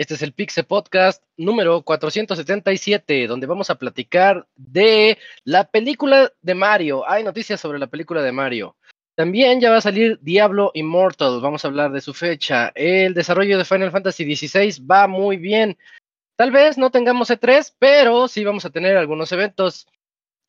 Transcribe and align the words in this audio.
Este 0.00 0.14
es 0.14 0.22
el 0.22 0.32
Pixel 0.32 0.66
Podcast 0.66 1.24
número 1.36 1.82
477, 1.82 3.26
donde 3.26 3.48
vamos 3.48 3.70
a 3.70 3.74
platicar 3.74 4.46
de 4.54 5.18
la 5.42 5.68
película 5.68 6.32
de 6.40 6.54
Mario. 6.54 7.02
Hay 7.10 7.24
noticias 7.24 7.60
sobre 7.60 7.80
la 7.80 7.88
película 7.88 8.22
de 8.22 8.30
Mario. 8.30 8.76
También 9.16 9.60
ya 9.60 9.70
va 9.70 9.78
a 9.78 9.80
salir 9.80 10.20
Diablo 10.22 10.70
Immortal, 10.74 11.40
vamos 11.40 11.64
a 11.64 11.68
hablar 11.68 11.90
de 11.90 12.00
su 12.00 12.14
fecha. 12.14 12.70
El 12.76 13.14
desarrollo 13.14 13.58
de 13.58 13.64
Final 13.64 13.90
Fantasy 13.90 14.36
XVI 14.36 14.80
va 14.86 15.08
muy 15.08 15.38
bien. 15.38 15.76
Tal 16.36 16.52
vez 16.52 16.78
no 16.78 16.90
tengamos 16.90 17.30
E3, 17.30 17.74
pero 17.80 18.28
sí 18.28 18.44
vamos 18.44 18.64
a 18.64 18.70
tener 18.70 18.96
algunos 18.96 19.32
eventos. 19.32 19.88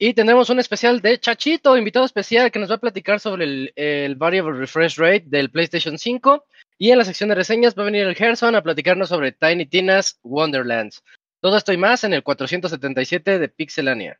Y 0.04 0.16
tendremos 0.16 0.50
un 0.50 0.60
especial 0.60 1.00
de 1.00 1.20
Chachito, 1.20 1.78
invitado 1.78 2.08
especial, 2.08 2.50
que 2.50 2.58
nos 2.58 2.72
va 2.72 2.74
a 2.74 2.80
platicar 2.80 3.20
sobre 3.20 3.44
el, 3.44 3.74
el 3.76 4.16
Variable 4.16 4.58
Refresh 4.58 4.98
Rate 4.98 5.26
del 5.28 5.52
PlayStation 5.52 5.96
5 5.96 6.44
y 6.80 6.90
en 6.90 6.98
la 6.98 7.06
sección 7.06 7.30
de 7.30 7.36
reseñas 7.36 7.78
va 7.78 7.84
a 7.84 7.86
venir 7.86 8.08
el 8.08 8.16
Gerson 8.16 8.56
a 8.56 8.64
platicarnos 8.64 9.10
sobre 9.10 9.32
Tiny 9.32 9.68
Tina's 9.68 10.18
Wonderlands. 10.24 11.04
Todo 11.40 11.56
esto 11.56 11.72
y 11.72 11.78
más 11.78 12.04
en 12.04 12.14
el 12.14 12.24
477 12.24 13.38
de 13.38 13.48
Pixelania. 13.48 14.20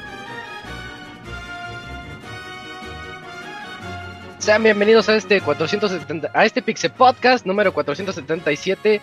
Sean 4.41 4.63
bienvenidos 4.63 5.07
a 5.07 5.15
este 5.15 5.39
470, 5.39 6.31
a 6.33 6.45
este 6.45 6.63
Pixel 6.63 6.89
Podcast 6.89 7.45
número 7.45 7.71
477. 7.71 8.99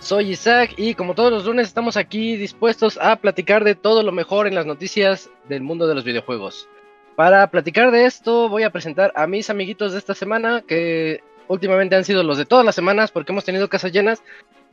Soy 0.00 0.30
Isaac 0.30 0.72
y 0.78 0.94
como 0.94 1.14
todos 1.14 1.30
los 1.30 1.44
lunes 1.44 1.66
estamos 1.66 1.98
aquí 1.98 2.38
dispuestos 2.38 2.96
a 2.96 3.16
platicar 3.16 3.64
de 3.64 3.74
todo 3.74 4.02
lo 4.02 4.12
mejor 4.12 4.46
en 4.46 4.54
las 4.54 4.64
noticias 4.64 5.28
del 5.46 5.60
mundo 5.60 5.86
de 5.86 5.94
los 5.94 6.04
videojuegos. 6.04 6.70
Para 7.16 7.50
platicar 7.50 7.90
de 7.90 8.06
esto 8.06 8.48
voy 8.48 8.62
a 8.62 8.70
presentar 8.70 9.12
a 9.14 9.26
mis 9.26 9.50
amiguitos 9.50 9.92
de 9.92 9.98
esta 9.98 10.14
semana 10.14 10.64
que 10.66 11.20
últimamente 11.48 11.94
han 11.94 12.04
sido 12.04 12.22
los 12.22 12.38
de 12.38 12.46
todas 12.46 12.64
las 12.64 12.74
semanas 12.74 13.10
porque 13.10 13.32
hemos 13.32 13.44
tenido 13.44 13.68
casas 13.68 13.92
llenas, 13.92 14.22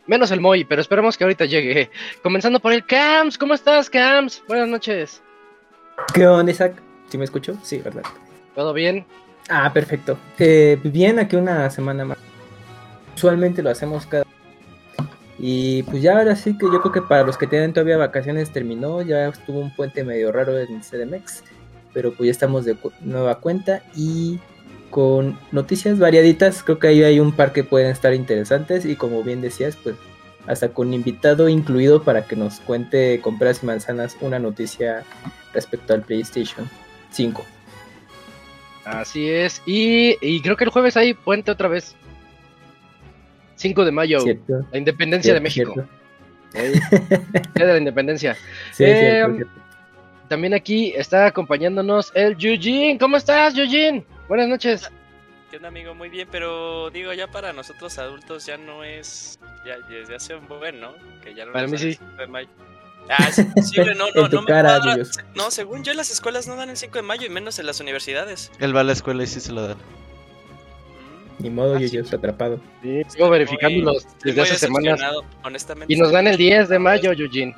menos 0.07 0.31
el 0.31 0.39
Moy, 0.39 0.63
pero 0.63 0.79
esperemos 0.79 1.17
que 1.17 1.25
ahorita 1.25 1.43
llegue. 1.43 1.91
Comenzando 2.23 2.61
por 2.61 2.71
el 2.71 2.85
Cams, 2.85 3.37
¿cómo 3.37 3.53
estás 3.53 3.89
Cams? 3.89 4.41
Buenas 4.47 4.69
noches. 4.69 5.21
¿Qué 6.13 6.25
onda 6.25 6.53
Isaac? 6.53 6.81
¿Sí 7.09 7.17
me 7.17 7.25
escucho? 7.25 7.57
Sí, 7.63 7.79
¿verdad? 7.79 8.03
¿Todo 8.55 8.71
bien? 8.71 9.05
Ah, 9.49 9.71
perfecto. 9.73 10.17
Eh, 10.39 10.79
bien, 10.83 11.19
aquí 11.19 11.35
una 11.35 11.69
semana 11.69 12.05
más. 12.05 12.17
Usualmente 13.15 13.61
lo 13.61 13.69
hacemos 13.69 14.05
cada. 14.05 14.25
Y 15.37 15.83
pues 15.83 16.01
ya 16.01 16.17
ahora 16.17 16.35
sí 16.35 16.57
que 16.57 16.65
yo 16.65 16.81
creo 16.81 16.91
que 16.91 17.01
para 17.01 17.23
los 17.23 17.37
que 17.37 17.47
tienen 17.47 17.73
todavía 17.73 17.97
vacaciones 17.97 18.51
terminó, 18.51 19.01
ya 19.01 19.27
estuvo 19.27 19.59
un 19.59 19.75
puente 19.75 20.03
medio 20.03 20.31
raro 20.31 20.57
en 20.57 20.81
CDMX, 20.81 21.43
pero 21.93 22.13
pues 22.13 22.27
ya 22.27 22.31
estamos 22.31 22.65
de 22.65 22.77
nueva 23.01 23.39
cuenta 23.39 23.83
y 23.95 24.39
con 24.89 25.37
noticias 25.51 25.99
variaditas, 25.99 26.63
creo 26.63 26.79
que 26.79 26.87
ahí 26.87 27.03
hay 27.03 27.19
un 27.19 27.33
par 27.33 27.51
que 27.51 27.65
pueden 27.65 27.91
estar 27.91 28.13
interesantes 28.13 28.85
y 28.85 28.95
como 28.95 29.23
bien 29.23 29.41
decías, 29.41 29.75
pues 29.75 29.95
hasta 30.47 30.69
con 30.69 30.93
invitado 30.93 31.49
incluido 31.49 32.03
para 32.03 32.25
que 32.25 32.35
nos 32.35 32.59
cuente 32.61 33.19
con 33.21 33.37
peras 33.37 33.61
y 33.61 33.65
manzanas 33.65 34.15
una 34.21 34.39
noticia 34.39 35.03
respecto 35.53 35.93
al 35.93 36.01
PlayStation 36.01 36.69
5. 37.11 37.45
Así 38.85 39.29
es. 39.29 39.61
Y, 39.65 40.15
y, 40.21 40.41
creo 40.41 40.55
que 40.55 40.63
el 40.63 40.69
jueves 40.69 40.95
hay 40.95 41.13
puente 41.13 41.51
otra 41.51 41.67
vez. 41.67 41.95
5 43.55 43.85
de 43.85 43.91
mayo. 43.91 44.19
Cierto. 44.21 44.65
La 44.71 44.77
independencia 44.77 45.33
Cierto, 45.39 45.39
de 45.39 45.43
México. 45.43 45.87
Día 47.55 47.65
de 47.65 47.73
la 47.73 47.77
independencia. 47.77 48.35
Sí, 48.71 48.83
Eh, 48.83 48.99
cierto, 48.99 49.35
cierto. 49.35 49.53
También 50.27 50.53
aquí 50.53 50.93
está 50.95 51.27
acompañándonos 51.27 52.11
el 52.15 52.33
Eugene. 52.39 52.97
¿Cómo 52.99 53.17
estás, 53.17 53.57
Eugene? 53.57 54.03
Buenas 54.27 54.47
noches. 54.47 54.89
¿Qué 55.51 55.57
onda, 55.57 55.69
amigo? 55.69 55.93
Muy 55.93 56.09
bien, 56.09 56.27
pero 56.31 56.89
digo, 56.89 57.13
ya 57.13 57.27
para 57.27 57.53
nosotros 57.53 57.97
adultos 57.99 58.45
ya 58.45 58.57
no 58.57 58.83
es. 58.83 59.39
Ya 59.65 59.77
desde 59.87 60.15
hace 60.15 60.35
un 60.35 60.47
buen, 60.47 60.79
¿no? 60.79 60.93
Que 61.23 61.33
ya 61.33 61.45
no 61.45 61.53
Para 61.53 61.67
mí 61.67 61.77
sí. 61.77 61.93
5 61.93 62.11
de 62.17 62.27
mayo. 62.27 62.49
Ah, 63.09 63.27
es 63.29 63.37
imposible, 63.39 63.93
no, 63.95 64.05
no, 64.15 64.23
En 64.25 64.29
tu 64.29 64.35
no 64.37 64.41
me 64.43 64.47
cara, 64.47 64.77
cuadra. 64.77 64.95
Dios. 64.95 65.11
No, 65.35 65.51
según 65.51 65.83
yo, 65.83 65.93
las 65.93 66.09
escuelas 66.11 66.47
no 66.47 66.55
dan 66.55 66.69
el 66.69 66.77
5 66.77 66.93
de 66.97 67.01
mayo 67.03 67.25
y 67.25 67.29
menos 67.29 67.59
en 67.59 67.65
las 67.67 67.79
universidades. 67.79 68.51
Él 68.59 68.75
va 68.75 68.81
a 68.81 68.83
la 68.83 68.93
escuela 68.93 69.23
y 69.23 69.27
sí 69.27 69.39
se 69.39 69.51
lo 69.51 69.67
dan. 69.67 69.77
Mm, 69.77 71.43
Ni 71.43 71.49
modo, 71.49 71.75
Ah, 71.75 71.79
yo, 71.79 71.87
sí. 71.87 71.97
estoy 71.97 72.17
atrapado. 72.17 72.59
Sí, 72.81 73.01
sigo 73.09 73.29
verificándolos 73.29 74.05
desde 74.23 74.41
hace 74.41 74.57
semanas. 74.57 74.99
honestamente. 75.43 75.93
Y 75.93 75.97
nos 75.97 76.11
dan 76.11 76.27
el 76.27 76.37
10 76.37 76.69
de 76.69 76.79
mayo, 76.79 77.11
Eugene. 77.11 77.55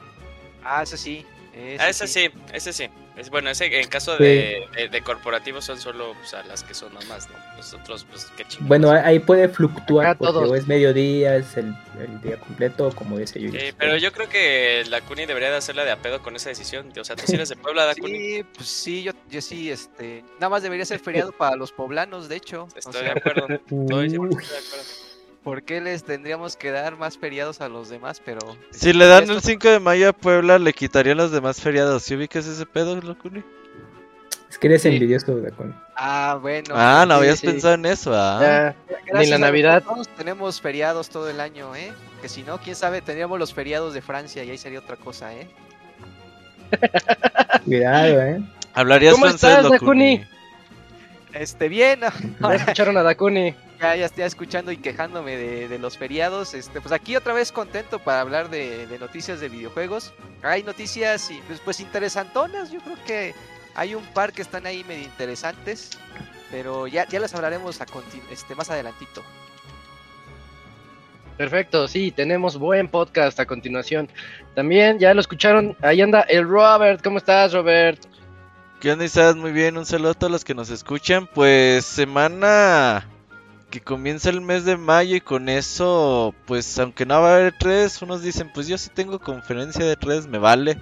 Ah, 0.63 0.83
eso 0.83 0.97
sí. 0.97 1.25
Ese 1.55 1.81
Ah, 1.83 1.89
ese 1.89 2.07
sí, 2.07 2.29
ese 2.53 2.73
sí. 2.73 2.89
Es, 3.17 3.31
bueno, 3.31 3.49
ese 3.49 3.81
en 3.81 3.87
caso 3.89 4.15
de, 4.15 4.67
de, 4.75 4.89
de 4.89 5.01
corporativos 5.01 5.65
son 5.65 5.79
solo 5.79 6.11
o 6.11 6.25
sea, 6.25 6.43
las 6.43 6.63
que 6.63 6.75
son 6.75 6.93
nomás, 6.93 7.27
¿no? 7.29 7.35
Nosotros, 7.57 8.05
pues, 8.09 8.25
qué 8.37 8.43
chingados. 8.43 8.67
Bueno, 8.67 8.91
ahí 8.91 9.17
puede 9.17 9.49
fluctuar 9.49 10.05
Acá 10.05 10.19
porque 10.19 10.33
todos. 10.33 10.51
o 10.51 10.55
es 10.55 10.67
mediodía, 10.67 11.35
es 11.35 11.57
el, 11.57 11.75
el 11.99 12.21
día 12.21 12.37
completo, 12.39 12.91
como 12.93 13.17
dice 13.17 13.41
yo. 13.41 13.49
Sí, 13.51 13.73
pero 13.75 13.97
yo 13.97 14.11
creo 14.11 14.29
que 14.29 14.83
la 14.87 15.01
Cuni 15.01 15.25
debería 15.25 15.49
de 15.49 15.57
hacerla 15.57 15.83
de 15.83 15.91
a 15.91 15.97
pedo 15.97 16.21
con 16.21 16.35
esa 16.35 16.49
decisión. 16.49 16.93
O 16.99 17.03
sea, 17.03 17.15
tú 17.15 17.23
si 17.25 17.33
eres 17.33 17.49
de 17.49 17.55
Puebla, 17.55 17.85
da 17.85 17.95
Cuni. 17.99 18.17
Sí, 18.17 18.45
pues 18.53 18.67
sí, 18.67 19.01
yo, 19.03 19.13
yo 19.31 19.41
sí, 19.41 19.71
este. 19.71 20.23
Nada 20.35 20.49
más 20.49 20.61
debería 20.61 20.85
ser 20.85 20.99
feriado 20.99 21.31
para 21.31 21.55
los 21.55 21.71
poblanos, 21.71 22.29
de 22.29 22.35
hecho. 22.35 22.63
O 22.65 22.67
Estoy 22.77 22.93
sea, 22.93 23.01
de 23.01 23.09
acuerdo. 23.19 23.47
Estoy 23.49 23.65
100% 23.69 23.71
Uy. 23.71 24.09
de 24.09 24.15
acuerdo. 24.15 25.06
¿Por 25.43 25.63
qué 25.63 25.81
les 25.81 26.03
tendríamos 26.03 26.55
que 26.57 26.71
dar 26.71 26.97
más 26.97 27.17
feriados 27.17 27.61
a 27.61 27.69
los 27.69 27.89
demás? 27.89 28.21
Pero. 28.23 28.39
Si 28.71 28.93
le 28.93 29.05
dan 29.07 29.23
Esto- 29.23 29.35
el 29.35 29.41
5 29.41 29.69
de 29.69 29.79
mayo 29.79 30.09
a 30.09 30.13
Puebla, 30.13 30.59
le 30.59 30.73
quitarían 30.73 31.17
los 31.17 31.31
demás 31.31 31.61
feriados. 31.61 32.03
¿Sí 32.03 32.15
ubicas 32.15 32.45
ese 32.45 32.65
pedo, 32.65 32.95
Locuni? 33.01 33.43
Es 34.49 34.57
que 34.57 34.67
eres 34.67 34.81
Sí. 34.83 34.89
envidioso. 34.89 35.35
Ah, 35.95 36.37
bueno. 36.41 36.73
Ah, 36.77 37.05
no 37.07 37.15
sí, 37.15 37.19
habías 37.21 37.39
sí. 37.39 37.47
pensado 37.47 37.73
en 37.73 37.85
eso, 37.85 38.11
ah. 38.13 38.39
Ya, 38.41 38.75
ni 39.19 39.25
la 39.27 39.37
Navidad. 39.37 39.83
nosotros 39.83 40.07
tenemos 40.15 40.61
feriados 40.61 41.09
todo 41.09 41.29
el 41.29 41.39
año, 41.41 41.75
¿eh? 41.75 41.91
Que 42.21 42.29
si 42.29 42.43
no, 42.43 42.57
quién 42.59 42.75
sabe, 42.75 43.01
tendríamos 43.01 43.37
los 43.39 43.53
feriados 43.53 43.93
de 43.93 44.01
Francia 44.01 44.43
y 44.43 44.49
ahí 44.49 44.57
sería 44.57 44.79
otra 44.79 44.95
cosa, 44.95 45.33
¿eh? 45.33 45.49
Cuidado, 47.65 48.21
¿eh? 48.21 48.41
Hablarías 48.73 49.13
¿Cómo 49.13 49.25
francés, 49.25 49.49
estás, 49.49 49.65
Locuni. 49.81 50.23
Este, 51.33 51.67
bien. 51.69 51.99
Ahora 52.41 52.55
escucharon 52.55 52.97
a 52.97 53.03
Dakuni. 53.03 53.53
Ya, 53.79 53.95
ya 53.95 54.05
estoy 54.05 54.23
escuchando 54.23 54.71
y 54.71 54.77
quejándome 54.77 55.35
de, 55.35 55.67
de 55.67 55.79
los 55.79 55.97
feriados. 55.97 56.53
Este, 56.53 56.81
pues 56.81 56.91
aquí 56.91 57.15
otra 57.15 57.33
vez 57.33 57.51
contento 57.51 57.99
para 57.99 58.21
hablar 58.21 58.49
de, 58.49 58.87
de 58.87 58.99
noticias 58.99 59.39
de 59.39 59.49
videojuegos. 59.49 60.13
Hay 60.43 60.63
noticias 60.63 61.31
y, 61.31 61.39
pues, 61.47 61.59
pues 61.59 61.79
interesantonas. 61.79 62.71
Yo 62.71 62.79
creo 62.81 62.97
que 63.05 63.35
hay 63.75 63.95
un 63.95 64.05
par 64.07 64.33
que 64.33 64.41
están 64.41 64.65
ahí 64.65 64.83
medio 64.83 65.03
interesantes. 65.03 65.91
Pero 66.51 66.87
ya, 66.87 67.07
ya 67.07 67.19
las 67.19 67.33
hablaremos 67.33 67.81
a 67.81 67.85
este, 68.31 68.55
más 68.55 68.69
adelantito. 68.69 69.23
Perfecto, 71.37 71.87
sí, 71.87 72.11
tenemos 72.11 72.57
buen 72.57 72.87
podcast 72.87 73.39
a 73.39 73.45
continuación. 73.45 74.09
También 74.55 74.97
ya 74.97 75.13
lo 75.13 75.21
escucharon, 75.21 75.77
ahí 75.81 76.01
anda 76.01 76.21
el 76.21 76.47
Robert. 76.47 77.03
¿Cómo 77.03 77.19
estás, 77.19 77.53
Robert? 77.53 78.03
¿Qué 78.79 78.91
onda, 78.91 79.05
Isaac? 79.05 79.35
Muy 79.35 79.51
bien, 79.51 79.77
un 79.77 79.85
saludo 79.85 80.11
a 80.11 80.13
todos 80.15 80.31
los 80.31 80.43
que 80.43 80.55
nos 80.55 80.71
escuchan. 80.71 81.27
Pues 81.27 81.85
semana 81.85 83.05
que 83.69 83.81
comienza 83.81 84.29
el 84.29 84.41
mes 84.41 84.63
de 84.65 84.77
mayo 84.77 85.15
y 85.15 85.21
con 85.21 85.49
eso, 85.49 86.33
pues 86.45 86.79
aunque 86.79 87.05
no 87.05 87.21
va 87.21 87.31
a 87.31 87.35
haber 87.35 87.55
tres, 87.57 88.01
unos 88.01 88.21
dicen, 88.21 88.49
pues 88.53 88.67
yo 88.67 88.77
sí 88.77 88.89
tengo 88.93 89.19
conferencia 89.19 89.83
de 89.85 89.95
tres, 89.95 90.27
me 90.27 90.37
vale 90.37 90.77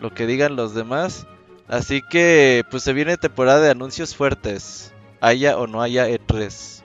lo 0.00 0.14
que 0.14 0.26
digan 0.26 0.56
los 0.56 0.74
demás. 0.74 1.26
Así 1.66 2.00
que, 2.02 2.64
pues 2.70 2.82
se 2.82 2.92
viene 2.92 3.16
temporada 3.16 3.60
de 3.60 3.70
anuncios 3.70 4.14
fuertes, 4.14 4.94
haya 5.20 5.58
o 5.58 5.66
no 5.66 5.82
haya 5.82 6.08
E 6.08 6.18
E3. 6.18 6.82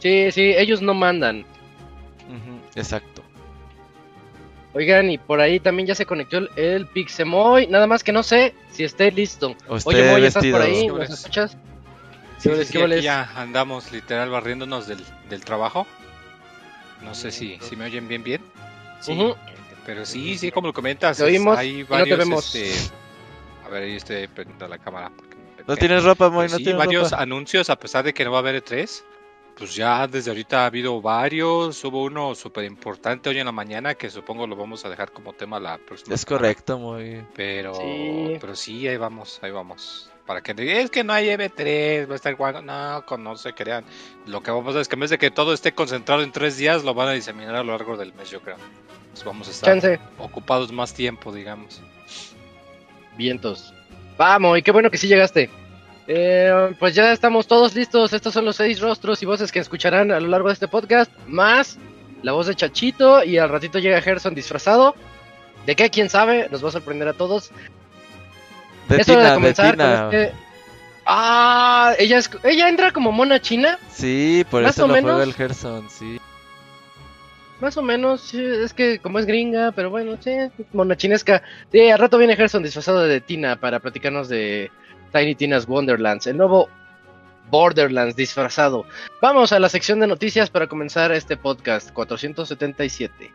Sí, 0.00 0.30
sí, 0.32 0.52
ellos 0.56 0.82
no 0.82 0.94
mandan. 0.94 1.44
Exacto. 2.74 3.22
Oigan, 4.74 5.10
y 5.10 5.18
por 5.18 5.40
ahí 5.40 5.60
también 5.60 5.86
ya 5.86 5.94
se 5.94 6.06
conectó 6.06 6.38
el, 6.38 6.50
el 6.56 6.86
Pixemoy. 6.86 7.66
Nada 7.66 7.86
más 7.86 8.02
que 8.02 8.10
no 8.10 8.22
sé 8.22 8.54
si 8.70 8.84
esté 8.84 9.12
listo. 9.12 9.54
O 9.68 9.76
esté 9.76 9.90
Oye, 9.90 10.10
Moy, 10.10 10.24
¿estás 10.24 10.46
por 10.46 10.62
ahí? 10.62 10.82
¿Qué 10.82 10.88
¿Nos 10.88 11.10
escuchas? 11.10 11.56
Sí, 12.42 12.48
¿Qué 12.50 12.64
sí, 12.64 12.78
aquí 12.82 13.00
ya 13.02 13.30
andamos 13.36 13.92
literal 13.92 14.28
barriéndonos 14.30 14.86
del, 14.86 15.04
del 15.28 15.44
trabajo. 15.44 15.86
No 17.02 17.14
sé 17.14 17.30
si, 17.30 17.58
si 17.60 17.76
me 17.76 17.84
oyen 17.86 18.08
bien 18.08 18.22
bien. 18.22 18.42
Sí. 19.00 19.12
Ujú. 19.12 19.36
Pero 19.86 20.06
sí, 20.06 20.38
sí, 20.38 20.50
como 20.52 20.68
lo 20.68 20.72
comentas. 20.72 21.16
Te 21.18 21.24
oímos 21.24 21.58
hay 21.58 21.80
y 21.80 21.82
no 21.82 21.86
te 21.86 21.92
varios, 21.92 22.18
vemos. 22.18 22.54
este, 22.54 22.94
A 23.64 23.68
ver, 23.68 23.82
ahí 23.84 23.96
estoy 23.96 24.26
prendiendo 24.28 24.68
la 24.68 24.78
cámara. 24.78 25.10
No 25.66 25.76
tienes 25.76 26.04
ropa, 26.04 26.26
Pero 26.26 26.32
Moy, 26.32 26.48
no 26.48 26.56
sí, 26.56 26.64
tienes 26.64 26.78
varios 26.78 27.10
ropa. 27.10 27.22
anuncios, 27.22 27.70
a 27.70 27.76
pesar 27.78 28.04
de 28.04 28.12
que 28.14 28.24
no 28.24 28.30
va 28.32 28.38
a 28.38 28.40
haber 28.40 28.64
E3. 28.64 29.02
Pues 29.56 29.74
ya 29.74 30.06
desde 30.08 30.30
ahorita 30.30 30.62
ha 30.62 30.66
habido 30.66 31.00
varios. 31.02 31.84
Hubo 31.84 32.04
uno 32.04 32.34
súper 32.34 32.64
importante 32.64 33.28
hoy 33.28 33.38
en 33.38 33.46
la 33.46 33.52
mañana 33.52 33.94
que 33.94 34.08
supongo 34.08 34.46
lo 34.46 34.56
vamos 34.56 34.84
a 34.84 34.88
dejar 34.88 35.12
como 35.12 35.32
tema 35.32 35.60
la 35.60 35.78
próxima 35.78 36.14
Es 36.14 36.22
semana. 36.22 36.38
correcto, 36.38 36.78
Moy. 36.78 37.24
Pero 37.34 37.74
Sí. 37.74 38.36
pero 38.40 38.54
sí, 38.56 38.86
ahí 38.88 38.96
vamos, 38.96 39.38
ahí 39.42 39.50
vamos. 39.50 40.08
Para 40.26 40.40
que 40.40 40.80
es 40.80 40.90
que 40.90 41.02
no 41.02 41.12
hay 41.12 41.28
M3, 41.28 42.08
va 42.08 42.12
a 42.12 42.16
estar 42.16 42.34
guapo. 42.36 42.62
No, 42.62 43.04
con- 43.06 43.24
no 43.24 43.36
se 43.36 43.52
crean. 43.52 43.84
Lo 44.26 44.42
que 44.42 44.50
vamos 44.50 44.68
a 44.68 44.70
hacer 44.70 44.82
es 44.82 44.88
que 44.88 44.94
en 44.94 45.00
vez 45.00 45.10
de 45.10 45.18
que 45.18 45.30
todo 45.30 45.52
esté 45.52 45.72
concentrado 45.74 46.22
en 46.22 46.30
tres 46.32 46.56
días, 46.56 46.84
lo 46.84 46.94
van 46.94 47.08
a 47.08 47.12
diseminar 47.12 47.54
a 47.56 47.62
lo 47.64 47.72
largo 47.72 47.96
del 47.96 48.12
mes, 48.14 48.30
yo 48.30 48.40
creo. 48.40 48.56
Pues 49.12 49.24
vamos 49.24 49.48
a 49.48 49.50
estar 49.50 49.68
Chance. 49.70 49.98
ocupados 50.18 50.70
más 50.72 50.94
tiempo, 50.94 51.32
digamos. 51.32 51.82
Vientos. 53.16 53.74
Vamos, 54.16 54.58
y 54.58 54.62
qué 54.62 54.70
bueno 54.70 54.90
que 54.90 54.98
sí 54.98 55.08
llegaste. 55.08 55.50
Eh, 56.06 56.74
pues 56.78 56.94
ya 56.94 57.12
estamos 57.12 57.46
todos 57.46 57.74
listos. 57.74 58.12
Estos 58.12 58.32
son 58.34 58.44
los 58.44 58.56
seis 58.56 58.80
rostros 58.80 59.22
y 59.22 59.26
voces 59.26 59.52
que 59.52 59.58
escucharán 59.58 60.10
a 60.12 60.20
lo 60.20 60.28
largo 60.28 60.48
de 60.48 60.54
este 60.54 60.68
podcast. 60.68 61.10
Más 61.26 61.78
la 62.22 62.32
voz 62.32 62.46
de 62.46 62.54
Chachito. 62.54 63.22
Y 63.24 63.38
al 63.38 63.48
ratito 63.48 63.78
llega 63.78 64.00
Gerson 64.00 64.34
disfrazado. 64.34 64.94
¿De 65.66 65.76
qué? 65.76 65.90
¿Quién 65.90 66.08
sabe? 66.10 66.48
Nos 66.50 66.64
va 66.64 66.68
a 66.68 66.72
sorprender 66.72 67.08
a 67.08 67.12
todos. 67.12 67.50
De 68.88 68.96
Es 69.00 69.08
hora 69.08 69.18
de 69.20 69.24
Tina, 69.24 69.28
de 69.30 69.34
comenzar 69.34 69.70
Tina. 69.72 70.06
con 70.10 70.14
este. 70.14 70.34
Ah, 71.04 71.94
ella, 71.98 72.18
es... 72.18 72.30
ella 72.44 72.68
entra 72.68 72.92
como 72.92 73.10
mona 73.12 73.40
china. 73.40 73.78
Sí, 73.90 74.44
por 74.50 74.62
Más 74.62 74.74
eso 74.76 74.84
o 74.84 74.88
lo 74.88 74.94
juega 74.94 75.08
menos. 75.08 75.26
el 75.26 75.34
Gerson, 75.34 75.90
sí. 75.90 76.20
Más 77.60 77.76
o 77.76 77.82
menos, 77.82 78.20
sí, 78.22 78.42
es 78.44 78.72
que 78.74 78.98
como 78.98 79.18
es 79.20 79.26
gringa, 79.26 79.72
pero 79.72 79.88
bueno, 79.90 80.16
sí, 80.20 80.32
mona 80.72 80.96
chinesca. 80.96 81.42
Sí, 81.70 81.88
al 81.90 81.98
rato 81.98 82.18
viene 82.18 82.36
Gerson 82.36 82.62
disfrazado 82.62 83.02
de 83.02 83.20
Tina 83.20 83.56
para 83.56 83.78
platicarnos 83.80 84.28
de 84.28 84.70
Tiny 85.12 85.34
Tina's 85.36 85.66
Wonderlands, 85.68 86.26
el 86.26 86.36
nuevo 86.38 86.68
Borderlands 87.50 88.16
disfrazado. 88.16 88.84
Vamos 89.20 89.52
a 89.52 89.58
la 89.60 89.68
sección 89.68 90.00
de 90.00 90.06
noticias 90.06 90.50
para 90.50 90.66
comenzar 90.66 91.12
este 91.12 91.36
podcast 91.36 91.92
477. 91.92 93.32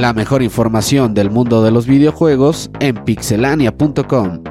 La 0.00 0.14
mejor 0.14 0.42
información 0.42 1.12
del 1.12 1.28
mundo 1.30 1.62
de 1.62 1.70
los 1.70 1.86
videojuegos 1.86 2.70
en 2.80 3.04
pixelania.com. 3.04 4.42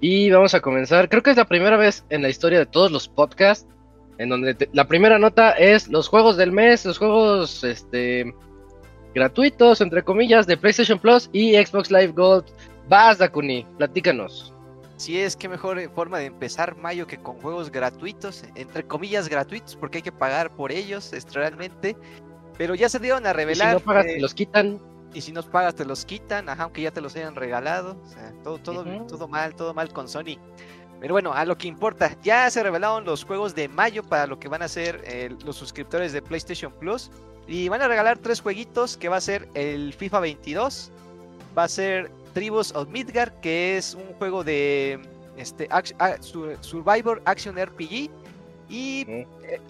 Y 0.00 0.30
vamos 0.30 0.54
a 0.54 0.60
comenzar, 0.60 1.08
creo 1.08 1.24
que 1.24 1.30
es 1.30 1.36
la 1.36 1.44
primera 1.46 1.76
vez 1.76 2.04
en 2.10 2.22
la 2.22 2.28
historia 2.28 2.60
de 2.60 2.66
todos 2.66 2.92
los 2.92 3.08
podcasts 3.08 3.66
en 4.18 4.28
donde 4.28 4.68
la 4.72 4.86
primera 4.86 5.18
nota 5.18 5.50
es 5.50 5.88
los 5.88 6.06
juegos 6.06 6.36
del 6.36 6.52
mes, 6.52 6.86
los 6.86 6.96
juegos 6.96 7.64
este 7.64 8.32
gratuitos 9.16 9.80
entre 9.80 10.04
comillas 10.04 10.46
de 10.46 10.56
PlayStation 10.56 11.00
Plus 11.00 11.28
y 11.32 11.56
Xbox 11.56 11.90
Live 11.90 12.12
Gold. 12.12 12.44
Vas, 12.90 13.18
Dakuni, 13.18 13.64
platícanos. 13.78 14.52
Si 14.96 15.16
es 15.16 15.36
que 15.36 15.48
mejor 15.48 15.80
forma 15.94 16.18
de 16.18 16.26
empezar 16.26 16.76
mayo 16.76 17.06
que 17.06 17.18
con 17.18 17.40
juegos 17.40 17.70
gratuitos, 17.70 18.42
entre 18.56 18.84
comillas 18.84 19.28
gratuitos, 19.28 19.76
porque 19.76 19.98
hay 19.98 20.02
que 20.02 20.10
pagar 20.10 20.50
por 20.50 20.72
ellos, 20.72 21.12
realmente. 21.32 21.96
Pero 22.58 22.74
ya 22.74 22.88
se 22.88 22.98
dieron 22.98 23.24
a 23.26 23.30
Y 23.30 23.32
si 23.32 23.36
revelar. 23.36 23.74
no 23.74 23.80
pagas, 23.80 24.06
eh, 24.06 24.14
te 24.14 24.20
los 24.20 24.34
quitan. 24.34 24.80
y 25.14 25.20
si 25.20 25.30
nos 25.30 25.46
pagas 25.46 25.76
te 25.76 25.84
los 25.84 26.04
quitan, 26.04 26.48
ajá, 26.48 26.64
aunque 26.64 26.82
ya 26.82 26.90
te 26.90 27.00
los 27.00 27.14
hayan 27.14 27.36
regalado. 27.36 27.96
O 28.02 28.08
sea, 28.08 28.32
todo, 28.42 28.58
todo, 28.58 28.84
todo 29.06 29.28
mal, 29.28 29.54
todo 29.54 29.72
mal 29.72 29.92
con 29.92 30.08
Sony. 30.08 30.36
Pero 31.00 31.14
bueno, 31.14 31.32
a 31.32 31.44
lo 31.44 31.56
que 31.56 31.68
importa, 31.68 32.16
ya 32.24 32.50
se 32.50 32.60
revelaron 32.60 33.04
los 33.04 33.24
juegos 33.24 33.54
de 33.54 33.68
mayo 33.68 34.02
para 34.02 34.26
lo 34.26 34.40
que 34.40 34.48
van 34.48 34.62
a 34.62 34.68
ser 34.68 35.00
eh, 35.06 35.30
los 35.46 35.54
suscriptores 35.54 36.12
de 36.12 36.22
PlayStation 36.22 36.72
Plus. 36.72 37.12
Y 37.46 37.68
van 37.68 37.82
a 37.82 37.88
regalar 37.88 38.18
tres 38.18 38.40
jueguitos 38.40 38.96
que 38.96 39.08
va 39.08 39.16
a 39.18 39.20
ser 39.20 39.48
el 39.54 39.94
FIFA 39.94 40.20
22, 40.20 40.90
va 41.56 41.64
a 41.64 41.68
ser 41.68 42.10
Tribus 42.32 42.72
of 42.74 42.88
Midgard, 42.88 43.32
que 43.40 43.76
es 43.76 43.94
un 43.94 44.14
juego 44.18 44.42
de 44.44 45.00
este, 45.36 45.68
ac- 45.68 45.94
a- 45.98 46.22
sur- 46.22 46.56
Survivor 46.60 47.20
Action 47.24 47.56
RPG. 47.56 48.10
Y 48.68 49.02
eh, 49.08 49.26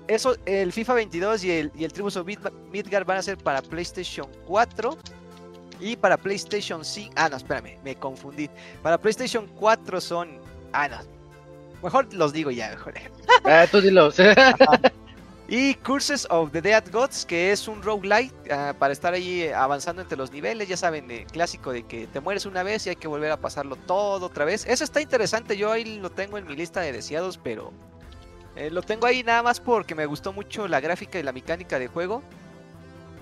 eso, 0.09 0.37
el 0.45 0.73
FIFA 0.73 0.95
22 0.95 1.45
y 1.45 1.51
el, 1.53 1.73
y 1.75 1.85
el 1.85 1.93
Tribus 1.93 2.17
of 2.17 2.27
Midgard 2.71 3.07
van 3.07 3.17
a 3.17 3.23
ser 3.23 3.39
para 3.39 3.63
PlayStation 3.63 4.29
4 4.47 4.97
y 5.81 5.97
para 5.97 6.19
PlayStation 6.19 6.85
5. 6.85 7.15
Ah, 7.17 7.29
no, 7.31 7.37
espérame, 7.39 7.79
me 7.83 7.97
confundí. 7.97 8.51
Para 8.83 8.99
PlayStation 8.99 9.47
4 9.59 10.01
son. 10.01 10.39
Ah, 10.73 10.89
no. 10.89 10.99
Mejor 11.83 12.13
los 12.13 12.33
digo 12.35 12.51
ya, 12.51 12.69
mejor. 12.71 12.93
Ah, 13.45 13.67
tú. 13.71 13.81
Y 15.53 15.75
Curses 15.75 16.29
of 16.31 16.53
the 16.53 16.63
Dead 16.63 16.85
Gods, 16.93 17.27
que 17.27 17.51
es 17.51 17.67
un 17.67 17.83
roguelite 17.83 18.55
ah, 18.55 18.73
para 18.79 18.93
estar 18.93 19.15
ahí 19.15 19.49
avanzando 19.49 20.01
entre 20.01 20.17
los 20.17 20.31
niveles. 20.31 20.69
Ya 20.69 20.77
saben, 20.77 21.11
eh, 21.11 21.27
clásico 21.29 21.73
de 21.73 21.83
que 21.83 22.07
te 22.07 22.21
mueres 22.21 22.47
una 22.47 22.63
vez 22.63 22.87
y 22.87 22.91
hay 22.91 22.95
que 22.95 23.09
volver 23.09 23.33
a 23.33 23.37
pasarlo 23.37 23.75
todo 23.75 24.27
otra 24.27 24.45
vez. 24.45 24.65
Eso 24.65 24.85
está 24.85 25.01
interesante, 25.01 25.57
yo 25.57 25.73
ahí 25.73 25.99
lo 25.99 26.09
tengo 26.11 26.39
en 26.39 26.47
mi 26.47 26.55
lista 26.55 26.83
de 26.83 26.93
deseados, 26.93 27.37
pero 27.37 27.73
eh, 28.55 28.71
lo 28.71 28.83
tengo 28.83 29.09
ahí 29.09 29.25
nada 29.25 29.43
más 29.43 29.59
porque 29.59 29.97
me 29.97 30.07
gustó 30.07 30.33
mucho 30.33 30.69
la 30.69 30.79
gráfica 30.79 31.19
y 31.19 31.25
la 31.25 31.33
mecánica 31.33 31.81
de 31.81 31.89
juego. 31.89 32.23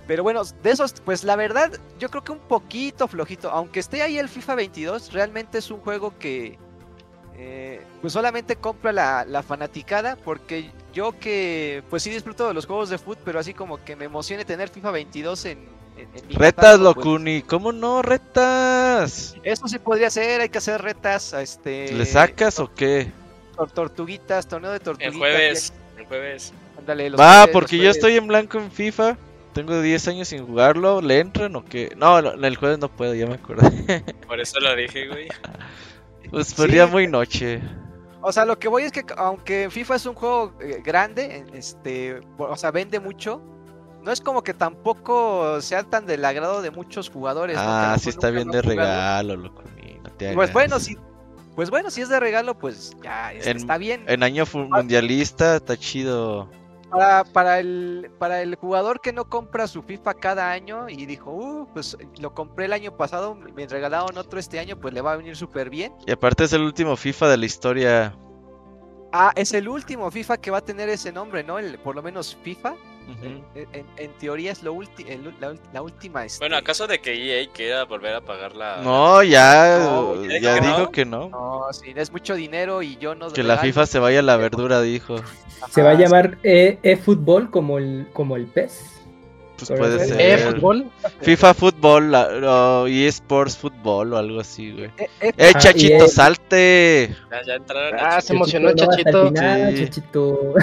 Pero 0.07 0.23
bueno, 0.23 0.43
de 0.45 0.71
esos, 0.71 1.01
pues 1.03 1.25
la 1.25 1.35
verdad, 1.35 1.73
yo 1.99 2.11
creo 2.11 2.25
que 2.25 2.33
un 2.33 2.41
poquito 2.41 3.09
flojito. 3.09 3.51
Aunque 3.51 3.81
esté 3.81 4.03
ahí 4.03 4.19
el 4.19 4.29
FIFA 4.29 4.55
22, 4.55 5.15
realmente 5.15 5.57
es 5.57 5.71
un 5.71 5.81
juego 5.81 6.13
que 6.19 6.59
eh, 7.39 7.83
pues 8.03 8.13
solamente 8.13 8.57
compra 8.57 8.93
la, 8.93 9.25
la 9.25 9.43
fanaticada. 9.43 10.17
Porque 10.17 10.71
yo 10.99 11.19
que 11.19 11.83
pues 11.91 12.03
sí 12.03 12.11
disfruto 12.11 12.49
de 12.49 12.55
los 12.55 12.67
juegos 12.67 12.91
de 12.91 12.99
fútbol, 12.99 13.23
pero 13.25 13.39
así 13.39 13.55
como 13.55 13.83
que 13.85 13.97
me 13.97 14.05
emocione 14.07 14.45
tener 14.45 14.69
FIFA 14.69 14.91
22 14.91 15.45
en, 15.47 15.59
en, 15.97 16.09
en 16.15 16.27
mi 16.29 16.35
Retas, 16.35 16.79
pues, 16.79 16.81
Locuni. 16.81 17.43
¿Cómo 17.43 17.73
no? 17.73 18.03
Retas. 18.03 19.35
eso 19.43 19.69
sí 19.69 19.79
podría 19.79 20.11
ser, 20.11 20.41
hay 20.41 20.49
que 20.49 20.59
hacer 20.59 20.81
retas, 20.83 21.33
este... 21.35 21.93
¿Le 21.93 22.05
sacas 22.07 22.59
o 22.61 22.73
qué? 22.75 23.11
tor- 23.57 23.71
tortuguitas, 23.71 24.47
torneo 24.47 24.71
de 24.73 24.81
tortuguitas. 24.81 25.13
El 25.15 25.19
jueves. 25.19 25.73
El 25.97 26.07
jueves. 26.07 26.53
ya- 26.53 26.79
ándale, 26.81 27.11
los 27.11 27.21
Va, 27.21 27.33
jueves, 27.43 27.53
porque 27.53 27.77
los 27.77 27.85
yo 27.85 27.91
estoy 27.91 28.17
en 28.17 28.27
blanco 28.29 28.59
en 28.59 28.71
FIFA. 28.71 29.17
Tengo 29.55 29.81
10 29.81 30.09
años 30.09 30.29
sin 30.29 30.47
jugarlo. 30.47 31.01
¿Le 31.01 31.19
entran 31.19 31.57
o 31.57 31.65
qué? 31.65 31.93
No, 31.97 32.23
no, 32.23 32.33
el 32.47 32.57
jueves 32.57 32.79
no 32.79 32.89
puedo, 32.89 33.15
ya 33.15 33.27
me 33.27 33.35
acordé. 33.35 34.05
Por 34.27 34.39
eso 34.41 34.61
lo 34.61 34.77
dije, 34.77 35.09
güey. 35.09 35.29
Pues 36.31 36.49
sería 36.49 36.87
Sí. 36.87 36.93
muy 36.93 37.07
noche. 37.09 37.61
O 38.29 38.33
sea, 38.33 38.45
lo 38.45 38.59
que 38.59 38.69
voy 38.69 38.83
es 38.83 38.93
que 38.93 39.07
aunque 39.17 39.69
FIFA 39.71 39.95
es 39.97 40.05
un 40.05 40.15
juego 40.15 40.53
eh, 40.61 40.83
grande, 40.85 41.47
este, 41.55 42.21
o 42.37 42.57
sea, 42.59 42.71
vende 42.71 43.01
mucho, 43.01 43.41
no 44.03 44.13
es 44.13 44.21
como 44.21 44.43
que 44.43 44.53
tampoco 44.53 45.63
sea 45.63 45.83
tan 45.85 46.05
del 46.05 46.23
agrado 46.27 46.61
de 46.61 46.71
muchos 46.71 47.09
jugadores. 47.09 47.57
Ah, 47.59 47.97
sí 47.99 48.11
está 48.11 48.29
bien 48.29 48.51
de 48.51 48.61
regalo, 48.61 49.35
Locuni. 49.35 49.99
No 50.05 50.11
te 50.11 50.35
Pues 50.35 50.53
bueno, 50.53 50.79
si, 50.79 50.99
pues 51.57 51.71
bueno, 51.71 51.91
si 51.91 52.03
es 52.03 52.11
de 52.11 52.21
regalo, 52.21 52.59
pues 52.59 52.95
ya 53.03 53.33
este, 53.33 53.51
En- 53.53 53.57
está 53.57 53.79
bien. 53.79 54.05
En 54.07 54.23
año 54.23 54.45
fu- 54.45 54.59
mundialista 54.59 55.57
está 55.57 55.79
chido. 55.79 56.51
Para, 56.91 57.25
para, 57.25 57.59
el, 57.59 58.11
para 58.19 58.41
el 58.41 58.55
jugador 58.57 59.01
que 59.01 59.13
no 59.13 59.29
compra 59.29 59.67
su 59.67 59.83
FIFA 59.83 60.15
cada 60.15 60.51
año 60.51 60.89
y 60.89 61.05
dijo, 61.05 61.31
uh, 61.33 61.69
pues 61.75 61.97
lo 62.19 62.35
compré 62.35 62.65
el 62.65 62.73
año 62.73 62.97
pasado, 62.97 63.35
me 63.35 63.67
regalaron 63.67 64.17
otro 64.17 64.41
este 64.41 64.59
año, 64.59 64.79
pues 64.81 64.95
le 64.95 65.03
va 65.03 65.13
a 65.13 65.17
venir 65.17 65.37
súper 65.37 65.69
bien. 65.69 65.93
Y 66.07 66.13
aparte 66.13 66.45
es 66.45 66.53
el 66.55 66.63
último 66.63 66.97
FIFA 66.97 67.29
de 67.29 67.37
la 67.37 67.47
historia. 67.47 68.19
Ah, 69.13 69.33
es 69.37 69.53
el 69.53 69.69
último 69.69 70.11
FIFA 70.11 70.39
que 70.39 70.51
va 70.51 70.59
a 70.59 70.65
tener 70.65 70.89
ese 70.89 71.13
nombre, 71.13 71.45
¿no? 71.45 71.59
El, 71.59 71.79
por 71.79 71.95
lo 71.95 72.03
menos 72.03 72.37
FIFA. 72.43 72.75
Ujú. 73.09 73.25
En, 73.55 73.67
en- 73.73 73.87
en 73.97 74.13
teoría 74.19 74.53
es 74.53 74.63
lo 74.63 74.75
ulti- 74.75 75.07
el- 75.09 75.35
la, 75.41 75.55
la 75.73 75.83
última. 75.83 76.25
este- 76.25 76.41
Bueno, 76.41 76.57
¿acaso 76.57 76.87
de 76.87 77.01
que 77.01 77.15
EA 77.41 77.49
quiera 77.53 77.85
volver 77.85 78.15
a 78.15 78.21
pagar 78.21 78.55
la. 78.55 78.83
No, 78.83 79.23
ya, 79.23 79.79
No, 79.81 80.25
ya 80.27 80.39
ya 80.39 80.55
dijo 80.55 80.61
que 80.61 80.67
dijo 80.67 80.79
no. 80.79 80.91
que 80.91 81.05
no. 81.05 81.29
No, 81.31 81.63
sí, 81.73 81.93
es 81.97 82.13
mucho 82.13 82.35
dinero 82.35 82.83
y 82.83 82.97
yo 82.99 83.15
no. 83.15 83.31
Que 83.31 83.43
la. 83.43 83.57
FIFA 83.59 83.87
se 83.87 83.99
vaya 83.99 84.19
a 84.21 84.23
la 84.23 84.37
verdura, 84.37 84.83
dijo. 84.83 85.17
Se 85.71 85.83
va 85.83 85.91
a 85.91 85.95
llamar 85.95 86.39
e- 86.43 86.79
eFootball 86.83 87.51
como 87.51 87.79
el, 87.79 88.07
como 88.13 88.37
el 88.37 88.47
PES. 88.47 88.95
Pues 89.57 89.71
puede 89.77 90.07
ser. 90.07 90.21
¿Eh, 90.21 90.39
fútbol? 90.39 90.89
FIFA 91.23 91.53
Fútbol 91.55 92.15
o 92.15 92.87
eSports 92.87 93.57
Fútbol 93.57 94.13
o 94.13 94.17
algo 94.17 94.39
así, 94.41 94.71
güey. 94.71 94.85
Eh, 94.99 95.09
eh, 95.21 95.33
¡Eh, 95.37 95.53
Chachito, 95.59 96.05
el- 96.05 96.09
salte! 96.11 97.17
Ya, 97.29 97.43
ya 97.45 97.55
entraron. 97.55 97.99
Ah, 98.01 98.21
se 98.21 98.35
emocionó 98.35 98.73
Chachito. 98.73 99.33
Chachito. 99.35 100.55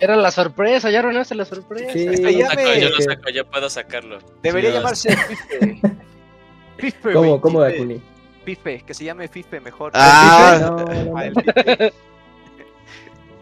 Era 0.00 0.16
la 0.16 0.30
sorpresa, 0.30 0.90
ya 0.90 0.98
arruinaste 0.98 1.34
la 1.34 1.44
sorpresa. 1.44 1.92
Sí. 1.92 2.04
Yo 2.04 2.12
lo 2.12 2.48
saco, 2.48 2.74
yo 2.78 2.88
lo 2.90 3.00
saco, 3.00 3.30
yo 3.30 3.46
puedo 3.50 3.70
sacarlo. 3.70 4.18
Debería 4.42 4.70
llamarse 4.70 5.16
Fife. 5.16 5.80
Fife, 6.76 7.12
¿Cómo, 7.12 7.40
cómo, 7.40 7.60
Fife. 7.64 7.72
Dakuni? 7.72 8.02
Fife, 8.44 8.82
que 8.86 8.94
se 8.94 9.04
llame 9.04 9.28
Fife 9.28 9.58
mejor. 9.60 9.92
Ah. 9.94 10.58
No, 10.60 10.76
no, 10.76 10.84
Ah, 11.16 11.24
no. 11.26 11.40
Fife. 11.40 11.92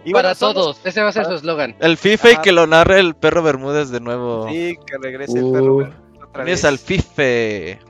Y 0.06 0.12
Para 0.12 0.34
todos, 0.34 0.78
ese 0.84 1.00
va 1.02 1.08
a 1.08 1.12
ser 1.12 1.24
su 1.24 1.32
eslogan. 1.32 1.74
El 1.80 1.96
FIFA 1.96 2.28
y 2.28 2.32
Ajá. 2.34 2.42
que 2.42 2.52
lo 2.52 2.66
narre 2.66 3.00
el 3.00 3.14
perro 3.14 3.42
Bermúdez 3.42 3.88
de 3.88 4.00
nuevo. 4.00 4.46
Sí, 4.50 4.76
que 4.86 4.98
regrese 5.00 5.40
Uh. 5.42 5.46
el 5.46 5.52
perro. 5.52 5.76
verde 5.78 5.92
otra 6.28 6.44
Bienvenidos 6.44 6.62
vez. 6.62 6.64
al 6.66 6.78
FIFA. 6.78 7.84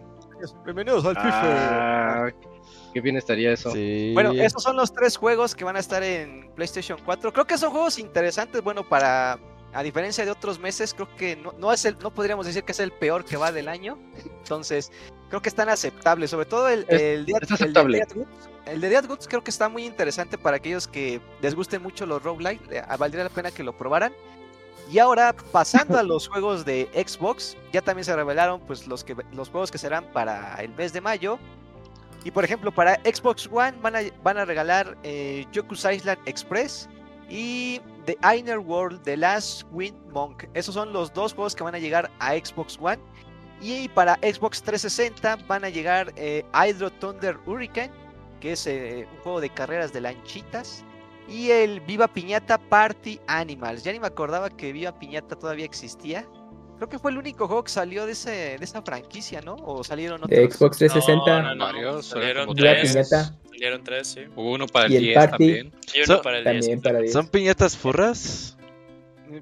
Bienvenidos 0.64 1.04
al 1.06 1.14
Ah, 1.18 2.28
qué 2.94 3.00
bien 3.02 3.16
estaría 3.16 3.52
eso. 3.52 3.70
Sí. 3.72 4.12
Bueno, 4.14 4.32
esos 4.32 4.62
son 4.62 4.76
los 4.76 4.92
tres 4.92 5.16
juegos 5.18 5.54
que 5.54 5.64
van 5.64 5.76
a 5.76 5.80
estar 5.80 6.02
en 6.02 6.50
PlayStation 6.54 6.98
4. 7.04 7.32
Creo 7.32 7.46
que 7.46 7.58
son 7.58 7.70
juegos 7.70 7.98
interesantes, 7.98 8.62
bueno, 8.62 8.88
para 8.88 9.38
a 9.74 9.82
diferencia 9.82 10.24
de 10.24 10.30
otros 10.30 10.58
meses, 10.60 10.94
creo 10.94 11.08
que 11.16 11.34
no, 11.34 11.52
no 11.58 11.72
es 11.72 11.84
el, 11.84 11.98
no 11.98 12.14
podríamos 12.14 12.46
decir 12.46 12.62
que 12.62 12.70
es 12.72 12.78
el 12.78 12.92
peor 12.92 13.24
que 13.24 13.36
va 13.36 13.50
del 13.50 13.68
año. 13.68 13.98
Entonces, 14.24 14.92
creo 15.28 15.42
que 15.42 15.48
están 15.48 15.68
aceptables, 15.68 16.30
sobre 16.30 16.46
todo 16.46 16.68
el, 16.68 16.86
Es- 16.88 17.00
el, 17.02 17.26
Dead- 17.26 17.42
es 17.42 17.60
el 17.60 17.72
de 17.72 17.82
Goods. 17.82 18.28
El 18.66 18.80
de 18.80 18.88
Dead 18.88 19.04
Goods 19.06 19.26
creo 19.28 19.42
que 19.42 19.50
está 19.50 19.68
muy 19.68 19.84
interesante 19.84 20.38
para 20.38 20.56
aquellos 20.58 20.86
que 20.86 21.20
les 21.42 21.54
gusten 21.56 21.82
mucho 21.82 22.06
los 22.06 22.22
roguelike, 22.22 22.62
eh, 22.70 22.82
valdría 22.98 23.24
la 23.24 23.30
pena 23.30 23.50
que 23.50 23.64
lo 23.64 23.76
probaran. 23.76 24.12
Y 24.92 24.98
ahora, 25.00 25.34
pasando 25.50 25.98
a 25.98 26.02
los 26.04 26.28
juegos 26.28 26.64
de 26.64 26.88
Xbox, 26.94 27.56
ya 27.72 27.82
también 27.82 28.04
se 28.04 28.14
revelaron 28.14 28.60
pues 28.60 28.86
los, 28.86 29.02
que, 29.02 29.16
los 29.32 29.48
juegos 29.48 29.70
que 29.72 29.78
serán 29.78 30.04
para 30.12 30.54
el 30.62 30.70
mes 30.74 30.92
de 30.92 31.00
mayo. 31.00 31.38
Y 32.24 32.30
por 32.30 32.42
ejemplo, 32.42 32.72
para 32.72 32.94
Xbox 33.04 33.48
One 33.52 33.74
van 33.82 33.96
a, 33.96 34.00
van 34.22 34.38
a 34.38 34.46
regalar 34.46 34.96
eh, 35.02 35.44
Island 35.52 36.18
Express 36.24 36.88
y 37.28 37.80
The 38.06 38.16
Inner 38.36 38.58
World, 38.58 39.02
The 39.02 39.18
Last 39.18 39.64
Wind 39.70 39.96
Monk. 40.10 40.44
Esos 40.54 40.74
son 40.74 40.92
los 40.92 41.12
dos 41.12 41.34
juegos 41.34 41.54
que 41.54 41.62
van 41.62 41.74
a 41.74 41.78
llegar 41.78 42.10
a 42.20 42.32
Xbox 42.32 42.78
One. 42.80 42.98
Y 43.60 43.88
para 43.90 44.14
Xbox 44.16 44.62
360 44.62 45.36
van 45.46 45.64
a 45.64 45.68
llegar 45.68 46.12
eh, 46.16 46.44
Hydro 46.54 46.90
Thunder 46.90 47.38
Hurricane, 47.46 47.92
que 48.40 48.52
es 48.52 48.66
eh, 48.66 49.06
un 49.10 49.18
juego 49.20 49.40
de 49.40 49.50
carreras 49.50 49.92
de 49.92 50.00
lanchitas. 50.00 50.82
Y 51.28 51.50
el 51.50 51.80
Viva 51.80 52.08
Piñata 52.08 52.58
Party 52.58 53.20
Animals. 53.26 53.84
Ya 53.84 53.92
ni 53.92 54.00
me 54.00 54.06
acordaba 54.06 54.50
que 54.50 54.72
Viva 54.72 54.98
Piñata 54.98 55.36
todavía 55.36 55.64
existía. 55.64 56.26
Creo 56.76 56.88
que 56.88 56.98
fue 56.98 57.10
el 57.12 57.18
único 57.18 57.46
juego 57.46 57.62
que 57.64 57.70
salió 57.70 58.04
de, 58.06 58.12
ese, 58.12 58.30
de 58.58 58.64
esa 58.64 58.82
franquicia, 58.82 59.40
¿no? 59.40 59.54
O 59.56 59.84
salieron 59.84 60.22
otros. 60.24 60.38
Xbox 60.54 60.78
360 60.78 61.42
No, 61.42 61.48
no, 61.48 61.54
no, 61.54 61.64
Varios, 61.66 62.06
salieron 62.06 62.54
tres. 62.54 62.90
Piñata. 62.92 63.34
Salieron 63.50 63.84
tres, 63.84 64.08
sí. 64.08 64.20
Hubo 64.34 64.52
uno 64.52 64.66
para 64.66 64.86
el, 64.86 64.92
Y 64.92 64.96
el 64.96 65.02
10 65.04 65.14
Party. 65.14 65.30
también. 65.30 65.72
Y 65.94 65.98
uno 65.98 66.06
So- 66.16 66.22
para 66.22 66.38
el 66.38 66.44
10. 66.44 66.54
También 66.60 66.82
para 66.82 66.98
10. 66.98 67.12
¿Son 67.12 67.28
piñatas 67.28 67.76
furras? 67.76 68.56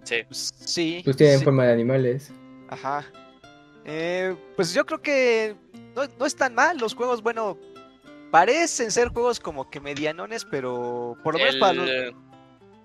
Sí. 0.05 0.17
Pues, 0.29 0.53
sí. 0.65 1.01
Pues 1.05 1.17
tienen 1.17 1.39
sí. 1.39 1.45
forma 1.45 1.65
de 1.67 1.73
animales. 1.73 2.31
Ajá. 2.69 3.05
Eh, 3.85 4.37
pues 4.55 4.73
yo 4.75 4.85
creo 4.87 5.01
que 5.03 5.57
no, 5.97 6.03
no 6.19 6.27
es 6.27 6.37
tan 6.37 6.55
mal. 6.55 6.77
Los 6.79 6.95
juegos, 6.95 7.23
bueno, 7.23 7.59
parecen 8.31 8.91
ser 8.91 9.09
juegos 9.09 9.41
como 9.41 9.69
que 9.71 9.81
medianones, 9.81 10.45
pero 10.45 11.17
por 11.25 11.35
lo 11.35 11.39
menos 11.41 11.55
El, 11.55 11.61
para 11.61 11.73
los, 11.73 11.89
eh, 11.91 12.13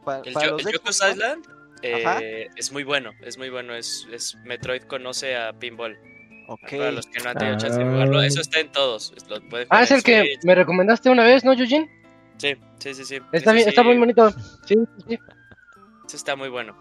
pa- 0.03 0.21
el, 0.25 0.33
para 0.33 0.47
los 0.51 0.61
Xbox 0.63 1.01
One, 1.01 1.11
Island 1.11 1.45
eh, 1.81 2.47
es 2.55 2.71
muy 2.71 2.83
bueno, 2.83 3.11
es 3.21 3.37
muy 3.37 3.49
bueno. 3.49 3.73
Es, 3.75 4.07
es 4.11 4.35
Metroid 4.45 4.83
conoce 4.83 5.35
a 5.35 5.53
Pinball. 5.53 5.97
Ok. 6.49 6.69
Para 6.71 6.91
los 6.91 7.05
que 7.07 7.19
no 7.21 7.29
han 7.29 7.37
tenido 7.37 7.57
chance 7.57 7.77
de 7.77 7.83
Ah. 7.85 7.91
jugarlo, 7.91 8.21
eso 8.21 8.39
está 8.41 8.59
en 8.59 8.71
todos. 8.71 9.13
Lo 9.29 9.37
Ah, 9.69 9.83
es 9.83 9.91
el 9.91 10.01
que 10.03 10.21
Switch. 10.21 10.43
me 10.45 10.55
recomendaste 10.55 11.09
una 11.09 11.23
vez, 11.23 11.43
¿no, 11.43 11.53
Eugene? 11.53 11.89
Sí, 12.37 12.55
sí, 12.79 12.93
sí. 12.93 13.03
sí. 13.05 13.17
Está 13.33 13.51
bien, 13.51 13.65
sí, 13.65 13.69
está 13.69 13.83
muy 13.83 13.97
bonito. 13.97 14.29
Sí, 14.65 14.75
sí, 14.75 14.75
sí. 15.09 15.19
ese 16.07 16.15
está 16.17 16.35
muy 16.35 16.49
bueno. 16.49 16.75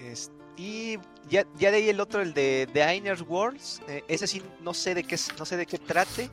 Es- 0.00 0.30
y 0.56 0.98
ya, 1.28 1.44
ya 1.58 1.70
de 1.70 1.78
ahí 1.78 1.88
el 1.88 2.00
otro, 2.00 2.20
el 2.20 2.34
de 2.34 2.68
The 2.72 2.94
Inner 2.94 3.20
Worlds, 3.22 3.80
eh, 3.88 4.04
ese 4.08 4.26
sí 4.26 4.42
no 4.60 4.74
sé 4.74 4.94
de 4.94 5.04
qué 5.04 5.16
no 5.38 5.44
sé 5.44 5.56
de 5.56 5.66
qué 5.66 5.78
trate. 5.78 6.28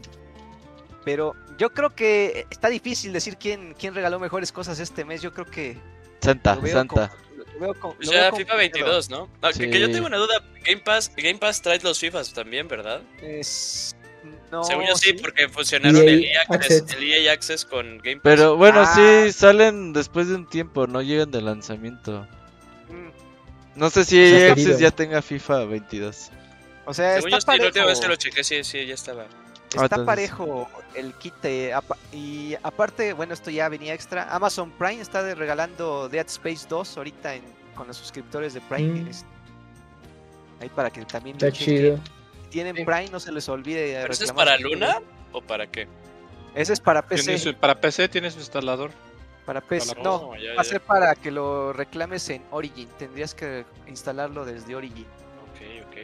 Pero 1.05 1.33
yo 1.57 1.69
creo 1.71 1.95
que 1.95 2.45
está 2.49 2.67
difícil 2.67 3.13
decir 3.13 3.37
quién, 3.37 3.73
quién 3.79 3.95
regaló 3.95 4.19
mejores 4.19 4.51
cosas 4.51 4.79
este 4.79 5.05
mes. 5.05 5.21
Yo 5.21 5.33
creo 5.33 5.45
que 5.45 5.77
Santa, 6.21 6.55
Santa. 6.65 6.87
como- 6.87 7.26
veo 7.59 7.73
como- 7.79 7.95
Pues 7.95 8.07
lo 8.07 8.13
ya 8.13 8.21
veo 8.23 8.31
FIFA 8.35 8.53
complicado. 8.53 8.59
22, 8.59 9.09
¿no? 9.09 9.29
No, 9.41 9.49
que, 9.51 9.69
que 9.69 9.79
yo 9.79 9.87
Sí. 9.87 9.93
tengo 9.93 10.07
una 10.07 10.17
duda. 10.17 10.41
Game 10.65 10.81
Pass, 10.81 11.11
Game 11.15 11.35
Pass 11.39 11.61
trae 11.61 11.79
los 11.79 11.99
FIFAs 11.99 12.33
también, 12.33 12.67
¿verdad? 12.67 13.01
Es- 13.21 13.95
no, 14.51 14.63
Según 14.63 14.85
yo 14.87 14.95
sí, 14.95 15.09
sí. 15.11 15.13
porque 15.21 15.47
fusionaron 15.49 15.97
EA 15.97 16.03
el 16.11 16.23
EA 16.25 16.41
Access, 16.49 16.81
Access. 16.81 16.97
el 16.97 17.03
EA 17.13 17.31
Access 17.33 17.65
con 17.65 17.97
Game 17.99 18.15
Pass. 18.17 18.21
Pero 18.23 18.55
bueno, 18.57 18.81
Ah. 18.81 18.93
sí, 18.95 19.31
salen 19.31 19.93
después 19.93 20.27
de 20.29 20.35
un 20.35 20.47
tiempo, 20.49 20.87
no 20.87 21.01
llegan 21.01 21.31
de 21.31 21.41
lanzamiento. 21.41 22.27
Mm, 22.89 23.09
No 23.79 23.89
sé 23.89 24.05
si 24.05 24.17
EA 24.19 24.37
está 24.49 24.53
Access 24.53 24.79
ya 24.79 24.91
tenga 24.91 25.21
FIFA 25.21 25.65
22. 25.65 26.31
O 26.85 26.93
sea, 26.93 27.15
Según 27.15 27.31
yo 27.31 27.37
está 27.37 27.53
sí, 27.53 27.59
la 27.59 27.65
última 27.67 27.85
vez 27.85 27.99
parejo. 27.99 28.01
que 28.01 28.07
lo 28.07 28.15
chequé, 28.31 28.43
sí, 28.43 28.63
sí, 28.63 28.85
ya 28.85 28.93
estaba. 28.93 29.25
Está 29.69 29.83
entonces- 29.83 30.05
parejo 30.05 30.69
el 30.93 31.13
kit. 31.15 31.33
y 32.13 32.55
aparte, 32.63 33.13
bueno, 33.13 33.33
esto 33.33 33.51
ya 33.51 33.67
venía 33.69 33.93
extra. 33.93 34.33
Amazon 34.33 34.71
Prime 34.71 35.01
está 35.01 35.33
regalando 35.35 36.07
Dead 36.09 36.25
Space 36.27 36.65
2 36.69 36.97
ahorita 36.97 37.35
en- 37.35 37.43
con 37.75 37.87
los 37.87 37.97
suscriptores 37.97 38.53
de 38.53 38.61
Prime. 38.61 39.01
Mm. 39.03 39.07
es- 39.09 39.25
ahí 40.61 40.69
para 40.69 40.89
que 40.89 41.03
también 41.05 41.35
Está 41.35 41.51
chido. 41.51 41.97
Si 41.97 42.49
tienen 42.49 42.75
Sí. 42.75 42.85
Prime, 42.85 43.09
no 43.09 43.19
se 43.19 43.31
les 43.31 43.47
olvide. 43.49 43.97
¿Pero 44.01 44.13
ese 44.13 44.23
es 44.25 44.31
para 44.31 44.57
Luna 44.57 45.01
o 45.33 45.41
para 45.41 45.67
qué? 45.67 45.87
Ese 46.55 46.73
es 46.73 46.79
para 46.79 47.01
PC. 47.05 47.35
¿Tienes- 47.35 47.55
para 47.59 47.79
PC 47.79 48.07
tienes 48.09 48.33
un 48.35 48.39
instalador. 48.39 48.89
Para 49.45 49.61
PC. 49.61 49.89
para- 49.95 50.03
No, 50.03 50.35
ya, 50.37 50.55
va 50.55 50.61
a 50.61 50.63
ya. 50.63 50.69
ser 50.69 50.81
para 50.81 51.13
que 51.15 51.29
lo 51.29 51.71
reclames 51.73 52.27
en 52.29 52.41
Origin. 52.51 52.87
Tendrías 52.97 53.33
que 53.35 53.65
instalarlo 53.87 54.43
desde 54.45 54.75
Origin. 54.75 55.05
Ok, 55.05 55.85
ok. 55.87 55.97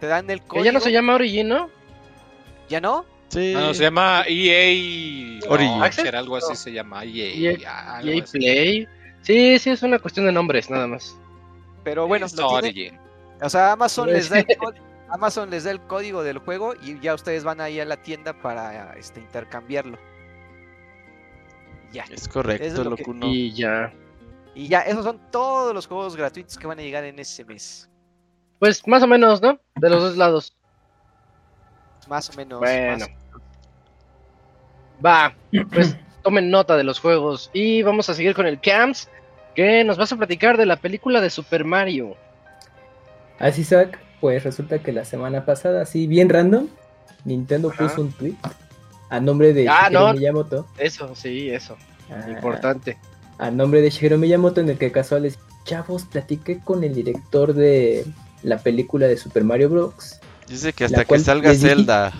Te 0.00 0.06
dan 0.06 0.28
el 0.30 0.40
Que 0.42 0.46
código. 0.46 0.64
ya 0.64 0.72
no 0.72 0.80
se 0.80 0.92
llama 0.92 1.14
Origin, 1.14 1.48
¿no? 1.48 1.70
¿Ya 2.68 2.80
no? 2.80 3.04
Sí. 3.28 3.54
Ah, 3.56 3.60
no, 3.60 3.74
se 3.74 3.82
llama 3.82 4.24
EA 4.28 5.40
Origin. 5.48 5.80
Launcher, 5.80 6.16
algo 6.16 6.36
así 6.36 6.54
se 6.54 6.72
llama 6.72 7.04
EA. 7.04 7.56
EA 7.60 7.96
algo 7.98 8.10
EA 8.12 8.22
así. 8.22 8.38
Play. 8.38 8.88
Sí, 9.22 9.58
sí, 9.58 9.70
es 9.70 9.82
una 9.82 9.98
cuestión 9.98 10.26
de 10.26 10.32
nombres, 10.32 10.70
nada 10.70 10.86
más. 10.86 11.16
Pero 11.84 12.06
bueno, 12.06 12.26
lo 12.26 12.32
tiene- 12.48 12.52
Origin. 12.68 12.98
O 13.42 13.50
sea, 13.50 13.72
Amazon 13.72 14.12
les 14.12 14.28
da 14.30 14.38
el 14.38 14.46
código, 14.58 14.84
Amazon 15.10 15.50
les 15.50 15.64
da 15.64 15.70
el 15.72 15.80
código 15.80 16.22
del 16.22 16.38
juego 16.38 16.74
y 16.82 16.98
ya 17.00 17.14
ustedes 17.14 17.44
van 17.44 17.60
ahí 17.60 17.78
a 17.80 17.84
la 17.84 17.96
tienda 17.96 18.32
para 18.32 18.94
este 18.96 19.20
intercambiarlo. 19.20 19.98
Ya. 21.92 22.04
Es 22.04 22.22
Eso 22.22 22.30
correcto, 22.30 22.64
es 22.66 22.74
lo 22.74 22.96
que- 22.96 23.04
que 23.04 23.10
uno- 23.10 23.26
Y 23.26 23.52
ya. 23.52 23.92
Y 24.54 24.68
ya, 24.68 24.80
esos 24.80 25.04
son 25.04 25.20
todos 25.30 25.74
los 25.74 25.86
juegos 25.86 26.16
gratuitos 26.16 26.56
que 26.56 26.66
van 26.66 26.78
a 26.78 26.82
llegar 26.82 27.04
en 27.04 27.18
ese 27.18 27.44
mes. 27.44 27.90
Pues 28.58 28.86
más 28.88 29.02
o 29.02 29.06
menos, 29.06 29.42
¿no? 29.42 29.58
De 29.74 29.90
los 29.90 30.00
dos 30.02 30.16
lados. 30.16 30.56
Más 32.08 32.30
o 32.30 32.32
menos. 32.34 32.60
Bueno. 32.60 33.06
más- 33.06 33.10
Va, 35.04 35.34
pues 35.72 35.96
tomen 36.22 36.50
nota 36.50 36.76
de 36.76 36.84
los 36.84 37.00
juegos. 37.00 37.50
Y 37.52 37.82
vamos 37.82 38.08
a 38.08 38.14
seguir 38.14 38.34
con 38.34 38.46
el 38.46 38.60
Camps, 38.60 39.08
que 39.54 39.84
nos 39.84 39.96
vas 39.98 40.12
a 40.12 40.16
platicar 40.16 40.56
de 40.56 40.66
la 40.66 40.76
película 40.76 41.20
de 41.20 41.30
Super 41.30 41.64
Mario. 41.64 42.16
Así, 43.38 43.64
Zach, 43.64 43.98
pues 44.20 44.42
resulta 44.44 44.78
que 44.78 44.92
la 44.92 45.04
semana 45.04 45.44
pasada, 45.44 45.82
así 45.82 46.06
bien 46.06 46.28
random, 46.30 46.68
Nintendo 47.24 47.70
Ajá. 47.70 47.88
puso 47.88 48.00
un 48.02 48.12
tweet 48.12 48.34
a 49.10 49.20
nombre 49.20 49.52
de 49.52 49.68
Ah, 49.68 49.88
Shigeru 49.88 50.06
no. 50.06 50.12
Miyamoto. 50.14 50.66
Eso, 50.78 51.14
sí, 51.14 51.50
eso. 51.50 51.76
ah, 52.10 52.28
Importante. 52.30 52.96
A 53.38 53.50
nombre 53.50 53.82
de 53.82 53.90
Shigeru 53.90 54.16
Miyamoto, 54.16 54.60
en 54.62 54.70
el 54.70 54.78
que 54.78 54.90
casuales, 54.90 55.38
chavos, 55.64 56.04
platiqué 56.04 56.60
con 56.60 56.82
el 56.84 56.94
director 56.94 57.52
de 57.52 58.06
la 58.42 58.58
película 58.58 59.06
de 59.06 59.16
Super 59.18 59.44
Mario 59.44 59.68
Bros. 59.68 60.18
Dice 60.48 60.72
que 60.72 60.84
hasta 60.84 61.04
que 61.04 61.18
salga 61.18 61.50
dije- 61.52 61.68
Zelda. 61.68 62.12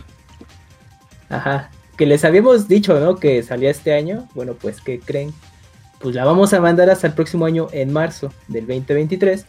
Ajá. 1.28 1.70
Que 1.96 2.06
les 2.06 2.24
habíamos 2.24 2.68
dicho, 2.68 2.98
¿no? 3.00 3.16
Que 3.16 3.42
salía 3.42 3.70
este 3.70 3.94
año. 3.94 4.28
Bueno, 4.34 4.54
pues, 4.54 4.80
¿qué 4.80 5.00
creen? 5.00 5.32
Pues 6.00 6.14
la 6.14 6.24
vamos 6.24 6.52
a 6.52 6.60
mandar 6.60 6.90
hasta 6.90 7.06
el 7.06 7.14
próximo 7.14 7.46
año, 7.46 7.68
en 7.72 7.92
marzo 7.92 8.32
del 8.48 8.66
2023. 8.66 9.46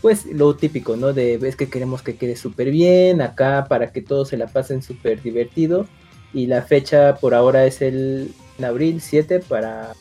Pues 0.00 0.26
lo 0.26 0.54
típico, 0.54 0.96
¿no? 0.96 1.12
De 1.12 1.38
ves 1.38 1.56
que 1.56 1.68
queremos 1.68 2.02
que 2.02 2.16
quede 2.16 2.36
súper 2.36 2.70
bien 2.70 3.20
acá 3.20 3.66
para 3.68 3.90
que 3.90 4.00
todos 4.00 4.28
se 4.28 4.36
la 4.36 4.46
pasen 4.46 4.80
súper 4.82 5.20
divertido. 5.22 5.86
Y 6.32 6.46
la 6.46 6.62
fecha 6.62 7.16
por 7.16 7.34
ahora 7.34 7.64
es 7.66 7.82
el 7.82 8.32
en 8.58 8.64
abril 8.64 9.00
7 9.00 9.40
para 9.40 9.92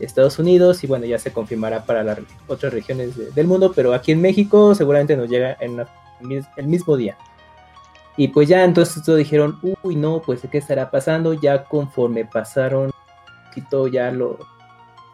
Estados 0.00 0.38
Unidos. 0.38 0.82
Y 0.84 0.86
bueno, 0.86 1.04
ya 1.04 1.18
se 1.18 1.32
confirmará 1.32 1.84
para 1.84 2.02
las 2.02 2.18
otras 2.46 2.72
regiones 2.72 3.14
de- 3.16 3.30
del 3.32 3.46
mundo. 3.46 3.72
Pero 3.76 3.92
aquí 3.92 4.12
en 4.12 4.22
México 4.22 4.74
seguramente 4.74 5.16
nos 5.18 5.28
llega 5.28 5.54
en 5.60 5.76
la- 5.76 5.88
el 6.56 6.66
mismo 6.66 6.96
día. 6.96 7.18
Y 8.16 8.28
pues 8.28 8.48
ya 8.48 8.64
entonces 8.64 9.02
todos 9.02 9.18
dijeron, 9.18 9.58
uy, 9.82 9.96
no, 9.96 10.22
pues 10.24 10.40
¿qué 10.50 10.58
estará 10.58 10.90
pasando? 10.90 11.34
Ya 11.34 11.64
conforme 11.64 12.24
pasaron 12.24 12.86
un 12.86 13.48
poquito 13.48 13.88
ya 13.88 14.10
lo, 14.10 14.38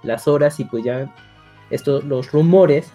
las 0.03 0.29
horas 0.29 0.61
y 0.61 0.65
pues 0.65 0.85
ya 0.85 1.13
estos, 1.71 2.05
los 2.05 2.31
rumores, 2.31 2.89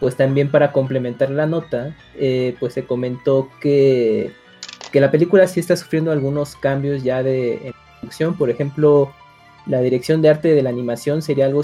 pues 0.00 0.16
también 0.16 0.50
para 0.50 0.72
complementar 0.72 1.30
la 1.30 1.46
nota, 1.46 1.94
eh, 2.14 2.56
pues 2.58 2.72
se 2.72 2.86
comentó 2.86 3.50
que, 3.60 4.32
que 4.92 5.00
la 5.00 5.10
película 5.10 5.46
sí 5.46 5.60
está 5.60 5.76
sufriendo 5.76 6.10
algunos 6.10 6.56
cambios 6.56 7.02
ya 7.02 7.22
de 7.22 7.74
producción. 8.00 8.34
Por 8.34 8.48
ejemplo, 8.48 9.12
la 9.66 9.80
dirección 9.80 10.22
de 10.22 10.30
arte 10.30 10.54
de 10.54 10.62
la 10.62 10.70
animación 10.70 11.20
sería 11.20 11.46
algo 11.46 11.62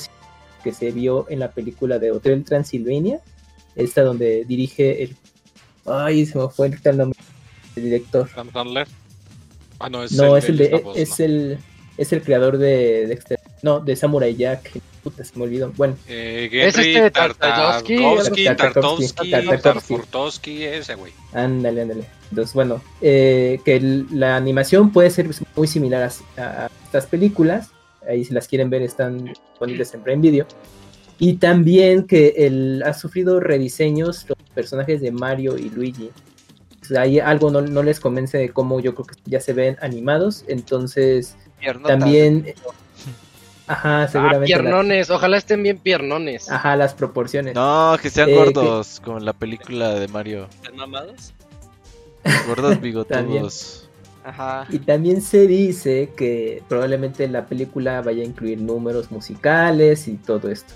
que 0.63 0.73
se 0.73 0.91
vio 0.91 1.27
en 1.31 1.39
la 1.39 1.53
película 1.53 1.99
de 1.99 2.11
Hotel 2.11 2.45
Transilvania, 2.45 3.21
esta 3.77 4.03
donde 4.03 4.45
dirige 4.45 5.05
el... 5.05 5.17
Ay, 5.87 6.27
se 6.27 6.39
me 6.39 6.49
fue 6.49 6.67
el 6.67 6.97
nombre 6.97 7.19
del 7.75 7.85
director. 7.85 8.29
Adam 8.35 8.53
Sandler. 8.53 8.89
Ah, 9.81 9.89
no, 9.91 10.03
es 10.05 10.13
No, 10.13 10.37
el 10.37 10.43
es 10.43 10.49
el 10.49 10.57
de 10.57 10.65
es 10.95 11.19
¿no? 11.19 11.25
el 11.25 11.59
es 11.97 12.13
el 12.13 12.23
creador 12.23 12.59
de 12.59 13.07
Dexter, 13.07 13.39
no, 13.63 13.79
de 13.81 13.95
Samurai 13.97 14.35
Jack. 14.35 14.71
Puta, 15.03 15.23
se 15.23 15.37
me 15.39 15.45
olvidó. 15.45 15.71
Bueno, 15.77 15.97
Eh, 16.09 16.49
¿Es 16.51 16.79
este 16.79 17.11
Tartakovsky? 17.11 18.45
Tartakovsky, 18.45 19.31
Tartakovsky, 19.31 20.65
ese 20.65 20.95
güey. 20.95 21.13
ándale, 21.33 21.83
ándale. 21.83 22.05
Entonces, 22.31 22.55
bueno, 22.55 22.83
eh, 23.01 23.61
que 23.65 23.77
el- 23.77 24.07
la 24.11 24.37
animación 24.37 24.91
puede 24.93 25.11
ser 25.11 25.29
muy 25.57 25.67
similar 25.69 26.11
a, 26.37 26.43
a 26.43 26.71
estas 26.85 27.07
películas. 27.07 27.69
Ahí 28.09 28.25
si 28.25 28.33
las 28.35 28.49
quieren 28.49 28.71
ver 28.71 28.83
están 28.83 29.25
disponibles 29.27 29.93
en 29.95 30.03
Prime 30.03 30.23
Video. 30.23 30.47
Y 31.19 31.35
también 31.35 32.07
que 32.07 32.35
él 32.39 32.83
ha 32.85 32.93
sufrido 32.95 33.41
rediseños 33.41 34.25
los 34.29 34.39
personajes 34.55 35.01
de 35.01 35.11
Mario 35.13 35.57
y 35.57 35.71
Luigi. 35.71 36.11
Sea, 36.85 37.03
ahí 37.03 37.19
algo 37.21 37.51
no, 37.51 37.61
no 37.63 37.83
les 37.83 37.99
convence 38.01 38.37
de 38.39 38.51
cómo 38.51 38.81
yo 38.81 38.95
creo 38.95 39.07
que 39.07 39.15
ya 39.25 39.41
se 39.41 39.53
ven 39.53 39.77
animados. 39.81 40.45
Entonces, 40.49 41.37
Piernotas. 41.61 41.99
también... 41.99 42.55
Ajá, 43.67 44.03
Ah, 44.03 44.09
seguramente. 44.09 44.41
la- 44.41 44.59
piernones, 44.61 45.09
ojalá 45.09 45.39
estén 45.39 45.63
bien 45.63 45.79
piernones. 45.79 46.51
ajá, 46.51 46.77
las 46.77 46.93
proporciones. 46.93 47.55
No, 47.55 47.97
que 48.03 48.11
sean 48.11 48.29
Eh, 48.29 48.35
gordos, 48.35 49.01
como 49.03 49.17
en 49.17 49.25
la 49.25 49.33
película 49.33 49.95
de 49.95 50.07
Mario. 50.09 50.49
¿Están 50.53 50.77
mamados? 50.77 51.33
Gordos 52.47 52.79
bigotudos. 52.83 53.89
Ajá. 54.23 54.67
Y 54.69 54.81
también 54.81 55.23
se 55.23 55.47
dice 55.47 56.11
que 56.15 56.63
probablemente 56.69 57.27
la 57.29 57.47
película 57.47 58.03
vaya 58.03 58.23
a 58.23 58.27
incluir 58.27 58.61
números 58.61 59.11
musicales 59.11 60.09
y 60.09 60.17
todo 60.17 60.51
esto. 60.51 60.75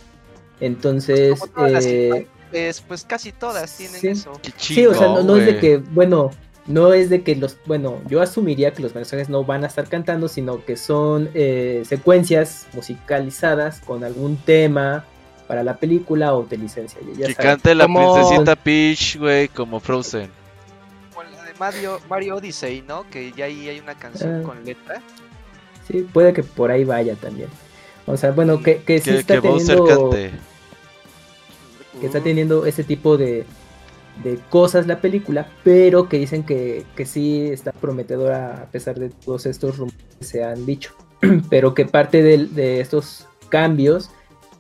Entonces, 0.61 1.41
Como 1.41 1.53
todas 1.53 1.73
las 1.73 1.85
eh, 1.87 2.27
Es, 2.53 2.81
pues 2.81 3.05
casi 3.05 3.33
todas 3.33 3.77
tienen 3.77 4.01
Sí. 4.01 4.09
eso. 4.09 4.33
Qué 4.43 4.53
sí, 4.57 4.87
o 4.87 4.95
sea, 4.95 5.09
no, 5.09 5.23
no 5.23 5.37
es 5.37 5.47
de 5.47 5.59
que, 5.59 5.77
bueno, 5.79 6.31
no 6.67 6.93
es 6.93 7.09
de 7.11 7.23
que 7.23 7.35
los, 7.37 7.57
bueno, 7.67 8.01
yo 8.09 8.21
asumiría 8.23 8.73
que 8.73 8.83
los 8.83 8.93
personajes 8.93 9.29
no 9.29 9.45
van 9.45 9.65
a 9.65 9.67
estar 9.67 9.89
cantando, 9.89 10.29
sino 10.29 10.65
que 10.65 10.77
son 10.77 11.31
eh, 11.35 11.83
secuencias 11.87 12.67
musicalizadas 12.75 13.81
con 13.81 14.05
algún 14.05 14.37
tema 14.37 15.05
para 15.47 15.63
la 15.63 15.77
película 15.77 16.35
o 16.35 16.45
de 16.45 16.59
licencia. 16.59 16.99
ya 17.17 17.27
Que 17.27 17.35
saben. 17.35 17.51
cante 17.53 17.75
la 17.75 17.85
Como- 17.85 18.15
princesita 18.15 18.57
Peach, 18.57 19.17
güey, 19.19 19.49
como 19.49 19.81
Frozen. 19.81 20.31
Como 21.15 21.23
la 21.31 21.43
de 21.45 21.55
Mario, 21.59 22.01
Mario 22.09 22.37
Odyssey, 22.37 22.83
¿no? 22.87 23.05
Que 23.11 23.33
ya 23.33 23.47
ahí 23.47 23.69
hay 23.69 23.81
una 23.81 23.95
canción 23.95 24.41
Ah. 24.43 24.47
con 24.47 24.63
letra. 24.65 25.01
Sí, 25.91 26.07
puede 26.13 26.35
que 26.35 26.43
por 26.43 26.71
ahí 26.71 26.85
vaya 26.85 27.15
también. 27.15 27.49
O 28.05 28.17
sea, 28.19 28.31
bueno, 28.33 28.63
que, 28.63 28.83
que 28.83 28.99
sí 29.01 29.11
Que, 29.11 29.17
está 29.19 29.35
que 29.37 29.41
teniendo... 29.41 30.11
que 32.01 32.07
está 32.07 32.21
teniendo 32.21 32.67
ese 32.67 32.85
tipo 32.85 33.17
de, 33.17 33.45
de 34.25 34.39
cosas 34.51 34.87
la 34.87 35.01
película, 35.01 35.49
pero 35.65 36.09
que 36.09 36.19
dicen 36.19 36.43
que, 36.45 36.85
que 36.97 37.07
sí 37.07 37.47
está 37.49 37.73
prometedora 37.73 38.63
a 38.63 38.71
pesar 38.71 38.99
de 38.99 39.11
todos 39.11 39.47
estos 39.47 39.77
rumores 39.79 39.99
que 40.19 40.25
se 40.25 40.45
han 40.45 40.65
dicho, 40.67 40.93
pero 41.51 41.75
que 41.75 41.85
parte 41.87 42.23
del- 42.23 42.55
de, 42.55 42.81
estos 42.81 43.27
cambios 43.49 44.11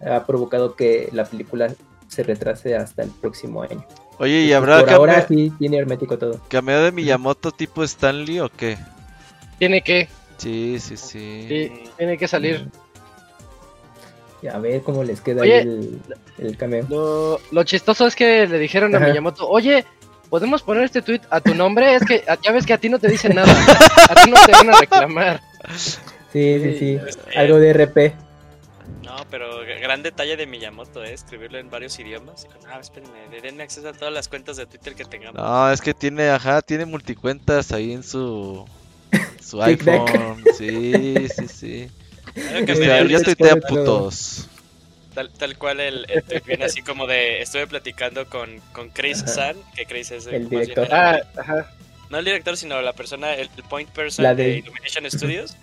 ha 0.06 0.24
provocado 0.26 0.74
que 0.76 1.08
la 1.12 1.24
película 1.24 1.74
se 2.08 2.22
retrase 2.22 2.76
hasta 2.76 3.02
el 3.02 3.10
próximo 3.10 3.62
año. 3.62 3.84
Oye, 4.18 4.42
¿y 4.42 4.52
habrá 4.52 4.80
por 4.80 4.90
ahora 4.90 5.26
sí 5.28 5.52
tiene 5.58 5.76
hermético 5.78 6.18
todo. 6.18 6.40
cameo 6.48 6.82
de 6.82 6.90
Miyamoto 6.92 7.52
tipo 7.52 7.84
Stanley 7.84 8.40
o 8.40 8.48
qué? 8.48 8.76
Tiene 9.58 9.82
que, 9.82 10.08
Sí, 10.38 10.76
sí, 10.80 10.96
sí. 10.96 11.46
sí, 11.48 11.72
tiene 11.96 12.16
que 12.16 12.28
salir. 12.28 12.68
Y 14.42 14.46
a 14.46 14.58
ver 14.58 14.82
cómo 14.82 15.02
les 15.04 15.20
queda 15.20 15.42
Oye. 15.42 15.54
ahí 15.54 15.60
el, 15.62 16.00
el 16.38 16.56
cameo. 16.56 16.86
Lo, 16.88 17.40
lo 17.50 17.64
chistoso 17.64 18.06
es 18.06 18.14
que 18.14 18.46
le 18.46 18.58
dijeron 18.58 18.94
a. 18.94 19.00
Miyamoto, 19.00 19.48
oye, 19.48 19.84
¿podemos 20.30 20.62
poner 20.62 20.84
este 20.84 21.02
tweet 21.02 21.20
a 21.30 21.40
tu 21.40 21.54
nombre? 21.54 21.94
Es 21.96 22.04
que 22.04 22.22
a- 22.28 22.38
ya 22.40 22.52
ves 22.52 22.64
que 22.64 22.72
a 22.72 22.78
ti 22.78 22.88
no 22.88 22.98
te 22.98 23.08
dicen 23.08 23.34
nada. 23.34 23.52
A 24.08 24.14
ti 24.24 24.30
no 24.30 24.36
te 24.46 24.52
van 24.52 24.70
a 24.70 24.78
reclamar. 24.78 25.40
Sí, 26.32 26.60
sí, 26.62 26.78
sí. 26.78 26.98
Algo 27.36 27.58
de 27.58 27.72
RP. 27.72 28.14
No, 29.02 29.16
pero 29.30 29.60
gran 29.80 30.02
detalle 30.02 30.36
de 30.36 30.46
Miyamoto, 30.46 31.02
¿eh? 31.02 31.12
Escribirlo 31.12 31.58
en 31.58 31.68
varios 31.70 31.98
idiomas. 31.98 32.44
Y 32.44 32.48
con, 32.48 32.70
ah, 32.70 32.78
espérenme, 32.80 33.28
de- 33.30 33.40
denme 33.40 33.62
acceso 33.64 33.88
a 33.88 33.92
todas 33.92 34.14
las 34.14 34.28
cuentas 34.28 34.56
de 34.56 34.66
Twitter 34.66 34.94
que 34.94 35.04
tengamos. 35.04 35.34
No, 35.42 35.70
es 35.72 35.80
que 35.80 35.94
tiene, 35.94 36.28
ajá, 36.30 36.62
tiene 36.62 36.84
multicuentas 36.84 37.72
ahí 37.72 37.92
en 37.92 38.02
su 38.04 38.64
su 39.42 39.60
iPhone. 39.62 40.44
Sí, 40.56 41.26
sí, 41.28 41.48
sí. 41.48 41.90
Que 42.34 42.72
O 42.72 42.76
me 42.76 42.80
dio 42.80 42.86
ya 42.86 43.02
risa, 43.02 43.24
tuitea 43.24 43.56
putos. 43.56 44.46
tal, 45.14 45.30
tal 45.30 45.56
cual 45.58 45.80
el, 45.80 46.06
el 46.08 46.22
tweet 46.22 46.42
viene 46.46 46.64
así 46.64 46.82
como 46.82 47.06
de, 47.06 47.42
estuve 47.42 47.66
platicando 47.66 48.26
con, 48.26 48.60
con 48.72 48.90
Chris 48.90 49.22
Ajá. 49.22 49.28
San, 49.32 49.56
que 49.74 49.86
Chris 49.86 50.10
es 50.10 50.26
El 50.26 50.46
bien 50.46 50.60
director. 50.62 50.88
Ah, 50.92 51.20
ajá. 51.36 51.70
no 52.10 52.18
el 52.18 52.24
director, 52.24 52.56
sino 52.56 52.80
la 52.82 52.92
persona, 52.92 53.34
el, 53.34 53.48
el 53.56 53.62
point 53.64 53.88
person 53.90 54.22
La 54.24 54.34
de... 54.34 54.44
de- 54.44 54.58
Illumination 54.58 55.10
Studios. 55.10 55.56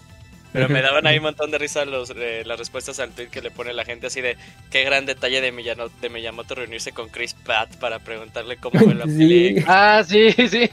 Pero 0.54 0.70
me 0.70 0.82
daban 0.82 1.06
ahí 1.06 1.18
un 1.18 1.24
montón 1.24 1.52
de 1.52 1.58
risa 1.58 1.84
los, 1.84 2.12
eh, 2.16 2.44
las 2.46 2.58
respuestas 2.58 3.02
al 3.02 3.12
tweet 3.12 3.28
que 3.28 3.42
le 3.42 3.52
pone 3.52 3.74
la 3.74 3.84
gente 3.84 4.08
así 4.08 4.22
de 4.22 4.38
qué 4.72 4.86
gran 4.86 5.06
detalle 5.06 5.42
de, 5.42 5.52
Miyano- 5.52 5.90
de 6.00 6.10
Miyamoto 6.10 6.56
reunirse 6.56 6.94
con 6.94 7.10
Chris 7.10 7.34
Pratt 7.34 7.76
para 7.76 8.00
preguntarle 8.00 8.56
cómo 8.56 8.80
fue 8.80 8.96
la 8.96 9.04
Sí. 9.06 9.10
película. 9.18 9.66
Ah, 9.68 10.04
sí, 10.08 10.32
sí. 10.32 10.70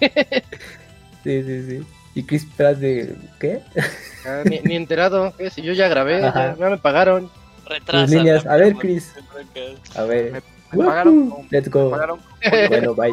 Sí, 1.25 1.43
sí, 1.43 1.63
sí. 1.69 1.81
Y 2.15 2.23
Chris 2.25 2.47
Pratt 2.57 2.77
de... 2.79 3.15
¿Qué? 3.41 3.61
Ah, 4.27 4.43
ni, 4.45 4.61
ni 4.61 4.77
enterado. 4.77 5.33
¿qué? 5.37 5.51
Si 5.51 5.63
yo 5.63 5.73
ya 5.73 5.89
grabé, 5.89 6.21
ya, 6.21 6.55
ya 6.59 6.69
me 6.71 6.79
pagaron. 6.79 7.31
Retrasa. 7.67 8.53
A 8.53 8.57
ver, 8.57 8.75
Chris. 8.75 9.13
A 9.97 10.03
ver. 10.03 10.43
Me 10.73 10.85
pagaron 10.85 11.31
con- 11.31 11.47
Let's 11.51 11.71
go. 11.71 11.85
me 11.87 11.91
pagaron 11.91 12.21
Bueno, 12.69 12.95
bye. 12.95 13.13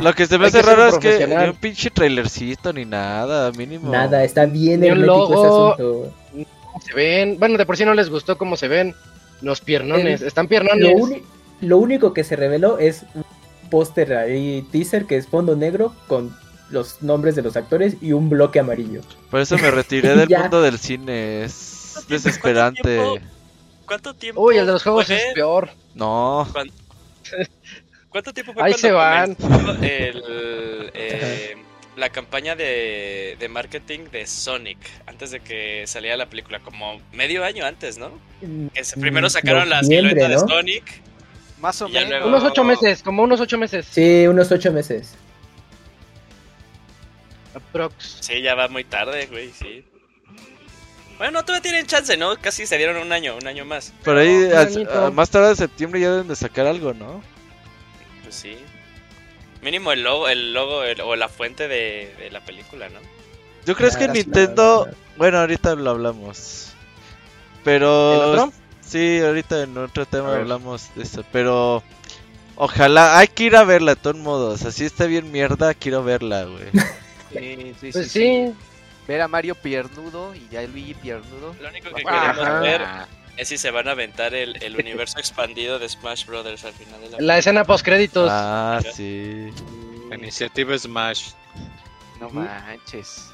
Lo 0.00 0.12
que 0.14 0.26
se 0.26 0.38
me 0.38 0.46
hace 0.46 0.62
raro 0.62 0.86
es 0.88 0.98
que 0.98 1.26
ni 1.26 1.34
un 1.34 1.54
pinche 1.56 1.90
trailercito 1.90 2.72
ni 2.72 2.84
nada, 2.84 3.50
mínimo. 3.52 3.90
Nada, 3.90 4.22
está 4.24 4.46
bien 4.46 4.82
hermético 4.84 5.06
logo. 5.06 5.74
ese 5.74 5.86
asunto. 5.86 6.14
¿Cómo 6.64 6.80
se 6.84 6.94
ven? 6.94 7.38
Bueno, 7.38 7.58
de 7.58 7.66
por 7.66 7.76
sí 7.76 7.84
no 7.84 7.94
les 7.94 8.08
gustó 8.08 8.38
cómo 8.38 8.56
se 8.56 8.68
ven 8.68 8.94
los 9.42 9.60
piernones. 9.60 10.20
El- 10.22 10.28
Están 10.28 10.44
Lo, 10.44 10.48
piernones. 10.50 10.94
uni- 10.94 11.22
lo 11.60 11.78
único 11.78 12.12
que 12.14 12.22
se 12.24 12.36
reveló 12.36 12.78
es 12.78 13.04
un 13.14 13.24
póster 13.70 14.14
ahí, 14.14 14.66
teaser, 14.70 15.04
que 15.06 15.16
es 15.16 15.26
fondo 15.26 15.56
negro 15.56 15.92
con 16.06 16.34
los 16.70 17.02
nombres 17.02 17.34
de 17.36 17.42
los 17.42 17.56
actores 17.56 17.96
y 18.00 18.12
un 18.12 18.28
bloque 18.28 18.58
amarillo. 18.60 19.00
Por 19.30 19.40
eso 19.40 19.56
me 19.58 19.70
retiré 19.70 20.14
del 20.16 20.28
mundo 20.28 20.60
del 20.62 20.78
cine. 20.78 21.44
Es 21.44 22.04
desesperante. 22.08 22.82
tiempo? 22.82 23.18
¿Cuánto 23.86 24.14
tiempo? 24.14 24.42
Uy, 24.42 24.56
el 24.58 24.66
de 24.66 24.72
los 24.72 24.82
juegos 24.82 25.06
fue? 25.06 25.16
es 25.16 25.34
peor. 25.34 25.70
No. 25.94 26.46
¿Cuánto 28.10 28.32
tiempo 28.32 28.52
fue 28.54 28.62
Ahí 28.62 28.72
cuando 28.72 28.78
se 28.88 28.92
van. 28.92 29.36
el, 29.82 30.22
eh, 30.94 31.56
la 31.96 32.08
campaña 32.10 32.54
de, 32.56 33.36
de 33.38 33.48
marketing 33.48 34.00
de 34.10 34.26
Sonic 34.26 34.78
antes 35.06 35.30
de 35.30 35.40
que 35.40 35.84
saliera 35.86 36.16
la 36.16 36.26
película? 36.26 36.60
Como 36.60 37.00
medio 37.12 37.44
año 37.44 37.64
antes, 37.64 37.98
¿no? 37.98 38.10
Que 38.72 38.84
se- 38.84 38.98
primero 38.98 39.28
sacaron 39.28 39.68
la 39.68 39.82
Noviembre, 39.82 40.10
silueta 40.14 40.34
¿no? 40.34 40.42
de 40.42 40.48
Sonic. 40.54 41.02
Más 41.60 41.82
o 41.82 41.88
menos. 41.88 42.08
luego- 42.08 42.28
Unos 42.28 42.44
ocho 42.44 42.64
meses, 42.64 43.02
como 43.02 43.22
unos 43.22 43.40
ocho 43.40 43.58
meses. 43.58 43.86
Sí, 43.90 44.26
unos 44.26 44.50
ocho 44.52 44.72
meses. 44.72 45.14
Aprox. 47.58 48.18
Sí, 48.20 48.40
ya 48.42 48.54
va 48.54 48.68
muy 48.68 48.84
tarde, 48.84 49.26
güey, 49.26 49.50
sí. 49.52 49.84
Bueno, 51.18 51.42
todavía 51.44 51.62
tienen 51.62 51.86
chance, 51.86 52.16
¿no? 52.16 52.36
Casi 52.40 52.66
se 52.66 52.76
dieron 52.78 52.96
un 52.96 53.12
año, 53.12 53.36
un 53.36 53.46
año 53.46 53.64
más. 53.64 53.92
Por 54.04 54.16
ahí, 54.16 54.50
a- 54.52 55.06
a- 55.06 55.10
más 55.10 55.30
tarde 55.30 55.48
de 55.50 55.56
septiembre 55.56 56.00
ya 56.00 56.10
deben 56.12 56.28
de 56.28 56.36
sacar 56.36 56.66
algo, 56.66 56.94
¿no? 56.94 57.22
Pues 58.22 58.34
sí. 58.36 58.56
Mínimo 59.60 59.90
el 59.90 60.02
logo, 60.04 60.28
el 60.28 60.52
logo 60.54 60.84
el- 60.84 61.00
o 61.00 61.16
la 61.16 61.28
fuente 61.28 61.66
de, 61.66 62.14
de 62.18 62.30
la 62.30 62.40
película, 62.44 62.88
¿no? 62.88 63.00
¿Yo 63.66 63.74
crees 63.74 63.96
que 63.96 64.02
Nada, 64.06 64.14
Nintendo... 64.14 64.84
nada. 64.86 64.96
Bueno, 65.16 65.38
ahorita 65.38 65.74
lo 65.74 65.90
hablamos. 65.90 66.68
¿El 66.68 67.62
Pero... 67.64 68.30
otro? 68.30 68.52
Sí, 68.80 69.18
ahorita 69.20 69.64
en 69.64 69.76
otro 69.76 70.06
tema 70.06 70.34
hablamos 70.36 70.94
de 70.94 71.02
eso, 71.02 71.24
pero... 71.32 71.82
Ojalá, 72.60 73.18
hay 73.18 73.28
que 73.28 73.44
ir 73.44 73.56
a 73.56 73.64
verla 73.64 73.94
de 73.94 74.00
todos 74.00 74.16
modos. 74.16 74.64
Así 74.64 74.84
está 74.84 75.06
bien 75.06 75.30
mierda, 75.30 75.74
quiero 75.74 76.02
verla, 76.04 76.44
güey. 76.44 76.64
Sí, 77.32 77.74
sí, 77.80 77.90
Pues 77.92 78.10
sí, 78.12 78.20
sí. 78.20 78.54
Ver 79.06 79.22
a 79.22 79.28
Mario 79.28 79.54
piernudo 79.54 80.34
y 80.34 80.46
ya 80.50 80.62
Luigi 80.62 80.94
piernudo. 80.94 81.54
Lo 81.60 81.68
único 81.68 81.90
que 81.94 82.02
Ajá. 82.06 82.32
queremos 82.34 82.60
ver 82.60 82.82
es 83.38 83.48
si 83.48 83.56
se 83.56 83.70
van 83.70 83.88
a 83.88 83.92
aventar 83.92 84.34
el, 84.34 84.62
el 84.62 84.76
universo 84.76 85.18
expandido 85.18 85.78
de 85.78 85.88
Smash 85.88 86.26
Brothers 86.26 86.64
al 86.64 86.72
final 86.74 87.00
de 87.00 87.10
la 87.10 87.16
La 87.20 87.38
escena 87.38 87.64
post 87.64 87.84
créditos. 87.84 88.28
Ah, 88.30 88.80
sí. 88.94 89.48
La 90.10 90.16
iniciativa 90.16 90.76
Smash. 90.76 91.30
No 92.20 92.28
manches. 92.30 93.24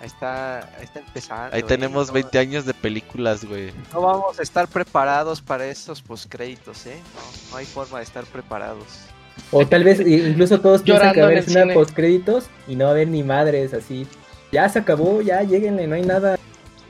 Ahí 0.00 0.06
está, 0.08 0.58
ahí 0.76 0.84
está 0.84 0.98
empezando. 1.00 1.54
Ahí 1.56 1.60
¿eh? 1.60 1.64
tenemos 1.64 2.08
No- 2.08 2.12
20 2.14 2.38
años 2.38 2.64
de 2.66 2.74
películas, 2.74 3.44
güey. 3.44 3.72
No 3.92 4.00
vamos 4.02 4.38
a 4.38 4.42
estar 4.42 4.68
preparados 4.68 5.40
para 5.40 5.66
estos 5.66 6.02
postcréditos, 6.02 6.84
¿eh? 6.86 7.00
No, 7.14 7.50
no 7.52 7.56
hay 7.58 7.64
forma 7.64 7.98
de 7.98 8.04
estar 8.04 8.24
preparados. 8.24 8.86
O 9.50 9.66
tal 9.66 9.84
vez 9.84 10.00
incluso 10.00 10.60
todos 10.60 10.82
piensan 10.82 11.12
que 11.12 11.20
va 11.20 11.26
a 11.26 11.30
haber 11.30 11.44
el 11.44 11.50
una 11.50 11.60
cine. 11.62 11.74
post 11.74 11.92
créditos 11.94 12.46
y 12.66 12.76
no 12.76 12.84
va 12.84 12.90
a 12.90 12.92
haber 12.94 13.08
ni 13.08 13.22
madres 13.22 13.72
así. 13.74 14.06
Ya 14.52 14.68
se 14.68 14.78
acabó, 14.80 15.20
ya 15.22 15.42
lleguenle, 15.42 15.86
no 15.86 15.94
hay 15.94 16.02
nada. 16.02 16.38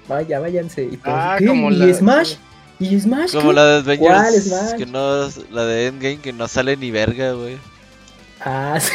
Vaya, 0.09 0.38
váyanse. 0.40 0.85
Y 0.85 0.96
todos, 0.96 1.16
Ah, 1.18 1.37
¿qué? 1.38 1.46
como 1.46 1.70
¿Y 1.70 1.76
la- 1.76 1.94
Smash? 1.94 2.35
¿Y 2.78 2.98
Smash? 3.00 3.33
Como 3.33 3.50
qué? 3.50 3.54
la 3.57 3.83
de 3.83 3.98
¿Cuál 3.98 4.14
Avengers, 4.16 4.44
Smash? 4.46 4.76
que 4.76 4.87
no, 4.87 5.28
la 5.50 5.64
de 5.64 5.87
Endgame, 5.87 6.18
que 6.18 6.33
no 6.33 6.46
sale 6.48 6.76
ni 6.76 6.90
verga, 6.90 7.33
güey. 7.33 7.57
Ah, 8.40 8.78
sí. 8.80 8.92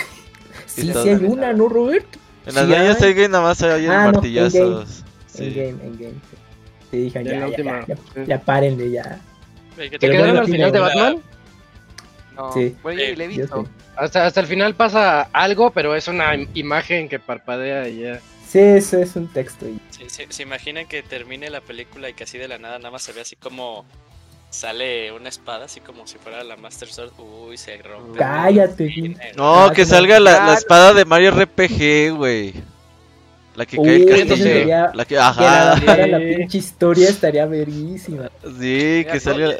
Sí, 0.66 0.92
sí 0.94 1.10
hay 1.10 1.16
una, 1.26 1.54
¿no, 1.54 1.68
Robert? 1.70 2.06
En 2.46 2.56
las 2.56 2.66
Sí 2.68 2.74
hay. 2.74 2.88
Endgame 2.88 3.28
nada 3.30 3.44
más 3.44 3.58
se 3.58 3.72
oyen 3.72 3.92
Ah, 3.92 4.06
no, 4.06 4.12
martillazos. 4.14 5.04
Sí. 5.28 5.44
En 5.46 5.54
game, 5.56 5.70
en 5.86 5.98
game. 6.00 6.14
Sí, 6.92 6.98
dijeron, 6.98 7.28
Ya 7.28 7.32
ya, 7.34 7.40
la 7.40 7.46
ya, 7.46 7.50
última. 7.50 7.86
ya, 7.88 7.96
ya, 8.16 8.24
ya 8.26 8.42
párenle, 8.42 8.92
ya. 8.92 9.20
Oye, 9.78 9.90
¿qué 9.90 10.00
¿Te 10.00 10.10
quedaron 10.10 10.38
al 10.38 10.46
sí, 10.46 10.52
final 10.52 10.72
de 10.72 10.80
no, 10.80 10.86
Batman? 10.86 11.22
No, 12.40 12.54
Sí. 12.54 12.76
bueno, 12.82 13.02
yo 13.02 13.08
ni 13.10 13.16
le 13.16 13.26
he 13.26 13.28
visto. 13.28 13.68
Hasta, 13.98 14.26
hasta 14.26 14.40
el 14.40 14.48
final 14.48 14.74
pasa 14.76 15.24
algo, 15.34 15.72
pero 15.72 15.94
es 15.96 16.08
una 16.08 16.34
im- 16.36 16.48
imagen 16.54 17.10
que 17.10 17.20
parpadea 17.20 17.88
y 17.90 18.00
ya. 18.02 18.20
Sí, 18.48 18.60
eso 18.60 18.98
es 18.98 19.16
un 19.16 19.28
texto. 19.28 19.68
y- 19.68 19.80
Sí, 19.90 20.06
sí, 20.08 20.24
¿Se 20.30 20.44
imaginan 20.44 20.88
que 20.88 21.04
termine 21.04 21.50
la 21.50 21.62
película 21.62 22.10
y 22.10 22.14
que 22.14 22.24
así 22.24 22.38
de 22.38 22.48
la 22.48 22.58
nada 22.58 22.78
nada 22.80 22.92
más 22.92 23.04
se 23.04 23.12
ve 23.14 23.22
así 23.22 23.36
como 23.36 23.86
sale 24.50 25.12
una 25.12 25.30
espada, 25.30 25.66
así 25.66 25.80
como 25.82 26.08
si 26.08 26.18
fuera 26.18 26.44
la 26.44 26.56
Master 26.56 26.88
Sword? 26.88 27.12
Uy, 27.20 27.58
se 27.58 27.78
rompe. 27.78 28.18
Cállate. 28.18 29.16
No, 29.36 29.72
que 29.76 29.86
salga 29.86 30.20
la, 30.20 30.46
la 30.46 30.54
espada 30.54 30.94
de 30.94 31.06
Mario 31.06 31.32
RPG, 31.32 32.12
güey. 32.16 32.54
La 33.60 33.66
que 33.66 33.76
cae 33.76 33.86
Uy, 33.86 34.02
el 34.04 34.10
eso 34.10 34.28
castillo. 34.30 34.44
sería- 34.46 34.92
La 34.94 35.04
que, 35.04 35.10
Que 35.10 35.16
la 35.16 35.28
ajá. 35.28 35.74
a 35.74 36.08
la 36.08 36.18
Sí. 36.20 36.36
pinche 36.38 36.58
historia 36.60 37.10
estaría 37.10 37.46
verguísima. 37.46 38.30
Sí, 38.42 38.50
Mira, 39.00 39.12
que 39.12 39.20
salga. 39.20 39.48
oye, 39.50 39.60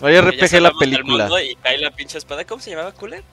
Mario 0.00 0.30
Que 0.30 0.36
ya 0.38 0.46
RPG 0.46 0.60
la 0.60 0.70
película. 0.78 1.28
Y 1.42 1.54
cae 1.56 1.78
la 1.78 1.90
pinche 1.90 2.18
espada. 2.18 2.44
¿Cómo 2.44 2.62
se 2.62 2.70
llamaba, 2.70 2.92
Cooler? 2.92 3.24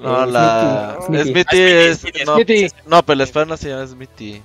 No, 0.00 0.24
Eh, 0.24 0.30
la. 0.30 0.98
Smithy, 1.06 1.24
Smithy 1.30 1.56
Ah, 1.58 1.80
es. 1.90 1.98
Smithy, 1.98 2.24
No, 2.24 2.34
Smithy. 2.36 2.68
no, 2.86 3.02
pero 3.04 3.16
la 3.18 3.24
espada 3.24 3.44
no 3.44 3.56
se 3.58 3.68
llama 3.68 3.86
Smithy. 3.86 4.40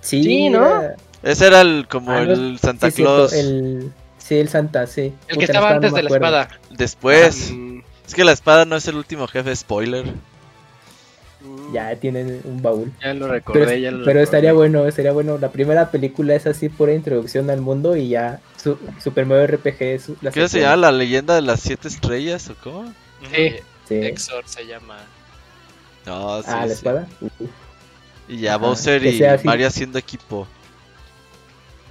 Sí, 0.00 0.22
Sí, 0.22 0.48
¿no? 0.48 0.82
Ese 1.24 1.46
era 1.48 1.60
el 1.62 1.86
como 1.88 2.12
Ah, 2.12 2.24
no, 2.24 2.32
el 2.32 2.58
Santa 2.60 2.88
sí, 2.90 2.96
cierto, 2.96 3.14
Claus. 3.16 3.32
el... 3.32 3.92
Sí, 4.18 4.36
el 4.36 4.48
Santa, 4.48 4.86
sí. 4.86 5.12
El 5.26 5.38
que 5.38 5.44
estaba 5.44 5.70
no 5.70 5.74
antes 5.76 5.90
me 5.92 6.02
de 6.02 6.08
la 6.08 6.14
espada. 6.16 6.48
Después. 6.70 7.50
Mm, 7.52 7.80
Es 8.06 8.14
que 8.14 8.22
la 8.24 8.32
espada 8.32 8.64
no 8.64 8.76
es 8.76 8.86
el 8.86 8.94
último 8.96 9.26
jefe, 9.26 9.54
spoiler. 9.56 10.04
Ya 11.72 11.94
tienen 11.96 12.40
un 12.44 12.60
baúl. 12.62 12.92
ya 13.02 13.14
lo 13.14 13.28
recordé, 13.28 13.64
Pero, 13.66 13.76
ya 13.76 13.90
lo 13.90 13.98
pero 13.98 14.04
recordé. 14.06 14.22
estaría 14.24 14.52
bueno, 14.52 14.86
estaría 14.86 15.12
bueno. 15.12 15.38
La 15.38 15.50
primera 15.50 15.90
película 15.90 16.34
es 16.34 16.46
así 16.46 16.68
pura 16.68 16.92
introducción 16.92 17.48
al 17.50 17.60
mundo 17.60 17.96
y 17.96 18.08
ya 18.10 18.40
su- 18.62 18.78
Super 19.02 19.24
Mario 19.26 19.44
RPG 19.46 19.82
es 19.82 20.08
la 20.20 20.30
¿Qué 20.30 20.48
se 20.48 20.60
llama? 20.60 20.76
¿La 20.76 20.92
leyenda 20.92 21.34
de 21.34 21.42
las 21.42 21.60
siete 21.60 21.88
estrellas 21.88 22.48
o 22.50 22.54
cómo? 22.62 22.92
Sí. 23.34 23.54
Sí. 23.88 23.94
Exor 23.96 24.44
se 24.46 24.66
llama. 24.66 24.98
No, 26.06 26.40
sí. 26.42 26.48
Ah, 26.50 26.60
la 26.60 26.66
sí. 26.66 26.72
espada. 26.72 27.06
Uh, 27.20 27.28
Y 28.28 28.38
ya 28.38 28.54
Ajá, 28.54 28.64
Bowser 28.66 29.04
y. 29.06 29.20
Mario 29.44 29.66
haciendo 29.66 29.98
equipo. 29.98 30.46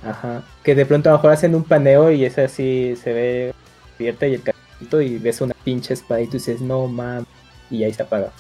Ajá. 0.06 0.44
Que 0.64 0.76
de 0.76 0.86
pronto 0.86 1.10
a 1.10 1.14
lo 1.14 1.18
mejor 1.18 1.32
hacen 1.32 1.54
un 1.56 1.64
paneo 1.64 2.12
y 2.12 2.26
es 2.26 2.38
así, 2.38 2.96
se 3.02 3.14
ve 3.14 3.54
abierta 3.96 4.28
y 4.28 4.34
el 4.36 4.42
carrito 4.42 5.02
y 5.02 5.18
ves 5.18 5.42
una 5.42 5.54
pinche 5.64 5.94
espada 5.94 6.22
y 6.22 6.26
tú 6.28 6.34
dices, 6.34 6.62
no 6.62 6.88
mames. 6.88 7.26
Y 7.70 7.84
ahí 7.84 7.94
se 7.94 8.04
apaga. 8.04 8.32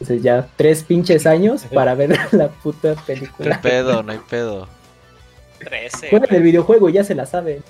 Entonces 0.00 0.22
ya 0.22 0.48
tres 0.56 0.82
pinches 0.82 1.26
años 1.26 1.64
para 1.74 1.94
ver 1.94 2.16
la 2.32 2.48
puta 2.48 2.88
No 2.94 2.94
hay 3.00 3.04
película. 3.06 3.60
pedo, 3.60 4.02
no 4.02 4.12
hay 4.12 4.18
pedo. 4.18 4.66
13. 5.58 6.08
Juegan 6.08 6.34
el 6.34 6.42
videojuego, 6.42 6.88
ya 6.88 7.04
se 7.04 7.14
la 7.14 7.26
saben. 7.26 7.62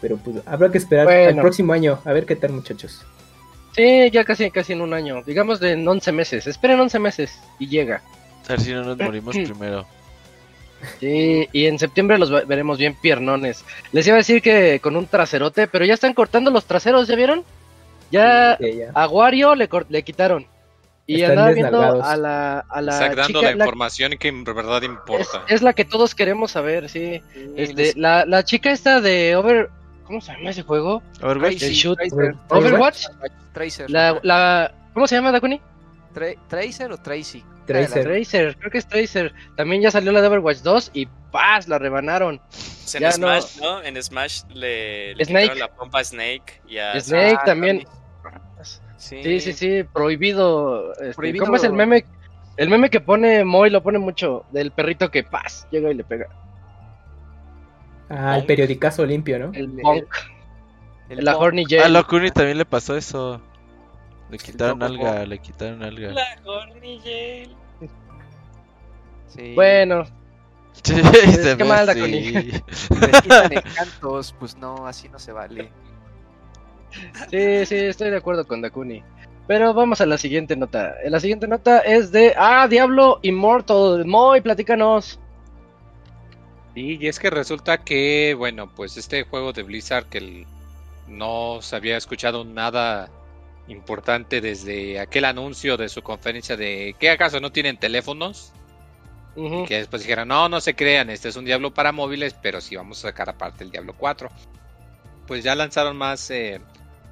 Pero 0.00 0.16
pues 0.18 0.36
habrá 0.46 0.70
que 0.70 0.78
esperar 0.78 1.06
Bueno. 1.06 1.28
al 1.30 1.36
próximo 1.40 1.72
año. 1.72 1.98
A 2.04 2.12
ver 2.12 2.26
qué 2.26 2.36
tal, 2.36 2.52
muchachos. 2.52 3.02
Sí, 3.74 4.10
ya 4.10 4.24
casi, 4.24 4.50
casi 4.50 4.72
en 4.74 4.80
un 4.80 4.92
año. 4.94 5.22
Digamos 5.24 5.60
de 5.60 5.72
en 5.72 5.86
11 5.86 6.12
meses. 6.12 6.46
Esperen 6.46 6.78
11 6.80 6.98
meses 6.98 7.38
y 7.58 7.68
llega. 7.68 8.02
A 8.46 8.50
ver 8.50 8.60
si 8.60 8.72
no 8.72 8.82
nos 8.84 8.98
morimos 8.98 9.34
primero. 9.36 9.86
Sí, 11.00 11.48
y 11.52 11.66
en 11.66 11.78
septiembre 11.78 12.18
los 12.18 12.30
ve- 12.30 12.44
veremos 12.44 12.78
bien 12.78 12.94
piernones. 13.00 13.64
Les 13.92 14.06
iba 14.06 14.14
a 14.14 14.18
decir 14.18 14.40
que 14.42 14.78
con 14.80 14.94
un 14.96 15.06
traserote, 15.06 15.66
pero 15.66 15.84
ya 15.84 15.94
están 15.94 16.14
cortando 16.14 16.50
los 16.52 16.66
traseros, 16.66 17.08
¿ya 17.08 17.16
vieron? 17.16 17.42
Ya 18.10 18.56
Sí, 18.60 18.76
ya. 18.78 18.90
a 18.94 19.06
Wario 19.08 19.54
le, 19.54 19.68
cor- 19.68 19.86
le 19.88 20.02
quitaron. 20.02 20.46
Y 21.06 21.22
Están 21.22 21.30
andaba 21.38 21.50
viendo 21.52 21.80
a 22.04 22.16
la, 22.16 22.58
a 22.68 22.82
la 22.82 23.26
chica, 23.26 23.40
la 23.40 23.54
la- 23.54 23.64
información 23.64 24.12
que 24.18 24.28
en 24.28 24.44
verdad 24.44 24.82
importa. 24.82 25.42
es 25.48 25.62
la 25.62 25.72
que 25.72 25.86
todos 25.86 26.14
queremos 26.14 26.50
saber, 26.50 26.88
sí. 26.90 27.22
Sí, 27.32 27.50
Este, 27.56 27.74
les- 27.74 27.96
la, 27.96 28.26
la 28.26 28.44
chica 28.44 28.70
esta 28.70 29.00
de 29.00 29.34
Over... 29.36 29.70
¿Cómo 30.04 30.20
se 30.22 30.32
llama 30.32 30.50
ese 30.50 30.62
juego? 30.62 31.02
Overwatch. 31.22 31.56
Shoot. 31.62 31.98
Tracer. 31.98 32.34
Overwatch. 32.48 33.04
Tracer. 33.52 33.90
La, 33.90 34.18
la, 34.22 34.72
¿Cómo 34.94 35.06
se 35.06 35.16
llama, 35.16 35.32
Dakuni? 35.32 35.60
Tra- 36.14 36.36
Tracer 36.48 36.90
o 36.92 36.96
Tracy. 36.98 37.44
Tracer. 37.66 38.04
Tracer, 38.04 38.56
creo 38.58 38.70
que 38.70 38.78
es 38.78 38.86
Tracer. 38.88 39.34
También 39.56 39.82
ya 39.82 39.90
salió 39.90 40.10
la 40.12 40.22
de 40.22 40.28
Overwatch 40.28 40.58
2 40.60 40.90
y 40.94 41.06
¡paz! 41.30 41.68
La 41.68 41.78
rebanaron. 41.78 42.40
Pues 42.48 42.94
en 42.94 43.00
ya 43.02 43.12
Smash, 43.12 43.58
no. 43.60 43.82
En 43.82 44.02
Smash 44.02 44.44
le, 44.54 45.14
le 45.14 45.24
Snake. 45.26 45.42
quitaron 45.50 45.58
la 45.58 45.68
pompa 45.74 45.98
a 46.00 46.04
Snake 46.04 46.62
y 46.66 46.78
a 46.78 46.98
Snake 46.98 47.36
Ah, 47.40 47.44
también. 47.44 47.86
Sí, 48.98 49.22
Sí, 49.22 49.40
sí, 49.40 49.52
sí, 49.54 49.84
prohibido. 49.84 50.92
este, 50.94 51.14
Prohibido. 51.14 51.44
¿Cómo 51.46 51.56
es 51.56 51.64
el 51.64 51.72
meme? 51.72 52.04
El 52.56 52.68
meme 52.68 52.90
que 52.90 53.00
pone 53.00 53.44
Moy 53.44 53.70
lo 53.70 53.82
pone 53.82 53.98
mucho 53.98 54.44
del 54.50 54.72
perrito 54.72 55.10
que 55.10 55.22
paz 55.24 55.66
llega 55.70 55.90
y 55.90 55.94
le 55.94 56.04
pega. 56.04 56.26
Ah, 58.10 58.36
el 58.38 58.44
periodicazo 58.46 59.04
limpio, 59.06 59.38
¿no? 59.38 59.46
El 59.52 59.66
El- 59.66 59.82
bonk, 59.82 60.14
El 61.08 61.24
la 61.24 61.32
punk. 61.32 61.42
horny 61.42 61.64
A 61.64 61.68
jail. 61.68 61.92
Locuni 61.92 62.30
también 62.30 62.58
le 62.58 62.64
pasó 62.64 62.96
eso. 62.96 63.40
Le 64.30 64.38
quitaron 64.38 64.82
alga, 64.82 65.24
le 65.24 65.38
quitaron 65.38 65.82
alga. 65.82 66.10
La 66.12 66.24
Horny 66.44 67.00
Jail. 67.00 67.56
Sí. 69.28 69.54
Bueno, 69.54 70.04
Sí, 70.82 70.94
Pues, 71.00 71.36
se 71.42 71.56
qué 71.56 71.64
mal, 71.64 71.88
así. 71.88 71.98
Dakuni. 72.00 72.22
Les 73.00 73.22
quitan 73.22 73.52
encantos, 73.52 74.34
pues 74.38 74.56
no, 74.56 74.86
así 74.86 75.08
no 75.08 75.18
se 75.18 75.32
vale. 75.32 75.70
Sí, 77.30 77.66
sí, 77.66 77.76
estoy 77.76 78.10
de 78.10 78.16
acuerdo 78.16 78.46
con 78.46 78.60
Dakuni. 78.62 79.02
Pero 79.46 79.72
vamos 79.72 80.00
a 80.00 80.06
la 80.06 80.18
siguiente 80.18 80.56
nota. 80.56 80.94
Eh, 81.02 81.08
La 81.10 81.20
siguiente 81.20 81.48
nota 81.48 81.78
es 81.80 82.12
de 82.12 82.34
Ah, 82.36 82.66
Diablo 82.68 83.18
Immortal. 83.22 84.04
Moy, 84.04 84.40
platícanos. 84.42 85.18
Sí, 86.74 86.98
y 87.00 87.06
es 87.08 87.18
que 87.18 87.30
resulta 87.30 87.78
que, 87.78 88.34
bueno, 88.36 88.70
pues 88.74 88.96
este 88.96 89.24
juego 89.24 89.52
de 89.52 89.62
Blizzard 89.62 90.04
que 90.06 90.18
el- 90.18 90.46
no 91.06 91.60
se 91.62 91.74
había 91.76 91.96
escuchado 91.96 92.44
nada 92.44 93.08
importante 93.68 94.40
desde 94.42 95.00
aquel 95.00 95.24
anuncio 95.24 95.76
de 95.78 95.88
su 95.88 96.02
conferencia 96.02 96.56
de 96.56 96.94
¿qué 96.98 97.10
acaso 97.10 97.40
no 97.40 97.50
tienen 97.50 97.78
teléfonos? 97.78 98.52
Ujú. 99.36 99.64
Que 99.66 99.76
después 99.78 100.02
dijeron, 100.02 100.28
no, 100.28 100.48
no 100.50 100.60
se 100.60 100.74
crean, 100.74 101.08
este 101.10 101.28
es 101.30 101.36
un 101.36 101.44
Diablo 101.46 101.72
para 101.72 101.92
móviles, 101.92 102.34
pero 102.42 102.60
sí 102.60 102.76
vamos 102.76 102.98
a 102.98 103.08
sacar 103.08 103.30
aparte 103.30 103.64
el 103.64 103.70
Diablo 103.70 103.94
4. 103.96 104.28
Pues 105.26 105.42
ya 105.44 105.54
lanzaron 105.54 105.96
más 105.96 106.30
eh, 106.30 106.60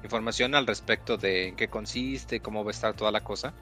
información 0.03 0.55
al 0.55 0.67
respecto 0.67 1.17
de 1.17 1.49
en 1.49 1.55
qué 1.55 1.67
consiste, 1.69 2.39
cómo 2.39 2.63
va 2.63 2.69
a 2.69 2.71
estar 2.71 2.93
toda 2.93 3.11
la 3.11 3.21
cosa. 3.21 3.53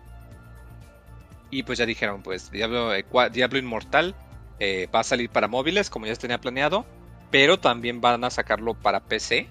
Y 1.52 1.64
pues 1.64 1.78
ya 1.78 1.86
dijeron, 1.86 2.22
pues 2.24 2.52
Diablo, 2.52 2.94
eh, 2.94 3.06
Diablo 3.32 3.60
Inmortal 3.60 4.16
eh, 4.60 4.88
va 4.94 5.00
a 5.02 5.04
salir 5.04 5.30
para 5.30 5.48
móviles, 5.48 5.90
como 5.90 6.06
ya 6.06 6.16
tenía 6.16 6.40
planeado, 6.40 6.86
pero 7.32 7.60
también 7.60 8.02
van 8.02 8.24
a 8.24 8.30
sacarlo 8.30 8.74
para 8.74 9.00
PC. 9.02 9.48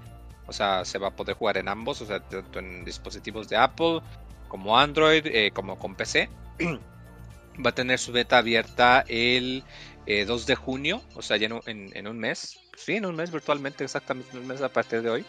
O 0.46 0.52
sea, 0.52 0.84
se 0.84 0.98
va 0.98 1.08
a 1.08 1.16
poder 1.16 1.36
jugar 1.36 1.56
en 1.56 1.68
ambos, 1.68 2.00
o 2.02 2.06
sea, 2.06 2.20
tanto 2.20 2.58
en 2.58 2.84
dispositivos 2.84 3.48
de 3.48 3.56
Apple 3.56 4.00
como 4.48 4.78
Android, 4.78 5.26
eh, 5.26 5.50
como 5.52 5.78
con 5.78 5.94
PC. 5.94 6.28
va 7.64 7.70
a 7.70 7.74
tener 7.74 7.98
su 7.98 8.12
beta 8.12 8.38
abierta 8.38 9.04
el 9.08 9.64
eh, 10.06 10.24
2 10.24 10.46
de 10.46 10.54
junio, 10.56 11.02
o 11.14 11.22
sea, 11.22 11.36
ya 11.36 11.46
en, 11.46 11.60
en- 11.66 11.96
en 11.96 12.06
un 12.08 12.18
mes. 12.18 12.58
Sí, 12.76 12.96
en 12.96 13.06
un 13.06 13.14
mes 13.16 13.30
virtualmente, 13.30 13.84
exactamente 13.84 14.30
en 14.32 14.42
un 14.42 14.48
mes 14.48 14.60
a 14.60 14.68
partir 14.68 15.00
de 15.02 15.10
hoy. 15.10 15.24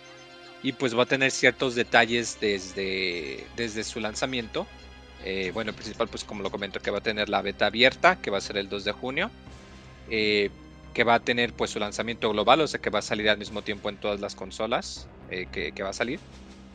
Y 0.65 0.73
pues 0.73 0.97
va 0.97 1.03
a 1.03 1.05
tener 1.07 1.31
ciertos 1.31 1.75
detalles 1.75 2.39
desde, 2.41 3.51
desde 3.55 3.83
su 3.83 3.99
lanzamiento. 3.99 4.67
Eh, 5.19 5.51
bueno, 5.53 5.69
el 5.71 5.75
principal, 5.75 6.09
pues 6.09 6.23
como 6.25 6.41
lo 6.43 6.51
comento, 6.51 6.81
que 6.81 6.91
va 6.91 6.99
a 6.99 7.01
tener 7.01 7.29
la 7.29 7.41
beta 7.43 7.67
abierta, 7.67 8.21
que 8.21 8.31
va 8.31 8.39
a 8.39 8.41
ser 8.41 8.57
el 8.57 8.69
2 8.69 8.83
de 8.85 8.91
junio. 8.93 9.31
eh, 10.07 10.51
que 10.93 11.03
va 11.05 11.15
a 11.15 11.23
tener 11.25 11.55
pues 11.55 11.71
su 11.71 11.79
lanzamiento 11.79 12.29
global, 12.31 12.61
o 12.61 12.67
sea 12.67 12.81
que 12.81 12.89
va 12.91 12.99
a 12.99 13.03
salir 13.03 13.29
al 13.29 13.37
mismo 13.37 13.63
tiempo 13.63 13.89
en 13.89 13.99
todas 13.99 14.19
las 14.21 14.35
consolas 14.35 15.09
eh, 15.29 15.47
que, 15.51 15.73
que 15.73 15.83
va 15.83 15.91
a 15.91 15.93
salir. 15.93 16.23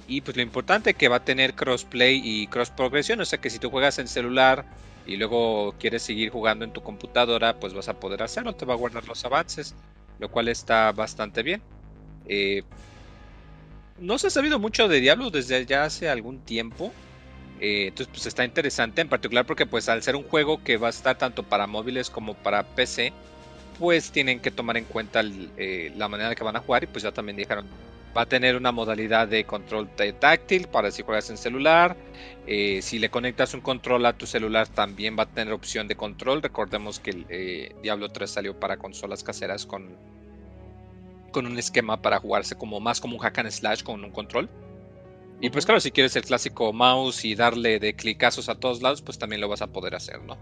Y 0.07 0.23
pues 0.23 0.37
lo 0.37 0.43
importante 0.43 0.95
que 0.97 1.09
va 1.09 1.17
a 1.19 1.25
tener 1.25 1.55
crossplay 1.57 2.21
y 2.25 2.49
cross 2.49 2.71
progresión, 2.73 3.21
o 3.21 3.27
sea 3.27 3.41
que 3.41 3.51
si 3.51 3.59
tú 3.61 3.71
juegas 3.71 3.99
en 3.99 4.09
celular 4.09 4.67
y 5.07 5.17
luego 5.19 5.77
quieres 5.79 6.05
seguir 6.05 6.31
jugando 6.31 6.65
en 6.65 6.73
tu 6.73 6.83
computadora, 6.83 7.61
pues 7.61 7.75
vas 7.75 7.89
a 7.89 8.01
poder 8.01 8.23
hacerlo, 8.23 8.55
te 8.57 8.67
va 8.67 8.75
a 8.75 8.77
guardar 8.79 9.07
los 9.09 9.25
avances, 9.25 9.77
lo 10.19 10.31
cual 10.31 10.49
está 10.49 10.93
bastante 10.93 11.43
bien. 11.43 11.63
No 14.01 14.19
se 14.19 14.29
ha 14.29 14.31
sabido 14.31 14.59
mucho 14.59 14.89
de 14.89 15.01
Diablo 15.01 15.31
desde 15.31 15.67
ya 15.67 15.85
hace 15.85 16.09
algún 16.09 16.41
tiempo. 16.41 16.93
eh, 17.61 17.89
entonces 17.89 18.09
pues 18.13 18.27
está 18.27 18.45
interesante 18.45 19.03
en 19.03 19.09
particular 19.11 19.47
porque 19.47 19.67
pues 19.67 19.89
al 19.91 20.03
ser 20.03 20.17
un 20.17 20.25
juego 20.25 20.63
que 20.65 20.79
va 20.79 20.89
a 20.89 20.91
estar 20.91 21.19
tanto 21.19 21.43
para 21.45 21.67
móviles 21.67 22.11
como 22.11 22.35
para 22.35 22.65
PC, 22.75 23.13
pues 23.79 24.11
tienen 24.13 24.41
que 24.41 24.51
tomar 24.51 24.77
en 24.79 24.87
cuenta 24.87 25.23
eh, 25.57 25.93
la 25.97 26.09
manera 26.09 26.31
en 26.31 26.37
que 26.37 26.45
van 26.45 26.57
a 26.57 26.61
jugar 26.61 26.85
y 26.85 26.87
pues 26.87 27.05
ya 27.05 27.13
también 27.13 27.37
dijeron 27.37 27.67
va 28.17 28.23
a 28.23 28.27
tener 28.27 28.57
una 28.57 28.73
modalidad 28.73 29.29
de 29.29 29.45
control 29.47 29.91
táctil 30.19 30.69
para 30.69 30.91
si 30.91 31.03
juegas 31.03 31.31
en 31.31 31.37
celular. 31.39 31.97
eh, 32.47 32.81
si 32.83 32.99
le 32.99 33.11
conectas 33.11 33.55
un 33.55 33.61
control 33.61 34.07
a 34.07 34.15
tu 34.15 34.27
celular 34.27 34.69
también 34.69 35.17
va 35.19 35.25
a 35.25 35.27
tener 35.27 35.53
opción 35.55 35.89
de 35.89 35.97
control. 35.97 36.43
Recordemos 36.43 37.01
que 37.01 37.11
el 37.11 37.83
Diablo 37.83 38.11
3 38.11 38.31
salió 38.31 38.59
para 38.59 38.79
consolas 38.79 39.23
caseras 39.23 39.67
con 39.67 39.97
con 41.31 41.47
un 41.47 41.59
esquema 41.59 42.01
para 42.01 42.19
jugarse 42.19 42.57
como 42.57 42.81
más 42.81 43.01
como 43.01 43.15
un 43.17 43.21
hack 43.21 43.39
and 43.39 43.51
slash 43.51 43.83
con 43.83 44.05
un 44.05 44.11
control. 44.11 44.49
Y 45.41 45.51
pues 45.51 45.65
claro, 45.65 45.81
si 45.81 45.91
quieres 45.91 46.15
el 46.17 46.25
clásico 46.25 46.73
mouse 46.73 47.25
y 47.25 47.35
darle 47.35 47.79
de 47.79 47.95
clicazos 47.95 48.49
a 48.49 48.57
todos 48.57 48.83
lados, 48.83 49.01
pues 49.01 49.19
también 49.19 49.41
lo 49.41 49.49
vas 49.49 49.63
a 49.63 49.69
poder 49.69 49.95
hacer, 49.95 50.21
¿no? 50.23 50.37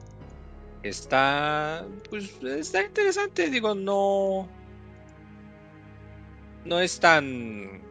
Está 0.83 1.87
pues 2.09 2.31
está 2.43 2.85
interesante, 2.85 3.51
digo, 3.51 3.75
no 3.75 4.49
no 6.65 6.81
es 6.81 7.01
tan 7.01 7.83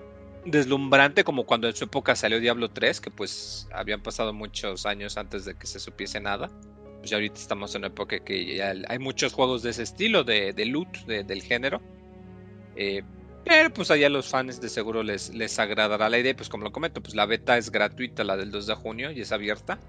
deslumbrante 0.46 1.24
como 1.24 1.46
cuando 1.46 1.68
en 1.68 1.76
su 1.76 1.86
época 1.86 2.16
salió 2.16 2.40
Diablo 2.40 2.70
3, 2.70 3.02
que 3.02 3.12
pues 3.12 3.68
habían 3.74 4.02
pasado 4.02 4.34
muchos 4.34 4.86
años 4.86 5.18
antes 5.18 5.46
de 5.46 5.56
que 5.56 5.68
se 5.68 5.80
supiese 5.80 6.20
nada. 6.20 6.50
Pues 7.00 7.12
ya 7.12 7.18
ahorita 7.18 7.40
estamos 7.40 7.76
en 7.76 7.82
una 7.82 7.88
época 7.88 8.20
que 8.20 8.56
ya 8.56 8.74
hay 8.88 9.00
muchos 9.00 9.34
juegos 9.34 9.64
de 9.64 9.72
ese 9.72 9.84
estilo, 9.84 10.24
de, 10.24 10.54
de 10.54 10.66
loot, 10.66 11.06
del 11.06 11.42
género. 11.42 11.82
Eh, 12.78 13.04
pero 13.44 13.74
pues 13.74 13.92
allá 13.92 14.10
los 14.10 14.28
fans 14.28 14.62
de 14.62 14.70
seguro 14.70 15.04
les, 15.04 15.34
les 15.34 15.58
agradará 15.60 16.10
la 16.10 16.20
idea. 16.20 16.36
Pues 16.36 16.50
como 16.50 16.64
lo 16.64 16.72
comento, 16.72 17.02
pues 17.02 17.16
la 17.16 17.26
beta 17.26 17.58
es 17.58 17.72
gratuita, 17.72 18.24
la 18.24 18.38
del 18.38 18.52
2 18.52 18.68
de 18.68 18.76
junio, 18.76 19.12
y 19.12 19.22
es 19.22 19.32
abierta. 19.32 19.80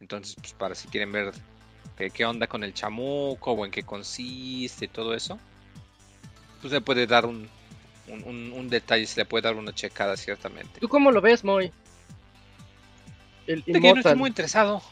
Entonces, 0.00 0.36
pues 0.36 0.52
para 0.52 0.74
si 0.74 0.88
quieren 0.88 1.10
ver 1.12 1.32
qué, 1.96 2.10
qué 2.10 2.24
onda 2.24 2.46
con 2.46 2.62
el 2.62 2.72
chamuco 2.72 3.52
o 3.52 3.64
en 3.64 3.70
qué 3.70 3.82
consiste 3.82 4.84
y 4.84 4.88
todo 4.88 5.14
eso, 5.14 5.38
pues 6.60 6.72
se 6.72 6.80
puede 6.80 7.06
dar 7.06 7.26
un, 7.26 7.48
un, 8.08 8.52
un, 8.52 8.68
detalle, 8.68 9.06
se 9.06 9.20
le 9.20 9.24
puede 9.24 9.42
dar 9.42 9.56
una 9.56 9.74
checada 9.74 10.16
ciertamente. 10.16 10.78
¿Tú 10.80 10.88
cómo 10.88 11.10
lo 11.10 11.20
ves, 11.20 11.44
Moy? 11.44 11.72
El 13.46 13.64
que 13.64 13.80
no 13.80 13.96
estoy 13.96 14.16
muy 14.16 14.28
interesado. 14.28 14.82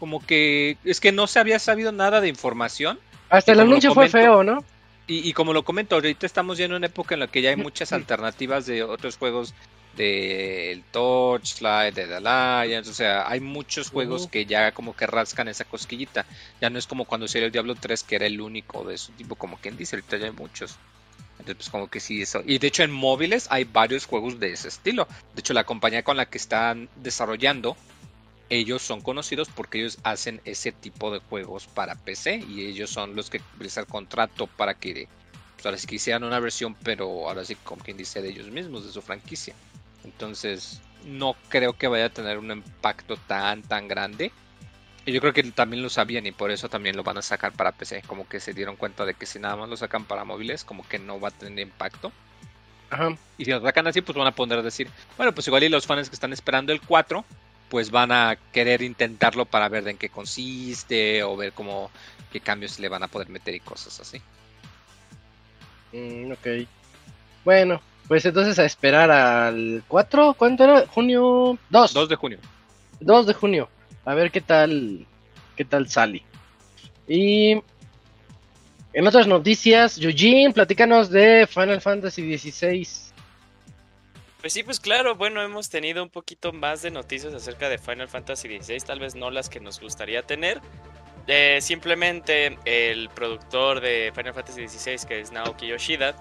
Como 0.00 0.24
que 0.24 0.78
es 0.84 1.00
que 1.00 1.12
no 1.12 1.26
se 1.26 1.38
había 1.38 1.58
sabido 1.58 1.92
nada 1.92 2.20
de 2.20 2.28
información. 2.28 2.98
Hasta 3.28 3.52
el 3.52 3.60
anuncio 3.60 3.92
fue 3.92 4.08
feo, 4.08 4.42
¿no? 4.42 4.64
Y, 5.06 5.28
y, 5.28 5.32
como 5.32 5.52
lo 5.52 5.64
comento, 5.64 5.94
ahorita 5.94 6.26
estamos 6.26 6.58
ya 6.58 6.64
en 6.64 6.72
una 6.72 6.86
época 6.86 7.14
en 7.14 7.20
la 7.20 7.28
que 7.28 7.40
ya 7.40 7.50
hay 7.50 7.56
muchas 7.56 7.92
alternativas 7.92 8.66
de 8.66 8.82
otros 8.82 9.16
juegos 9.16 9.54
del 9.96 10.82
Torchlight, 10.90 11.94
de 11.94 12.06
The 12.06 12.16
Alliance, 12.16 12.90
o 12.90 12.94
sea, 12.94 13.28
hay 13.28 13.40
muchos 13.40 13.90
juegos 13.90 14.28
que 14.28 14.44
ya 14.44 14.72
como 14.72 14.94
que 14.94 15.06
rascan 15.06 15.48
esa 15.48 15.64
cosquillita. 15.64 16.26
Ya 16.60 16.70
no 16.70 16.78
es 16.78 16.86
como 16.86 17.06
cuando 17.06 17.26
salió 17.28 17.46
el 17.46 17.52
Diablo 17.52 17.74
3 17.74 18.02
que 18.02 18.16
era 18.16 18.26
el 18.26 18.40
único 18.40 18.84
de 18.84 18.98
su 18.98 19.12
tipo, 19.12 19.34
como 19.34 19.56
quien 19.56 19.76
dice, 19.76 19.96
ahorita 19.96 20.18
ya 20.18 20.26
hay 20.26 20.32
muchos. 20.32 20.76
Entonces, 21.38 21.56
pues 21.56 21.70
como 21.70 21.88
que 21.88 22.00
sí, 22.00 22.22
eso. 22.22 22.42
Y 22.44 22.58
de 22.58 22.66
hecho 22.66 22.82
en 22.82 22.90
móviles 22.90 23.46
hay 23.50 23.64
varios 23.64 24.06
juegos 24.06 24.38
de 24.40 24.52
ese 24.52 24.68
estilo. 24.68 25.06
De 25.34 25.40
hecho, 25.40 25.54
la 25.54 25.64
compañía 25.64 26.02
con 26.02 26.16
la 26.16 26.26
que 26.26 26.38
están 26.38 26.88
desarrollando, 26.96 27.76
ellos 28.48 28.82
son 28.82 29.00
conocidos 29.00 29.48
porque 29.54 29.78
ellos 29.78 29.98
hacen 30.02 30.40
ese 30.44 30.72
tipo 30.72 31.10
de 31.10 31.18
juegos 31.18 31.66
para 31.66 31.94
PC 31.96 32.44
y 32.48 32.66
ellos 32.66 32.90
son 32.90 33.16
los 33.16 33.30
que 33.30 33.40
les 33.58 33.76
el 33.76 33.86
contrato 33.86 34.46
para 34.46 34.74
que 34.74 35.08
pues 35.54 35.66
ahora 35.66 35.78
sí 35.78 35.86
que 35.86 35.96
hicieran 35.96 36.24
una 36.24 36.38
versión, 36.38 36.74
pero 36.82 37.28
ahora 37.28 37.44
sí 37.44 37.56
como 37.56 37.82
quien 37.82 37.96
dice 37.96 38.22
de 38.22 38.28
ellos 38.28 38.50
mismos, 38.50 38.84
de 38.84 38.92
su 38.92 39.02
franquicia. 39.02 39.54
Entonces, 40.04 40.80
no 41.04 41.34
creo 41.48 41.72
que 41.72 41.88
vaya 41.88 42.06
a 42.06 42.10
tener 42.10 42.38
un 42.38 42.50
impacto 42.50 43.16
tan, 43.16 43.62
tan 43.62 43.88
grande. 43.88 44.32
Y 45.04 45.12
yo 45.12 45.20
creo 45.20 45.32
que 45.32 45.42
también 45.44 45.82
lo 45.82 45.88
sabían 45.88 46.26
y 46.26 46.32
por 46.32 46.50
eso 46.50 46.68
también 46.68 46.96
lo 46.96 47.04
van 47.04 47.18
a 47.18 47.22
sacar 47.22 47.52
para 47.52 47.72
PC. 47.72 48.02
Como 48.06 48.28
que 48.28 48.40
se 48.40 48.52
dieron 48.52 48.76
cuenta 48.76 49.04
de 49.04 49.14
que 49.14 49.24
si 49.24 49.38
nada 49.38 49.56
más 49.56 49.68
lo 49.68 49.76
sacan 49.76 50.04
para 50.04 50.24
móviles, 50.24 50.64
como 50.64 50.86
que 50.86 50.98
no 50.98 51.20
va 51.20 51.28
a 51.28 51.30
tener 51.30 51.60
impacto. 51.60 52.12
Ajá. 52.90 53.16
Y 53.38 53.44
si 53.44 53.50
lo 53.52 53.60
sacan 53.62 53.86
así, 53.86 54.00
pues 54.00 54.16
van 54.18 54.26
a 54.26 54.34
poder 54.34 54.62
decir, 54.62 54.88
bueno, 55.16 55.32
pues 55.32 55.46
igual 55.46 55.62
y 55.62 55.68
los 55.68 55.86
fans 55.86 56.08
que 56.08 56.14
están 56.14 56.32
esperando 56.32 56.72
el 56.72 56.80
4, 56.80 57.24
pues 57.68 57.90
van 57.90 58.12
a 58.12 58.36
querer 58.52 58.82
intentarlo 58.82 59.44
para 59.44 59.68
ver 59.68 59.86
en 59.88 59.98
qué 59.98 60.08
consiste 60.08 61.22
o 61.22 61.36
ver 61.36 61.52
cómo 61.52 61.90
qué 62.30 62.40
cambios 62.40 62.78
le 62.78 62.88
van 62.88 63.02
a 63.02 63.08
poder 63.08 63.28
meter 63.28 63.54
y 63.54 63.60
cosas 63.60 64.00
así. 64.00 64.20
Mm, 65.92 66.32
ok. 66.32 66.68
Bueno, 67.44 67.80
pues 68.08 68.24
entonces 68.24 68.58
a 68.58 68.64
esperar 68.64 69.10
al 69.10 69.82
4, 69.88 70.34
¿cuánto 70.34 70.64
era? 70.64 70.86
Junio 70.86 71.58
2. 71.70 71.92
2 71.92 72.08
de 72.08 72.16
junio. 72.16 72.38
2 73.00 73.26
de 73.26 73.34
junio. 73.34 73.68
A 74.04 74.14
ver 74.14 74.30
qué 74.30 74.40
tal 74.40 75.06
qué 75.56 75.64
tal 75.64 75.88
sale. 75.88 76.22
Y 77.08 77.52
en 78.92 79.06
otras 79.06 79.26
noticias, 79.26 79.98
Eugene, 79.98 80.52
platícanos 80.52 81.10
de 81.10 81.46
Final 81.46 81.80
Fantasy 81.80 82.38
XVI. 82.38 83.05
Pues 84.46 84.52
sí, 84.52 84.62
pues 84.62 84.78
claro, 84.78 85.16
bueno, 85.16 85.42
hemos 85.42 85.70
tenido 85.70 86.04
un 86.04 86.08
poquito 86.08 86.52
más 86.52 86.80
de 86.80 86.92
noticias 86.92 87.34
acerca 87.34 87.68
de 87.68 87.78
Final 87.78 88.06
Fantasy 88.06 88.46
XVI, 88.46 88.78
tal 88.78 89.00
vez 89.00 89.16
no 89.16 89.32
las 89.32 89.48
que 89.48 89.58
nos 89.58 89.80
gustaría 89.80 90.22
tener. 90.22 90.60
Eh, 91.26 91.58
simplemente 91.60 92.56
el 92.64 93.08
productor 93.08 93.80
de 93.80 94.12
Final 94.14 94.34
Fantasy 94.34 94.68
XVI, 94.68 95.04
que 95.08 95.18
es 95.18 95.32
Naoki 95.32 95.66
Yoshida, 95.66 96.14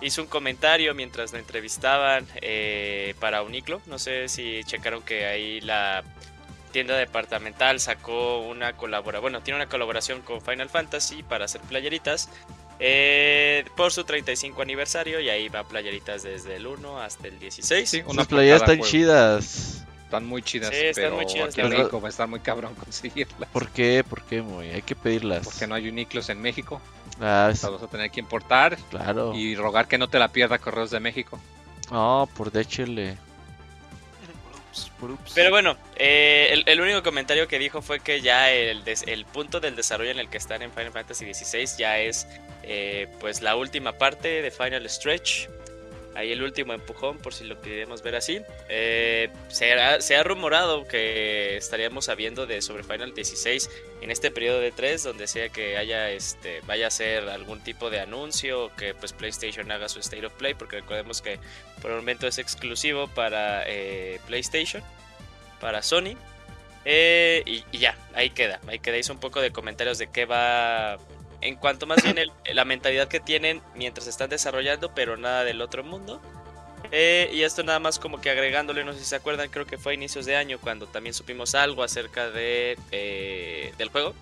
hizo 0.00 0.22
un 0.22 0.26
comentario 0.26 0.92
mientras 0.92 1.32
lo 1.32 1.38
entrevistaban 1.38 2.26
eh, 2.42 3.14
para 3.20 3.44
Uniclo. 3.44 3.80
No 3.86 4.00
sé 4.00 4.28
si 4.28 4.64
checaron 4.64 5.02
que 5.02 5.26
ahí 5.26 5.60
la 5.60 6.02
tienda 6.72 6.96
departamental 6.96 7.78
sacó 7.78 8.40
una 8.40 8.72
colaboración, 8.72 9.22
bueno, 9.22 9.40
tiene 9.42 9.54
una 9.54 9.68
colaboración 9.68 10.22
con 10.22 10.40
Final 10.40 10.68
Fantasy 10.68 11.22
para 11.22 11.44
hacer 11.44 11.60
playeritas 11.60 12.28
eh, 12.80 13.64
por 13.76 13.92
su 13.92 14.04
35 14.04 14.62
aniversario 14.62 15.20
y 15.20 15.28
ahí 15.28 15.48
va 15.48 15.64
playeritas 15.64 16.22
desde 16.22 16.56
el 16.56 16.66
1 16.66 17.00
hasta 17.00 17.28
el 17.28 17.38
16. 17.38 17.88
Sí, 17.90 18.02
unas 18.06 18.26
playeras 18.26 18.62
están 18.62 18.80
chidas. 18.82 19.84
Están 20.04 20.24
muy 20.24 20.40
chidas, 20.40 20.70
Sí, 20.70 20.76
están 20.86 21.04
pero 21.04 21.16
muy 21.16 21.26
chidas, 21.26 21.48
aquí 21.50 21.60
en 21.60 21.64
la 21.64 21.70
México 21.70 21.88
verdad. 21.90 22.02
va 22.04 22.06
a 22.06 22.10
estar 22.10 22.28
muy 22.28 22.40
cabrón 22.40 22.74
conseguirlas. 22.82 23.48
¿Por 23.50 23.68
qué? 23.68 24.02
¿Por 24.08 24.22
qué, 24.22 24.40
muy? 24.40 24.68
Hay 24.68 24.80
que 24.82 24.94
pedirlas. 24.96 25.44
Porque 25.44 25.66
no 25.66 25.74
hay 25.74 25.86
uniclos 25.88 26.28
en 26.30 26.40
México. 26.40 26.80
Ah, 27.20 27.50
es- 27.52 27.62
Las 27.62 27.72
vas 27.72 27.82
a 27.82 27.88
tener 27.88 28.10
que 28.10 28.20
importar 28.20 28.78
claro. 28.90 29.34
y 29.34 29.54
rogar 29.54 29.86
que 29.86 29.98
no 29.98 30.08
te 30.08 30.18
la 30.18 30.28
pierda 30.28 30.58
Correos 30.58 30.90
de 30.90 31.00
México. 31.00 31.38
No, 31.90 32.28
por 32.36 32.50
DHL. 32.52 33.18
Pero 35.34 35.50
bueno, 35.50 35.76
eh, 35.96 36.62
el, 36.66 36.80
único 36.80 37.02
comentario 37.02 37.48
que 37.48 37.58
dijo 37.58 37.82
fue 37.82 38.00
que 38.00 38.20
ya 38.20 38.50
el 38.50 39.24
punto 39.32 39.60
del 39.60 39.76
desarrollo 39.76 40.10
en 40.10 40.18
el 40.18 40.28
que 40.28 40.38
están 40.38 40.62
en 40.62 40.72
Final 40.72 40.92
Fantasy 40.92 41.32
XVI 41.32 41.66
ya 41.78 41.98
es 41.98 42.26
eh, 42.62 43.08
pues 43.20 43.40
la 43.40 43.56
última 43.56 43.92
parte 43.92 44.42
de 44.42 44.50
Final 44.50 44.88
Stretch. 44.88 45.48
Ahí 46.18 46.32
el 46.32 46.42
último 46.42 46.72
empujón, 46.72 47.16
por 47.18 47.32
si 47.32 47.44
lo 47.44 47.60
queremos 47.60 48.02
ver 48.02 48.16
así. 48.16 48.40
Eh, 48.68 49.30
se, 49.46 49.72
ha, 49.72 50.22
rumorado 50.24 50.84
que 50.88 51.56
estaríamos 51.56 52.06
sabiendo 52.06 52.44
de 52.44 52.60
sobre 52.60 52.82
Final 52.82 53.14
16 53.14 53.70
en 54.00 54.10
este 54.10 54.32
periodo 54.32 54.58
de 54.58 54.72
3, 54.72 55.00
donde 55.04 55.28
sea 55.28 55.48
que 55.50 55.76
haya 55.76 56.10
este 56.10 56.60
vaya 56.66 56.88
a 56.88 56.90
ser 56.90 57.28
algún 57.28 57.62
tipo 57.62 57.88
de 57.88 58.00
anuncio 58.00 58.64
o 58.64 58.74
que 58.74 58.94
pues 58.94 59.12
PlayStation 59.12 59.70
haga 59.70 59.88
su 59.88 60.00
State 60.00 60.26
of 60.26 60.32
Play, 60.32 60.54
porque 60.54 60.80
recordemos 60.80 61.22
que 61.22 61.38
por 61.80 61.92
el 61.92 61.98
momento 61.98 62.26
es 62.26 62.38
exclusivo 62.38 63.06
para 63.06 63.62
eh, 63.68 64.18
PlayStation, 64.26 64.82
para 65.60 65.82
Sony. 65.82 66.16
Eh, 66.84 67.44
y, 67.46 67.64
y 67.70 67.78
ya, 67.78 67.96
ahí 68.14 68.30
queda. 68.30 68.58
Ahí 68.66 68.80
queda. 68.80 68.98
Hizo 68.98 69.12
un 69.12 69.20
poco 69.20 69.40
de 69.40 69.52
comentarios 69.52 69.98
de 69.98 70.08
qué 70.08 70.24
va. 70.24 70.98
En 71.40 71.56
cuanto 71.56 71.86
más 71.86 72.02
bien 72.02 72.18
el- 72.18 72.32
la 72.52 72.64
mentalidad 72.64 73.08
que 73.08 73.20
tienen 73.20 73.62
mientras 73.74 74.06
están 74.06 74.28
desarrollando, 74.28 74.92
pero 74.94 75.16
nada 75.16 75.44
del 75.44 75.60
otro 75.60 75.84
mundo. 75.84 76.20
Eh, 76.92 77.28
y 77.32 77.42
esto 77.42 77.62
nada 77.62 77.78
más 77.80 77.98
como 77.98 78.20
que 78.20 78.30
agregándole, 78.30 78.84
no 78.84 78.92
sé 78.92 79.00
si 79.00 79.04
se 79.04 79.16
acuerdan, 79.16 79.48
creo 79.48 79.66
que 79.66 79.78
fue 79.78 79.92
a 79.92 79.94
inicios 79.94 80.26
de 80.26 80.36
año 80.36 80.58
cuando 80.60 80.86
también 80.86 81.14
supimos 81.14 81.54
algo 81.54 81.82
acerca 81.82 82.30
de, 82.30 82.78
eh, 82.92 83.72
del 83.78 83.88
juego. 83.90 84.14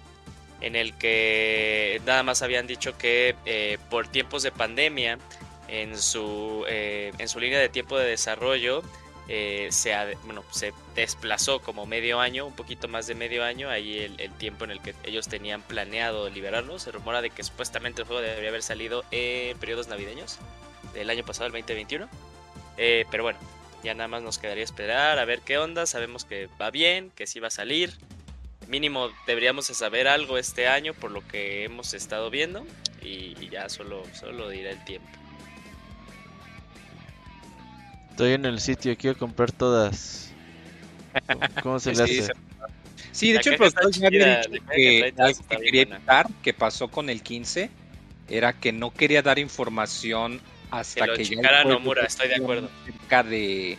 En 0.61 0.75
el 0.75 0.95
que 0.95 2.01
nada 2.07 2.23
más 2.23 2.41
habían 2.43 2.67
dicho 2.67 2.97
que 2.97 3.35
eh, 3.45 3.79
por 3.91 4.09
tiempos 4.09 4.43
de 4.43 4.53
pandemia, 4.53 5.19
en 5.69 5.99
su, 5.99 6.65
en 6.69 7.29
su 7.29 7.41
línea 7.41 7.59
de 7.59 7.69
tiempo 7.69 7.99
de 7.99 8.07
desarrollo, 8.07 8.83
eh, 9.29 9.69
se, 9.71 9.93
bueno, 10.25 10.45
se 10.51 10.73
desplazó 10.95 11.61
como 11.61 11.85
medio 11.85 12.21
año, 12.21 12.47
un 12.47 12.55
poquito 12.55 12.87
más 12.87 13.07
de 13.07 13.15
medio 13.15 13.45
año, 13.45 13.69
ahí 13.69 13.99
el, 13.99 14.33
tiempo 14.33 14.65
en 14.65 14.71
el 14.71 14.81
que 14.81 14.95
ellos 15.05 15.27
tenían 15.29 15.63
planeado 15.63 16.31
liberarlo. 16.31 16.79
Se 16.79 16.93
rumora 16.93 17.23
de 17.23 17.31
que 17.31 17.43
supuestamente 17.43 18.03
el 18.03 18.07
juego 18.07 18.23
debería 18.23 18.51
haber 18.51 18.63
salido 18.63 19.05
en 19.11 19.59
periodos 19.59 19.89
navideños 19.89 20.39
del 20.95 21.11
año 21.11 21.25
pasado, 21.25 21.47
el 21.47 21.53
2021. 21.53 22.09
Eh, 22.79 23.05
pero 23.11 23.25
bueno, 23.25 23.39
ya 23.83 23.95
nada 23.95 24.09
más 24.09 24.23
nos 24.23 24.39
quedaría 24.39 24.65
esperar 24.65 25.19
a 25.19 25.25
ver 25.25 25.41
qué 25.41 25.59
onda. 25.59 25.87
Sabemos 25.87 26.25
que 26.25 26.49
va 26.61 26.71
bien, 26.71 27.11
que 27.11 27.27
sí 27.27 27.41
va 27.41 27.49
a 27.49 27.51
salir. 27.51 27.95
Mínimo 28.69 29.11
deberíamos 29.27 29.69
de 29.69 29.75
saber 29.75 30.09
algo 30.09 30.39
este 30.39 30.69
año 30.69 30.95
por 30.95 31.11
lo 31.11 31.27
que 31.27 31.65
hemos 31.65 31.95
estado 31.95 32.31
viendo. 32.31 32.65
Y, 33.03 33.37
y 33.41 33.49
ya 33.51 33.69
solo, 33.69 34.05
solo 34.15 34.33
lo 34.33 34.49
dirá 34.51 34.71
el 34.71 34.85
tiempo. 34.85 35.09
Estoy 38.17 38.33
en 38.33 38.47
el 38.47 38.61
sitio, 38.61 38.97
quiero 38.97 39.19
comprar 39.19 39.53
todas. 39.53 40.33
¿Cómo- 41.27 41.41
¿Cómo 41.63 41.79
se 41.79 41.91
le 41.91 41.97
que 41.97 42.03
hace? 42.23 42.33
Sí, 43.13 43.29
de 43.29 43.35
La 43.35 43.41
hecho 43.41 43.51
el 43.51 43.57
productor 43.57 43.93
ya 43.93 44.07
había 44.07 44.37
dicho 44.41 44.51
que 44.75 45.15
algo 45.19 45.41
que 45.47 45.57
quería 45.59 45.83
evitar 45.83 46.27
que 46.43 46.55
pasó 46.55 46.89
con 46.89 47.11
el 47.11 47.23
15 47.23 47.69
era 48.27 48.55
que 48.55 48.73
no 48.73 48.91
quería 48.91 49.21
dar 49.21 49.39
información 49.39 50.41
hasta 50.71 51.03
Que 51.05 51.07
lo 51.11 51.17
que 51.19 51.25
ya 51.25 51.61
el 51.61 51.69
Nomura, 51.69 52.07
estoy 52.07 52.29
de 52.29 52.37
acuerdo. 52.37 52.71
cerca 52.87 53.23
de, 53.23 53.77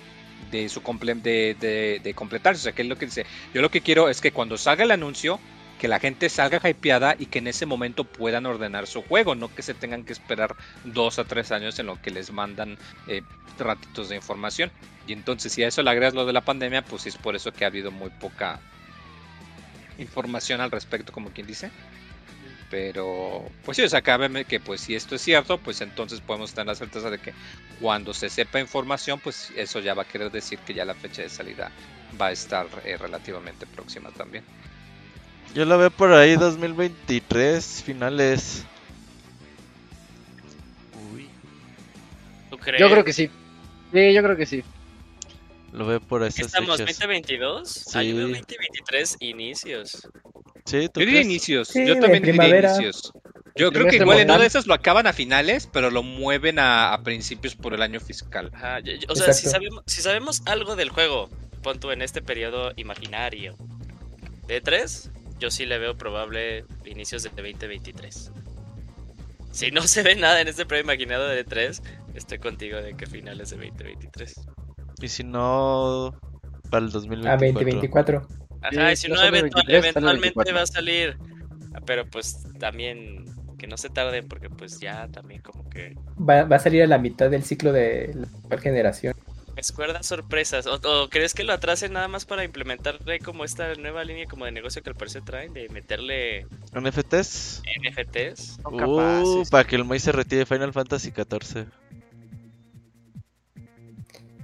de 0.51 0.69
su 0.69 0.83
comple- 0.83 1.19
de, 1.19 1.55
de, 1.59 1.99
de 2.03 2.13
completarse. 2.13 2.59
O 2.59 2.63
sea, 2.63 2.73
que 2.73 2.83
es 2.83 2.87
lo 2.87 2.95
que 2.95 3.07
dice. 3.07 3.25
Yo 3.55 3.61
lo 3.63 3.71
que 3.71 3.81
quiero 3.81 4.07
es 4.07 4.21
que 4.21 4.31
cuando 4.31 4.55
salga 4.55 4.83
el 4.83 4.91
anuncio, 4.91 5.39
que 5.79 5.87
la 5.87 5.99
gente 5.99 6.29
salga 6.29 6.67
hypeada 6.69 7.15
y 7.17 7.27
que 7.27 7.39
en 7.39 7.47
ese 7.47 7.65
momento 7.65 8.03
puedan 8.03 8.45
ordenar 8.45 8.87
su 8.87 9.01
juego, 9.03 9.35
no 9.35 9.53
que 9.53 9.61
se 9.61 9.73
tengan 9.73 10.03
que 10.03 10.13
esperar 10.13 10.55
dos 10.83 11.19
a 11.19 11.25
tres 11.25 11.51
años 11.51 11.77
en 11.79 11.85
lo 11.85 12.01
que 12.01 12.11
les 12.11 12.31
mandan 12.31 12.77
eh, 13.07 13.21
ratitos 13.57 14.09
de 14.09 14.15
información. 14.15 14.71
Y 15.05 15.13
entonces 15.13 15.53
si 15.53 15.63
a 15.63 15.67
eso 15.67 15.83
le 15.83 15.89
agregas 15.89 16.13
lo 16.13 16.25
de 16.25 16.33
la 16.33 16.41
pandemia, 16.41 16.83
pues 16.83 17.05
es 17.05 17.17
por 17.17 17.35
eso 17.35 17.51
que 17.51 17.63
ha 17.63 17.67
habido 17.67 17.91
muy 17.91 18.09
poca 18.09 18.59
información 19.97 20.61
al 20.61 20.71
respecto, 20.71 21.11
como 21.11 21.29
quien 21.29 21.47
dice. 21.47 21.71
Pero, 22.69 23.49
pues 23.63 23.77
sí, 23.77 23.83
o 23.83 23.89
sea, 23.89 24.01
cabe 24.01 24.43
que 24.43 24.59
pues 24.59 24.81
si 24.81 24.95
esto 24.95 25.15
es 25.15 25.21
cierto, 25.21 25.57
pues 25.57 25.79
entonces 25.79 26.19
podemos 26.19 26.53
tener 26.53 26.67
la 26.67 26.75
certeza 26.75 27.09
de 27.09 27.19
que 27.19 27.33
cuando 27.79 28.13
se 28.13 28.29
sepa 28.29 28.59
información, 28.59 29.21
pues 29.21 29.53
eso 29.55 29.79
ya 29.79 29.93
va 29.93 30.01
a 30.03 30.07
querer 30.07 30.31
decir 30.31 30.59
que 30.59 30.73
ya 30.73 30.83
la 30.83 30.93
fecha 30.93 31.21
de 31.21 31.29
salida 31.29 31.71
va 32.19 32.27
a 32.27 32.31
estar 32.31 32.67
eh, 32.83 32.97
relativamente 32.97 33.65
próxima 33.67 34.11
también. 34.11 34.43
Yo 35.53 35.65
lo 35.65 35.77
veo 35.77 35.89
por 35.91 36.13
ahí 36.13 36.35
2023, 36.35 37.81
finales. 37.83 38.63
Uy. 41.13 41.27
¿Tú 42.49 42.57
crees? 42.57 42.79
Yo 42.79 42.89
creo 42.89 43.03
que 43.03 43.13
sí. 43.13 43.29
Sí, 43.93 44.13
yo 44.13 44.21
creo 44.23 44.35
que 44.37 44.45
sí. 44.45 44.63
Lo 45.73 45.85
veo 45.85 45.99
por 45.99 46.23
esas 46.23 46.47
¿Estamos 46.47 46.77
fechas. 46.77 46.97
2022? 46.99 47.95
Ah, 47.95 48.03
yo 48.03 48.15
veo 48.15 48.27
Sí. 48.27 48.33
2023 48.33 49.17
inicios. 49.21 50.07
Sí, 50.65 50.89
¿tú 50.89 50.99
Yo 50.99 51.05
diría 51.05 51.21
inicios, 51.21 51.69
Sí, 51.69 51.85
yo 51.87 51.99
también 51.99 52.23
diría 52.23 52.59
inicios. 52.59 53.13
Yo 53.55 53.71
creo 53.71 53.87
que 53.87 53.95
igual 53.95 54.19
en 54.19 54.29
una 54.29 54.37
de 54.39 54.45
esas 54.45 54.67
lo 54.67 54.73
acaban 54.75 55.07
a 55.07 55.13
finales, 55.13 55.67
pero 55.71 55.89
lo 55.89 56.03
mueven 56.03 56.59
a, 56.59 56.93
a 56.93 57.01
principios 57.03 57.55
por 57.55 57.73
el 57.73 57.81
año 57.81 57.99
fiscal. 57.99 58.51
Ajá, 58.53 58.79
yo- 58.81 58.93
yo- 58.93 59.07
o 59.09 59.15
sea, 59.15 59.33
si 59.33 59.47
sabemos, 59.47 59.81
si 59.87 60.01
sabemos 60.01 60.43
algo 60.45 60.75
del 60.75 60.89
juego, 60.89 61.29
pon 61.63 61.79
tú 61.79 61.89
en 61.91 62.01
este 62.03 62.21
periodo 62.21 62.71
imaginario 62.75 63.55
de 64.47 64.61
3, 64.61 65.09
yo 65.39 65.51
sí 65.51 65.65
le 65.65 65.77
veo 65.77 65.97
probable 65.97 66.65
inicios 66.85 67.23
de 67.23 67.29
2023. 67.29 68.31
Si 69.51 69.71
no 69.71 69.81
se 69.81 70.03
ve 70.03 70.15
nada 70.15 70.39
en 70.41 70.47
este 70.47 70.65
periodo 70.65 70.91
imaginado 70.91 71.27
de 71.27 71.43
3, 71.43 71.81
estoy 72.15 72.37
contigo 72.39 72.77
de 72.81 72.95
que 72.95 73.07
finales 73.07 73.49
de 73.49 73.57
2023. 73.57 74.35
Y 75.01 75.07
si 75.07 75.23
no, 75.23 76.13
para 76.69 76.85
el 76.85 76.91
2024. 76.91 77.31
A 77.31 77.37
2024. 77.37 78.27
Ajá, 78.61 78.71
Sí, 78.71 78.93
y 78.93 78.95
si 78.95 79.07
no 79.07 79.15
no, 79.15 79.21
sale 79.21 79.37
el 79.39 79.45
eventual- 79.45 79.65
23, 79.67 79.93
sale 79.93 80.09
el 80.11 80.17
eventualmente 80.17 80.51
24. 80.51 80.55
va 80.55 80.61
a 80.61 80.65
salir. 80.67 81.17
Ah, 81.75 81.81
Pero 81.85 82.05
pues 82.09 82.43
también 82.59 83.25
que 83.57 83.67
no 83.67 83.77
se 83.77 83.89
tarden 83.89 84.27
porque 84.27 84.49
pues 84.49 84.79
ya 84.79 85.07
también 85.07 85.41
como 85.41 85.67
que 85.69 85.95
Va, 86.19 86.43
va 86.43 86.55
a 86.57 86.59
salir 86.59 86.83
a 86.83 86.87
la 86.87 86.97
mitad 86.99 87.29
del 87.29 87.43
ciclo 87.43 87.71
de 87.71 88.11
la 88.13 88.27
actual 88.27 88.59
generación. 88.61 89.15
Da 89.57 90.03
sorpresas. 90.03 90.67
¿O, 90.67 90.75
o 90.75 91.09
crees 91.09 91.33
que 91.33 91.43
lo 91.43 91.51
atrasen 91.51 91.93
nada 91.93 92.07
más 92.07 92.25
para 92.25 92.43
implementarle 92.43 93.19
como 93.19 93.43
esta 93.43 93.73
nueva 93.75 94.03
línea 94.03 94.25
como 94.27 94.45
de 94.45 94.51
negocio 94.51 94.83
que 94.83 94.89
al 94.91 94.95
parecer 94.95 95.23
traen 95.23 95.51
de 95.53 95.67
meterle 95.69 96.45
NFTs. 96.73 97.63
NFTs? 97.81 98.59
Son 98.61 98.73
Uh, 98.75 98.77
capaces. 98.77 99.49
para 99.49 99.63
que 99.67 99.75
el 99.75 99.83
Moy 99.83 99.99
se 99.99 100.11
retire 100.11 100.39
de 100.39 100.45
Final 100.45 100.73
Fantasy 100.73 101.11
14. 101.11 101.65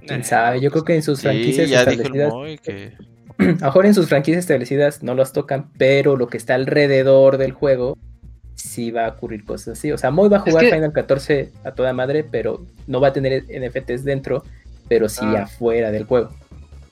Quién 0.07 0.23
sabe, 0.23 0.59
yo 0.59 0.69
creo 0.71 0.83
que 0.83 0.95
en 0.95 1.03
sus 1.03 1.19
Sí, 1.19 1.23
franquicias 1.27 1.69
ya 1.69 1.85
dijo 1.85 1.91
el 1.91 1.99
establecidas, 2.01 2.33
Moy 2.33 2.57
que. 2.57 2.93
a 3.39 3.43
lo 3.43 3.55
mejor 3.67 3.85
en 3.85 3.93
sus 3.93 4.09
franquicias 4.09 4.43
establecidas 4.43 5.03
no 5.03 5.15
las 5.15 5.31
tocan, 5.31 5.71
pero 5.77 6.17
lo 6.17 6.27
que 6.27 6.37
está 6.37 6.55
alrededor 6.55 7.37
del 7.37 7.51
juego 7.53 7.97
sí 8.55 8.91
va 8.91 9.05
a 9.05 9.09
ocurrir 9.09 9.45
cosas 9.45 9.77
así. 9.77 9.91
O 9.91 9.97
sea, 9.97 10.11
Moy 10.11 10.29
va 10.29 10.37
a 10.37 10.39
Es 10.39 10.45
jugar 10.45 10.65
que- 10.65 10.71
Final 10.71 10.91
14 10.91 11.51
a 11.63 11.71
toda 11.73 11.93
madre, 11.93 12.23
pero 12.23 12.65
no 12.87 12.99
va 12.99 13.09
a 13.09 13.13
tener 13.13 13.43
NFTs 13.49 14.03
dentro, 14.03 14.43
pero 14.87 15.09
sí 15.09 15.21
Ah. 15.23 15.43
afuera 15.43 15.91
del 15.91 16.05
juego. 16.05 16.29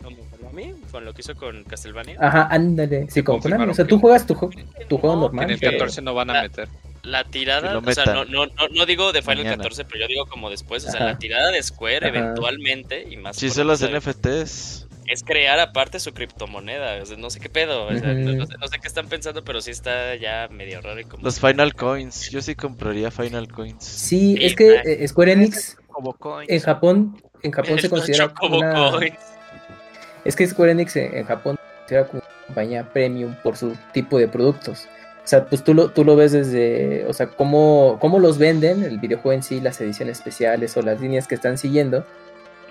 Como 0.03 0.17
Konami, 0.29 0.73
con 0.91 1.05
lo 1.05 1.13
que 1.13 1.21
hizo 1.21 1.35
con 1.35 1.63
Castlevania. 1.63 2.17
Ajá, 2.19 2.47
ándale. 2.51 3.07
Sí, 3.09 3.23
como 3.23 3.39
Konami. 3.39 3.65
O 3.71 3.73
sea, 3.73 3.85
tú 3.85 3.99
juegas 3.99 4.25
tu, 4.25 4.33
ju- 4.35 4.53
tu 4.87 4.97
juego 4.97 5.15
No, 5.15 5.21
normal. 5.23 5.45
En 5.45 5.51
el 5.51 5.59
pero- 5.59 5.71
14 5.73 6.01
no 6.01 6.13
van 6.13 6.29
a 6.29 6.41
meter. 6.43 6.67
La 7.03 7.23
tirada, 7.23 7.75
o 7.79 7.91
sea, 7.93 8.05
no, 8.05 8.25
no, 8.25 8.45
no, 8.45 8.67
no 8.75 8.85
digo 8.85 9.11
de 9.11 9.23
Final 9.23 9.37
Mañana. 9.39 9.57
14, 9.57 9.85
pero 9.85 10.01
yo 10.01 10.07
digo 10.07 10.25
como 10.27 10.51
después, 10.51 10.85
o 10.85 10.91
sea, 10.91 10.99
Ajá. 10.99 11.05
la 11.13 11.17
tirada 11.17 11.49
de 11.49 11.63
Square 11.63 11.97
Ajá. 11.97 12.07
eventualmente, 12.09 13.07
y 13.09 13.17
más 13.17 13.37
Sí, 13.37 13.49
son 13.49 13.75
sabe, 13.75 13.91
NFTs. 13.97 14.87
es 15.07 15.23
crear 15.23 15.59
aparte 15.59 15.99
su 15.99 16.13
criptomoneda, 16.13 17.01
o 17.01 17.05
sea, 17.07 17.17
no 17.17 17.31
sé 17.31 17.39
qué 17.39 17.49
pedo, 17.49 17.85
o 17.87 17.97
sea, 17.97 18.13
no, 18.13 18.33
no 18.33 18.45
sé, 18.45 18.53
no 18.59 18.67
sé 18.67 18.77
qué 18.79 18.87
están 18.87 19.07
pensando, 19.07 19.43
pero 19.43 19.61
sí 19.61 19.71
está 19.71 20.15
ya 20.15 20.47
medio 20.51 20.79
raro 20.79 20.99
y 20.99 21.05
como... 21.05 21.23
Los 21.23 21.39
Final 21.39 21.73
Coins. 21.73 22.29
Yo 22.29 22.39
sí 22.43 22.53
compraría 22.53 23.09
Final 23.09 23.47
Coins. 23.47 23.83
Sí, 23.83 24.35
Sí, 24.37 24.45
es 24.45 24.55
que 24.55 24.81
eh, 24.85 25.07
Square 25.07 25.31
Enix 25.31 25.77
Como 25.87 26.13
coins. 26.13 26.51
en 26.51 26.59
Japón, 26.59 27.17
en 27.43 27.51
Japón 27.51 27.79
se 27.79 27.89
considera 27.89 28.33
una... 28.41 28.91
Coins. 28.91 29.15
Es 30.23 30.35
que 30.35 30.45
Square 30.47 30.71
Enix 30.71 30.95
en, 30.95 31.17
en 31.17 31.25
Japón 31.25 31.57
se 31.57 31.79
considera 31.79 32.07
como 32.07 32.19
una 32.21 32.45
compañía 32.47 32.83
premium 32.93 33.35
por 33.43 33.57
su 33.57 33.75
tipo 33.91 34.17
de 34.19 34.27
productos. 34.27 34.87
O 35.23 35.27
sea, 35.27 35.45
pues 35.45 35.63
tú 35.63 35.73
lo, 35.73 35.89
tú 35.89 36.03
lo 36.03 36.15
ves 36.15 36.31
desde, 36.31 37.05
o 37.07 37.13
sea, 37.13 37.27
cómo, 37.27 37.97
cómo 38.01 38.19
los 38.19 38.37
venden, 38.37 38.83
el 38.83 38.99
videojuego 38.99 39.33
en 39.33 39.43
sí, 39.43 39.59
las 39.61 39.79
ediciones 39.79 40.17
especiales 40.17 40.75
o 40.77 40.81
las 40.81 40.99
líneas 40.99 41.27
que 41.27 41.35
están 41.35 41.57
siguiendo. 41.57 42.05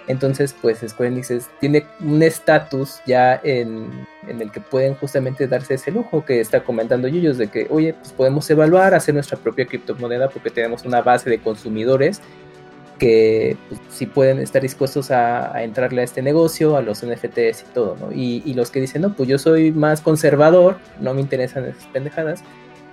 Entonces, 0.09 0.57
pues 0.61 0.79
Square 0.87 1.13
Enix 1.13 1.31
es- 1.31 1.49
tiene 1.61 1.87
un 2.01 2.23
estatus 2.23 3.01
ya 3.07 3.41
en, 3.45 4.07
en 4.27 4.43
el 4.43 4.51
que 4.51 4.61
pueden 4.61 4.95
justamente 4.97 5.47
darse 5.47 5.75
ese 5.75 5.93
lujo 5.93 6.25
que 6.25 6.41
está 6.41 6.65
comentando 6.65 7.07
Yuyos, 7.07 7.39
de 7.39 7.47
que, 7.47 7.69
oye, 7.71 7.95
pues 7.95 8.13
podemos 8.13 8.51
evaluar, 8.51 8.95
hacer 8.95 9.15
nuestra 9.15 9.39
propia 9.39 9.67
criptomoneda 9.67 10.29
porque 10.29 10.51
tenemos 10.51 10.85
una 10.85 11.03
base 11.03 11.31
de 11.31 11.39
consumidores 11.39 12.21
que 13.01 13.57
pues, 13.69 13.81
sí 13.89 14.07
pueden 14.07 14.39
estar 14.39 14.63
dispuestos 14.63 15.11
a, 15.11 15.57
a 15.57 15.65
entrarle 15.65 16.03
a 16.03 16.05
este 16.05 16.23
negocio, 16.23 16.77
a 16.77 16.83
los 16.83 17.05
NFTs 17.05 17.63
y 17.63 17.73
todo, 17.75 17.97
¿no? 17.99 18.13
Y, 18.13 18.43
y 18.45 18.55
los 18.55 18.71
que 18.71 18.81
dicen, 18.81 19.03
no, 19.03 19.17
pues 19.17 19.29
yo 19.29 19.39
soy 19.39 19.73
más 19.73 20.03
conservador, 20.03 20.77
no 21.01 21.15
me 21.15 21.23
interesan 21.23 21.65
esas 21.65 21.87
pendejadas, 21.87 22.45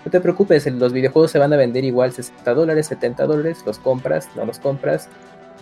no 0.05 0.09
te 0.09 0.21
preocupes, 0.21 0.65
los 0.71 0.93
videojuegos 0.93 1.29
se 1.29 1.39
van 1.39 1.51
a 1.51 1.57
vender 1.57 1.83
igual 1.83 2.13
60 2.13 2.53
dólares, 2.53 2.87
70 2.87 3.25
dólares, 3.25 3.63
los 3.65 3.77
compras, 3.77 4.29
no 4.35 4.45
los 4.45 4.59
compras, 4.59 5.09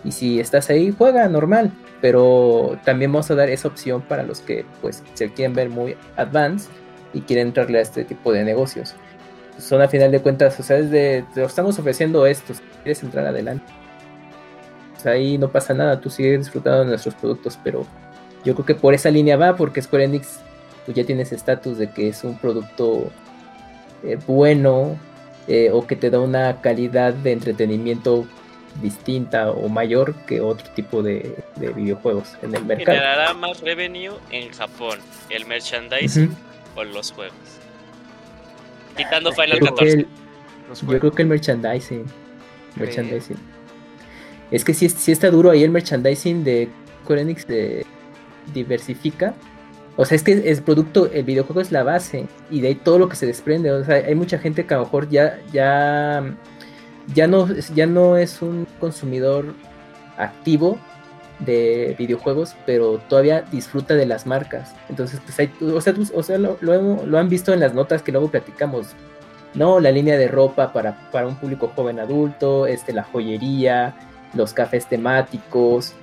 y 0.03 0.11
si 0.11 0.39
estás 0.39 0.69
ahí, 0.69 0.93
juega 0.95 1.27
normal, 1.27 1.71
pero 1.99 2.79
también 2.85 3.11
vamos 3.11 3.31
a 3.31 3.35
dar 3.35 3.49
esa 3.49 3.67
opción 3.67 4.03
para 4.03 4.21
los 4.21 4.41
que 4.41 4.63
pues 4.79 5.01
se 5.15 5.33
quieren 5.33 5.55
ver 5.55 5.69
muy 5.69 5.97
advanced 6.17 6.69
y 7.13 7.21
quieren 7.21 7.47
entrarle 7.47 7.79
a 7.79 7.81
este 7.81 8.05
tipo 8.05 8.31
de 8.31 8.43
negocios. 8.43 8.93
Son 9.57 9.81
a 9.81 9.87
final 9.87 10.11
de 10.11 10.19
cuentas, 10.19 10.59
o 10.59 10.63
sea, 10.63 10.77
es 10.77 10.91
de, 10.91 11.25
te 11.33 11.43
estamos 11.43 11.79
ofreciendo 11.79 12.27
esto, 12.27 12.53
si 12.53 12.61
quieres 12.83 13.01
entrar 13.01 13.25
adelante 13.25 13.84
ahí 15.05 15.37
no 15.37 15.49
pasa 15.49 15.73
nada, 15.73 15.99
tú 16.01 16.09
sigues 16.09 16.39
disfrutando 16.39 16.81
de 16.81 16.85
nuestros 16.87 17.15
productos, 17.15 17.57
pero 17.63 17.85
yo 18.43 18.53
creo 18.53 18.65
que 18.65 18.75
por 18.75 18.93
esa 18.93 19.09
línea 19.09 19.37
va, 19.37 19.55
porque 19.55 19.81
Square 19.81 20.05
Enix 20.05 20.39
pues 20.85 20.95
ya 20.95 21.03
tiene 21.03 21.23
ese 21.23 21.35
estatus 21.35 21.77
de 21.77 21.89
que 21.89 22.07
es 22.09 22.23
un 22.23 22.37
producto 22.37 23.09
eh, 24.03 24.17
bueno 24.27 24.97
eh, 25.47 25.69
o 25.73 25.85
que 25.87 25.95
te 25.95 26.09
da 26.11 26.19
una 26.19 26.61
calidad 26.61 27.13
de 27.13 27.31
entretenimiento 27.31 28.25
distinta 28.81 29.49
o 29.51 29.67
mayor 29.69 30.13
que 30.27 30.41
otro 30.41 30.67
tipo 30.75 31.01
de, 31.01 31.35
de 31.55 31.69
videojuegos 31.69 32.35
en 32.41 32.53
el 32.55 32.65
mercado. 32.65 32.97
Generará 32.97 33.33
más 33.33 33.61
revenue 33.61 34.13
en 34.31 34.51
Japón, 34.51 34.99
el 35.29 35.45
merchandising 35.45 36.25
Ujú. 36.25 36.35
o 36.81 36.83
los 36.83 37.11
juegos. 37.11 37.33
Quitando 38.97 39.31
Final 39.31 39.59
Yo 39.59 39.65
creo 39.65 39.75
que 39.75 39.85
14. 39.85 39.97
el- 39.99 40.07
Los 40.69 40.81
Yo 40.81 40.99
creo 40.99 41.11
que 41.11 41.21
el 41.21 41.27
merchandising. 41.29 42.05
Merchandising. 42.75 43.37
Es 44.55 44.63
que 44.63 44.73
sí, 44.73 44.87
sí 44.87 45.11
está 45.11 45.29
duro 45.29 45.51
ahí 45.51 45.63
el 45.63 45.69
merchandising 45.71 46.45
de 46.45 46.69
Square 47.03 47.21
Enix 47.23 47.45
de 47.45 47.85
diversifica. 48.53 49.33
O 49.97 50.05
sea, 50.05 50.15
es 50.15 50.23
que 50.23 50.31
el 50.31 50.61
producto, 50.61 51.09
el 51.11 51.25
videojuego 51.25 51.59
es 51.59 51.73
la 51.73 51.83
base 51.83 52.25
y 52.49 52.61
de 52.61 52.69
ahí 52.69 52.75
todo 52.75 52.97
lo 52.97 53.09
que 53.09 53.17
se 53.17 53.25
desprende. 53.25 53.69
O 53.71 53.83
sea, 53.83 53.95
hay 53.95 54.15
mucha 54.15 54.39
gente 54.39 54.65
que 54.65 54.73
a 54.73 54.77
lo 54.77 54.83
mejor 54.85 55.09
ya, 55.09 55.39
ya, 55.51 56.23
ya 57.13 57.27
no, 57.27 57.47
ya 57.75 57.85
no 57.85 58.15
es 58.15 58.41
un 58.41 58.65
consumidor 58.79 59.53
activo 60.17 60.77
de 61.39 61.93
videojuegos, 61.99 62.55
pero 62.65 62.99
todavía 63.09 63.41
disfruta 63.51 63.95
de 63.95 64.05
las 64.05 64.25
marcas. 64.25 64.73
Entonces, 64.87 65.19
pues 65.25 65.37
hay, 65.37 65.51
o 65.61 65.81
sea, 65.81 65.93
tú- 65.93 66.09
o 66.15 66.23
sea 66.23 66.37
lo, 66.37 66.57
lo 66.61 67.17
han 67.17 67.27
visto 67.27 67.51
en 67.51 67.59
las 67.59 67.73
notas 67.73 68.01
que 68.01 68.13
luego 68.13 68.31
platicamos. 68.31 68.87
No, 69.53 69.81
la 69.81 69.91
línea 69.91 70.17
de 70.17 70.29
ropa 70.29 70.71
para, 70.71 71.09
para 71.11 71.27
un 71.27 71.35
público 71.35 71.71
joven 71.75 71.99
adulto, 71.99 72.67
este, 72.67 72.93
la 72.93 73.03
joyería, 73.03 73.95
los 74.35 74.53
cafés 74.53 74.87
temáticos, 74.87 75.93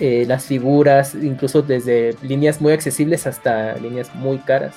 eh, 0.00 0.24
las 0.26 0.44
figuras, 0.44 1.14
incluso 1.14 1.62
desde 1.62 2.16
líneas 2.22 2.60
muy 2.60 2.72
accesibles 2.72 3.26
hasta 3.26 3.74
líneas 3.76 4.14
muy 4.14 4.38
caras. 4.38 4.74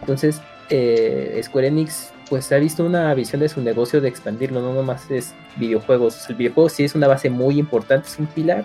Entonces, 0.00 0.40
eh, 0.70 1.40
Square 1.42 1.68
Enix 1.68 2.10
pues 2.30 2.50
ha 2.52 2.56
visto 2.56 2.84
una 2.86 3.12
visión 3.14 3.40
de 3.42 3.48
su 3.50 3.60
negocio 3.60 4.00
de 4.00 4.08
expandirlo, 4.08 4.62
no 4.62 4.72
nomás 4.72 5.10
es 5.10 5.34
videojuegos. 5.56 6.28
El 6.30 6.36
videojuego 6.36 6.68
sí 6.70 6.84
es 6.84 6.94
una 6.94 7.06
base 7.06 7.28
muy 7.28 7.58
importante, 7.58 8.08
es 8.08 8.18
un 8.18 8.26
pilar, 8.26 8.64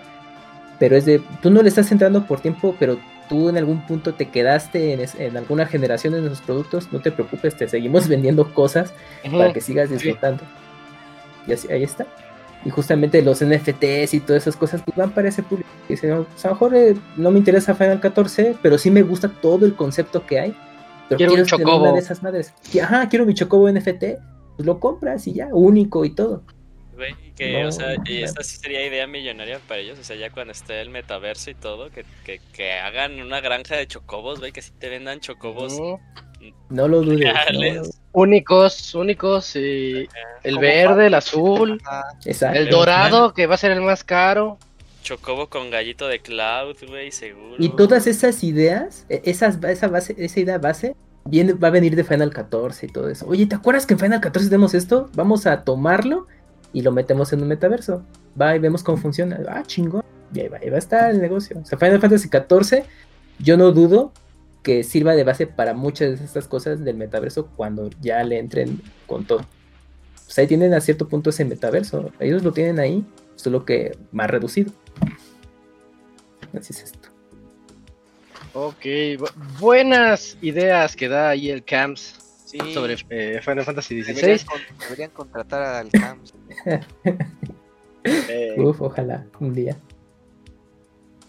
pero 0.78 0.96
es 0.96 1.04
de, 1.04 1.20
tú 1.42 1.50
no 1.50 1.60
le 1.62 1.68
estás 1.68 1.92
entrando 1.92 2.24
por 2.26 2.40
tiempo, 2.40 2.74
pero 2.78 2.98
tú 3.28 3.50
en 3.50 3.58
algún 3.58 3.86
punto 3.86 4.14
te 4.14 4.30
quedaste 4.30 4.94
en, 4.94 5.00
es- 5.00 5.14
en 5.14 5.36
alguna 5.36 5.66
generación 5.66 6.14
de 6.14 6.20
nuestros 6.20 6.40
productos, 6.40 6.88
no 6.90 7.00
te 7.00 7.12
preocupes, 7.12 7.54
te 7.54 7.68
seguimos 7.68 8.08
vendiendo 8.08 8.52
cosas 8.54 8.94
para 9.38 9.52
que 9.52 9.60
sigas 9.60 9.90
disfrutando. 9.90 10.42
Y 11.46 11.52
así, 11.52 11.70
ahí 11.70 11.82
está. 11.82 12.06
Y 12.64 12.70
justamente 12.70 13.22
los 13.22 13.42
NFTs 13.42 14.12
y 14.14 14.20
todas 14.20 14.42
esas 14.42 14.56
cosas 14.56 14.82
pues, 14.84 14.96
van 14.96 15.10
para 15.12 15.28
ese 15.28 15.42
público. 15.42 15.68
Que 15.88 15.94
dicen, 15.94 16.10
"No, 16.10 16.24
pues, 16.24 16.44
a 16.44 16.48
lo 16.48 16.54
mejor 16.54 16.74
eh, 16.76 16.94
no 17.16 17.30
me 17.30 17.38
interesa 17.38 17.74
Final 17.74 18.00
14, 18.00 18.56
pero 18.62 18.76
sí 18.76 18.90
me 18.90 19.02
gusta 19.02 19.28
todo 19.28 19.64
el 19.66 19.74
concepto 19.74 20.26
que 20.26 20.40
hay. 20.40 20.56
Pero 21.08 21.16
Quiero 21.16 21.32
un 21.32 21.36
tener 21.44 21.50
chocobo. 21.50 21.82
una 21.82 21.92
de 21.92 21.98
esas 22.00 22.22
madres. 22.22 22.52
Y, 22.72 22.78
Ajá, 22.80 23.08
quiero 23.08 23.24
mi 23.26 23.34
chocobo 23.34 23.68
NFT. 23.70 24.04
Pues 24.56 24.66
lo 24.66 24.78
compras 24.78 25.26
y 25.26 25.32
ya, 25.32 25.48
único 25.52 26.04
y 26.04 26.10
todo. 26.10 26.42
Güey, 26.94 27.14
que, 27.34 27.62
No, 27.62 27.68
o 27.68 27.72
sea, 27.72 27.94
y 28.04 28.22
esta 28.22 28.42
sí 28.44 28.58
sería 28.58 28.86
idea 28.86 29.06
millonaria 29.06 29.58
para 29.66 29.80
ellos, 29.80 29.98
o 29.98 30.04
sea, 30.04 30.16
ya 30.16 30.28
cuando 30.28 30.52
esté 30.52 30.82
el 30.82 30.90
metaverso 30.90 31.50
y 31.50 31.54
todo, 31.54 31.90
que, 31.90 32.04
que, 32.24 32.42
que 32.52 32.72
hagan 32.74 33.18
una 33.22 33.40
granja 33.40 33.74
de 33.74 33.86
chocobos, 33.86 34.38
güey, 34.38 34.52
que 34.52 34.60
sí 34.60 34.70
te 34.78 34.90
vendan 34.90 35.18
chocobos. 35.20 35.80
No 36.68 36.88
lo 36.88 37.02
dudes. 37.02 37.32
no 37.52 37.82
Únicos, 38.12 38.94
únicos. 38.94 39.54
y 39.56 40.08
el 40.42 40.58
verde, 40.58 41.06
el 41.06 41.14
azul. 41.14 41.80
Exacto. 42.24 42.58
el 42.58 42.68
dorado, 42.68 43.34
que 43.34 43.46
va 43.46 43.54
a 43.54 43.58
ser 43.58 43.70
el 43.72 43.80
más 43.82 44.02
caro. 44.04 44.58
chocobo 45.02 45.48
con 45.48 45.70
gallito 45.70 46.08
de 46.08 46.20
cloud, 46.20 46.76
güey, 46.88 47.10
seguro. 47.12 47.56
Y 47.58 47.68
todas 47.70 48.06
esas 48.06 48.42
ideas, 48.44 49.06
e- 49.08 49.22
esas, 49.24 49.62
esa, 49.64 49.88
base, 49.88 50.14
esa 50.18 50.40
idea 50.40 50.58
base, 50.58 50.94
viene, 51.24 51.52
va 51.52 51.68
a 51.68 51.70
venir 51.70 51.94
de 51.96 52.04
Final 52.04 52.30
14 52.30 52.86
y 52.86 52.88
todo 52.90 53.08
eso. 53.08 53.26
Oye, 53.28 53.46
¿te 53.46 53.54
acuerdas 53.54 53.86
que 53.86 53.94
en 53.94 54.00
Final 54.00 54.20
14 54.20 54.48
tenemos 54.48 54.74
esto? 54.74 55.08
Vamos 55.14 55.46
a 55.46 55.62
tomarlo 55.64 56.26
y 56.72 56.82
lo 56.82 56.92
metemos 56.92 57.32
en 57.32 57.42
un 57.42 57.48
metaverso. 57.48 58.02
Va 58.40 58.54
y 58.56 58.58
vemos 58.58 58.82
cómo 58.82 58.98
funciona. 58.98 59.38
Ah, 59.48 59.62
chingón. 59.66 60.02
Y 60.34 60.40
ahí 60.40 60.48
va, 60.48 60.58
ahí 60.58 60.68
va 60.70 60.76
a 60.76 60.78
estar 60.78 61.10
el 61.10 61.20
negocio. 61.20 61.58
O 61.60 61.64
sea, 61.64 61.78
Final 61.78 62.00
Fantasy 62.00 62.28
14, 62.28 62.84
yo 63.38 63.56
no 63.56 63.72
dudo 63.72 64.12
que 64.62 64.82
sirva 64.84 65.14
de 65.14 65.24
base 65.24 65.46
para 65.46 65.74
muchas 65.74 66.18
de 66.18 66.24
estas 66.24 66.46
cosas 66.48 66.84
del 66.84 66.96
metaverso 66.96 67.46
cuando 67.56 67.88
ya 68.00 68.22
le 68.24 68.38
entren 68.38 68.80
con 69.06 69.24
todo. 69.24 69.46
Pues 70.26 70.38
ahí 70.38 70.46
tienen 70.46 70.74
a 70.74 70.80
cierto 70.80 71.08
punto 71.08 71.30
ese 71.30 71.44
metaverso. 71.44 72.12
Ellos 72.20 72.42
lo 72.42 72.52
tienen 72.52 72.78
ahí, 72.78 73.04
solo 73.36 73.64
que 73.64 73.96
más 74.12 74.30
reducido. 74.30 74.72
Así 76.56 76.72
es 76.72 76.82
esto. 76.84 77.08
Ok, 78.52 78.82
bu- 79.18 79.32
buenas 79.60 80.36
ideas 80.42 80.96
que 80.96 81.08
da 81.08 81.28
ahí 81.30 81.50
el 81.50 81.64
Camps 81.64 82.16
Sí, 82.44 82.58
sobre 82.74 82.96
eh, 83.10 83.40
Final 83.44 83.64
Fantasy 83.64 84.02
deberían, 84.02 84.38
XVI. 84.38 84.44
con- 84.46 84.60
deberían 84.80 85.10
contratar 85.10 85.62
al 85.62 85.88
CAMS. 85.90 86.34
Eh, 88.02 88.54
Uf, 88.58 88.82
ojalá 88.82 89.24
un 89.38 89.54
día. 89.54 89.76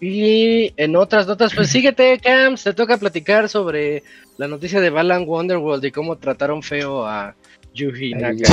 Y 0.01 0.73
en 0.77 0.95
otras 0.95 1.27
notas, 1.27 1.53
pues 1.53 1.69
síguete, 1.69 2.19
Camps, 2.19 2.63
te 2.63 2.73
toca 2.73 2.97
platicar 2.97 3.47
sobre 3.47 4.01
la 4.37 4.47
noticia 4.47 4.81
de 4.81 4.89
Balan 4.89 5.27
Wonderworld 5.27 5.85
y 5.85 5.91
cómo 5.91 6.17
trataron 6.17 6.63
feo 6.63 7.05
a 7.05 7.35
Yuji 7.75 8.15
Naka. 8.15 8.51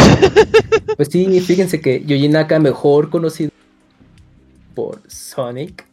Pues 0.94 1.08
sí, 1.08 1.40
fíjense 1.40 1.80
que 1.80 2.04
Yuji 2.04 2.28
Naka, 2.28 2.58
mejor 2.58 3.08
conocido 3.08 3.50
por 4.74 5.00
Sonic, 5.08 5.86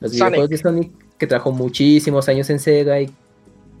los 0.00 0.12
Sonic. 0.12 0.24
videojuegos 0.24 0.48
de 0.48 0.56
Sonic, 0.56 0.90
que 1.18 1.26
trabajó 1.26 1.52
muchísimos 1.52 2.26
años 2.30 2.48
en 2.48 2.58
Sega 2.58 2.98
y 2.98 3.10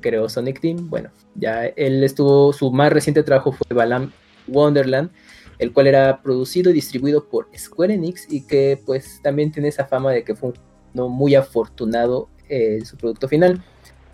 creó 0.02 0.28
Sonic 0.28 0.60
Team. 0.60 0.90
Bueno, 0.90 1.08
ya 1.34 1.64
él 1.64 2.04
estuvo, 2.04 2.52
su 2.52 2.70
más 2.70 2.92
reciente 2.92 3.22
trabajo 3.22 3.52
fue 3.52 3.74
Balan 3.74 4.12
Wonderland, 4.48 5.10
el 5.58 5.72
cual 5.72 5.86
era 5.86 6.20
producido 6.20 6.70
y 6.70 6.74
distribuido 6.74 7.24
por 7.24 7.48
Square 7.56 7.94
Enix 7.94 8.30
y 8.30 8.46
que 8.46 8.78
pues 8.84 9.20
también 9.22 9.50
tiene 9.50 9.68
esa 9.68 9.86
fama 9.86 10.12
de 10.12 10.24
que 10.24 10.34
fue 10.34 10.50
un 10.50 10.71
no 10.94 11.08
muy 11.08 11.34
afortunado 11.34 12.28
eh, 12.48 12.80
su 12.84 12.96
producto 12.96 13.28
final. 13.28 13.62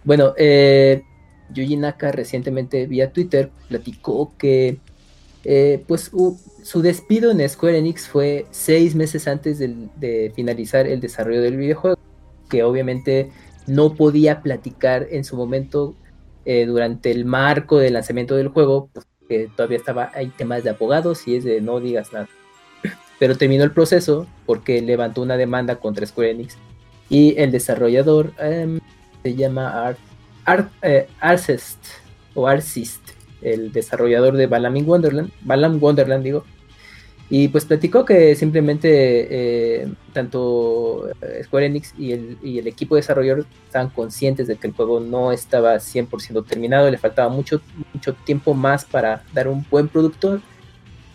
Bueno, 0.05 0.35
eh, 0.37 1.03
Yuji 1.53 1.77
Naka 1.77 2.13
recientemente 2.13 2.87
vía 2.87 3.13
Twitter 3.13 3.51
platicó 3.69 4.33
que 4.39 4.79
eh, 5.45 5.83
pues 5.87 6.11
su 6.63 6.83
despido 6.83 7.31
en 7.31 7.49
Square 7.49 7.79
Enix 7.79 8.09
fue 8.09 8.47
seis 8.51 8.95
meses 8.95 9.27
antes 9.29 9.59
de 9.59 10.33
finalizar 10.35 10.87
el 10.87 11.01
desarrollo 11.01 11.41
del 11.41 11.57
videojuego, 11.57 11.99
que 12.51 12.63
obviamente 12.63 13.31
no 13.67 13.95
podía 13.95 14.43
platicar 14.43 15.07
en 15.11 15.25
su 15.25 15.37
momento 15.37 15.95
eh, 16.45 16.67
durante 16.67 17.11
el 17.11 17.25
marco 17.25 17.79
del 17.79 17.95
lanzamiento 17.95 18.35
del 18.35 18.49
juego, 18.49 18.91
porque 18.93 19.49
todavía 19.55 19.79
estaba 19.79 20.11
hay 20.15 20.29
temas 20.29 20.65
de 20.65 20.71
abogados 20.71 21.27
y 21.29 21.37
es 21.37 21.45
de 21.45 21.61
no 21.61 21.81
digas 21.81 22.13
nada. 22.13 22.29
Pero 23.19 23.37
terminó 23.37 23.65
el 23.65 23.73
proceso 23.73 24.27
porque 24.47 24.81
levantó 24.81 25.23
una 25.23 25.37
demanda 25.37 25.77
contra 25.77 26.07
Square 26.07 26.31
Enix 26.31 26.57
y 27.09 27.35
el 27.39 27.51
desarrollador 27.51 28.33
em, 28.39 28.81
se 29.23 29.35
llama 29.35 29.87
Art, 29.89 29.99
Art, 30.45 30.71
eh, 30.83 31.09
Arcest 31.21 31.79
o 32.35 32.47
Arcist, 32.47 33.01
el 33.43 33.73
desarrollador 33.73 34.37
de 34.37 34.47
Balam 34.47 34.77
Wonderland, 34.87 35.31
Balam 35.43 35.83
Wonderland 35.83 36.25
digo, 36.25 36.45
y 37.31 37.49
pues 37.49 37.67
platicó 37.67 38.05
que 38.07 38.35
simplemente 38.35 39.83
eh, 39.83 39.89
tanto 40.15 41.09
eh, 41.21 41.43
Square 41.45 41.67
Enix 41.67 41.95
y 41.99 42.13
el, 42.13 42.39
y 42.43 42.59
el 42.59 42.67
equipo 42.67 42.97
desarrollador 42.97 43.45
estaban 43.67 43.91
conscientes 43.91 44.47
de 44.47 44.57
que 44.57 44.67
el 44.67 44.73
juego 44.73 44.99
no 45.01 45.31
estaba 45.31 45.77
100% 45.77 46.47
terminado, 46.47 46.91
le 46.91 46.97
faltaba 46.97 47.29
mucho, 47.29 47.61
mucho 47.93 48.15
tiempo 48.15 48.55
más 48.55 48.87
para 48.87 49.25
dar 49.35 49.49
un 49.49 49.65
buen 49.71 49.89
producto, 49.89 50.41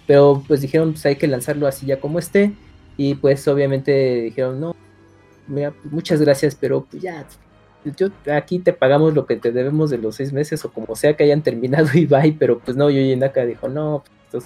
pero 0.06 0.44
pues 0.48 0.62
dijeron 0.62 0.92
pues 0.92 1.06
hay 1.08 1.16
que 1.16 1.28
lanzarlo 1.28 1.66
así 1.66 1.88
ya 1.88 2.00
como 2.00 2.20
esté, 2.20 2.54
y 2.96 3.16
pues 3.16 3.48
obviamente 3.48 4.22
dijeron 4.22 4.60
no, 4.60 4.76
mira, 5.48 5.74
muchas 5.86 6.22
gracias, 6.22 6.56
pero 6.56 6.86
pues 6.90 7.02
ya, 7.04 7.26
yo 7.98 8.08
aquí 8.34 8.60
te 8.60 8.72
pagamos 8.74 9.14
lo 9.14 9.26
que 9.26 9.36
te 9.36 9.52
debemos 9.52 9.90
de 9.90 9.98
los 9.98 10.16
seis 10.16 10.32
meses 10.32 10.64
o 10.66 10.72
como 10.72 10.96
sea 10.96 11.16
que 11.16 11.24
hayan 11.24 11.42
terminado 11.42 11.88
y 11.94 12.06
bye, 12.06 12.36
pero 12.38 12.60
pues 12.60 12.78
no, 12.78 12.90
Yuji 12.90 13.16
Naka 13.16 13.46
dijo, 13.46 13.68
no, 13.68 14.04
pues, 14.32 14.46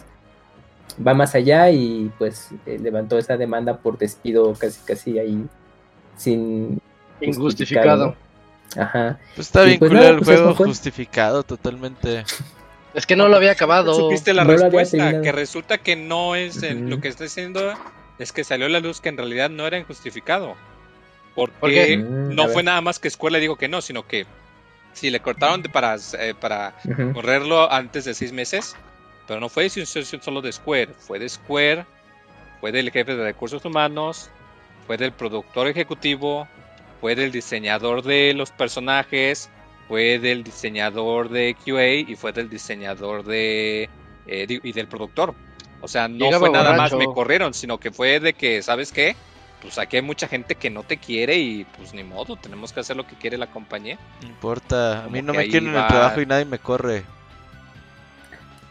va 1.05 1.13
más 1.13 1.35
allá 1.35 1.69
y 1.69 2.11
pues 2.17 2.49
eh, 2.65 2.79
levantó 2.81 3.17
esa 3.19 3.37
demanda 3.37 3.77
por 3.77 3.97
despido 3.97 4.53
casi 4.53 4.79
casi 4.85 5.19
ahí 5.19 5.45
sin 6.15 6.79
Injustificado. 7.21 8.15
¿no? 8.75 8.81
Ajá. 8.81 9.19
Pues 9.35 9.47
está 9.47 9.63
bien 9.63 9.79
pues 9.79 9.91
el 9.91 10.17
pues 10.17 10.25
juego, 10.27 10.55
fue. 10.55 10.67
justificado 10.67 11.43
totalmente. 11.43 12.25
Es 12.93 13.05
que 13.05 13.15
no 13.15 13.27
lo 13.27 13.35
había 13.37 13.51
acabado. 13.51 13.93
Supiste 13.93 14.33
la 14.33 14.43
No 14.43 14.51
respuesta, 14.51 15.21
que 15.21 15.31
resulta 15.31 15.77
que 15.77 15.95
no 15.95 16.35
es 16.35 16.63
el- 16.63 16.89
lo 16.89 16.99
que 16.99 17.07
está 17.07 17.23
diciendo 17.23 17.73
es 18.19 18.31
que 18.31 18.43
salió 18.43 18.65
a 18.65 18.69
la 18.69 18.79
luz 18.79 19.01
que 19.01 19.09
en 19.09 19.17
realidad 19.17 19.49
no 19.49 19.65
era 19.67 19.77
injustificado. 19.77 20.55
Porque 21.37 21.59
¿Por 21.59 21.71
qué? 21.71 21.97
Mm, 21.97 22.35
no 22.35 22.47
fue 22.49 22.63
nada 22.63 22.81
más 22.81 22.97
que 22.97 23.09
Square 23.11 23.33
le 23.33 23.39
dijo 23.39 23.55
que 23.57 23.67
no, 23.67 23.79
sino 23.81 24.07
que 24.07 24.25
si 24.93 25.11
le 25.11 25.19
cortaron 25.19 25.61
de- 25.61 25.69
para, 25.69 25.95
eh, 26.19 26.33
para 26.39 26.73
correrlo 27.13 27.71
antes 27.71 28.05
de 28.05 28.15
seis 28.15 28.31
meses, 28.31 28.75
pero 29.27 29.39
no 29.39 29.47
fue 29.47 29.63
decisión 29.63 30.21
solo 30.21 30.41
de 30.41 30.51
Square, 30.51 30.95
fue 30.97 31.19
de 31.19 31.29
Square, 31.29 31.85
fue 32.59 32.71
del 32.71 32.89
jefe 32.89 33.15
de 33.15 33.23
recursos 33.23 33.63
humanos, 33.63 34.31
fue 34.87 34.97
del 34.97 35.11
productor 35.11 35.67
ejecutivo, 35.67 36.47
fue 37.01 37.13
del 37.15 37.31
diseñador 37.31 38.01
de 38.01 38.33
los 38.33 38.49
personajes, 38.49 39.47
fue 39.87 40.17
del 40.17 40.43
diseñador 40.43 41.29
de 41.29 41.55
QA 41.63 41.93
y 42.09 42.15
fue 42.15 42.31
del 42.31 42.49
diseñador 42.49 43.23
de 43.23 43.89
eh, 44.25 44.59
y 44.63 44.71
del 44.71 44.87
productor. 44.87 45.35
O 45.81 45.87
sea, 45.87 46.07
no 46.07 46.25
Llegaba 46.25 46.39
fue 46.39 46.49
nada 46.49 46.73
más 46.73 46.91
borracho. 46.91 46.97
me 46.97 47.13
corrieron, 47.13 47.53
sino 47.53 47.77
que 47.77 47.91
fue 47.91 48.19
de 48.19 48.33
que, 48.33 48.63
¿sabes 48.63 48.91
qué? 48.91 49.15
Pues 49.61 49.77
aquí 49.79 49.95
hay 49.95 50.01
mucha 50.03 50.27
gente 50.27 50.55
que 50.55 50.69
no 50.69 50.83
te 50.83 50.97
quiere 50.97 51.37
y 51.37 51.65
pues 51.77 51.93
ni 51.93 52.03
modo, 52.03 52.35
tenemos 52.35 52.71
que 52.71 52.79
hacer 52.79 52.95
lo 52.95 53.07
que 53.07 53.15
quiere 53.15 53.37
la 53.37 53.47
compañía. 53.47 53.97
No 54.21 54.27
importa, 54.27 55.03
a 55.05 55.07
mí 55.09 55.21
no 55.21 55.33
me 55.33 55.47
quieren 55.49 55.69
en 55.69 55.75
el 55.75 55.87
trabajo 55.87 56.21
y 56.21 56.25
nadie 56.27 56.45
me 56.45 56.59
corre. 56.59 57.03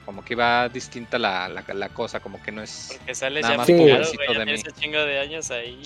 Como 0.05 0.25
que 0.25 0.37
va 0.37 0.69
distinta 0.69 1.19
la, 1.19 1.49
la, 1.49 1.65
la 1.75 1.89
cosa, 1.89 2.21
como 2.21 2.41
que 2.41 2.53
no 2.53 2.63
es... 2.63 2.95
Porque 2.99 3.15
sales 3.17 3.43
Nada 3.43 3.55
ya 3.55 3.59
más 3.59 3.67
ya 3.67 3.75
de 3.75 4.45
mí. 4.47 4.53
un 4.53 4.81
chingo 4.81 4.99
de 4.99 5.19
años 5.19 5.51
ahí. 5.51 5.83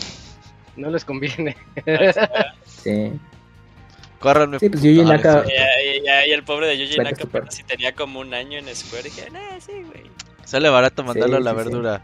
No 0.76 0.90
les 0.90 1.04
conviene. 1.06 1.56
Sí. 2.66 3.12
Córranme. 4.18 4.58
Sí, 4.58 4.68
pues 4.68 4.82
Yuji. 4.82 5.02
Naka- 5.02 5.44
Y, 5.46 5.50
y- 5.50 5.96
y- 6.06 6.28
y 6.28 6.32
el 6.32 6.44
pobre 6.44 6.66
de 6.66 6.76
Yuji 6.78 6.98
Naka 6.98 7.24
apenas 7.24 7.54
si 7.54 7.62
tenía 7.64 7.94
como 7.94 8.20
un 8.20 8.34
año 8.34 8.58
en 8.58 8.74
Square. 8.76 9.08
Y 9.08 9.10
dije, 9.10 9.30
nah, 9.30 9.58
sí, 9.58 9.72
güey. 9.82 10.10
Sale 10.44 10.68
barato 10.68 11.02
mandarlo 11.02 11.36
Sí, 11.36 11.40
a 11.40 11.44
la 11.44 11.50
sí, 11.52 11.56
sí. 11.56 11.64
verdura. 11.64 12.02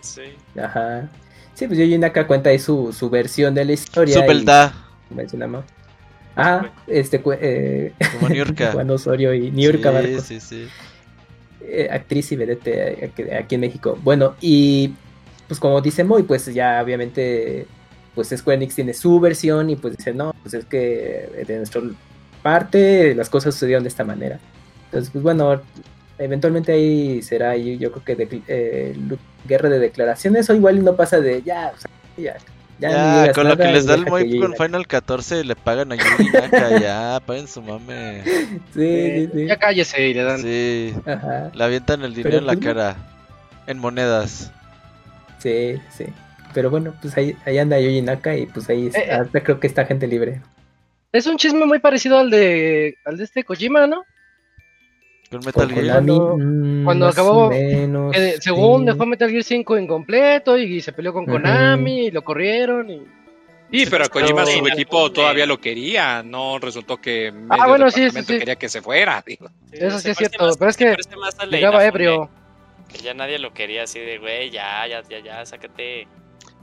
Sí. 0.00 0.22
Ajá. 0.60 1.08
Sí, 1.54 1.66
pues 1.66 1.78
Yuji 1.78 1.98
Naka 1.98 2.26
cuenta 2.26 2.50
ahí 2.50 2.58
su, 2.58 2.92
su 2.92 3.10
versión 3.10 3.54
de 3.54 3.64
la 3.64 3.72
historia. 3.72 4.14
Su 4.14 4.20
mencionamos. 5.14 5.64
Ah, 6.34 6.70
este, 6.86 7.20
eh, 7.40 7.92
como 8.14 8.28
Niurka. 8.30 8.72
Juan 8.72 8.90
Osorio 8.90 9.34
y 9.34 9.50
Niurka 9.50 9.92
sí, 10.02 10.20
sí, 10.20 10.40
sí. 10.40 10.68
eh, 11.60 11.88
actriz 11.90 12.32
y 12.32 12.36
vedette 12.36 13.04
aquí- 13.04 13.30
aquí 13.30 13.54
en 13.56 13.60
México. 13.60 13.98
Bueno, 14.02 14.34
y 14.40 14.94
pues 15.46 15.60
como 15.60 15.80
dice 15.82 16.04
Moy, 16.04 16.22
pues 16.22 16.46
ya 16.46 16.80
obviamente 16.82 17.66
pues 18.14 18.28
Square 18.34 18.56
Enix 18.56 18.74
tiene 18.74 18.94
su 18.94 19.20
versión 19.20 19.68
y 19.70 19.76
pues 19.76 19.96
dice, 19.96 20.12
no, 20.14 20.34
pues 20.42 20.54
es 20.54 20.64
que 20.66 21.44
de 21.46 21.56
nuestra 21.58 21.80
parte 22.42 23.14
las 23.14 23.28
cosas 23.30 23.54
sucedieron 23.54 23.82
de 23.84 23.88
esta 23.88 24.04
manera. 24.04 24.38
Entonces, 24.86 25.10
pues 25.10 25.22
bueno, 25.22 25.60
eventualmente 26.24 26.72
ahí 26.72 27.22
será 27.22 27.50
ahí 27.50 27.78
yo 27.78 27.90
creo 27.92 28.04
que 28.04 28.14
de- 28.16 28.42
eh, 28.48 28.94
guerra 29.46 29.68
de 29.68 29.78
declaraciones 29.78 30.48
o 30.50 30.54
igual 30.54 30.84
no 30.84 30.94
pasa 30.96 31.20
de 31.20 31.42
ya, 31.42 31.72
o 31.74 31.78
sea, 31.80 31.90
ya, 32.16 32.36
ya, 32.78 33.32
con 33.32 33.48
lo 33.48 33.56
que 33.56 33.70
les 33.70 33.86
da 33.86 33.94
el 33.94 34.04
llegue 34.04 34.40
con 34.40 34.54
Final 34.56 34.86
14 34.86 35.44
le 35.44 35.54
pagan 35.54 35.92
a 35.92 35.96
Yuji 35.96 36.30
Naka, 36.32 36.80
ya, 36.80 37.20
paguen 37.24 37.46
su 37.46 37.62
mame. 37.62 38.22
Sí, 38.24 38.58
sí, 38.74 39.30
sí. 39.32 39.46
Ya 39.46 39.56
cállese 39.56 40.08
y 40.08 40.14
le 40.14 40.22
dan. 40.24 40.42
Sí, 40.42 40.94
Ajá. 41.06 41.50
le 41.54 41.64
avientan 41.64 42.02
el 42.02 42.12
dinero 42.14 42.30
Pero 42.30 42.38
en 42.40 42.46
la 42.46 42.52
pues 42.54 42.64
cara. 42.64 42.96
En 43.68 43.78
monedas. 43.78 44.50
Sí, 45.38 45.76
sí. 45.96 46.06
Pero 46.54 46.70
bueno, 46.70 46.92
pues 47.00 47.16
ahí, 47.16 47.36
ahí 47.46 47.58
anda 47.58 47.78
Yuji 47.80 48.02
Naka 48.02 48.36
y 48.36 48.46
pues 48.46 48.68
ahí 48.68 48.86
Eh, 48.88 48.92
eh. 49.06 49.12
hasta 49.12 49.42
creo 49.42 49.60
que 49.60 49.66
está 49.68 49.84
gente 49.86 50.06
libre. 50.06 50.40
Es 51.12 51.26
un 51.26 51.36
chisme 51.36 51.64
muy 51.66 51.78
parecido 51.78 52.18
al 52.18 52.30
de 52.30 52.96
al 53.04 53.16
de 53.16 53.24
este 53.24 53.44
Kojima, 53.44 53.86
¿no? 53.86 54.02
Con 55.32 55.40
Con 55.42 55.46
Metal 55.46 55.68
Gear. 55.72 55.96
Konami, 55.96 56.06
Cuando- 56.06 56.36
mm, 56.38 56.84
cuando 56.84 57.08
acabó, 57.08 57.48
menos, 57.50 58.12
Que 58.14 58.36
según 58.40 58.80
sí. 58.80 58.86
dejó 58.92 59.06
Metal 59.06 59.30
Gear 59.30 59.42
5 59.44 59.78
incompleto 59.78 60.58
y, 60.58 60.80
se 60.80 60.92
peleó 60.92 61.12
con. 61.12 61.26
Konami 61.26 62.06
y 62.06 62.10
lo 62.10 62.22
corrieron 62.22 62.90
y 62.90 63.02
Sí, 63.72 63.86
pero 63.90 64.06
Kojima, 64.10 64.44
Pero- 64.44 64.58
su 64.58 64.66
equipo 64.68 65.10
todavía 65.10 65.46
lo 65.46 65.58
quería. 65.58 66.22
No 66.22 66.58
resultó 66.58 66.98
que 66.98 67.32
medio 67.32 67.62
Ah, 67.62 67.66
bueno, 67.68 67.90
sí, 67.90 68.10
sí, 68.10 68.22
sí. 68.22 68.38
quería 68.38 68.56
que 68.56 68.68
se 68.68 68.82
fuera. 68.82 69.24
digo. 69.26 69.48
Eso 69.72 69.98
sí 69.98 70.10
es 70.10 70.18
cierto, 70.18 70.44
más- 70.44 70.58
pero 70.58 70.70
es 70.70 70.76
que 70.76 70.94
llegaba 71.50 71.82
ebrio. 71.86 72.28
Que 72.92 72.98
ya 72.98 73.14
nadie 73.14 73.38
lo 73.38 73.54
quería 73.54 73.84
así 73.84 73.98
de, 73.98 74.18
güey, 74.18 74.50
ya, 74.50 74.86
ya, 74.86 75.02
ya, 75.08 75.20
ya, 75.20 75.46
sácate. 75.46 76.06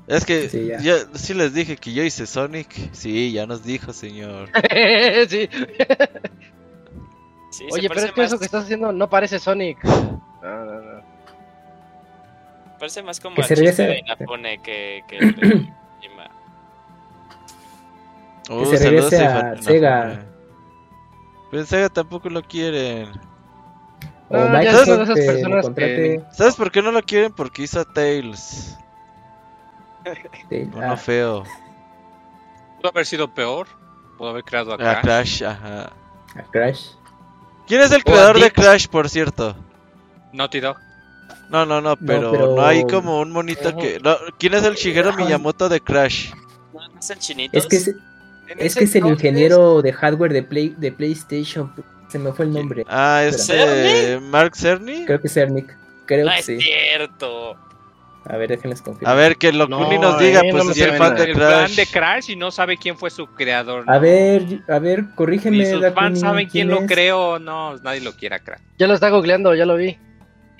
Es 0.08 0.24
que 0.24 0.50
Sí, 0.50 0.68
ya. 0.68 0.80
ya 0.80 0.96
sí 1.16 1.34
les 1.34 1.52
dije 1.56 1.78
que 1.78 1.94
yo 1.94 2.04
hice 2.04 2.28
Sonic. 2.28 2.68
Sí, 2.94 3.32
ya 3.32 3.48
nos 3.48 3.64
dijo, 3.64 3.92
señor. 3.92 4.50
sí. 5.30 5.50
Sí, 7.50 7.66
se 7.70 7.74
Oye, 7.74 7.88
pero 7.90 8.02
es 8.02 8.12
que 8.12 8.24
eso 8.24 8.36
más- 8.36 8.40
que 8.40 8.46
estás 8.46 8.64
haciendo 8.66 8.92
no 8.92 9.10
parece 9.10 9.40
Sonic. 9.40 9.84
No, 9.84 10.66
no, 10.66 10.82
no. 10.82 11.02
Parece 12.80 13.04
más 13.04 13.20
como 13.20 13.36
Que 13.36 13.42
el 13.42 13.48
se 13.48 13.56
chiste 13.56 13.84
regrese- 13.84 13.88
de 13.88 14.00
Inafune 14.00 14.62
que, 14.62 15.04
que 15.08 15.18
el 15.18 15.36
de 15.36 15.42
Kojima. 15.42 16.30
Oh, 18.50 18.66
se 18.66 18.78
saludos 18.78 19.12
regrese 19.12 19.26
a 19.26 19.52
a 19.52 19.62
Sega. 19.62 20.26
Pero 21.52 21.62
en 21.62 21.68
Sega 21.68 21.90
tampoco 21.90 22.30
lo 22.30 22.42
quieren. 22.44 23.10
O 24.30 24.38
No, 24.38 24.46
ya 24.46 24.60
Microsoft 24.60 24.86
son 24.86 24.98
de 24.98 25.04
esas 25.04 25.16
que 25.20 25.26
personas 25.26 25.66
contrate. 25.66 26.24
¿Sabes 26.32 26.56
por 26.56 26.72
qué 26.72 26.82
no 26.82 26.92
lo 26.92 27.02
quieren? 27.02 27.34
Porque 27.34 27.64
hizo 27.64 27.84
Tails. 27.86 28.78
sí, 30.50 30.70
Uno 30.74 30.92
ah, 30.94 30.98
feo. 30.98 31.44
Pudo 32.78 32.90
haber 32.92 33.06
sido 33.06 33.28
peor. 33.34 33.68
Pudo 34.18 34.30
haber 34.30 34.44
creado 34.44 34.72
A 34.72 34.76
acá. 34.76 35.02
Crash, 35.02 35.44
ajá. 35.44 35.92
a 36.36 36.42
Crash. 36.52 36.92
¿Quién 37.70 37.82
es 37.82 37.92
el 37.92 38.04
creador 38.04 38.40
de. 38.40 38.52
Crash, 38.52 38.88
por 38.88 39.08
cierto? 39.10 39.56
Naughty 40.34 40.60
Dog. 40.60 40.76
No, 41.50 41.66
no, 41.66 41.80
no, 41.82 41.96
pero 41.96 42.22
no, 42.24 42.32
pero- 42.32 42.66
hay 42.66 42.84
como 42.84 43.22
un 43.22 43.32
monito 43.32 43.76
que... 43.78 44.00
no, 44.04 44.16
¿Quién 44.38 44.54
es 44.56 44.64
el 44.64 44.76
Shigeru. 44.76 45.14
Miyamoto 45.14 45.70
de 45.70 45.80
Crash? 45.80 46.32
¿No 46.74 47.00
es 47.00 47.10
el 47.10 47.18
chinito? 47.20 47.58
Es 47.58 47.66
que 47.66 47.76
es, 47.78 48.76
que 48.76 48.84
es 48.84 48.96
el 48.96 49.06
ingeniero 49.08 49.82
de 49.82 49.94
hardware 49.94 50.34
de, 50.34 50.44
Play, 50.44 50.76
de 50.78 50.92
PlayStation. 50.92 51.72
Se 52.08 52.20
me 52.20 52.34
fue 52.34 52.46
el 52.46 52.54
nombre. 52.54 52.86
Ah, 52.88 53.24
es 53.24 53.50
eh, 53.52 54.20
Mark 54.22 54.56
Cerny. 54.56 55.06
Creo 55.06 55.22
que 55.22 55.28
es 55.28 55.34
Cernic. 55.34 55.76
Creo 56.06 56.26
No 56.26 56.32
que 56.32 56.40
es 56.40 56.46
sí. 56.46 56.60
cierto. 56.60 57.56
A 58.32 58.38
ver, 58.38 58.50
déjenles 58.50 58.82
confirmar. 58.84 59.12
A 59.12 59.16
ver, 59.16 59.38
que 59.38 59.52
Locuni 59.52 59.98
No, 59.98 60.12
nos 60.12 60.20
diga, 60.20 60.42
eh, 60.42 60.54
no 60.54 60.64
pues 60.64 60.76
si 60.76 60.82
es 60.82 60.88
suena. 60.88 61.04
fan 61.04 61.16
de 61.16 61.24
el 61.24 61.34
fan 61.36 61.48
Crash. 61.48 61.76
de 61.76 61.86
Crash 61.88 62.30
y 62.30 62.36
no 62.36 62.52
sabe 62.52 62.78
quién 62.78 62.96
fue 62.96 63.10
su 63.10 63.26
creador. 63.28 63.84
A 63.88 63.94
¿no? 63.96 64.00
ver, 64.00 64.44
a 64.70 64.78
ver, 64.80 65.06
corrígeme. 65.16 65.58
Ni 65.58 65.66
sus 65.66 65.84
fans 65.94 66.20
saben 66.20 66.48
quién, 66.48 66.68
lo 66.70 66.82
es? 66.82 66.88
creó. 66.88 67.40
No, 67.40 67.76
nadie 67.78 68.02
lo 68.02 68.14
quiere 68.14 68.36
a 68.36 68.40
Crash. 68.40 68.62
Ya 68.78 68.86
lo 68.88 68.94
está 68.94 69.10
googleando, 69.10 69.56
ya 69.56 69.66
lo 69.66 69.76
vi. 69.76 69.98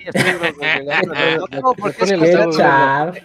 no, 1.60 1.72
porque 1.74 2.04
es 2.04 2.10
Pone 2.10 2.14
el 2.14 2.20
Qué 2.30 2.36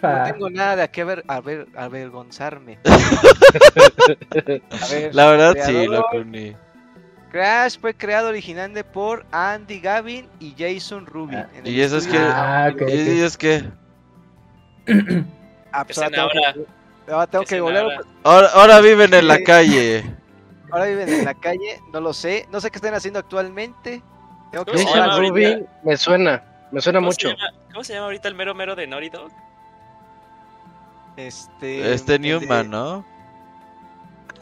no 0.02 0.24
tengo 0.24 0.50
nada 0.50 0.76
de 0.76 0.88
que 0.90 1.04
ver, 1.04 1.24
a 1.26 1.40
ver, 1.40 1.66
avergonzarme. 1.74 2.78
A 2.86 4.86
ver, 4.90 5.14
La 5.14 5.26
verdad, 5.26 5.54
sí, 5.54 5.72
creador, 5.72 5.88
Locuni. 6.12 6.54
Crash 7.32 7.78
fue 7.80 7.94
creado 7.94 8.28
originalmente 8.28 8.84
por 8.84 9.26
Andy 9.32 9.80
Gavin 9.80 10.28
y 10.38 10.54
Jason 10.56 11.04
Rubin. 11.06 11.38
Ah, 11.38 11.48
el 11.64 11.68
¿Y 11.68 11.80
eso 11.80 11.96
es 11.98 12.06
que- 12.06 12.16
Ah, 12.18 12.70
ok, 12.72 12.80
¿Y 12.82 12.84
ok. 12.84 12.90
ellos 12.90 13.36
qué? 13.36 13.64
Ah, 15.72 15.84
pues 15.84 15.98
ahora 15.98 16.10
tengo 16.10 16.22
ahora. 16.28 16.52
que- 16.54 17.12
ahora 17.12 17.26
tengo 17.26 17.42
Es 17.44 17.48
que 17.50 17.56
en 17.56 17.62
volver. 17.62 17.82
ahora. 17.82 18.00
Ahora, 18.24 18.48
ahora 18.54 18.80
viven 18.80 19.14
en 19.14 19.28
la 19.28 19.42
calle. 19.42 20.04
Ahora 20.72 20.86
viven 20.86 21.08
en 21.08 21.24
la 21.24 21.34
calle, 21.34 21.80
no 21.92 22.00
lo 22.00 22.12
sé. 22.12 22.46
No 22.50 22.60
sé 22.60 22.70
qué 22.72 22.78
están 22.78 22.92
haciendo 22.92 23.20
actualmente. 23.20 24.02
Tengo 24.50 24.64
que 24.64 24.72
¿Cómo 24.72 24.78
se 24.78 24.84
Jason 24.84 25.00
llama 25.00 25.14
ahorita? 25.14 25.30
Rubin 25.32 25.66
me 25.84 25.96
suena, 25.96 26.44
me 26.72 26.80
suena 26.80 26.98
¿Cómo 26.98 27.06
mucho. 27.08 27.28
Se 27.28 27.36
llama, 27.36 27.52
¿Cómo 27.72 27.84
se 27.84 27.92
llama 27.94 28.04
ahorita 28.06 28.28
el 28.28 28.34
mero 28.34 28.52
mero 28.54 28.74
de 28.74 28.86
Naughty 28.88 29.08
Dog? 29.10 29.30
Este. 31.16 31.92
Este 31.92 32.12
de- 32.12 32.18
Newman, 32.18 32.68
¿no? 32.70 33.04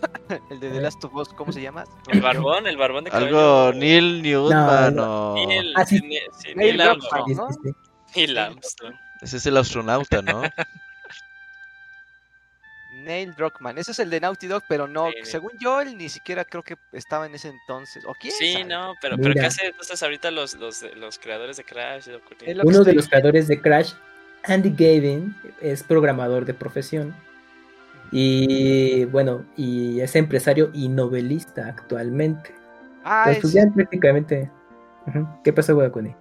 El 0.50 0.60
de 0.60 0.70
The 0.70 0.80
Last 0.80 1.04
of 1.04 1.14
Us, 1.14 1.28
¿cómo 1.30 1.52
se 1.52 1.60
llama? 1.60 1.84
El 2.10 2.20
barbón, 2.22 2.66
el 2.66 2.76
barbón 2.78 3.04
de 3.04 3.10
Algo 3.10 3.66
cabello. 3.66 3.72
Neil 3.78 4.22
Newman 4.22 4.96
No, 4.96 5.32
o... 5.32 5.46
Neil, 5.46 5.72
Ah, 5.76 5.84
sí. 5.84 6.00
Neil- 6.00 6.22
sí, 6.38 6.48
Neil 6.54 6.76
Neil 6.76 6.80
Armstrong. 6.80 7.22
Armstrong. 7.22 7.52
Sí, 7.52 7.58
sí, 7.62 7.70
sí. 8.06 8.20
Neil 8.20 8.38
Armstrong. 8.38 8.94
Ese 9.24 9.38
es 9.38 9.46
el 9.46 9.56
astronauta, 9.56 10.20
¿no? 10.20 10.42
Neil 12.92 13.34
Druckmann. 13.34 13.78
Ese 13.78 13.92
es 13.92 13.98
el 13.98 14.10
de 14.10 14.20
Naughty 14.20 14.46
Dog, 14.46 14.64
pero 14.68 14.86
no. 14.86 15.08
Sí. 15.10 15.16
Según 15.22 15.52
yo, 15.58 15.80
él 15.80 15.96
ni 15.96 16.10
siquiera 16.10 16.44
creo 16.44 16.62
que 16.62 16.76
estaba 16.92 17.26
en 17.26 17.34
ese 17.34 17.48
entonces. 17.48 18.04
¿O 18.06 18.14
quién? 18.14 18.34
Sí, 18.34 18.52
sabe? 18.52 18.64
no, 18.66 18.94
pero, 19.00 19.16
pero 19.16 19.34
¿qué 19.34 19.46
hacen 19.46 19.66
entonces 19.66 20.02
ahorita 20.02 20.30
los, 20.30 20.54
los, 20.54 20.82
los 20.96 21.18
creadores 21.18 21.56
de 21.56 21.64
Crash? 21.64 22.08
lo 22.08 22.62
Uno 22.64 22.84
de 22.84 22.92
los 22.92 23.08
creadores 23.08 23.48
de 23.48 23.60
Crash, 23.60 23.94
Andy 24.44 24.70
Gavin, 24.70 25.34
es 25.60 25.82
programador 25.82 26.44
de 26.44 26.54
profesión. 26.54 27.14
Y 28.12 29.06
bueno, 29.06 29.44
y 29.56 30.00
es 30.00 30.14
empresario 30.16 30.70
y 30.74 30.88
novelista 30.88 31.66
actualmente. 31.66 32.54
Ah, 33.04 33.24
Pues, 33.40 33.54
es, 33.54 33.72
prácticamente. 33.74 34.50
¿Qué 35.42 35.52
pasó, 35.52 35.74
Guadacuni? 35.74 36.14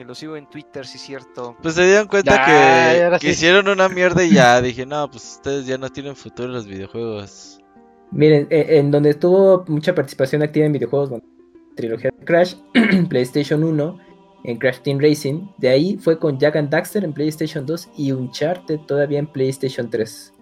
Que 0.00 0.06
lo 0.06 0.14
sigo 0.14 0.34
en 0.34 0.46
Twitter, 0.48 0.86
sí, 0.86 0.96
cierto. 0.96 1.54
Pues 1.60 1.74
se 1.74 1.84
dieron 1.84 2.06
cuenta 2.08 2.34
Ya, 2.36 2.46
que, 2.46 3.04
ahora 3.04 3.18
que 3.18 3.26
sí. 3.26 3.32
hicieron 3.32 3.68
una 3.68 3.86
mierda 3.90 4.24
y 4.24 4.30
ya 4.32 4.58
dije, 4.62 4.86
no, 4.86 5.10
pues 5.10 5.34
ustedes 5.36 5.66
ya 5.66 5.76
no 5.76 5.90
tienen 5.90 6.16
futuro 6.16 6.48
en 6.48 6.54
los 6.54 6.66
videojuegos. 6.66 7.60
Miren, 8.10 8.46
eh, 8.48 8.78
en 8.78 8.90
donde 8.90 9.12
tuvo 9.12 9.62
mucha 9.68 9.94
participación 9.94 10.42
activa 10.42 10.64
en 10.64 10.72
videojuegos, 10.72 11.10
bueno, 11.10 11.24
trilogía 11.76 12.10
de 12.18 12.24
Crash, 12.24 12.54
PlayStation 13.10 13.62
1, 13.62 13.98
en 14.44 14.56
Crash 14.56 14.78
Team 14.80 15.00
Racing. 15.00 15.48
De 15.58 15.68
ahí 15.68 15.98
fue 15.98 16.18
con 16.18 16.38
Jack 16.38 16.56
and 16.56 16.70
Daxter 16.70 17.04
en 17.04 17.12
PlayStation 17.12 17.66
2 17.66 17.90
y 17.98 18.12
Uncharted 18.12 18.80
todavía 18.86 19.18
en 19.18 19.26
PlayStation 19.26 19.90
3. 19.90 20.32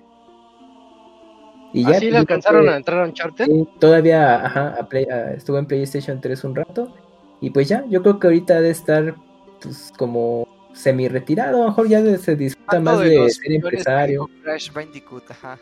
Y 1.73 1.83
¿Así 1.83 1.91
pues, 1.91 2.13
le 2.13 2.19
alcanzaron 2.19 2.63
que- 2.65 2.71
a 2.71 2.77
entrar 2.77 3.01
a 3.03 3.07
Uncharted? 3.09 3.45
Sí, 3.47 3.69
todavía 3.81 4.47
ajá, 4.47 4.77
a 4.81 4.89
Play- 4.89 5.07
a- 5.11 5.33
estuvo 5.33 5.59
en 5.59 5.67
PlayStation 5.67 6.21
3 6.21 6.45
un 6.45 6.55
rato. 6.55 6.95
Y 7.41 7.51
pues 7.51 7.69
ya, 7.69 7.85
yo 7.89 8.03
creo 8.03 8.21
que 8.21 8.29
ahorita 8.29 8.55
debe 8.55 8.71
estar 8.71 9.17
pues 9.63 9.93
como 9.97 10.47
semi 10.75 11.09
retirado. 11.09 11.57
A 11.57 11.61
lo 11.61 11.69
mejor 11.69 11.89
ya 11.89 12.01
de- 12.03 12.19
se 12.19 12.37
disfruta 12.37 12.81
más 12.81 13.01
de 13.01 13.09
de 13.11 13.31
ser 13.31 13.45
que 13.45 13.55
empresario. 13.57 14.31
Crash 14.43 14.73
Bandicoot, 14.73 15.31
ajá. 15.31 15.59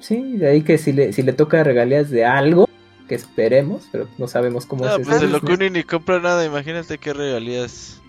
Sí, 0.00 0.36
de 0.36 0.48
ahí 0.48 0.62
que 0.62 0.78
si 0.78 0.92
le, 0.92 1.12
si 1.12 1.22
le 1.22 1.32
toca 1.32 1.64
regalías 1.64 2.10
de 2.10 2.24
algo, 2.24 2.68
que 3.08 3.14
esperemos, 3.16 3.88
pero 3.90 4.06
no 4.16 4.28
sabemos 4.28 4.66
cómo 4.66 4.84
No, 4.84 4.90
es 4.96 4.96
pues 5.04 5.16
ese 5.16 5.24
el 5.26 5.32
business. 5.32 5.50
Locuni 5.50 5.70
ni 5.70 5.82
compra 5.82 6.20
nada, 6.20 6.44
imagínate 6.44 6.98
qué 6.98 7.12
regalías. 7.12 8.00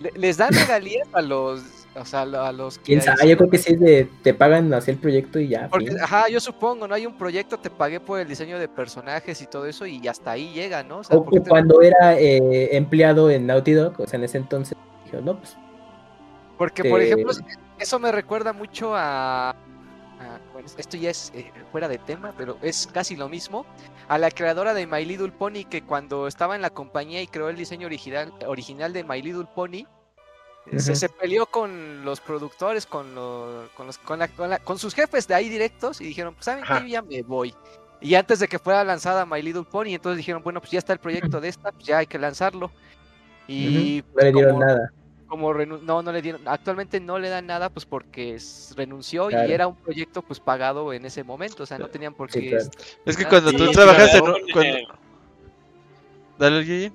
Le- 0.00 0.12
Les 0.16 0.36
dan 0.36 0.52
regalías 0.52 1.08
a 1.12 1.22
los. 1.22 1.62
O 1.96 2.04
sea, 2.04 2.20
a 2.22 2.52
los 2.52 2.78
que. 2.78 2.84
¿Quién 2.84 3.02
sabe? 3.02 3.28
Yo 3.28 3.36
creo 3.36 3.50
que 3.50 3.58
sí 3.58 3.74
de, 3.74 4.08
te 4.22 4.32
pagan 4.32 4.72
hacia 4.72 4.92
el 4.92 4.98
proyecto 4.98 5.40
y 5.40 5.48
ya. 5.48 5.68
Porque, 5.68 5.90
ajá, 6.00 6.28
yo 6.28 6.38
supongo, 6.38 6.86
¿no? 6.86 6.94
Hay 6.94 7.04
un 7.04 7.18
proyecto, 7.18 7.58
te 7.58 7.68
pagué 7.68 7.98
por 7.98 8.20
el 8.20 8.28
diseño 8.28 8.58
de 8.60 8.68
personajes 8.68 9.42
y 9.42 9.46
todo 9.46 9.66
eso, 9.66 9.84
y 9.86 10.06
hasta 10.06 10.30
ahí 10.30 10.52
llega, 10.52 10.84
¿no? 10.84 10.98
O 10.98 11.04
sea, 11.04 11.16
O, 11.16 11.24
¿por 11.24 11.42
te- 11.42 11.48
cuando 11.48 11.82
era 11.82 12.16
eh, 12.18 12.76
empleado 12.76 13.28
en 13.28 13.46
Naughty 13.46 13.72
Dog, 13.72 13.94
o 14.00 14.06
sea, 14.06 14.18
en 14.18 14.24
ese 14.24 14.38
entonces, 14.38 14.78
dijo, 15.04 15.20
no, 15.20 15.36
pues 15.36 15.56
Porque, 16.56 16.84
por 16.84 17.00
te- 17.00 17.06
ejemplo, 17.06 17.32
eso 17.78 17.98
me 17.98 18.12
recuerda 18.12 18.52
mucho 18.52 18.94
a. 18.94 19.50
a- 19.50 19.54
bueno, 20.52 20.68
esto 20.78 20.96
ya 20.96 21.10
es 21.10 21.32
eh, 21.34 21.50
fuera 21.72 21.88
de 21.88 21.98
tema, 21.98 22.32
pero 22.38 22.56
es 22.62 22.86
casi 22.86 23.16
lo 23.16 23.28
mismo. 23.28 23.66
A 24.06 24.16
la 24.18 24.30
creadora 24.30 24.74
de 24.74 24.86
My 24.86 25.04
Little 25.04 25.32
Pony, 25.32 25.64
que 25.68 25.82
cuando 25.82 26.28
estaba 26.28 26.54
en 26.54 26.62
la 26.62 26.70
compañía 26.70 27.20
y 27.20 27.26
creó 27.26 27.48
el 27.48 27.56
diseño 27.56 27.86
original, 27.86 28.32
original 28.46 28.92
de 28.92 29.02
My 29.02 29.20
Little 29.22 29.46
Pony, 29.54 29.86
se, 30.78 31.08
peleó 31.08 31.46
con 31.46 32.04
los 32.04 32.20
productores, 32.20 32.86
con, 32.86 33.14
los, 33.14 33.68
con, 33.70 33.86
los, 33.86 33.98
con, 33.98 34.18
la- 34.18 34.28
con 34.28 34.50
la- 34.50 34.58
con 34.58 34.78
sus 34.78 34.94
jefes 34.94 35.26
de 35.26 35.34
ahí 35.34 35.48
directos 35.48 36.00
y 36.00 36.04
dijeron, 36.04 36.34
pues, 36.34 36.44
¿saben 36.44 36.62
qué? 36.64 36.72
Ajá. 36.72 36.80
Yo 36.82 36.86
ya 36.88 37.02
me 37.02 37.22
voy. 37.22 37.54
Y 38.00 38.14
antes 38.14 38.38
de 38.38 38.48
que 38.48 38.58
fuera 38.58 38.82
lanzada 38.84 39.26
My 39.26 39.42
Little 39.42 39.64
Pony, 39.70 39.88
entonces 39.94 40.18
dijeron, 40.18 40.42
bueno, 40.42 40.60
pues 40.60 40.70
ya 40.72 40.78
está 40.78 40.92
el 40.92 40.98
proyecto 41.00 41.40
de 41.40 41.48
esta, 41.48 41.72
pues 41.72 41.84
ya 41.86 41.98
hay 41.98 42.06
que 42.06 42.18
lanzarlo. 42.18 42.70
Y 43.48 44.04
no 44.14 44.22
le 44.22 44.32
dieron 44.32 44.52
como- 44.54 44.64
nada. 44.64 44.92
como 45.26 45.52
renu- 45.52 45.80
no 45.82 46.02
no 46.02 46.10
le 46.12 46.22
dieron 46.22 46.40
actualmente 46.46 46.98
no 47.00 47.18
le 47.18 47.28
dan 47.28 47.46
nada 47.46 47.68
pues 47.68 47.84
porque 47.86 48.36
renunció 48.76 49.28
Claro. 49.28 49.48
y 49.48 49.52
era 49.52 49.66
un 49.68 49.76
proyecto 49.76 50.22
pues 50.22 50.40
pagado 50.40 50.92
en 50.92 51.04
ese 51.04 51.22
momento 51.24 51.62
o 51.62 51.66
sea 51.66 51.78
no 51.78 51.86
tenían 51.88 52.14
por 52.14 52.30
Sí, 52.32 52.40
qué 52.42 52.48
claro. 52.50 52.70
Es 53.06 53.16
que 53.16 53.24
Ah, 53.24 53.28
cuando 53.28 53.50
sí, 53.50 53.56
tú 53.56 53.70
trabajas 53.70 54.14
en 54.14 54.20
cuando- 54.20 54.38
Dale. 56.38 56.92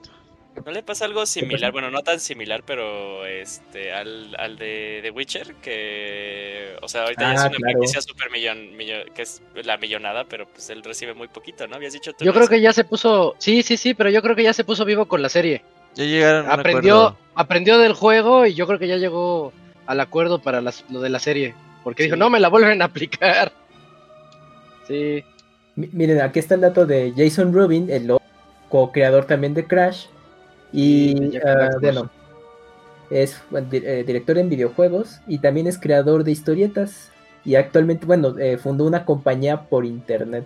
¿No 0.63 0.71
le 0.71 0.83
pasa 0.83 1.05
algo 1.05 1.25
similar? 1.25 1.71
Bueno, 1.71 1.91
no 1.91 2.01
tan 2.01 2.19
similar, 2.19 2.63
pero 2.65 3.25
este 3.25 3.91
al, 3.91 4.35
al 4.39 4.57
de 4.57 4.99
The 5.03 5.11
Witcher, 5.11 5.55
que... 5.55 6.75
O 6.81 6.87
sea, 6.87 7.03
ahorita 7.03 7.21
ya 7.23 7.33
es 7.33 7.39
Ah, 7.41 7.47
una 7.47 7.57
claro. 7.57 7.71
franquicia 7.73 8.01
super 8.01 8.31
millón, 8.31 8.75
millón- 8.77 9.11
que 9.13 9.21
es 9.23 9.41
la 9.63 9.77
millonada, 9.77 10.23
pero 10.23 10.47
pues 10.47 10.69
él 10.69 10.81
recibe 10.83 11.13
muy 11.13 11.27
poquito, 11.27 11.67
¿no? 11.67 11.75
Habías 11.75 11.93
dicho 11.93 12.13
tú. 12.13 12.23
Yo 12.23 12.33
creo 12.33 12.47
que 12.47 12.61
ya 12.61 12.73
se 12.73 12.83
puso, 12.83 13.35
sí, 13.37 13.63
sí, 13.63 13.75
sí, 13.77 13.93
pero 13.93 14.09
yo 14.09 14.21
creo 14.21 14.35
que 14.35 14.43
ya 14.43 14.53
se 14.53 14.63
puso 14.63 14.85
vivo 14.85 15.07
con 15.07 15.21
la 15.21 15.29
serie. 15.29 15.61
Ya 15.95 16.05
llegaron 16.05 16.45
un 16.45 16.51
Aprendió, 16.51 16.95
acuerdo. 17.07 17.17
aprendió 17.35 17.77
del 17.77 17.93
juego 17.93 18.45
y 18.45 18.53
yo 18.53 18.65
creo 18.65 18.79
que 18.79 18.87
ya 18.87 18.97
llegó 18.97 19.53
al 19.85 19.99
acuerdo 19.99 20.39
para 20.41 20.61
las- 20.61 20.85
lo 20.89 20.99
de 21.01 21.09
la 21.09 21.19
serie. 21.19 21.53
Porque 21.83 22.03
dijo, 22.03 22.15
no 22.15 22.29
me 22.29 22.39
la 22.39 22.47
vuelven 22.47 22.81
a 22.81 22.85
aplicar. 22.85 23.51
Sí. 24.87 25.23
Mi- 25.75 25.89
Miren, 25.91 26.21
aquí 26.21 26.39
está 26.39 26.55
el 26.55 26.61
dato 26.61 26.85
de 26.85 27.13
Jason 27.15 27.53
Rubin, 27.53 27.89
el 27.89 28.15
co-creador 28.69 29.25
también 29.25 29.53
de 29.53 29.65
Crash. 29.67 30.05
Y 30.75 31.37
ah, 31.37 31.69
Black. 31.79 31.81
bueno, 31.81 32.09
es 33.09 33.41
eh, 33.71 34.03
director 34.05 34.37
en 34.37 34.49
videojuegos 34.49 35.21
y 35.27 35.39
también 35.39 35.67
es 35.67 35.77
creador 35.79 36.23
de 36.23 36.31
historietas. 36.31 37.11
Y 37.43 37.55
actualmente, 37.55 38.05
bueno, 38.05 38.37
eh, 38.39 38.57
fundó 38.57 38.85
una 38.85 39.05
compañía 39.05 39.63
por 39.69 39.85
internet. 39.85 40.45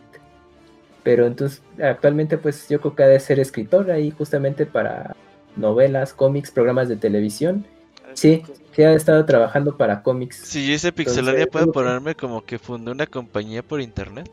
Pero 1.04 1.26
entonces, 1.26 1.62
actualmente, 1.82 2.38
pues 2.38 2.68
yo 2.70 2.80
creo 2.82 2.96
que 2.96 3.04
ha 3.04 3.08
de 3.08 3.20
ser 3.20 3.40
escritor 3.40 3.90
ahí 3.90 4.12
justamente 4.12 4.66
para 4.66 5.16
novelas, 5.56 6.14
cómics, 6.14 6.52
programas 6.52 6.90
de 6.90 6.98
televisión. 6.98 7.66
Sí, 8.14 8.44
sí 8.76 8.84
ha 8.84 8.94
estado 8.94 9.24
trabajando 9.26 9.78
para 9.78 10.04
cómics. 10.04 10.36
Si 10.44 10.68
yo 10.68 10.74
hice 10.74 10.92
Pixelania, 10.92 11.44
Entonces, 11.44 11.48
¿puedo 11.52 11.64
algo 11.64 11.72
que- 11.72 11.80
ponerme 11.80 12.16
como 12.16 12.44
que 12.44 12.60
fundé 12.60 12.92
una 12.92 13.08
compañía 13.08 13.64
por 13.64 13.80
internet? 13.82 14.30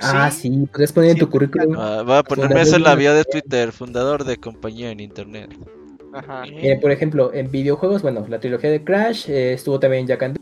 Pues 0.00 0.12
Ah, 0.14 0.30
sí, 0.30 0.48
sí, 0.48 0.68
puedes 0.72 0.92
poner 0.92 1.10
en 1.10 1.18
tu 1.18 1.28
currículum. 1.28 1.76
Ah, 1.78 2.02
voy 2.04 2.16
a 2.16 2.22
ponerme 2.22 2.62
eso 2.62 2.76
en 2.76 2.84
la 2.84 2.94
bio 2.94 3.14
de 3.14 3.24
Twitter, 3.24 3.70
fundador 3.72 4.24
de 4.24 4.38
compañía 4.38 4.90
en 4.90 5.00
internet. 5.00 5.50
Ajá. 6.12 6.42
Eh, 6.46 6.78
por 6.80 6.90
ejemplo, 6.90 7.32
en 7.34 7.50
videojuegos, 7.50 8.02
bueno, 8.02 8.26
la 8.28 8.40
trilogía 8.40 8.70
de 8.70 8.82
Crash 8.82 9.28
eh, 9.30 9.52
estuvo 9.52 9.78
también 9.78 10.02
en 10.02 10.06
Jack 10.08 10.22
and 10.22 10.38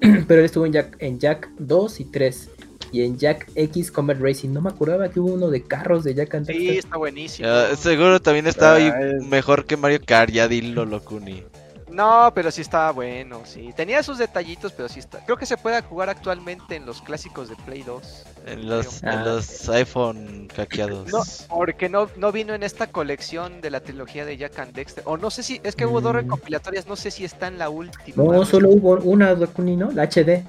pero 0.28 0.40
él 0.40 0.44
estuvo 0.46 0.64
en 0.66 0.72
Jack, 0.72 0.96
en 1.00 1.18
Jack 1.18 1.48
2 1.58 2.00
y 2.00 2.04
3 2.04 2.50
y 2.92 3.02
en 3.02 3.18
Jack 3.18 3.50
X 3.54 3.90
Combat 3.90 4.18
Racing. 4.20 4.50
No 4.50 4.60
me 4.60 4.68
acordaba 4.70 5.08
que 5.08 5.18
hubo 5.20 5.32
uno 5.34 5.50
de 5.50 5.62
carros 5.62 6.04
de 6.04 6.14
Jack 6.14 6.34
and 6.36 6.46
Sí, 6.46 6.68
está 6.78 6.96
buenísimo. 6.96 7.48
Ya, 7.48 7.74
seguro 7.76 8.20
también 8.20 8.46
estaba 8.46 8.76
ahí 8.76 8.90
Ah, 8.92 9.00
es- 9.00 9.24
mejor 9.26 9.64
que 9.64 9.76
Mario 9.76 9.98
Kart, 10.06 10.30
ya 10.30 10.46
dilo, 10.48 10.84
Locuni. 10.84 11.42
No, 11.90 12.30
pero 12.34 12.50
sí 12.50 12.60
estaba 12.60 12.90
bueno, 12.92 13.42
sí. 13.44 13.72
Tenía 13.76 14.02
sus 14.02 14.18
detallitos, 14.18 14.72
pero 14.72 14.88
sí 14.88 14.98
está. 15.00 15.24
Creo 15.24 15.36
que 15.36 15.46
se 15.46 15.56
puede 15.56 15.80
jugar 15.82 16.10
actualmente 16.10 16.76
en 16.76 16.84
los 16.86 17.00
clásicos 17.02 17.48
de 17.48 17.56
Play 17.56 17.82
2. 17.82 18.24
En 18.46 18.68
los, 18.68 19.02
Ah. 19.04 19.14
en 19.14 19.24
los 19.24 19.68
iPhone 19.68 20.48
hackeados. 20.54 21.08
No, 21.10 21.22
porque 21.48 21.88
no, 21.88 22.08
no 22.16 22.30
vino 22.32 22.54
en 22.54 22.62
esta 22.62 22.86
colección 22.88 23.60
de 23.60 23.70
la 23.70 23.80
trilogía 23.80 24.24
de 24.24 24.36
Jack 24.36 24.58
and 24.58 24.72
Dexter. 24.74 25.02
O 25.06 25.16
no 25.16 25.30
sé 25.30 25.42
si, 25.42 25.60
es 25.64 25.74
que 25.76 25.86
hubo 25.86 26.00
dos 26.00 26.12
Mm. 26.12 26.16
recopilatorias, 26.16 26.86
no 26.86 26.96
sé 26.96 27.10
si 27.10 27.24
está 27.24 27.46
en 27.48 27.58
la 27.58 27.68
última. 27.70 28.22
No, 28.22 28.44
solo 28.44 28.68
hubo 28.70 28.94
una 29.02 29.34
¿no? 29.34 29.90
La 29.90 30.02
HD, 30.04 30.44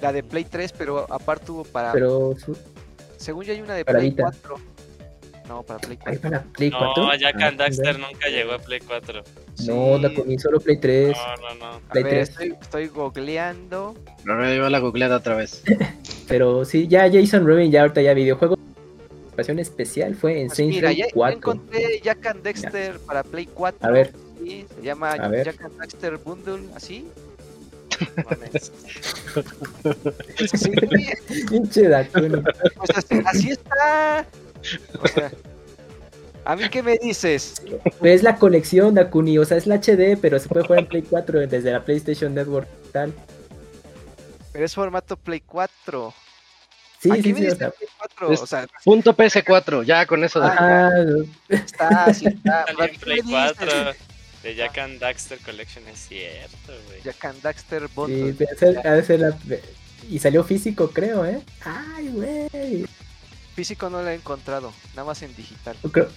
La 0.00 0.12
de 0.12 0.22
Play 0.22 0.44
3, 0.44 0.72
pero 0.72 1.06
aparte 1.12 1.50
hubo 1.52 1.64
para. 1.64 1.92
pero 1.92 2.34
su- 2.38 2.56
Según 3.16 3.44
yo 3.44 3.52
hay 3.52 3.60
una 3.62 3.74
de 3.74 3.84
Play 3.84 4.10
Vita. 4.10 4.24
4. 4.24 4.56
No, 5.48 5.62
para 5.62 5.78
Play 5.78 5.98
ahí 6.06 6.16
4. 6.18 6.30
para 6.30 6.42
Play 6.52 6.70
4. 6.70 7.02
No, 7.04 7.14
Jack 7.16 7.36
Ah, 7.40 7.46
and 7.48 7.58
Daxter 7.58 7.98
nunca 7.98 8.28
llegó 8.28 8.52
a 8.52 8.58
Play 8.58 8.80
4. 8.80 9.22
No, 9.66 9.96
Sí. 9.96 10.02
Dakuni, 10.02 10.38
solo 10.38 10.58
Play 10.60 10.78
3. 10.78 11.16
No, 11.16 11.36
no, 11.36 11.54
no. 11.56 11.66
A 11.66 11.80
Play 11.92 12.02
ver, 12.04 12.12
3. 12.14 12.28
estoy, 12.30 12.54
estoy 12.60 12.86
googleando. 12.88 13.94
A 14.28 14.34
ver, 14.34 14.56
yo 14.56 14.68
la 14.70 14.78
googleada 14.78 15.16
otra 15.18 15.36
vez. 15.36 15.62
Pero 16.28 16.64
sí, 16.64 16.88
ya 16.88 17.10
Jason 17.12 17.46
Rubin, 17.46 17.70
ya 17.70 17.82
ahorita 17.82 18.00
ya 18.00 18.14
videojuego. 18.14 18.56
Participación 18.56 19.58
especial 19.58 20.14
fue 20.14 20.40
en 20.40 20.46
Pues 20.46 20.56
Saints 20.56 20.76
mira, 20.76 20.88
Row 20.90 20.96
ya, 20.96 21.06
ya 21.06 21.12
4. 21.12 21.36
encontré 21.36 22.00
Jack 22.02 22.26
and 22.26 22.42
Dexter 22.42 22.98
para 23.00 23.22
Play 23.22 23.46
4. 23.52 23.86
A 23.86 23.90
ver, 23.92 24.12
Sí, 24.42 24.66
se 24.76 24.82
llama 24.82 25.12
A 25.12 25.28
ver. 25.28 25.44
Jack 25.46 25.60
and 25.62 25.78
Dexter 25.80 26.16
Bundle, 26.18 26.62
así. 26.74 27.06
Pinche 31.50 31.88
Dakuni. 31.88 32.42
pues 32.76 32.90
así, 32.96 33.20
así 33.26 33.50
está. 33.50 34.26
O 35.00 35.06
sea, 35.14 35.30
¿a 36.44 36.56
mí 36.56 36.68
qué 36.70 36.82
me 36.82 36.96
dices? 36.98 37.62
Pues 37.98 38.16
es 38.16 38.22
la 38.22 38.36
colección 38.36 38.94
Dakuni, 38.94 39.38
o 39.38 39.44
sea, 39.44 39.56
es 39.56 39.66
la 39.66 39.76
HD, 39.76 40.16
pero 40.20 40.38
se 40.38 40.48
puede 40.48 40.66
jugar 40.66 40.80
en 40.80 40.86
Play 40.86 41.02
4 41.02 41.46
desde 41.46 41.72
la 41.72 41.84
PlayStation 41.84 42.34
Network 42.34 42.68
tal. 42.92 43.12
Pero 44.52 44.64
es 44.64 44.74
formato 44.74 45.16
Play 45.16 45.40
4. 45.40 46.14
Sí, 47.00 47.10
Aquí 47.10 47.22
sí, 47.22 47.32
me 47.34 47.38
sí, 47.40 47.42
o 47.42 47.44
dice 47.46 47.56
sea, 47.56 47.70
Play 47.70 47.88
4. 47.98 48.32
Es- 48.32 48.40
O 48.42 48.46
sea, 48.46 48.66
Punto 48.84 49.14
PS4, 49.16 49.82
ya 49.84 50.06
con 50.06 50.24
eso. 50.24 50.40
de- 50.40 50.46
ajá, 50.46 50.90
está, 51.48 52.14
sí 52.14 52.26
está. 52.26 52.64
También 52.66 52.90
¿Qué 52.92 52.98
Play 52.98 53.22
me 53.22 53.30
4 53.32 53.66
dices? 53.66 53.96
de 54.42 54.54
Jack 54.54 54.78
and 54.78 54.98
Daxter 55.00 55.38
Collection, 55.40 55.86
es 55.88 55.98
cierto, 56.08 56.72
güey. 56.88 57.00
Jack 57.02 57.24
and 57.24 57.42
Dexter 57.42 57.82
sí, 57.82 57.88
Bundle. 57.94 58.32
de 58.32 59.18
la- 59.18 59.36
y 60.10 60.18
salió 60.18 60.44
físico, 60.44 60.90
creo, 60.90 61.24
¿eh? 61.24 61.40
Ay, 61.64 62.08
güey. 62.08 62.86
Físico 63.54 63.88
no 63.90 64.02
lo 64.02 64.08
he 64.08 64.14
encontrado, 64.14 64.72
nada 64.94 65.04
más 65.06 65.22
en 65.22 65.34
digital. 65.36 65.76
Creo- 65.92 66.08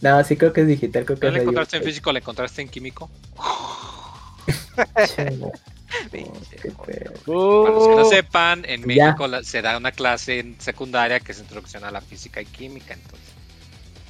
No, 0.00 0.22
sí 0.24 0.36
creo 0.36 0.52
que 0.52 0.62
es 0.62 0.66
digital, 0.66 1.04
creo 1.04 1.18
que 1.18 1.26
¿No 1.26 1.28
es 1.28 1.34
le 1.36 1.40
encontraste 1.42 1.76
en 1.78 1.84
físico, 1.84 2.12
le 2.12 2.18
encontraste 2.20 2.62
en 2.62 2.68
químico? 2.68 3.10
Uh, 7.26 7.62
Para 7.64 7.74
los 7.74 7.88
que 7.88 7.94
no 7.96 8.04
sepan, 8.10 8.64
en 8.66 8.80
Ya. 8.82 8.86
México 9.06 9.26
la- 9.28 9.42
se 9.44 9.62
da 9.62 9.76
una 9.78 9.92
clase 9.92 10.40
en 10.40 10.60
secundaria 10.60 11.20
que 11.20 11.32
es 11.32 11.38
introducción 11.38 11.84
a 11.84 11.90
la 11.90 12.00
física 12.00 12.40
y 12.42 12.46
química, 12.46 12.94
entonces. 12.94 13.28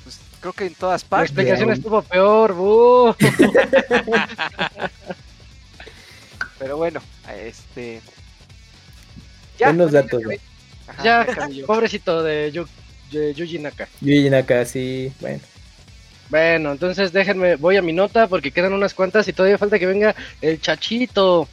Pues, 0.03 0.19
creo 0.41 0.53
que 0.55 0.67
en 0.67 0.75
todas 0.75 1.03
la 1.03 1.09
partes. 1.09 1.31
explicación 1.31 1.71
estuvo 1.71 2.01
peor, 2.03 2.53
uh. 2.53 3.15
Pero 6.59 6.77
bueno, 6.79 7.01
este. 7.37 8.01
Buenos 9.61 9.93
datos, 9.93 10.21
acabé. 10.21 10.41
Ya, 11.03 11.27
pobrecito 11.67 12.23
de, 12.23 12.53
Yu- 12.53 12.69
de 13.11 13.35
Yuji 13.35 13.59
Naka. 13.59 13.89
Yuji 14.01 14.31
Naka, 14.31 14.65
sí, 14.65 15.13
bueno. 15.21 15.41
Bueno, 16.31 16.73
entonces 16.73 17.13
déjenme, 17.13 17.57
voy 17.57 17.77
a 17.77 17.83
mi 17.83 17.93
nota 17.93 18.27
porque 18.27 18.51
quedan 18.51 18.73
unas 18.73 18.95
cuantas 18.95 19.29
y 19.29 19.33
todavía 19.33 19.59
falta 19.59 19.79
que 19.79 19.87
venga 19.87 20.15
el 20.41 20.61
chachito. 20.61 21.49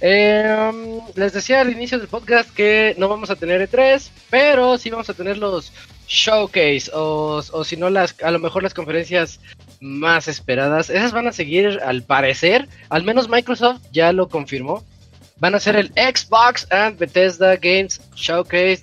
Em, 0.00 1.00
les 1.14 1.32
decía 1.32 1.60
al 1.60 1.70
inicio 1.70 1.98
del 1.98 2.08
podcast 2.08 2.50
que 2.54 2.94
no 2.98 3.08
vamos 3.08 3.30
a 3.30 3.36
tener 3.36 3.66
E3, 3.68 4.10
pero 4.30 4.76
sí 4.78 4.90
vamos 4.90 5.08
a 5.08 5.14
tener 5.14 5.38
los 5.38 5.72
showcase 6.06 6.90
o, 6.92 7.42
o 7.52 7.64
si 7.64 7.76
no 7.76 7.88
las, 7.90 8.14
a 8.22 8.30
lo 8.30 8.38
mejor 8.38 8.62
las 8.62 8.74
conferencias 8.74 9.40
más 9.80 10.28
esperadas. 10.28 10.90
Esas 10.90 11.12
van 11.12 11.26
a 11.26 11.32
seguir 11.32 11.80
al 11.84 12.02
parecer, 12.02 12.68
al 12.90 13.02
menos 13.02 13.28
Microsoft 13.28 13.80
ya 13.92 14.12
lo 14.12 14.28
confirmó. 14.28 14.84
Van 15.38 15.54
a 15.54 15.60
ser 15.60 15.76
el 15.76 15.88
Xbox 15.88 16.66
and 16.70 16.98
Bethesda 16.98 17.56
Games 17.56 18.00
Showcase 18.14 18.82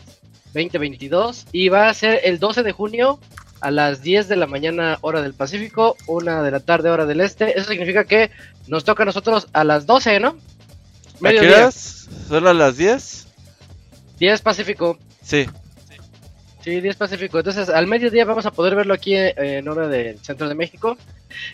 2022 0.53 1.47
y 1.51 1.69
va 1.69 1.89
a 1.89 1.93
ser 1.93 2.21
el 2.23 2.39
12 2.39 2.63
de 2.63 2.71
junio 2.71 3.19
a 3.61 3.71
las 3.71 4.01
10 4.01 4.27
de 4.27 4.35
la 4.35 4.47
mañana 4.47 4.97
hora 5.01 5.21
del 5.21 5.33
Pacífico, 5.33 5.95
1 6.07 6.43
de 6.43 6.51
la 6.51 6.59
tarde 6.59 6.89
hora 6.89 7.05
del 7.05 7.21
Este. 7.21 7.57
Eso 7.57 7.69
significa 7.69 8.03
que 8.05 8.31
nos 8.67 8.83
toca 8.83 9.03
a 9.03 9.05
nosotros 9.05 9.47
a 9.53 9.63
las 9.63 9.85
12, 9.85 10.19
¿no? 10.19 10.35
¿A 11.23 11.29
qué 11.29 11.39
horas? 11.39 12.09
¿Solo 12.27 12.49
a 12.49 12.53
las 12.53 12.77
10? 12.77 13.27
10 14.19 14.41
Pacífico. 14.41 14.97
Sí. 15.21 15.47
Sí, 16.63 16.79
10 16.81 16.95
Pacífico. 16.95 17.39
Entonces, 17.39 17.69
al 17.69 17.87
mediodía 17.87 18.23
vamos 18.25 18.45
a 18.45 18.51
poder 18.51 18.75
verlo 18.75 18.93
aquí 18.93 19.15
eh, 19.15 19.33
en 19.37 19.67
hora 19.67 19.87
del 19.87 20.19
centro 20.19 20.47
de 20.47 20.55
México. 20.55 20.97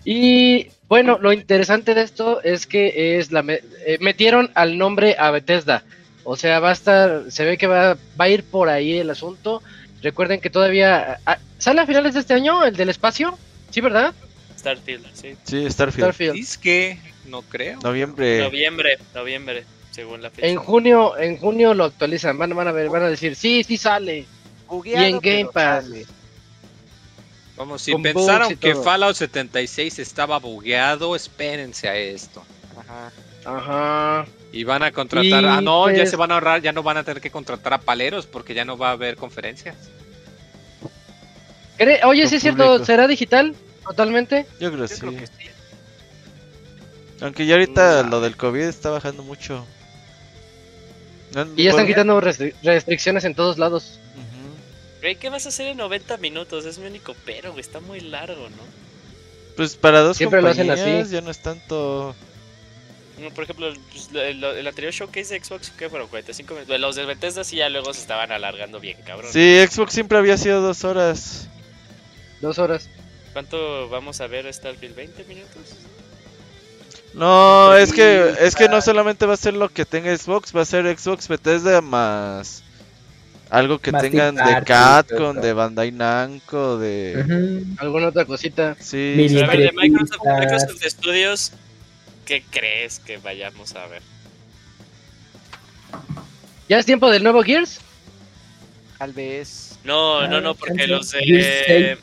Y 0.04 0.68
bueno, 0.90 1.18
lo 1.20 1.34
interesante 1.34 1.94
de 1.94 2.02
esto 2.02 2.42
es 2.44 2.68
que 2.68 3.18
es 3.18 3.32
la 3.32 3.42
me- 3.44 3.62
eh, 3.86 3.98
metieron 4.02 4.52
al 4.54 4.78
nombre 4.78 5.16
a 5.18 5.32
Bethesda. 5.32 5.84
O 6.24 6.36
sea, 6.36 6.60
va 6.60 6.70
a 6.70 6.74
estar, 6.74 7.24
se 7.30 7.46
ve 7.46 7.58
que 7.58 7.68
va, 7.68 7.94
va 8.20 8.26
a 8.26 8.30
ir 8.30 8.44
por 8.44 8.70
ahí 8.70 8.98
el 8.98 9.10
asunto. 9.10 9.62
Recuerden 10.02 10.42
que 10.42 10.50
todavía 10.50 11.20
ah, 11.26 11.38
sale 11.58 11.82
a 11.82 11.86
finales 11.86 12.14
de 12.14 12.20
este 12.20 12.34
año 12.34 12.66
el 12.66 12.76
del 12.76 12.90
espacio, 12.90 13.38
sí, 13.72 13.80
¿verdad? 13.82 14.14
Starfield, 14.60 15.06
sí. 15.14 15.36
Sí, 15.44 15.70
Starfield. 15.70 16.04
Starfield. 16.06 16.36
Es 16.38 16.58
que 16.58 16.98
no 17.28 17.42
creo. 17.44 17.80
Noviembre. 17.82 18.40
Noviembre, 18.40 18.98
noviembre, 19.16 19.64
según 19.92 20.22
la 20.22 20.30
fecha. 20.30 20.48
En 20.48 20.58
junio, 20.58 21.18
en 21.18 21.38
junio 21.38 21.74
lo 21.74 21.86
actualizan, 21.86 22.38
van, 22.38 22.54
van 22.56 22.68
a 22.68 22.72
ver, 22.74 22.90
van 22.90 23.04
a 23.04 23.10
decir, 23.10 23.36
sí, 23.36 23.64
sí 23.64 23.78
sale. 23.78 24.26
Bugueado, 24.68 25.04
y 25.06 25.10
en 25.10 25.20
Game 25.20 25.46
Pass. 25.52 25.84
sale. 25.86 26.06
Vamos, 27.56 27.82
si 27.82 27.92
Con 27.92 28.04
pensaron 28.04 28.56
que 28.56 28.74
todo. 28.74 28.84
Fallout 28.84 29.16
76 29.16 30.00
estaba 30.00 30.38
bugueado, 30.38 31.16
espérense 31.16 31.90
a 31.90 31.96
esto. 31.96 32.44
Ajá. 32.80 33.12
Ajá. 33.46 34.28
Y 34.52 34.64
van 34.64 34.84
a 34.84 34.92
contratar. 34.92 35.26
Y, 35.26 35.34
ah, 35.48 35.60
no, 35.62 35.90
ya 35.90 35.96
pues- 35.98 36.10
se 36.12 36.16
van 36.16 36.32
a 36.32 36.36
ahorrar, 36.36 36.62
ya 36.62 36.72
no 36.72 36.84
van 36.84 36.98
a 36.98 37.04
tener 37.04 37.22
que 37.22 37.32
contratar 37.32 37.74
a 37.74 37.78
paleros 37.80 38.28
porque 38.28 38.54
ya 38.54 38.64
no 38.66 38.78
va 38.78 38.90
a 38.90 38.92
haber 38.92 39.16
conferencias. 39.16 39.76
Oye, 41.80 42.00
Con 42.02 42.16
sí 42.30 42.36
es 42.36 42.42
cierto. 42.42 42.84
¿será 42.86 43.08
digital? 43.08 43.56
Totalmente. 43.86 44.46
Yo 44.60 44.72
creo 44.72 44.86
Yo 44.86 44.88
sí. 44.88 45.00
creo 45.00 45.12
que 45.16 45.28
sí. 45.28 45.34
Aunque 47.22 47.46
ya 47.46 47.56
ahorita 47.56 48.04
Mm. 48.04 48.10
lo 48.10 48.22
del 48.22 48.36
COVID 48.38 48.62
está 48.62 48.90
bajando 48.90 49.24
mucho. 49.24 49.66
No- 51.34 51.48
Y 51.56 51.64
ya 51.64 51.72
están 51.72 51.88
quitando 51.88 52.20
restri- 52.22 52.54
restricciones 52.64 53.24
en 53.26 53.36
todos 53.36 53.58
lados. 53.58 54.00
Güey, 55.02 55.16
¿qué 55.16 55.30
vas 55.30 55.46
a 55.46 55.50
hacer 55.50 55.68
en 55.68 55.78
90 55.78 56.18
minutos? 56.18 56.66
Es 56.66 56.80
mi 56.80 56.88
único 56.88 57.16
pero, 57.26 57.52
güey. 57.52 57.62
Está 57.62 57.80
muy 57.80 58.00
largo, 58.00 58.50
¿no? 58.50 58.78
Pues 59.56 59.76
para 59.76 60.02
dos 60.02 60.18
Siempre 60.18 60.42
lo 60.42 60.50
hacen 60.50 60.68
compañías 60.68 61.04
así. 61.06 61.14
ya 61.14 61.22
no 61.22 61.32
es 61.32 61.40
tanto. 61.42 62.16
No, 63.20 63.32
por 63.32 63.44
ejemplo, 63.46 63.74
pues, 63.92 64.12
lo- 64.12 64.22
el, 64.22 64.44
el 64.44 64.68
anterior 64.68 64.94
showcase 64.94 65.34
de 65.34 65.44
Xbox, 65.44 65.72
¿qué 65.72 65.90
fueron? 65.90 66.08
45 66.08 66.54
minutos. 66.54 66.80
Los 66.80 66.96
de 66.96 67.06
Bethesda 67.06 67.44
sí 67.44 67.56
ya 67.58 67.70
luego 67.70 67.92
se 67.94 68.02
estaban 68.02 68.32
alargando 68.32 68.80
bien, 68.80 68.98
cabrón. 69.04 69.32
Sí, 69.34 69.58
Xbox 69.68 69.94
siempre 69.94 70.18
había 70.20 70.38
sido 70.38 70.62
dos 70.62 70.84
horas. 70.84 71.48
Dos 72.42 72.60
horas. 72.60 72.88
¿Cuánto 73.34 73.90
vamos 73.90 74.22
a 74.22 74.28
ver 74.28 74.52
Starfield? 74.54 74.96
¿20 74.96 75.26
minutos? 75.28 75.76
No, 77.14 77.76
es 77.76 77.94
que 77.94 78.36
es 78.40 78.56
que 78.56 78.70
no 78.70 78.80
solamente 78.82 79.26
va 79.26 79.34
a 79.34 79.38
ser 79.38 79.56
lo 79.56 79.70
que 79.70 79.86
tenga 79.86 80.16
Xbox, 80.16 80.56
va 80.56 80.62
a 80.62 80.66
ser 80.66 80.86
Xbox 80.98 81.28
Bethesda 81.28 81.82
más 81.82 82.62
algo 83.50 83.80
que 83.80 83.92
tengan 83.92 84.36
de 84.36 84.42
Party, 84.42 84.66
Capcom, 84.66 85.34
todo. 85.36 85.42
de 85.42 85.54
Bandai 85.54 85.92
Namco, 85.92 86.78
de. 86.78 87.66
¿Alguna 87.80 88.08
otra 88.08 88.26
cosita? 88.26 88.76
sí, 88.80 89.14
Mini- 89.16 89.36
Pero 89.36 89.46
a 89.46 89.50
ver, 89.56 89.60
de 89.60 89.72
Microsoft. 89.74 90.20
Microsoft 90.40 90.84
Studios, 90.84 91.52
¿qué 92.26 92.44
crees 92.50 93.00
que 93.00 93.18
vayamos 93.18 93.76
a 93.76 93.88
ver? 93.88 94.02
¿Ya 96.70 96.80
es 96.80 96.86
tiempo 96.86 97.10
del 97.10 97.24
nuevo 97.24 97.44
Gears? 97.44 97.80
Tal 98.98 99.14
vez. 99.14 99.78
No, 99.84 100.28
no, 100.28 100.42
no, 100.42 100.54
porque 100.56 100.88
los 100.88 101.12
de. 101.12 101.98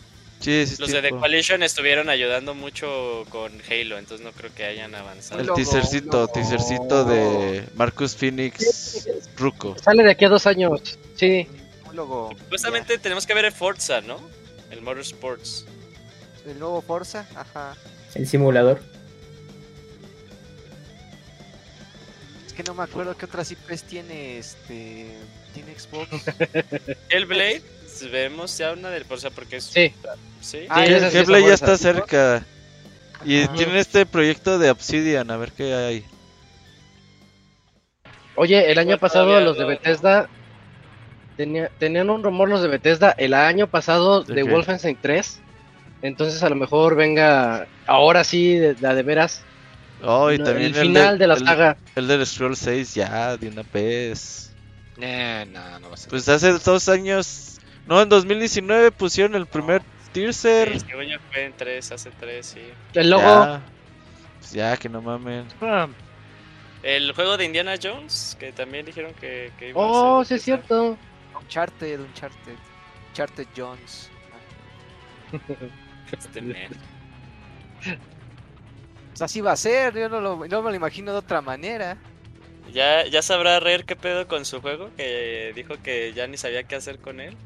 Sí, 0.45 0.67
sí, 0.67 0.77
los 0.79 0.91
de 0.91 1.03
The. 1.03 1.11
Coalition 1.11 1.63
estuvieron 1.63 2.09
ayudando 2.09 2.55
mucho 2.55 3.25
con 3.31 3.53
Halo, 3.69 3.99
entonces 3.99 4.25
no 4.25 4.33
creo 4.33 4.53
que 4.55 4.65
hayan 4.65 4.95
avanzado. 4.95 5.41
El 5.41 5.53
teasercito, 5.53 6.21
logo. 6.21 6.33
teasercito 6.33 7.05
de 7.05 7.65
Marcus 7.75 8.15
Phoenix 8.15 9.09
Ruco. 9.37 9.77
Sale 9.83 10.03
de 10.03 10.11
aquí 10.11 10.25
a 10.25 10.29
dos 10.29 10.47
años. 10.47 10.99
Sí. 11.17 11.49
Supuestamente 11.95 12.99
tenemos 12.99 13.27
que 13.27 13.35
ver 13.35 13.45
el 13.45 13.53
Forza, 13.53 14.01
¿no? 14.01 14.19
El 14.71 14.83
Motorsports. 14.83 15.65
El 16.47 16.59
nuevo 16.59 16.83
Forza. 16.83 17.27
Ajá. 17.35 17.77
El 18.15 18.27
simulador. 18.27 18.81
Es 22.47 22.53
que 22.53 22.63
no 22.65 22.75
me 22.75 22.83
acuerdo 22.83 23.17
qué 23.17 23.27
otras 23.27 23.51
IPs 23.51 23.85
tiene 23.85 24.39
este. 24.39 25.17
Tiene 25.55 25.79
Xbox. 25.79 26.09
El 27.09 27.27
Blade, 27.27 27.63
vemos 28.11 28.57
ya 28.59 28.73
una 28.73 28.91
del 28.91 29.05
Forza 29.05 29.31
porque 29.31 29.57
es. 29.57 29.65
Sí. 29.65 29.93
Sí. 30.41 30.67
Ah, 30.69 30.85
Sí, 30.85 30.91
ya 30.91 31.11
sí 31.11 31.17
Hellblade 31.19 31.53
está 31.53 31.77
cerca. 31.79 32.45
Y 33.25 33.43
Ajá. 33.45 33.55
tienen 33.55 33.77
este 33.77 34.05
proyecto 34.07 34.59
de 34.59 34.71
Obsidian, 34.71 35.31
a 35.31 35.37
ver 35.39 35.53
qué 35.53 35.73
hay. 35.75 36.05
Oye, 38.37 38.71
el 38.71 38.79
año 38.79 38.99
pasado 38.99 39.27
todavía 39.27 39.47
los 39.47 39.59
de. 39.59 39.65
Bethesda 39.65 40.29
tenía- 41.37 41.71
tenían 41.79 42.11
un 42.11 42.23
rumor 42.23 42.49
los 42.49 42.63
de 42.63 42.69
Bethesda 42.69 43.15
el 43.17 43.33
año 43.35 43.69
pasado 43.69 44.23
¿De 44.25 44.35
de? 44.35 44.43
Wolfenstein 44.43 44.99
3. 45.01 45.41
Entonces 46.03 46.43
a 46.43 46.49
lo 46.51 46.57
mejor 46.57 46.97
venga 46.97 47.67
ahora 47.87 48.25
sí 48.25 48.57
de, 48.57 48.77
la 48.81 48.95
de 48.95 49.03
veras 49.03 49.43
Oh, 50.03 50.31
y 50.31 50.37
no, 50.39 50.45
también 50.45 50.69
el 50.69 50.75
final 50.75 51.19
de 51.19 51.27
la 51.27 51.35
el- 51.35 51.45
saga. 51.47 51.77
El 51.95 52.09
del 52.09 52.27
Scroll 52.27 52.57
6 52.57 52.95
ya, 52.95 53.37
de 53.39 53.49
una 53.49 53.63
vez. 53.73 54.53
Eh, 55.01 55.47
no, 55.51 55.79
no 55.81 55.89
va 55.89 55.95
a 55.95 55.97
ser. 55.97 56.11
Pues 56.11 56.29
hace 56.29 56.53
dos 56.53 56.89
años. 56.89 57.54
No, 57.87 58.01
en 58.03 58.09
2019 58.09 58.93
pusieron 58.93 59.35
el 59.35 59.47
primer 59.47 59.83
teaser. 60.13 60.81
Sí, 60.81 60.87
yo 61.09 61.19
fue 61.31 61.45
en 61.45 61.53
3, 61.57 61.93
hace 61.93 62.11
3, 62.11 62.47
sí. 62.47 62.61
El 62.95 63.11
logo 63.11 63.51
Ya. 63.53 63.63
Pues 64.39 64.53
ya, 64.53 64.77
que 64.77 64.89
no 64.89 65.03
mamen. 65.03 65.53
Ah, 65.61 65.89
El 66.83 67.13
juego 67.13 67.37
de 67.37 67.45
Indiana 67.47 67.75
Jones, 67.83 68.37
que 68.39 68.53
también 68.53 68.87
dijeron 68.87 69.15
que, 69.15 69.53
que 69.59 69.71
iba 69.71 69.81
Oh, 69.81 70.21
a 70.21 70.25
sí 70.25 70.29
ser. 70.29 70.37
es 70.39 70.43
cierto. 70.45 70.99
Uncharted, 71.35 72.01
Uncharted. 72.01 72.59
Uncharted 73.09 73.49
Jones. 73.57 74.11
Este 76.13 76.43
man. 76.43 76.81
Pues 79.11 79.23
así 79.23 79.41
va 79.41 79.53
a 79.53 79.57
ser, 79.57 79.95
yo 79.95 80.09
no, 80.09 80.21
lo, 80.21 80.47
no 80.49 80.63
me 80.63 80.71
lo 80.71 80.77
imagino 80.77 81.13
de 81.13 81.19
otra 81.19 81.41
manera. 81.41 81.97
¿Ya, 82.73 83.07
ya 83.07 83.23
sabrá 83.23 83.61
Rare 83.61 83.85
qué 83.85 83.97
pedo 83.97 84.27
con 84.27 84.45
su 84.45 84.61
juego, 84.61 84.91
que 84.97 85.53
dijo 85.55 85.75
que 85.83 86.13
ya 86.15 86.27
ni 86.27 86.37
sabía 86.37 86.65
qué 86.65 86.77
hacer 86.77 86.99
con 86.99 87.21
él. 87.21 87.37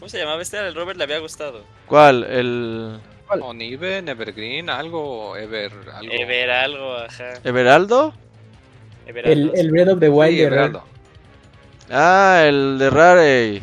¿Cómo 0.00 0.08
se 0.08 0.18
llamaba 0.18 0.40
este? 0.40 0.56
Al 0.58 0.74
Robert 0.74 0.96
le 0.96 1.04
había 1.04 1.18
gustado. 1.18 1.62
¿Cuál? 1.86 2.24
El. 2.24 2.98
Oniven, 3.28 4.08
Evergreen, 4.08 4.70
algo, 4.70 5.36
Ever, 5.36 5.72
algo. 5.94 6.12
Ever 6.12 6.50
algo, 6.50 6.96
ajá. 6.96 7.34
¿Everaldo? 7.44 8.14
Ever 9.06 9.28
El, 9.28 9.52
el 9.54 9.70
Breath 9.70 9.88
of 9.88 10.00
the 10.00 10.08
Wild 10.08 10.36
Sí. 10.36 10.40
Everaldo. 10.42 10.84
Ah, 11.90 12.44
el 12.46 12.78
de 12.78 12.90
Rare. 12.90 13.62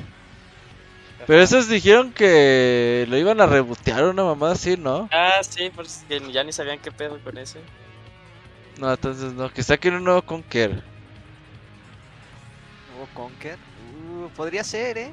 Pero 1.25 1.41
esos 1.41 1.67
dijeron 1.67 2.13
que 2.13 3.05
lo 3.09 3.17
iban 3.17 3.41
a 3.41 3.47
rebotear 3.47 4.03
una 4.05 4.23
mamá 4.23 4.51
así, 4.51 4.77
¿no? 4.77 5.09
Ah, 5.11 5.41
sí, 5.41 5.71
pues 5.73 6.05
que 6.07 6.21
ya 6.31 6.43
ni 6.43 6.53
sabían 6.53 6.79
qué 6.79 6.91
pedo 6.91 7.19
con 7.23 7.37
ese. 7.39 7.59
No, 8.79 8.91
entonces 8.93 9.33
no. 9.33 9.51
Que 9.51 9.63
saquen 9.63 9.95
un 9.95 10.03
nuevo 10.03 10.21
Conker. 10.21 10.69
Nuevo 12.91 13.09
Conker. 13.15 13.57
Uh, 13.57 14.29
podría 14.29 14.63
ser, 14.63 14.99
¿eh? 14.99 15.11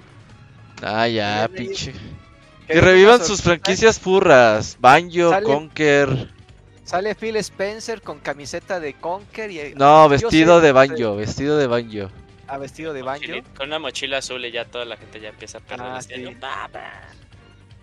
Ah, 0.86 1.08
ya, 1.08 1.48
pinche. 1.54 1.92
Que 2.66 2.80
revivan 2.80 3.24
sus 3.24 3.42
franquicias 3.42 3.98
furras. 3.98 4.76
Banjo, 4.80 5.30
Sale- 5.30 5.44
Conker. 5.46 6.30
Sale 6.84 7.14
Phil 7.14 7.36
Spencer 7.36 8.02
con 8.02 8.18
camiseta 8.20 8.80
de 8.80 8.94
Conker 8.94 9.50
y 9.50 9.74
No, 9.74 10.04
Yo 10.04 10.08
vestido 10.10 10.60
de 10.60 10.68
no. 10.68 10.74
Banjo, 10.74 11.16
vestido 11.16 11.56
de 11.56 11.66
Banjo. 11.66 12.10
a 12.46 12.58
vestido 12.58 12.92
de 12.92 13.00
banjo. 13.02 13.32
Con 13.56 13.68
una 13.68 13.78
mochila 13.78 14.18
azul 14.18 14.44
y 14.44 14.52
ya 14.52 14.66
toda 14.66 14.84
la 14.84 14.98
gente 14.98 15.18
ya 15.18 15.30
empieza 15.30 15.58
a 15.58 15.60
perder 15.62 15.86
Ah, 15.86 15.92
el 15.94 15.98
estilo. 16.00 16.30
sí. 16.30 16.36
Ba, 16.38 16.68
ba, 16.70 16.92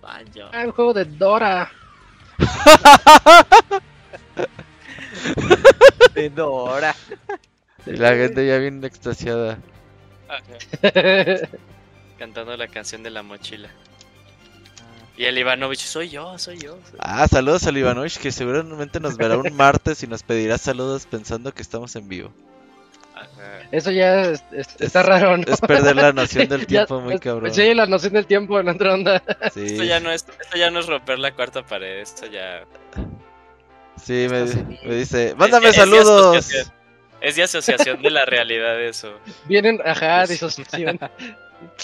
Banjo. 0.02 0.50
Ah, 0.54 0.62
el 0.62 0.72
juego 0.72 0.94
de 0.94 1.06
Dora. 1.06 1.72
De 6.14 6.30
Dora. 6.30 6.96
Y 7.86 7.92
la 7.92 8.10
gente 8.16 8.46
ya 8.46 8.58
bien 8.58 8.84
extasiada. 8.84 9.58
Ajá. 10.28 10.44
Cantando 12.22 12.56
la 12.56 12.68
canción 12.68 13.02
de 13.02 13.10
la 13.10 13.24
mochila. 13.24 13.68
Y 15.18 15.26
el 15.26 15.36
Ivanovich, 15.40 15.80
soy 15.80 16.10
yo, 16.10 16.38
soy 16.38 16.60
yo. 16.60 16.78
soy- 16.88 17.00
Ah, 17.00 17.28
saludos 17.28 17.66
a 17.66 17.72
Ivanovich 17.72 18.20
que 18.20 18.32
seguramente 18.32 19.00
nos 19.00 19.18
verá 19.18 19.38
un 19.38 19.56
martes 19.56 20.04
y 20.04 20.08
nos 20.08 20.22
pedirá 20.22 20.60
saludos 20.60 21.08
pensando 21.08 21.52
que 21.52 21.64
estamos 21.64 21.96
en 21.96 22.08
vivo. 22.08 22.32
Ajá. 23.16 23.62
Eso 23.72 23.90
ya 23.90 24.22
es- 24.22 24.44
es- 24.52 24.68
Es- 24.68 24.82
está 24.82 25.02
raro, 25.02 25.36
¿no? 25.36 25.44
Es 25.52 25.60
perder 25.62 25.96
la 25.96 26.14
noción 26.14 26.48
del 26.48 26.62
Ya- 26.62 26.86
tiempo 26.86 27.02
muy 27.02 27.18
cabrón. 27.18 27.52
Sí, 27.52 27.74
la 27.74 27.88
noción 27.88 28.14
del 28.14 28.28
tiempo 28.28 28.60
en 28.60 28.70
otra 28.70 28.94
onda. 28.94 29.24
Sí, 29.52 29.62
Esto 29.66 29.84
ya 29.84 30.00
no 30.00 30.12
es, 30.12 30.24
esto 30.40 30.58
ya 30.58 30.70
no 30.70 30.80
es 30.80 30.86
romper 30.86 31.18
la 31.18 31.32
cuarta 31.34 31.64
pared, 31.66 32.02
esto 32.02 32.28
ya 32.28 32.66
sí, 33.98 34.28
me, 34.30 34.44
me 34.88 34.96
dice, 34.96 35.34
mándame 35.40 35.70
es 35.70 35.76
de 35.76 35.82
saludos. 35.82 36.36
asociación. 36.38 36.74
es 37.20 37.36
de 37.36 37.44
asociación 37.44 38.00
de 38.04 38.12
la 38.12 38.26
realidad 38.26 38.80
eso. 38.80 39.12
Vienen, 39.46 39.80
ajá, 39.84 40.28
disociación. 40.28 41.00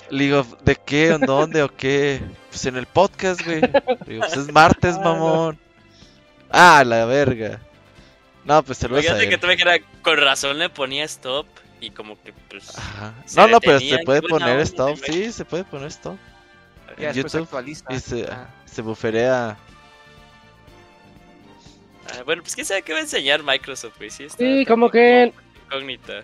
Le 0.09 0.23
digo, 0.25 0.45
¿de 0.63 0.75
qué? 0.75 1.09
¿En 1.09 1.21
dónde 1.21 1.63
o 1.63 1.75
qué? 1.75 2.21
Pues 2.49 2.65
en 2.65 2.77
el 2.77 2.85
podcast, 2.85 3.43
güey. 3.45 3.61
Le 3.61 3.71
Digo, 4.05 4.21
pues 4.21 4.37
es 4.37 4.51
martes, 4.51 4.95
Ah, 4.97 5.03
mamón. 5.03 5.59
Ah, 6.49 6.83
la 6.85 7.05
verga. 7.05 7.59
No, 8.45 8.63
pues 8.63 8.77
saludos 8.77 9.01
a 9.01 9.09
Fíjate 9.09 9.29
que 9.29 9.37
tú 9.37 9.47
me 9.47 9.53
dijera, 9.53 9.77
con 10.01 10.17
razón 10.17 10.57
le 10.57 10.69
ponía 10.69 11.03
stop 11.03 11.45
y 11.81 11.91
como 11.91 12.19
que 12.21 12.33
pues 12.49 12.77
Ajá. 12.77 13.13
No, 13.35 13.47
no, 13.47 13.59
pero 13.59 13.79
se 13.79 13.99
puede 13.99 14.21
poner 14.21 14.51
onda, 14.51 14.63
stop. 14.63 14.99
te 14.99 15.11
Sí, 15.11 15.31
se 15.31 15.43
puede 15.45 15.63
poner 15.65 15.87
stop. 15.89 16.17
En 16.97 17.13
YouTube. 17.13 17.47
Y 17.89 17.99
se, 17.99 18.23
Ah. 18.31 18.47
se 18.65 18.81
buferea. 18.81 19.57
Ah, 22.09 22.23
bueno, 22.25 22.41
pues 22.41 22.55
quién 22.55 22.65
sabe 22.65 22.81
qué 22.81 22.93
va 22.93 22.99
a 22.99 23.01
enseñar 23.01 23.43
Microsoft, 23.43 23.97
güey. 23.97 24.09
Sí, 24.09 24.23
está 24.23 24.37
Sí, 24.37 24.65
como 24.65 24.89
que, 24.89 25.33
incógnita. 25.65 26.23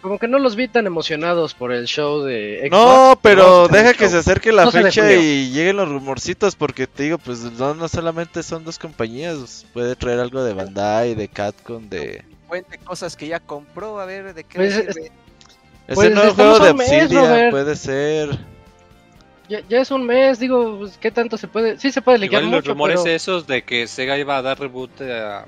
Como 0.00 0.18
que 0.18 0.28
no 0.28 0.38
los 0.38 0.56
vi 0.56 0.68
tan 0.68 0.86
emocionados 0.86 1.54
por 1.54 1.72
el 1.72 1.86
show 1.86 2.22
de 2.22 2.68
Xbox. 2.68 2.70
No, 2.70 3.18
pero 3.22 3.68
deja 3.68 3.94
que 3.94 4.08
se 4.08 4.18
acerque 4.18 4.52
la 4.52 4.64
12 4.64 4.78
de 4.78 4.84
fecha 4.84 5.12
y 5.12 5.50
lleguen 5.50 5.76
los 5.76 5.88
rumorcitos 5.88 6.54
porque 6.54 6.86
te 6.86 7.04
digo, 7.04 7.18
pues 7.18 7.40
no, 7.40 7.74
no 7.74 7.88
solamente 7.88 8.42
son 8.42 8.64
dos 8.64 8.78
compañías, 8.78 9.66
puede 9.72 9.96
traer 9.96 10.20
algo 10.20 10.44
de 10.44 10.54
Bandai, 10.54 11.14
de 11.14 11.28
Capcom, 11.28 11.88
de... 11.88 12.24
Cuente 12.46 12.78
cosas 12.78 13.16
que 13.16 13.26
ya 13.26 13.40
compró, 13.40 13.98
a 13.98 14.04
ver 14.06 14.32
de 14.32 14.44
qué 14.44 14.58
Pues. 14.58 14.76
Ese 14.76 15.12
Pues, 15.94 16.14
nuevo 16.14 16.34
juego 16.34 16.58
de 16.60 16.74
mes, 16.74 17.02
Obsidian 17.02 17.50
puede 17.50 17.76
ser... 17.76 18.38
Ya, 19.48 19.60
ya 19.68 19.80
es 19.80 19.92
un 19.92 20.04
mes, 20.04 20.40
digo, 20.40 20.78
pues, 20.78 20.98
¿qué 20.98 21.12
tanto 21.12 21.38
se 21.38 21.46
puede? 21.46 21.78
Sí 21.78 21.92
se 21.92 22.02
puede 22.02 22.18
liquear 22.18 22.42
Igual 22.42 22.56
los 22.56 22.62
mucho, 22.64 22.72
rumores 22.72 23.00
pero... 23.04 23.14
esos 23.14 23.46
de 23.46 23.62
que 23.62 23.86
Sega 23.86 24.18
iba 24.18 24.36
a 24.36 24.42
dar 24.42 24.58
reboot 24.58 25.00
a 25.02 25.46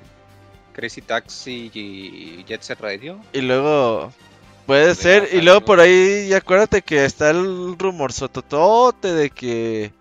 Crazy 0.73 1.03
Taxi 1.03 1.71
y 1.75 2.45
Jet 2.45 2.63
Set 2.63 2.81
Radio. 2.81 3.19
Y 3.33 3.41
luego... 3.41 4.13
Puede 4.69 4.89
De 4.89 4.95
ser, 4.95 5.29
y 5.33 5.41
luego 5.41 5.63
por 5.63 5.81
ahí, 5.81 6.27
y 6.29 6.35
acuérdate 6.35 6.83
que 6.83 7.07
está 7.07 7.31
el 7.31 7.79
rumor 7.79 8.13
sototote 8.13 9.15
de 9.15 9.31
que 9.31 9.95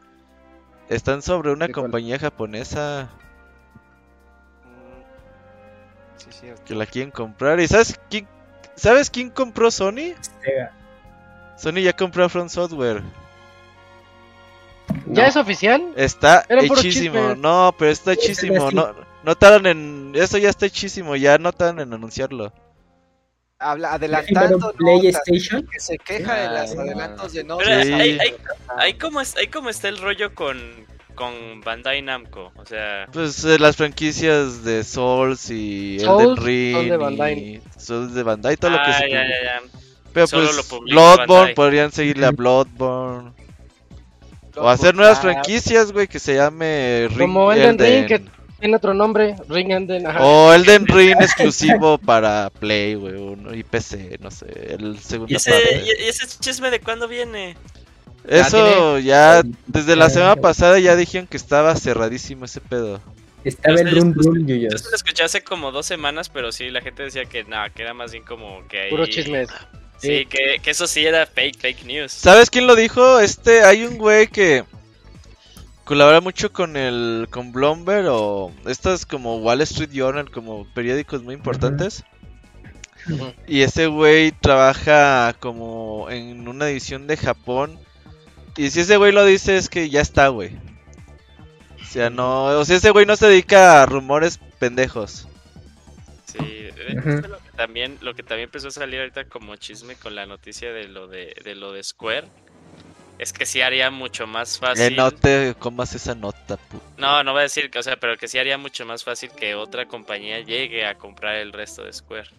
están 0.89 1.21
sobre 1.21 1.51
una 1.51 1.69
compañía 1.69 2.19
japonesa 2.19 3.09
Mm. 4.65 6.17
Sí, 6.17 6.27
cierto. 6.31 6.63
que 6.65 6.75
la 6.75 6.85
quieren 6.85 7.11
comprar. 7.11 7.61
¿Y 7.61 7.67
sabes 7.69 7.97
quién, 8.09 8.27
¿sabes 8.75 9.09
quién 9.09 9.29
compró 9.29 9.71
Sony? 9.71 10.13
Sega. 10.43 10.73
Sony 11.55 11.79
ya 11.81 11.93
compró 11.93 12.25
a 12.25 12.29
Front 12.29 12.49
Software. 12.49 13.01
¿Ya 15.05 15.23
No. 15.23 15.29
es 15.29 15.37
oficial? 15.37 15.93
Está 15.95 16.43
Era 16.49 16.61
hechísimo. 16.61 17.35
No, 17.35 17.73
pero 17.79 17.89
está 17.91 18.11
Es 18.11 18.17
hechísimo. 18.19 18.69
No, 18.71 18.93
no 19.23 19.35
tardan 19.35 19.65
en. 19.65 20.11
Eso 20.13 20.37
ya 20.37 20.49
está 20.49 20.65
hechísimo. 20.65 21.15
Ya 21.15 21.37
no 21.37 21.53
tardan 21.53 21.79
en 21.79 21.93
anunciarlo. 21.93 22.51
Habla, 23.59 23.93
adelantando 23.93 24.57
notas, 24.59 24.73
PlayStation. 24.77 25.65
que 25.71 25.79
se 25.79 25.97
queja 25.97 26.35
de 26.35 26.61
los 26.61 26.77
Ah. 26.77 26.81
adelantos 26.81 27.33
de 27.33 27.43
Pero 27.43 27.55
notas. 27.57 27.85
Sí. 27.85 27.93
ahí, 27.93 28.17
ahí- 28.19 28.35
ahí 28.77 28.93
como 28.93 29.19
es, 29.19 29.35
ahí 29.35 29.47
como 29.47 29.69
está 29.69 29.87
el 29.89 29.97
rollo 29.97 30.35
con, 30.35 30.59
con 31.15 31.61
Bandai 31.61 32.03
Namco? 32.03 32.51
O 32.55 32.65
sea, 32.67 33.07
Pues 33.11 33.43
eh, 33.45 33.57
las 33.57 33.75
franquicias 33.75 34.63
de 34.63 34.83
Souls 34.83 35.49
y 35.49 35.99
Souls 35.99 36.21
Elden 36.21 36.35
son 36.37 36.45
Ring 36.45 36.89
de 36.91 36.97
Bandai. 36.97 37.33
y 37.39 37.61
Souls 37.79 38.13
de 38.13 38.21
Bandai, 38.23 38.57
todo 38.57 38.71
lo 38.71 38.77
que 38.77 38.91
ah, 38.91 38.97
se 38.99 39.09
ya, 39.09 39.23
ya, 39.23 39.43
ya. 39.43 39.61
Pero 40.13 40.27
Solo 40.27 40.49
pues 40.51 40.69
lo 40.71 40.79
Bloodborne 40.81 41.25
Bandai. 41.27 41.55
podrían 41.55 41.91
seguirle 41.91 42.27
a. 42.27 42.31
Bloodborne. 42.31 43.31
O 44.55 44.67
hacer 44.69 44.95
nuevas 44.95 45.17
Ah, 45.19 45.21
franquicias, 45.21 45.91
güey, 45.91 46.07
que 46.07 46.19
se 46.19 46.35
llame 46.35 47.07
Ring 47.09 47.19
Como 47.19 47.51
Elden 47.51 47.77
Ring, 47.77 48.05
que 48.07 48.23
tiene 48.59 48.75
otro 48.75 48.93
nombre, 48.93 49.35
Ring 49.49 49.71
Elden. 49.71 50.07
Ajá. 50.07 50.23
O 50.23 50.53
Elden 50.53 50.85
Ring 50.87 51.15
exclusivo 51.19 51.97
para 52.05 52.49
Play, 52.49 52.95
güey, 52.95 53.15
uno, 53.15 53.53
y 53.53 53.63
PC, 53.63 54.17
no 54.21 54.31
sé, 54.31 54.47
el 54.77 54.99
segundo 54.99 55.31
¿Y 55.33 55.35
ese, 55.37 55.51
parte. 55.51 55.83
y- 55.85 56.03
ese 56.09 56.25
chisme 56.39 56.69
de 56.71 56.79
cuándo 56.79 57.07
viene? 57.07 57.55
Eso 58.27 58.99
ya, 58.99 59.41
desde 59.67 59.95
la 59.95 60.09
semana 60.09 60.35
pasada 60.35 60.79
ya 60.79 60.95
dijeron 60.95 61.27
que 61.27 61.37
estaba 61.37 61.75
cerradísimo 61.75 62.45
ese 62.45 62.59
pedo. 62.59 62.99
Estaba 63.43 63.79
el 63.79 63.91
run 63.91 64.13
run, 64.13 64.45
Yo 64.47 64.67
lo 64.69 64.95
escuché 64.95 65.23
hace 65.23 65.41
como 65.41 65.71
dos 65.71 65.85
semanas, 65.85 66.27
pero 66.27 66.51
sí, 66.51 66.69
la 66.69 66.81
gente 66.81 67.03
decía 67.03 67.25
que 67.25 67.45
nada, 67.45 67.69
que 67.69 67.83
era 67.83 67.93
más 67.93 68.11
bien 68.11 68.23
como 68.25 68.67
que 68.67 68.81
ahí... 68.81 68.89
Puro 68.89 69.05
chismes. 69.05 69.47
Sí, 69.99 70.25
que, 70.25 70.57
que 70.61 70.71
eso 70.71 70.85
sí 70.85 71.05
era 71.05 71.25
fake, 71.25 71.57
fake 71.59 71.85
news. 71.85 72.11
¿Sabes 72.11 72.49
quién 72.49 72.67
lo 72.67 72.75
dijo? 72.75 73.19
Este, 73.19 73.63
hay 73.63 73.85
un 73.85 73.97
güey 73.97 74.27
que 74.27 74.63
colabora 75.87 76.19
mucho 76.19 76.51
con 76.51 76.75
el 76.75 77.27
con 77.31 77.53
Bloomberg 77.53 78.07
o 78.09 78.51
estas 78.65 79.05
como 79.05 79.37
Wall 79.37 79.61
Street 79.61 79.91
Journal, 79.91 80.29
como 80.29 80.67
periódicos 80.73 81.23
muy 81.23 81.33
importantes. 81.33 82.03
Y 83.47 83.61
ese 83.61 83.87
güey 83.87 84.33
trabaja 84.33 85.33
como 85.39 86.09
en 86.09 86.45
una 86.49 86.65
división 86.65 87.07
de 87.07 87.15
Japón. 87.15 87.79
Y 88.57 88.69
si 88.69 88.81
ese 88.81 88.97
güey 88.97 89.13
lo 89.13 89.23
dice 89.23 89.55
es 89.55 89.69
que 89.69 89.89
ya 89.89 90.01
está, 90.01 90.27
güey. 90.27 90.57
O 91.81 91.85
sea, 91.85 92.09
no, 92.09 92.47
o 92.47 92.65
sea, 92.65 92.75
ese 92.75 92.91
güey 92.91 93.05
no 93.05 93.15
se 93.15 93.27
dedica 93.27 93.81
a 93.81 93.85
rumores 93.85 94.39
pendejos. 94.59 95.29
Sí, 96.25 96.67
lo 96.75 97.01
que 97.01 97.37
también, 97.55 97.97
lo 98.01 98.13
que 98.13 98.23
también 98.23 98.47
empezó 98.47 98.67
a 98.67 98.71
salir 98.71 98.99
ahorita 98.99 99.29
como 99.29 99.55
chisme 99.55 99.95
con 99.95 100.15
la 100.15 100.25
noticia 100.25 100.73
de 100.73 100.89
lo 100.89 101.07
de, 101.07 101.33
de 101.45 101.55
lo 101.55 101.71
de 101.71 101.81
Square. 101.81 102.27
Es 103.19 103.33
que 103.33 103.45
sí 103.47 103.61
haría 103.61 103.89
mucho 103.89 104.27
más 104.27 104.57
Eh, 104.57 104.59
fácil. 104.59 104.95
no 104.95 105.11
te 105.11 105.55
comas 105.57 105.95
esa 105.95 106.13
nota, 106.13 106.55
pu- 106.55 106.79
No, 106.97 107.23
no 107.23 107.31
voy 107.31 107.39
a 107.39 107.43
decir 107.43 107.71
que, 107.71 107.79
o 107.79 107.83
sea, 107.83 107.97
pero 107.97 108.15
que 108.15 108.27
sí 108.27 108.37
haría 108.37 108.57
mucho 108.59 108.85
más 108.85 109.03
fácil 109.03 109.31
que 109.31 109.55
otra 109.55 109.87
compañía 109.87 110.39
llegue 110.41 110.85
a 110.85 110.95
comprar 110.95 111.35
el 111.37 111.51
resto 111.51 111.83
de 111.83 111.93
Square. 111.93 112.29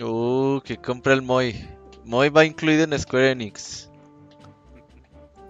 Uh, 0.00 0.60
que 0.64 0.76
compra 0.78 1.12
el 1.12 1.22
Moy. 1.22 1.54
Moy 2.04 2.28
va 2.30 2.44
incluido 2.44 2.82
en 2.84 2.98
Square 2.98 3.30
Enix. 3.30 3.88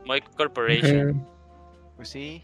Moy 0.04 0.20
Corporation. 0.36 1.26
Pues 1.96 2.10
sí. 2.10 2.42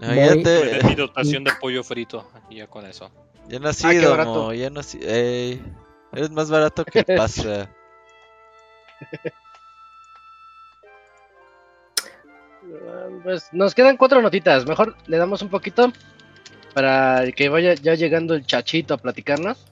Ah, 0.00 0.14
ya, 0.14 0.34
te- 0.42 0.80
mi 0.84 0.94
dotación 0.96 1.44
de 1.44 1.52
pollo 1.60 1.84
frito. 1.84 2.28
Y 2.50 2.56
ya 2.56 2.66
con 2.66 2.84
eso. 2.84 3.10
ya 3.48 3.58
Ah, 3.58 3.60
nacido, 3.60 4.10
barato. 4.10 4.42
Moy, 4.44 4.58
ya 4.58 4.70
nací. 4.70 4.98
Ey, 5.02 5.62
eres 6.12 6.30
más 6.30 6.50
barato 6.50 6.84
que 6.84 6.98
el 7.06 7.16
pasa. 7.16 7.70
Pues 13.22 13.48
nos 13.52 13.74
quedan 13.74 13.96
cuatro 13.96 14.22
notitas. 14.22 14.66
Mejor 14.66 14.96
le 15.06 15.16
damos 15.16 15.42
un 15.42 15.48
poquito 15.48 15.92
para 16.74 17.24
que 17.32 17.48
vaya 17.48 17.74
ya 17.74 17.94
llegando 17.94 18.34
el 18.34 18.44
chachito 18.44 18.94
a 18.94 18.98
platicarnos. 18.98 19.66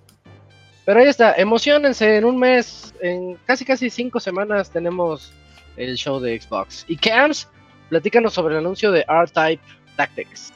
Pero 0.85 1.01
ahí 1.01 1.09
está, 1.09 1.35
emocionense, 1.35 2.16
en 2.16 2.24
un 2.24 2.39
mes, 2.39 2.95
en 3.01 3.37
casi 3.47 3.64
casi 3.64 3.89
cinco 3.89 4.20
semanas 4.20 4.70
tenemos 4.70 5.32
el 5.76 5.97
show 5.97 6.20
de 6.20 6.39
Xbox. 6.39 6.85
Y 6.89 6.97
Cams, 6.97 7.49
platícanos 7.89 8.35
sobre 8.35 8.55
el 8.55 8.61
anuncio 8.61 8.93
de 8.93 9.05
R-Type 9.09 9.62
Tactics. 9.97 10.53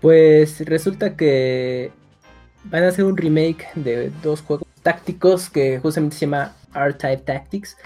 Pues 0.00 0.60
resulta 0.66 1.16
que 1.16 1.92
van 2.64 2.84
a 2.84 2.88
hacer 2.88 3.04
un 3.04 3.16
remake 3.16 3.68
de 3.74 4.10
dos 4.22 4.42
juegos 4.42 4.66
tácticos 4.82 5.48
que 5.48 5.78
justamente 5.78 6.16
se 6.16 6.26
llama 6.26 6.54
R-Type 6.74 7.22
Tactics, 7.24 7.76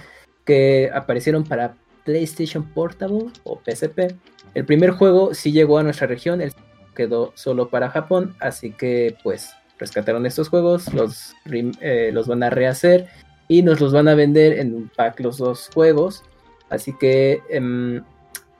que 0.44 0.90
aparecieron 0.92 1.44
para 1.44 1.74
PlayStation 2.06 2.64
Portable 2.72 3.26
o 3.44 3.60
PSP. 3.62 4.14
El 4.54 4.64
primer 4.64 4.90
juego 4.92 5.34
sí 5.34 5.52
llegó 5.52 5.76
a 5.76 5.82
nuestra 5.82 6.06
región, 6.06 6.40
el 6.40 6.52
quedó 6.94 7.32
solo 7.34 7.68
para 7.68 7.90
Japón, 7.90 8.34
así 8.40 8.72
que 8.72 9.18
pues 9.22 9.50
rescataron 9.78 10.24
estos 10.24 10.48
juegos, 10.48 10.90
los, 10.94 11.34
eh, 11.82 12.10
van 12.26 12.42
a 12.42 12.48
rehacer 12.48 13.08
y 13.48 13.60
nos 13.60 13.80
los 13.82 13.92
van 13.92 14.08
a 14.08 14.14
vender 14.14 14.58
en 14.58 14.74
un 14.74 14.90
pack 14.96 15.20
los 15.20 15.36
dos 15.36 15.68
juegos. 15.74 16.22
Así 16.70 16.94
que 16.98 17.42
em, 17.50 18.02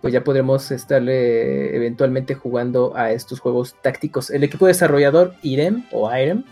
pues 0.02 0.12
ya 0.12 0.22
podremos 0.22 0.70
estarle 0.70 1.74
eventualmente 1.74 2.34
jugando 2.34 2.94
a 2.94 3.10
estos 3.12 3.40
juegos 3.40 3.74
tácticos. 3.82 4.28
El 4.30 4.44
equipo 4.44 4.66
desarrollador 4.66 5.32
IREM 5.42 5.84
o 5.90 6.14
IREM 6.14 6.44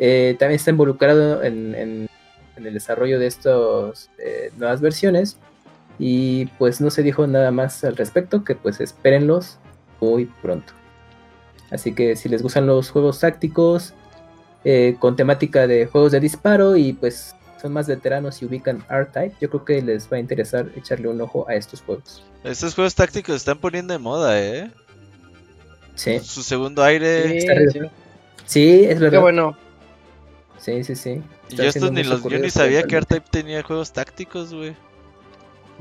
eh, 0.00 0.34
también 0.40 0.56
está 0.56 0.70
involucrado 0.72 1.42
en, 1.44 1.74
en- 1.76 2.08
en 2.56 2.66
el 2.66 2.74
desarrollo 2.74 3.18
de 3.18 3.28
estas 3.28 4.10
nuevas 4.58 4.80
versiones 4.82 5.38
y 6.04 6.46
pues 6.58 6.80
no 6.80 6.90
se 6.90 7.04
dijo 7.04 7.28
nada 7.28 7.52
más 7.52 7.84
al 7.84 7.96
respecto 7.96 8.42
que 8.42 8.56
pues 8.56 8.80
espérenlos 8.80 9.58
muy 10.00 10.24
pronto. 10.26 10.72
Así 11.70 11.94
que 11.94 12.16
si 12.16 12.28
les 12.28 12.42
gustan 12.42 12.66
los 12.66 12.90
juegos 12.90 13.20
tácticos 13.20 13.94
eh, 14.64 14.96
con 14.98 15.14
temática 15.14 15.68
de 15.68 15.86
juegos 15.86 16.10
de 16.10 16.18
disparo 16.18 16.76
y 16.76 16.92
pues 16.92 17.36
son 17.60 17.72
más 17.72 17.86
veteranos 17.86 18.42
y 18.42 18.46
ubican 18.46 18.84
R-Type, 18.90 19.36
yo 19.40 19.48
creo 19.48 19.64
que 19.64 19.80
les 19.80 20.12
va 20.12 20.16
a 20.16 20.18
interesar 20.18 20.66
echarle 20.74 21.06
un 21.06 21.20
ojo 21.20 21.48
a 21.48 21.54
estos 21.54 21.82
juegos. 21.82 22.24
Estos 22.42 22.74
juegos 22.74 22.96
tácticos 22.96 23.34
se 23.34 23.36
están 23.36 23.58
poniendo 23.58 23.92
de 23.92 24.00
moda, 24.00 24.40
eh. 24.42 24.72
Sí, 25.94 26.18
Su 26.18 26.42
segundo 26.42 26.82
aire. 26.82 27.40
Sí, 27.40 27.46
sí. 27.70 27.80
sí, 28.44 28.84
es 28.86 28.94
Qué 28.94 29.04
verdad. 29.04 29.20
bueno. 29.20 29.56
Sí, 30.58 30.82
sí, 30.82 30.96
sí. 30.96 31.22
Yo 31.50 31.62
estos 31.62 31.92
ni 31.92 32.02
los, 32.02 32.24
yo 32.24 32.38
ni 32.40 32.50
sabía 32.50 32.82
que. 32.82 32.96
R-Type 32.96 33.26
tenía 33.30 33.62
juegos 33.62 33.92
tácticos, 33.92 34.52
güey. 34.52 34.74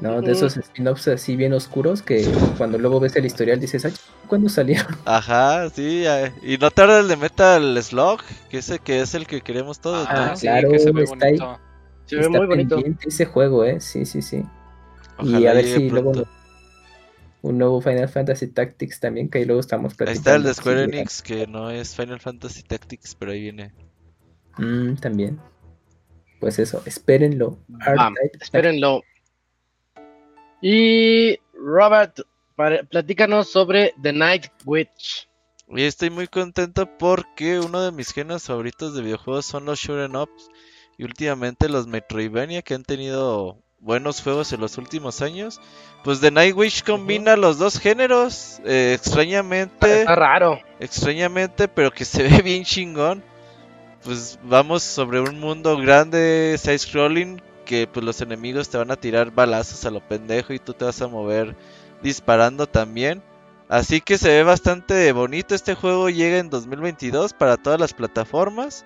No, 0.02 0.20
de 0.22 0.32
esos 0.32 0.58
spin-offs 0.58 1.08
así 1.10 1.36
bien 1.36 1.54
oscuros 1.54 2.02
que 2.02 2.28
cuando 2.58 2.80
luego 2.80 3.00
ves 3.00 3.16
el 3.16 3.26
historial 3.26 3.60
dices, 3.60 3.86
"Ay, 3.86 3.94
¿cuándo 4.28 4.50
salieron? 4.50 4.88
Ajá, 5.06 5.70
sí, 5.70 6.04
eh, 6.08 6.32
y 6.42 6.58
no 6.58 6.72
tarda 6.72 7.00
el 7.00 7.08
de 7.08 7.18
Metal 7.18 7.82
Slug, 7.84 8.20
que 8.50 8.58
ese 8.58 8.80
que 8.80 9.02
es 9.02 9.14
el 9.14 9.28
que 9.28 9.42
queremos 9.42 9.80
todos, 9.80 10.08
Ah, 10.10 10.30
¿no? 10.32 10.36
sí, 10.36 10.48
claro, 10.48 10.70
que 10.72 10.80
se 10.80 10.92
ve 10.92 11.04
está 11.04 11.26
ahí. 11.28 11.38
bonito. 11.38 11.60
Se 12.08 12.16
ve 12.16 12.22
Está 12.24 12.38
muy 12.40 12.48
bonito. 12.48 12.76
pendiente 12.76 13.08
ese 13.10 13.26
juego, 13.26 13.64
¿eh? 13.64 13.80
Sí, 13.80 14.06
sí, 14.06 14.22
sí. 14.22 14.44
y 15.24 15.46
a 15.46 15.54
ver 15.54 15.66
si 15.66 15.88
luego 15.90 16.14
un 17.44 17.58
nuevo 17.60 17.80
Final 17.80 18.10
Fantasy 18.10 18.48
Tactics 18.48 19.00
también, 19.00 19.30
que 19.30 19.38
ahí 19.40 19.46
luego 19.46 19.62
estamos 19.62 19.94
Ahí 19.94 19.98
platicando. 19.98 20.20
está 20.20 20.36
el 20.36 20.44
de 20.44 20.54
Square. 20.56 20.84
Enix, 20.86 21.22
que 21.22 21.46
no 21.48 21.70
es 21.70 21.96
Final 21.96 22.20
Fantasy 22.20 22.64
Tactics, 22.64 23.14
pero 23.16 23.32
ahí 23.34 23.42
viene. 23.42 23.72
Mm, 24.58 24.96
también. 24.96 25.40
Pues 26.40 26.58
eso, 26.60 26.82
espérenlo. 26.86 27.60
Bam, 27.68 28.16
espérenlo. 28.40 29.02
Y 30.62 31.38
Robert, 31.54 32.20
para- 32.56 32.84
platícanos 32.84 33.50
sobre 33.52 33.94
The 34.02 34.14
Night 34.14 34.46
Witch. 34.66 35.28
Y 35.70 35.84
estoy 35.84 36.10
muy 36.10 36.28
contento 36.28 36.86
porque 36.98 37.60
uno 37.60 37.82
de 37.82 37.92
mis 37.92 38.12
géneros 38.14 38.44
favoritos 38.44 38.94
de 38.94 39.02
videojuegos 39.02 39.46
son 39.46 39.66
los 39.66 39.80
shoot'em 39.80 40.16
ups 40.22 40.50
y 40.98 41.04
últimamente 41.06 41.70
los 41.70 41.88
Metroidvania 41.88 42.62
que 42.62 42.74
han 42.74 42.84
tenido 42.84 43.58
buenos 43.80 44.22
juegos 44.22 44.52
en 44.52 44.60
los 44.60 44.78
últimos 44.78 45.22
años. 45.22 45.60
Pues 46.04 46.20
The 46.20 46.30
Night 46.30 46.56
Witch 46.56 46.84
combina 46.84 47.38
los 47.38 47.58
dos 47.58 47.80
géneros, 47.80 48.60
eh, 48.66 48.94
extrañamente, 48.96 50.02
Está 50.02 50.16
raro. 50.16 50.60
extrañamente, 50.80 51.68
pero 51.70 51.90
que 51.92 52.06
se 52.06 52.24
ve 52.28 52.42
bien 52.44 52.64
chingón. 52.66 53.24
Pues 54.04 54.38
vamos 54.44 54.84
sobre 54.84 55.20
un 55.22 55.40
mundo 55.40 55.78
grande, 55.78 56.58
side 56.62 56.80
que 57.72 57.88
pues 57.88 58.06
los 58.06 58.22
enemigos 58.22 58.70
te 58.70 58.78
van 58.78 58.92
a 58.92 58.98
tirar 58.98 59.32
balazos 59.32 59.86
a 59.86 59.92
lo 59.92 60.02
pendejo 60.08 60.54
y 60.54 60.60
tú 60.60 60.74
te 60.74 60.86
vas 60.86 61.02
a 61.02 61.08
mover 61.08 61.56
disparando 62.04 62.68
también. 62.68 63.24
Así 63.70 64.02
que 64.02 64.18
se 64.18 64.30
ve 64.30 64.44
bastante 64.44 65.12
bonito. 65.14 65.56
Este 65.56 65.76
juego 65.76 66.10
llega 66.10 66.40
en 66.40 66.50
2022 66.50 67.34
para 67.34 67.58
todas 67.58 67.80
las 67.80 67.94
plataformas. 67.94 68.86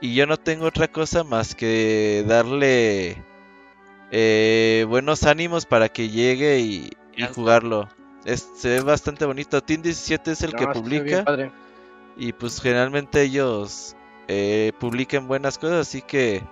Y 0.00 0.14
yo 0.14 0.26
no 0.26 0.36
tengo 0.36 0.66
otra 0.66 0.88
cosa 0.88 1.24
más 1.24 1.54
que 1.54 2.24
darle 2.28 3.24
eh, 4.10 4.86
buenos 4.88 5.24
ánimos 5.24 5.66
para 5.66 5.88
que 5.88 6.10
llegue 6.10 6.60
y, 6.60 6.90
y 7.16 7.26
jugarlo. 7.26 7.88
Es- 8.24 8.48
se 8.56 8.68
ve 8.68 8.80
bastante 8.80 9.24
bonito. 9.24 9.62
Team 9.62 9.82
17 9.82 10.32
es 10.32 10.42
el 10.42 10.52
No, 10.52 10.58
que 10.58 10.66
bien 10.66 10.72
publica. 10.72 11.24
Y 12.16 12.32
pues 12.32 12.60
generalmente 12.60 13.22
ellos 13.22 13.96
eh, 14.28 14.72
publican 14.78 15.26
buenas 15.28 15.58
cosas. 15.58 15.88
Así 15.88 16.02
que 16.02 16.42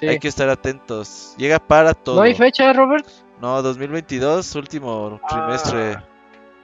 Sí. 0.00 0.08
hay 0.08 0.18
que 0.18 0.28
estar 0.28 0.48
atentos. 0.48 1.34
Llega 1.36 1.58
para 1.58 1.94
todo. 1.94 2.16
¿No 2.16 2.22
hay 2.22 2.34
fecha, 2.34 2.72
Robert? 2.72 3.06
No, 3.40 3.62
2022, 3.62 4.54
último 4.56 5.20
trimestre. 5.28 5.94
Ah, 5.94 6.04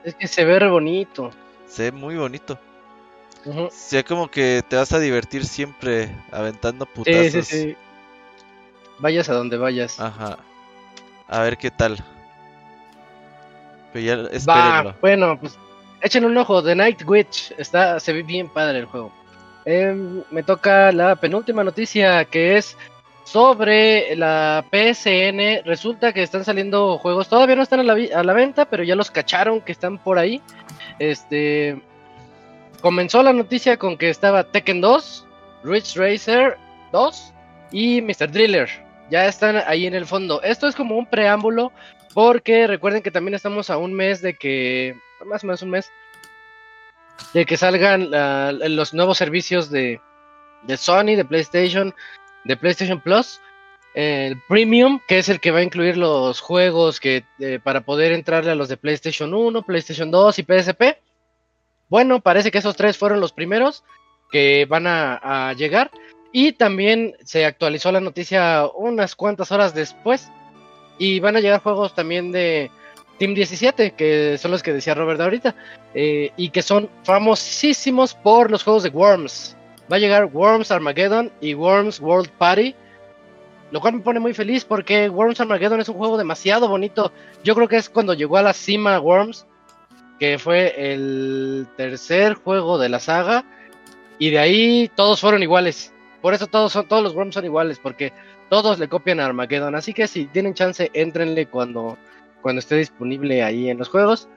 es 0.05 0.15
que 0.15 0.27
se 0.29 0.45
ve 0.45 0.59
re 0.59 0.69
bonito. 0.69 1.31
Se 1.67 1.85
ve 1.85 1.93
muy 1.93 2.17
bonito. 2.17 2.59
Ujú. 3.45 3.69
Se 3.71 3.97
ve 3.97 4.05
como 4.05 4.29
que 4.31 4.63
te 4.69 4.77
vas 4.77 4.93
a 4.93 4.99
divertir 4.99 5.45
siempre 5.47 6.15
aventando 6.31 6.85
Sí, 6.85 6.91
putazos. 6.95 7.31
sí, 7.33 7.43
sí. 7.43 7.77
Vayas 8.99 9.29
a 9.29 9.35
donde 9.35 9.57
vayas. 9.57 9.99
Ajá. 9.99 10.39
A 11.29 11.41
ver 11.43 11.57
qué 11.57 11.71
tal. 11.71 11.97
Pero 13.93 14.05
ya 14.05 14.29
espérenlo. 14.37 14.95
bueno, 15.01 15.39
pues 15.41 15.59
echen 16.01 16.25
un 16.25 16.37
ojo. 16.37 16.63
The 16.63 16.75
Night 16.75 17.03
Witch. 17.07 17.53
Está, 17.59 17.99
se 18.01 18.13
ve 18.13 18.23
bien 18.23 18.49
padre 18.49 18.79
el 18.81 18.87
juego. 18.87 19.11
Em, 19.65 20.23
me 20.31 20.43
toca 20.43 20.91
la 20.93 21.17
penúltima 21.17 21.63
noticia 21.65 22.25
que 22.25 22.57
es 22.57 22.77
sobre 23.31 24.17
la 24.17 24.65
PSN. 24.71 25.65
Resulta 25.65 26.13
que 26.13 26.23
están 26.23 26.45
saliendo 26.45 26.99
juegos. 26.99 27.29
Todavía 27.29 27.57
no 27.57 27.63
están 27.63 27.81
a 27.81 28.23
la, 28.23 28.33
venta, 28.33 28.65
pero 28.65 28.83
ya 28.83 28.97
los 28.97 29.11
cacharon 29.11 29.61
que 29.61 29.73
están 29.73 29.99
por 29.99 30.19
ahí. 30.19 30.43
Este. 30.99 31.81
Comenzó 32.81 33.23
la 33.23 33.33
noticia 33.33 33.77
con 33.77 33.97
que 33.97 34.09
estaba 34.09 34.45
Tekken 34.45 34.81
2, 34.81 35.27
Ridge 35.65 35.97
Racer 35.97 36.57
2 36.93 37.35
y 37.73 38.01
Mr. 38.01 38.31
Driller. 38.31 38.69
Ya 39.11 39.27
están 39.27 39.63
ahí 39.67 39.87
en 39.87 39.95
el 39.95 40.07
fondo. 40.07 40.43
Esto 40.43 40.67
es 40.67 40.75
como 40.75 40.97
un 40.97 41.07
preámbulo 41.07 41.73
porque 42.15 42.67
recuerden 42.67 43.03
que 43.03 43.11
también 43.11 43.35
estamos 43.35 43.71
a 43.71 43.77
un 43.77 43.93
mes 43.93 44.23
de 44.23 44.35
que, 44.35 44.97
más 45.27 45.45
o 45.45 45.47
menos 45.47 45.63
un 45.63 45.71
mes, 45.71 45.91
de 47.35 47.45
que 47.45 47.57
salgan 47.57 48.11
los 48.75 48.95
nuevos 48.95 49.19
servicios 49.19 49.71
de, 49.71 50.01
de 50.63 50.77
Sony, 50.77 51.17
de 51.17 51.25
PlayStation, 51.25 51.95
de 52.45 52.57
PlayStation 52.57 53.01
Plus, 53.01 53.41
el 53.95 54.41
Premium, 54.49 55.01
que 55.09 55.19
es 55.19 55.29
el 55.29 55.41
que 55.41 55.51
va 55.51 55.59
a 55.59 55.65
incluir 55.65 55.97
los 55.97 56.41
juegos 56.41 57.01
que 57.01 57.25
eh, 57.41 57.59
para 57.63 57.81
poder 57.81 58.13
entrarle 58.13 58.51
a 58.51 58.55
los 58.55 58.69
de 58.69 58.77
PlayStation 58.77 59.35
1, 59.35 59.63
PlayStation 59.63 60.11
2 60.11 60.39
y 60.39 60.43
PSP. 60.43 60.83
Bueno, 61.89 62.21
parece 62.21 62.51
que 62.51 62.59
esos 62.59 62.77
tres 62.77 62.97
fueron 62.97 63.21
los 63.21 63.33
primeros 63.33 63.83
que 64.31 64.65
van 64.69 64.87
a, 64.87 65.53
llegar. 65.55 65.91
Y 66.33 66.53
también 66.53 67.17
se 67.25 67.45
actualizó 67.45 67.91
la 67.91 68.01
noticia 68.01 68.67
unas 68.77 69.17
cuantas 69.17 69.51
horas 69.51 69.75
después. 69.75 70.31
Y 70.99 71.19
van 71.19 71.37
a 71.37 71.41
llegar 71.41 71.63
juegos 71.63 71.95
también 71.95 72.31
de 72.31 72.71
Team 73.19 73.35
17, 73.35 73.93
que 73.93 74.39
son 74.39 74.53
los 74.53 74.63
que 74.63 74.73
decía 74.73 74.95
Robert 74.95 75.21
ahorita. 75.21 75.57
eh, 75.95 76.31
y 76.37 76.51
que 76.51 76.63
son 76.63 76.89
famosísimos 77.03 78.15
por 78.15 78.53
los 78.53 78.63
juegos 78.63 78.85
de 78.85 78.91
Worms. 78.91 79.57
Va 79.91 79.97
a 79.97 79.99
llegar 79.99 80.27
Worms 80.27 80.71
Armageddon 80.71 81.33
y 81.41 81.55
Worms 81.55 82.01
World 82.01 82.31
Party. 82.39 82.75
Lo 83.71 83.81
cual 83.81 83.95
me 83.95 84.01
pone 84.01 84.21
muy 84.21 84.35
feliz 84.35 84.65
porque 84.65 85.09
Worms 85.09 85.41
Armageddon 85.41 85.81
es 85.81 85.89
un 85.89 85.97
juego 85.97 86.17
demasiado 86.17 86.69
bonito. 86.69 87.13
Yo 87.45 87.55
creo 87.55 87.69
que 87.69 87.77
es 87.77 87.89
cuando 87.89 88.15
llegó 88.15 88.37
a 88.37 88.43
la 88.43 88.53
cima 88.53 88.99
Worms, 88.99 89.47
que 90.19 90.39
fue 90.39 90.93
el 90.93 91.67
tercer 91.77 92.35
juego 92.35 92.79
de 92.79 92.89
la 92.89 93.01
saga. 93.01 93.45
Y 94.19 94.31
de 94.31 94.39
ahí 94.39 94.91
todos 94.95 95.21
fueron 95.21 95.43
iguales. 95.43 95.93
Por 96.21 96.35
eso 96.35 96.47
todos, 96.47 96.73
son, 96.73 96.87
todos 96.87 97.03
los 97.03 97.15
Worms 97.15 97.35
son 97.35 97.45
iguales, 97.45 97.79
porque 97.79 98.13
todos 98.49 98.79
le 98.79 98.89
copian 98.89 99.21
a 99.21 99.27
Armageddon. 99.27 99.75
Así 99.75 99.95
que 99.95 100.07
si 100.07 100.27
tienen 100.27 100.55
chance, 100.55 100.91
entrenle 100.93 101.47
cuando, 101.47 101.97
cuando 102.43 102.59
esté 102.59 102.77
disponible 102.77 103.43
ahí 103.43 103.71
en 103.71 103.79
los 103.79 103.89
juegos. 103.89 104.29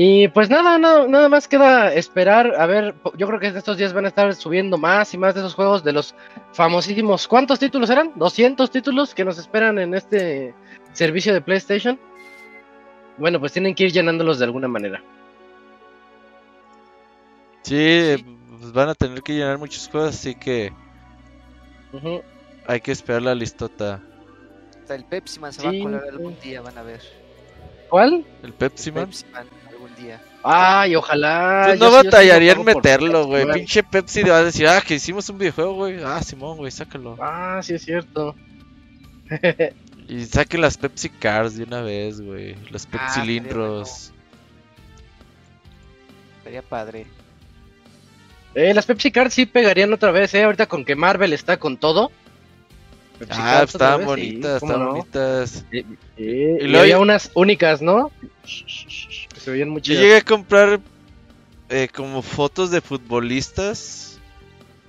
Y 0.00 0.28
pues 0.28 0.48
nada, 0.48 0.78
no, 0.78 1.08
nada 1.08 1.28
más 1.28 1.48
queda 1.48 1.92
esperar. 1.92 2.54
A 2.56 2.66
ver, 2.66 2.94
yo 3.16 3.26
creo 3.26 3.40
que 3.40 3.48
en 3.48 3.56
estos 3.56 3.76
días 3.76 3.92
van 3.92 4.04
a 4.04 4.08
estar 4.08 4.32
subiendo 4.36 4.78
más 4.78 5.12
y 5.12 5.18
más 5.18 5.34
de 5.34 5.40
esos 5.40 5.56
juegos 5.56 5.82
de 5.82 5.92
los 5.92 6.14
famosísimos. 6.52 7.26
¿Cuántos 7.26 7.58
títulos 7.58 7.90
eran? 7.90 8.12
200 8.14 8.70
títulos 8.70 9.12
que 9.12 9.24
nos 9.24 9.38
esperan 9.38 9.76
en 9.80 9.94
este 9.94 10.54
servicio 10.92 11.34
de 11.34 11.40
PlayStation. 11.40 11.98
Bueno, 13.16 13.40
pues 13.40 13.50
tienen 13.50 13.74
que 13.74 13.86
ir 13.86 13.90
llenándolos 13.90 14.38
de 14.38 14.44
alguna 14.44 14.68
manera. 14.68 15.02
Sí, 17.62 18.24
pues 18.60 18.72
van 18.72 18.90
a 18.90 18.94
tener 18.94 19.20
que 19.20 19.32
llenar 19.32 19.58
muchos 19.58 19.88
juegos, 19.88 20.10
así 20.10 20.36
que 20.36 20.72
hay 22.68 22.80
que 22.80 22.92
esperar 22.92 23.22
la 23.22 23.34
listota. 23.34 24.00
Hasta 24.80 24.94
el 24.94 25.04
Pepsi 25.06 25.40
Man 25.40 25.52
se 25.52 25.60
va 25.64 25.70
a 25.70 25.82
colar 25.82 26.04
algún 26.08 26.38
día, 26.38 26.60
van 26.60 26.78
a 26.78 26.84
ver. 26.84 27.00
¿Cuál? 27.88 28.24
El 28.44 28.52
Pepsi 28.52 28.92
Man. 28.92 29.06
Pepsi 29.06 29.26
Man 29.32 29.48
día. 29.98 30.20
Ay, 30.42 30.96
ojalá. 30.96 31.64
Pues 31.66 31.78
yo 31.80 31.86
no 31.86 31.92
batallaría 31.92 32.52
en 32.52 32.64
meterlo, 32.64 33.26
güey. 33.26 33.46
Pinche 33.52 33.82
Pepsi 33.82 34.22
le 34.22 34.30
va 34.30 34.38
a 34.38 34.44
decir, 34.44 34.66
ah, 34.68 34.80
que 34.80 34.94
hicimos 34.94 35.28
un 35.28 35.38
videojuego, 35.38 35.74
güey. 35.74 36.02
Ah, 36.02 36.22
Simón, 36.22 36.56
güey, 36.56 36.70
sácalo. 36.70 37.16
Ah, 37.20 37.60
sí 37.62 37.74
es 37.74 37.82
cierto. 37.84 38.34
Y 40.08 40.24
saquen 40.24 40.62
las 40.62 40.78
Pepsi 40.78 41.10
Cars 41.10 41.56
de 41.56 41.64
una 41.64 41.82
vez, 41.82 42.20
güey. 42.20 42.54
Los 42.70 42.86
Ah, 42.86 42.88
Pepsi 42.92 43.06
estaría 43.06 43.24
Lintros. 43.24 44.12
Sería 46.44 46.62
padre. 46.62 47.06
Eh, 48.54 48.72
las 48.72 48.86
Pepsi 48.86 49.10
Cards 49.12 49.34
sí 49.34 49.44
pegarían 49.44 49.92
otra 49.92 50.10
vez, 50.10 50.32
eh. 50.34 50.44
Ahorita 50.44 50.66
con 50.66 50.84
que 50.84 50.96
Marvel 50.96 51.32
está 51.34 51.58
con 51.58 51.76
todo. 51.76 52.10
Pepsi 53.18 53.36
Ah, 53.40 53.62
estaban 53.66 54.00
sí, 54.00 54.06
bonitas, 54.06 54.62
estaban 54.62 54.84
no. 54.86 54.92
bonitas. 54.92 55.64
Eh, 55.72 55.84
Y 56.16 56.24
y 56.24 56.58
luego 56.68 56.80
había 56.80 56.94
yo- 56.96 57.00
unas 57.00 57.30
únicas, 57.34 57.82
¿no? 57.82 58.10
Que 58.42 59.40
se 59.40 59.50
veían 59.50 59.68
muy 59.70 59.82
Yo 59.82 59.94
llegué 59.94 60.16
a 60.16 60.22
comprar 60.22 60.80
eh, 61.68 61.88
como 61.94 62.22
fotos 62.22 62.70
de 62.70 62.80
futbolistas 62.80 64.18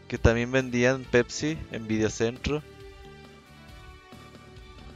que 0.07 0.17
también 0.17 0.51
vendían 0.51 1.03
Pepsi 1.03 1.57
en 1.71 1.87
Videocentro. 1.87 2.63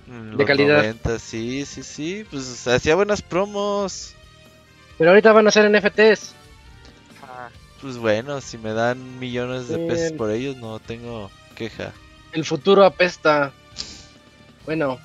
En 0.08 0.32
De 0.32 0.38
los 0.38 0.46
calidad. 0.48 0.78
90, 0.78 1.20
sí, 1.20 1.66
sí, 1.66 1.84
sí. 1.84 2.26
Pues 2.30 2.68
hacía 2.68 2.96
buenas 2.96 3.22
promos. 3.22 4.14
Pero 4.98 5.10
ahorita 5.12 5.32
van 5.34 5.48
a 5.48 5.52
ser 5.52 5.66
NFTs. 5.66 6.34
Pues 7.82 7.98
bueno, 7.98 8.40
si 8.40 8.58
me 8.58 8.72
dan 8.74 9.20
millones 9.20 9.68
de 9.68 9.78
pesos 9.78 10.14
por 10.14 10.32
ellos, 10.32 10.56
no 10.56 10.80
tengo 10.80 11.30
queja. 11.56 11.92
El 12.34 12.46
futuro 12.46 12.84
apesta. 12.84 13.52
Bueno. 14.66 15.00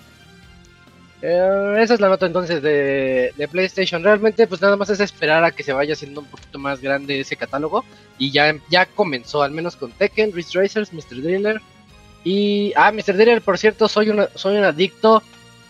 Eh, 1.21 1.77
esa 1.81 1.95
es 1.95 2.01
la 2.01 2.09
nota 2.09 2.27
entonces 2.27 2.63
de, 2.63 3.33
de 3.37 3.49
PlayStation. 3.49 4.03
Realmente, 4.03 4.47
pues 4.47 4.61
nada 4.61 4.77
más 4.77 4.89
es 4.91 5.01
esperar 5.01 5.45
a 5.45 5.51
que 5.51 5.63
se 5.63 5.73
vaya 5.73 5.95
haciendo 5.95 6.21
un 6.21 6.27
poquito 6.27 6.59
más 6.59 6.81
grande 6.81 7.21
ese 7.21 7.37
catálogo. 7.37 7.85
Y 8.19 8.31
ya, 8.31 8.55
ya 8.71 8.87
comenzó, 8.87 9.43
al 9.43 9.51
menos 9.51 9.77
con 9.77 9.91
Tekken, 9.93 10.33
Ridge 10.33 10.55
Racers, 10.55 10.93
Mr. 10.93 11.23
Driller. 11.23 11.61
Y. 12.25 12.73
Ah, 12.77 12.93
Mr. 12.93 13.15
Driller, 13.15 13.43
por 13.43 13.59
cierto, 13.59 13.89
soy, 13.89 14.11
una, 14.11 14.29
soy 14.35 14.57
un 14.57 14.65
adicto. 14.65 15.23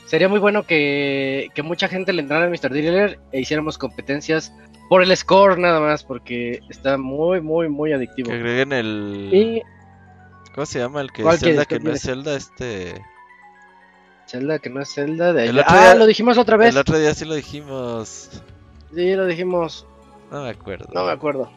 Sería 0.06 0.28
muy 0.28 0.38
bueno 0.38 0.64
que, 0.64 1.48
que 1.54 1.62
mucha 1.62 1.88
gente 1.88 2.12
le 2.12 2.22
entrara 2.22 2.46
a 2.46 2.48
Mr. 2.48 2.70
Driller 2.70 3.18
e 3.30 3.40
hiciéramos 3.40 3.76
competencias 3.76 4.52
por 4.88 5.02
el 5.02 5.14
score 5.14 5.58
nada 5.58 5.80
más, 5.80 6.02
porque 6.02 6.60
está 6.70 6.96
muy, 6.96 7.40
muy, 7.40 7.68
muy 7.68 7.92
adictivo. 7.92 8.30
Que 8.30 8.36
agreguen 8.36 8.72
el. 8.72 9.28
Y 9.32 9.62
¿Cómo 10.58 10.66
se 10.66 10.80
llama? 10.80 11.02
El 11.02 11.12
que 11.12 11.22
¿Cuál 11.22 11.36
es 11.36 11.40
Zelda, 11.40 11.64
quieres? 11.64 11.68
que 11.68 11.74
no 11.78 11.82
¿Cuál 11.84 11.94
es 11.94 12.02
Zelda, 12.02 12.34
este. 12.34 13.04
Zelda, 14.26 14.58
que 14.58 14.68
no 14.70 14.80
es 14.82 14.92
Zelda. 14.92 15.32
De 15.32 15.46
El 15.46 15.56
otro 15.60 15.70
ah, 15.72 15.80
día- 15.82 15.94
lo 15.94 16.04
dijimos 16.04 16.36
otra 16.36 16.56
vez. 16.56 16.70
El 16.70 16.78
otro 16.78 16.98
día 16.98 17.14
sí 17.14 17.24
lo 17.24 17.34
dijimos. 17.34 18.42
Sí, 18.92 19.14
lo 19.14 19.26
dijimos. 19.26 19.86
No 20.32 20.42
me 20.42 20.48
acuerdo. 20.48 20.88
No 20.92 21.04
me 21.04 21.12
acuerdo. 21.12 21.48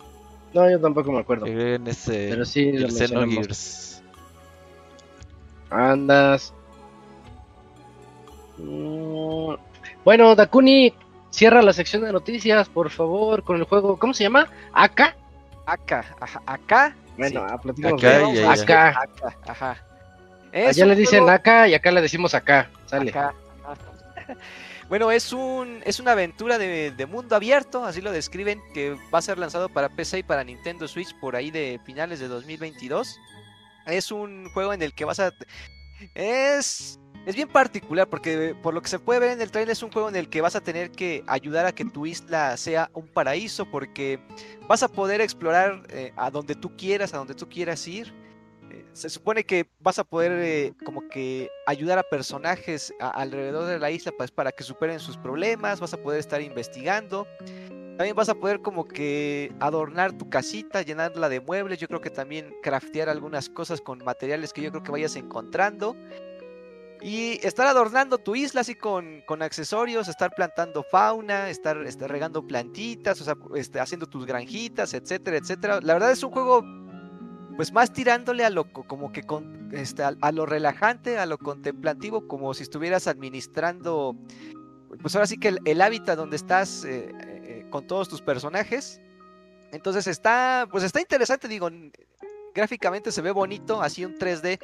No, 0.53 0.69
yo 0.69 0.79
tampoco 0.79 1.11
me 1.11 1.17
acuerdo. 1.21 1.47
Ese. 1.47 2.27
Pero 2.29 2.45
sí, 2.45 2.71
lo 2.73 2.85
el 2.85 2.91
Xenogears. 2.91 3.23
mencionamos. 3.31 4.03
Andas. 5.71 6.53
Mm, 8.59 9.55
Bueno, 10.05 10.35
Dakuni, 10.35 10.93
cierra 11.31 11.63
la 11.63 11.73
sección 11.73 12.03
de 12.03 12.11
noticias, 12.13 12.69
por 12.69 12.91
favor, 12.91 13.41
con 13.41 13.57
el 13.57 13.63
juego. 13.63 13.97
¿Cómo 13.97 14.13
se 14.13 14.25
llama? 14.25 14.47
¿Aka? 14.73 15.15
Acá, 15.65 16.05
ajá, 16.19 16.43
acá. 16.45 16.95
Bueno, 17.17 17.41
sí. 17.41 17.47
ah, 17.51 17.57
platícanos 17.57 18.03
Acá 18.03 18.17
de- 18.19 18.31
y 18.33 18.43
allá. 18.43 18.51
Acá. 18.63 18.89
Acá, 19.01 19.37
ajá. 19.47 19.77
Es 20.51 20.69
Allá 20.77 20.85
le 20.85 20.95
dicen 20.95 21.19
juego- 21.19 21.29
acá 21.35 21.67
y 21.67 21.73
acá 21.73 21.91
le 21.91 22.01
decimos 22.01 22.33
acá. 22.33 22.69
Sale. 22.85 23.09
Acá. 23.09 23.33
Bueno, 24.89 25.09
es 25.09 25.31
un 25.31 25.81
es 25.85 26.01
una 26.01 26.11
aventura 26.11 26.57
de, 26.57 26.91
de 26.91 27.05
mundo 27.05 27.33
abierto, 27.37 27.85
así 27.85 28.01
lo 28.01 28.11
describen, 28.11 28.61
que 28.73 28.97
va 29.13 29.19
a 29.19 29.21
ser 29.21 29.37
lanzado 29.37 29.69
para 29.69 29.87
PC 29.87 30.19
y 30.19 30.23
para 30.23 30.43
Nintendo 30.43 30.85
Switch 30.85 31.17
por 31.21 31.37
ahí 31.37 31.49
de 31.49 31.79
finales 31.85 32.19
de 32.19 32.27
2022. 32.27 33.17
Es 33.85 34.11
un 34.11 34.49
juego 34.53 34.73
en 34.73 34.81
el 34.81 34.93
que 34.93 35.05
vas 35.05 35.21
a 35.21 35.31
es 36.13 36.99
es 37.25 37.35
bien 37.35 37.47
particular 37.47 38.07
porque 38.07 38.55
por 38.61 38.73
lo 38.73 38.81
que 38.81 38.89
se 38.89 38.99
puede 38.99 39.19
ver 39.19 39.31
en 39.31 39.41
el 39.41 39.51
trailer 39.51 39.71
es 39.71 39.83
un 39.83 39.91
juego 39.91 40.09
en 40.09 40.15
el 40.15 40.29
que 40.29 40.41
vas 40.41 40.55
a 40.55 40.61
tener 40.61 40.91
que 40.91 41.23
ayudar 41.27 41.65
a 41.65 41.71
que 41.71 41.85
tu 41.85 42.05
isla 42.05 42.57
sea 42.57 42.89
un 42.93 43.07
paraíso 43.07 43.65
porque 43.69 44.19
vas 44.67 44.81
a 44.83 44.87
poder 44.87 45.21
explorar 45.21 45.83
eh, 45.89 46.13
a 46.15 46.31
donde 46.31 46.55
tú 46.55 46.75
quieras, 46.75 47.13
a 47.13 47.17
donde 47.17 47.35
tú 47.35 47.47
quieras 47.47 47.87
ir. 47.87 48.11
Eh, 48.71 48.85
se 48.93 49.09
supone 49.09 49.43
que 49.43 49.67
vas 49.79 49.99
a 49.99 50.03
poder 50.03 50.31
eh, 50.31 50.73
como 50.83 51.07
que 51.09 51.49
ayudar 51.67 51.99
a 51.99 52.03
personajes 52.03 52.93
alrededor 52.99 53.67
de 53.67 53.77
la 53.77 53.91
isla 53.91 54.11
pues, 54.17 54.31
para 54.31 54.51
que 54.51 54.63
superen 54.63 54.99
sus 54.99 55.17
problemas, 55.17 55.79
vas 55.79 55.93
a 55.93 55.97
poder 55.97 56.19
estar 56.19 56.41
investigando. 56.41 57.27
También 57.97 58.15
vas 58.15 58.29
a 58.29 58.35
poder 58.35 58.61
como 58.61 58.87
que 58.87 59.53
adornar 59.59 60.13
tu 60.13 60.27
casita, 60.27 60.81
llenarla 60.81 61.29
de 61.29 61.39
muebles, 61.39 61.77
yo 61.77 61.87
creo 61.87 62.01
que 62.01 62.09
también 62.09 62.55
craftear 62.63 63.09
algunas 63.09 63.47
cosas 63.47 63.79
con 63.79 64.03
materiales 64.03 64.53
que 64.53 64.61
yo 64.63 64.71
creo 64.71 64.81
que 64.81 64.91
vayas 64.91 65.15
encontrando. 65.15 65.95
Y 67.01 67.39
estar 67.45 67.65
adornando 67.65 68.19
tu 68.19 68.35
isla 68.35 68.61
así 68.61 68.75
con, 68.75 69.21
con 69.25 69.41
accesorios, 69.41 70.07
estar 70.07 70.31
plantando 70.35 70.83
fauna, 70.83 71.49
estar, 71.49 71.77
este, 71.87 72.07
regando 72.07 72.45
plantitas, 72.45 73.19
o 73.21 73.23
sea, 73.23 73.35
este, 73.55 73.79
haciendo 73.79 74.05
tus 74.05 74.25
granjitas, 74.25 74.93
etcétera, 74.93 75.37
etcétera. 75.37 75.79
La 75.81 75.93
verdad 75.93 76.11
es 76.11 76.21
un 76.23 76.31
juego 76.31 76.63
pues 77.55 77.71
más 77.71 77.91
tirándole 77.91 78.45
a 78.45 78.49
lo 78.49 78.71
co- 78.71 78.83
como 78.83 79.11
que 79.11 79.23
con, 79.23 79.69
este, 79.73 80.03
a, 80.03 80.31
lo 80.31 80.45
relajante, 80.45 81.17
a 81.17 81.25
lo 81.25 81.37
contemplativo, 81.37 82.27
como 82.27 82.53
si 82.53 82.63
estuvieras 82.63 83.07
administrando 83.07 84.15
pues 85.01 85.15
ahora 85.15 85.27
sí 85.27 85.37
que 85.37 85.55
el, 85.63 85.81
hábitat 85.81 86.17
donde 86.17 86.35
estás 86.35 86.83
eh, 86.85 87.11
eh, 87.21 87.65
con 87.69 87.87
todos 87.87 88.09
tus 88.09 88.21
personajes. 88.21 88.99
Entonces 89.71 90.05
está, 90.07 90.67
pues 90.69 90.83
está 90.83 90.99
interesante, 90.99 91.47
digo, 91.47 91.69
gráficamente 92.53 93.11
se 93.11 93.21
ve 93.21 93.31
bonito, 93.31 93.81
así 93.81 94.03
un 94.03 94.17
3D 94.17 94.59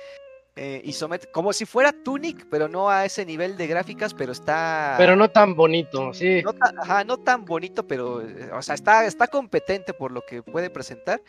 eh, 0.58 0.82
isométrico, 0.84 1.32
como 1.32 1.54
si 1.54 1.66
fuera 1.66 1.94
Tunic, 1.94 2.48
pero 2.50 2.68
no 2.68 2.90
a 2.90 3.06
ese 3.06 3.26
nivel 3.26 3.56
de 3.58 3.68
gráficas, 3.68 4.14
pero 4.14 4.32
está... 4.32 4.96
Pero 4.98 5.16
no 5.16 5.30
tan 5.30 5.56
bonito, 5.56 6.14
sí. 6.14 6.42
No 6.44 6.52
tan, 6.54 6.78
ajá, 6.80 7.04
no 7.04 7.18
tan 7.18 7.46
bonito, 7.46 7.86
pero, 7.88 8.22
eh, 8.22 8.50
o 8.52 8.62
sea, 8.62 8.76
está, 8.76 9.06
está 9.06 9.28
competente 9.28 9.94
por 9.94 10.12
lo 10.12 10.22
que 10.26 10.42
puede 10.44 10.70
presentar. 10.70 11.22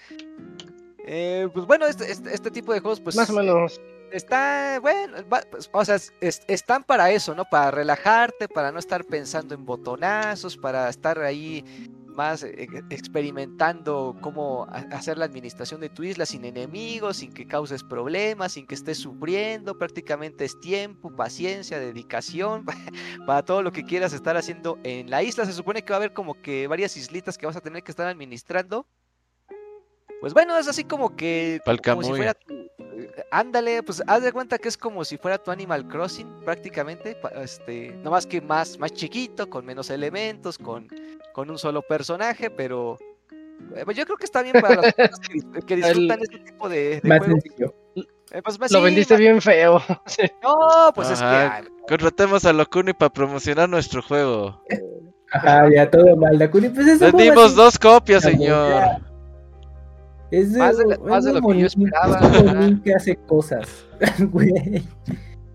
Eh, 1.06 1.48
pues 1.52 1.66
bueno, 1.66 1.86
este, 1.86 2.10
este, 2.10 2.34
este 2.34 2.50
tipo 2.50 2.72
de 2.72 2.80
juegos, 2.80 3.00
pues 3.00 3.16
Más 3.16 3.30
o 3.30 3.32
menos. 3.34 3.80
está, 4.12 4.78
bueno, 4.80 5.16
va- 5.32 5.42
pues, 5.50 5.70
o 5.72 5.84
sea, 5.84 5.94
es- 5.96 6.42
están 6.46 6.84
para 6.84 7.10
eso, 7.10 7.34
¿no? 7.34 7.44
Para 7.44 7.70
relajarte, 7.70 8.48
para 8.48 8.72
no 8.72 8.78
estar 8.78 9.04
pensando 9.04 9.54
en 9.54 9.64
botonazos, 9.64 10.56
para 10.56 10.88
estar 10.88 11.18
ahí 11.20 11.64
más 12.18 12.42
eh, 12.42 12.68
experimentando 12.90 14.16
cómo 14.20 14.66
ha- 14.70 14.84
hacer 14.96 15.16
la 15.18 15.24
administración 15.24 15.80
de 15.80 15.88
tu 15.88 16.02
isla 16.02 16.26
sin 16.26 16.44
enemigos, 16.44 17.18
sin 17.18 17.32
que 17.32 17.46
causes 17.46 17.84
problemas, 17.84 18.52
sin 18.52 18.66
que 18.66 18.74
estés 18.74 18.98
sufriendo. 18.98 19.78
Prácticamente 19.78 20.44
es 20.44 20.58
tiempo, 20.58 21.14
paciencia, 21.14 21.78
dedicación 21.78 22.64
para 23.26 23.44
todo 23.44 23.62
lo 23.62 23.70
que 23.72 23.84
quieras 23.84 24.12
estar 24.12 24.36
haciendo 24.36 24.78
en 24.82 25.08
la 25.08 25.22
isla. 25.22 25.46
Se 25.46 25.52
supone 25.52 25.82
que 25.84 25.92
va 25.92 25.96
a 25.96 25.98
haber 25.98 26.12
como 26.12 26.34
que 26.42 26.66
varias 26.66 26.96
islitas 26.96 27.38
que 27.38 27.46
vas 27.46 27.56
a 27.56 27.60
tener 27.60 27.82
que 27.84 27.92
estar 27.92 28.08
administrando. 28.08 28.86
Pues 30.20 30.34
bueno, 30.34 30.58
es 30.58 30.66
así 30.68 30.84
como 30.84 31.14
que 31.14 31.60
como 31.84 32.02
si 32.02 32.10
fuera 32.10 32.34
tu, 32.34 32.52
eh, 32.54 32.68
ándale, 33.30 33.82
pues 33.84 34.02
haz 34.06 34.22
de 34.22 34.32
cuenta 34.32 34.58
que 34.58 34.68
es 34.68 34.76
como 34.76 35.04
si 35.04 35.16
fuera 35.16 35.38
tu 35.38 35.50
Animal 35.52 35.86
Crossing 35.86 36.26
prácticamente, 36.44 37.16
este, 37.40 37.90
no 38.02 38.10
más 38.10 38.26
que 38.26 38.40
más 38.40 38.78
más 38.78 38.92
chiquito, 38.92 39.48
con 39.48 39.64
menos 39.64 39.90
elementos, 39.90 40.58
con, 40.58 40.88
con 41.32 41.50
un 41.50 41.58
solo 41.58 41.82
personaje, 41.82 42.50
pero 42.50 42.98
eh, 43.76 43.82
pues 43.84 43.96
yo 43.96 44.04
creo 44.06 44.16
que 44.16 44.24
está 44.24 44.42
bien 44.42 44.60
para 44.60 44.82
las 44.82 44.92
personas 44.94 45.20
que, 45.20 45.34
dis- 45.38 45.64
que 45.64 45.76
disfrutan 45.76 46.18
este 46.20 46.38
tipo 46.40 46.68
de, 46.68 47.00
de 47.00 47.08
Más 47.08 47.18
juegos. 47.18 47.42
sencillo. 47.42 47.74
Eh, 48.30 48.42
pues, 48.42 48.58
Lo 48.58 48.68
sí, 48.68 48.80
vendiste 48.84 49.14
más- 49.14 49.20
bien 49.20 49.40
feo. 49.40 49.80
No, 50.42 50.92
pues 50.94 51.10
es 51.10 51.20
que 51.20 51.24
ay, 51.26 51.64
Contratemos 51.88 52.44
a 52.44 52.52
Locuni 52.52 52.92
para 52.92 53.10
promocionar 53.12 53.68
nuestro 53.68 54.02
juego. 54.02 54.62
Ajá, 55.30 55.68
ya 55.72 55.88
todo 55.90 56.16
mal, 56.16 56.38
Dakuni. 56.38 56.68
Pues 56.70 56.86
eso 56.88 57.04
Vendimos 57.06 57.54
dos 57.54 57.78
copias, 57.78 58.22
señor. 58.24 58.82
Es 60.30 60.52
de, 60.52 60.58
Más 60.58 60.76
de 60.78 60.84
más 60.98 61.24
lo 61.24 61.40
que 61.40 61.58
yo 61.58 61.66
esperaba, 61.66 62.20
Es 62.84 62.96
hace 62.96 63.16
cosas, 63.16 63.66
güey. 64.30 64.82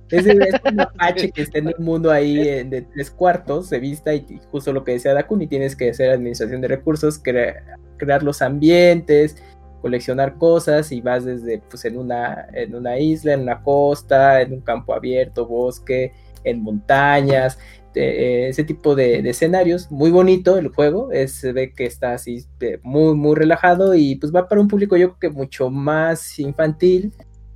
Es, 0.09 0.25
de- 0.25 0.31
es 0.33 0.55
un 0.69 0.75
mapache 0.75 1.31
que 1.31 1.41
está 1.43 1.59
en 1.59 1.67
un 1.67 1.85
mundo 1.85 2.11
ahí 2.11 2.35
de 2.63 2.81
tres 2.93 3.09
cuartos, 3.11 3.67
se 3.67 3.79
vista 3.79 4.13
y, 4.13 4.25
y 4.29 4.39
justo 4.51 4.71
lo 4.73 4.83
que 4.83 4.93
decía 4.93 5.13
Dakuni, 5.13 5.47
tienes 5.47 5.75
que 5.75 5.89
hacer 5.89 6.11
administración 6.11 6.61
de 6.61 6.67
recursos, 6.67 7.17
crea- 7.19 7.77
crear 7.97 8.21
los 8.23 8.41
ambientes, 8.41 9.37
coleccionar 9.81 10.35
cosas 10.37 10.91
y 10.91 11.01
vas 11.01 11.25
desde 11.25 11.59
pues 11.69 11.85
en 11.85 11.97
una, 11.97 12.47
en 12.53 12.73
una 12.75 12.97
isla, 12.99 13.33
en 13.33 13.41
una 13.41 13.61
costa, 13.61 14.41
en 14.41 14.53
un 14.53 14.61
campo 14.61 14.93
abierto, 14.93 15.45
bosque, 15.47 16.13
en 16.43 16.61
montañas, 16.61 17.57
eh, 17.95 18.47
ese 18.49 18.63
tipo 18.63 18.95
de, 18.95 19.19
escenarios. 19.29 19.91
Muy 19.91 20.11
bonito 20.11 20.57
el 20.57 20.69
juego, 20.69 21.09
se 21.27 21.51
ve 21.53 21.73
que 21.73 21.85
está 21.85 22.13
así 22.13 22.45
de- 22.59 22.79
muy, 22.83 23.15
muy 23.15 23.35
relajado 23.35 23.93
y 23.95 24.15
pues 24.15 24.33
va 24.33 24.47
para 24.47 24.61
un 24.61 24.67
público 24.67 24.97
yo 24.97 25.15
creo 25.17 25.31
que 25.31 25.37
mucho 25.37 25.69
más 25.69 26.39
infantil 26.39 27.13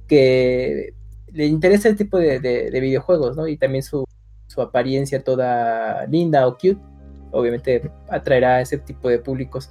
que 0.08 0.94
le 1.34 1.46
interesa 1.46 1.90
el 1.90 1.96
tipo 1.96 2.18
de, 2.18 2.40
de- 2.40 2.72
de 2.72 2.80
videojuegos, 2.80 3.36
¿no? 3.36 3.48
Y 3.48 3.58
también 3.58 3.84
su, 3.84 4.06
su 4.48 4.62
apariencia 4.62 5.24
toda 5.24 6.06
linda 6.08 6.48
o 6.48 6.54
cute, 6.54 6.78
obviamente 7.32 7.92
atraerá 8.10 8.56
a 8.56 8.62
ese 8.62 8.78
tipo 8.78 9.10
de 9.10 9.20
públicos. 9.20 9.70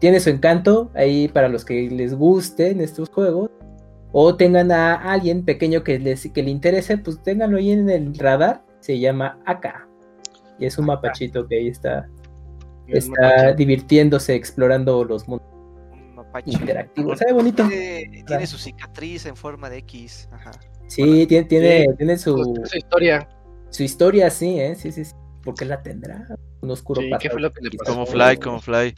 Tiene 0.00 0.20
su 0.20 0.30
encanto 0.30 0.90
ahí 0.94 1.28
para 1.28 1.48
los 1.48 1.64
que 1.64 1.88
les 1.90 2.14
gusten 2.14 2.80
estos 2.80 3.08
juegos. 3.10 3.50
O 4.16 4.36
tengan 4.36 4.70
a 4.70 4.94
alguien 4.94 5.44
pequeño 5.44 5.82
que, 5.82 5.98
les, 5.98 6.28
que 6.30 6.42
le 6.42 6.50
interese, 6.50 6.98
pues 6.98 7.20
ténganlo 7.22 7.58
ahí 7.58 7.72
en 7.72 7.90
el 7.90 8.14
radar. 8.16 8.62
Se 8.80 8.98
llama 9.00 9.40
Aka. 9.44 9.88
Y 10.58 10.66
es 10.66 10.78
un 10.78 10.86
mapachito 10.86 11.46
que 11.46 11.56
ahí 11.58 11.68
está, 11.68 12.08
está 12.86 13.52
divirtiéndose, 13.54 14.34
explorando 14.34 15.04
los 15.04 15.26
mundos 15.26 15.46
un 15.92 16.14
mapache. 16.14 16.52
Se 16.52 17.24
ve 17.26 17.32
bonito. 17.32 17.66
Tiene, 17.68 18.24
tiene 18.26 18.46
su 18.46 18.58
cicatriz 18.58 19.26
en 19.26 19.36
forma 19.36 19.68
de 19.70 19.78
X. 19.78 20.28
Ajá. 20.32 20.52
Sí, 20.86 21.26
tiene, 21.26 21.44
tiene, 21.46 21.80
Sí. 21.82 21.86
tiene 21.96 22.18
su, 22.18 22.36
Su 22.64 22.76
historia. 22.76 23.28
su 23.70 23.82
historia, 23.82 24.30
sí, 24.30 24.60
¿eh? 24.60 24.74
Sí, 24.76 24.92
sí, 24.92 25.04
sí. 25.04 25.14
¿Por 25.42 25.54
qué 25.54 25.64
la 25.64 25.82
tendrá? 25.82 26.26
Un 26.60 26.70
oscuro 26.70 27.00
Sí, 27.02 27.08
¿qué 27.08 27.28
pasado 27.28 27.32
fue 27.32 27.40
lo 27.42 27.52
que 27.52 27.60
le 27.62 27.70
pasó? 27.76 27.92
Como 27.92 28.06
Fly, 28.06 28.36
como 28.38 28.60
Fly. 28.60 28.94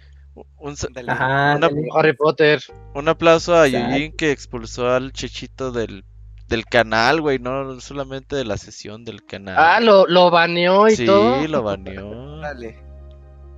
Un. 0.58 0.74
Ajá, 1.08 1.56
Una-. 1.56 1.70
Harry 1.94 2.12
Potter. 2.14 2.60
un 2.94 3.08
aplauso 3.08 3.54
a 3.56 3.66
Exacto. 3.66 3.94
Yujin 3.94 4.12
que 4.16 4.30
expulsó 4.32 4.90
al 4.90 5.12
chechito 5.12 5.72
del, 5.72 6.04
del 6.48 6.64
canal, 6.66 7.20
güey, 7.20 7.38
no 7.38 7.80
solamente 7.80 8.36
de 8.36 8.44
la 8.44 8.56
sesión 8.56 9.04
del 9.04 9.24
canal. 9.24 9.56
Ah, 9.58 9.80
lo, 9.80 10.06
lo 10.06 10.30
baneó 10.30 10.88
y 10.88 10.96
sí, 10.96 11.06
todo. 11.06 11.46
lo 11.46 11.62
baneó. 11.62 12.38
Dale. 12.40 12.78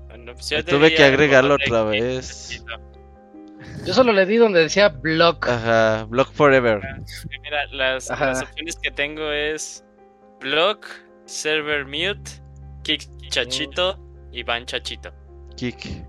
Bueno, 0.09 0.33
pues 0.35 0.49
yo 0.51 0.65
tuve 0.65 0.95
que 0.95 1.05
agregarlo 1.05 1.55
otra 1.55 1.85
vez. 1.85 2.65
Yo 3.85 3.93
solo 3.95 4.13
le 4.13 4.25
di 4.27 4.37
donde 4.37 4.61
decía 4.61 4.89
block. 4.89 5.49
Ajá, 5.49 6.05
Block 6.05 6.31
Forever. 6.33 6.81
Mira, 7.43 7.67
las, 7.73 8.11
Ajá. 8.11 8.27
las 8.29 8.43
opciones 8.43 8.77
que 8.83 8.91
tengo 8.91 9.31
es 9.33 9.85
block, 10.41 10.87
server 11.27 11.85
mute, 11.85 12.31
kick 12.85 13.03
chachito 13.29 13.99
y 14.33 14.43
ban 14.45 14.65
chachito. 14.65 15.13
Kick. 15.57 16.05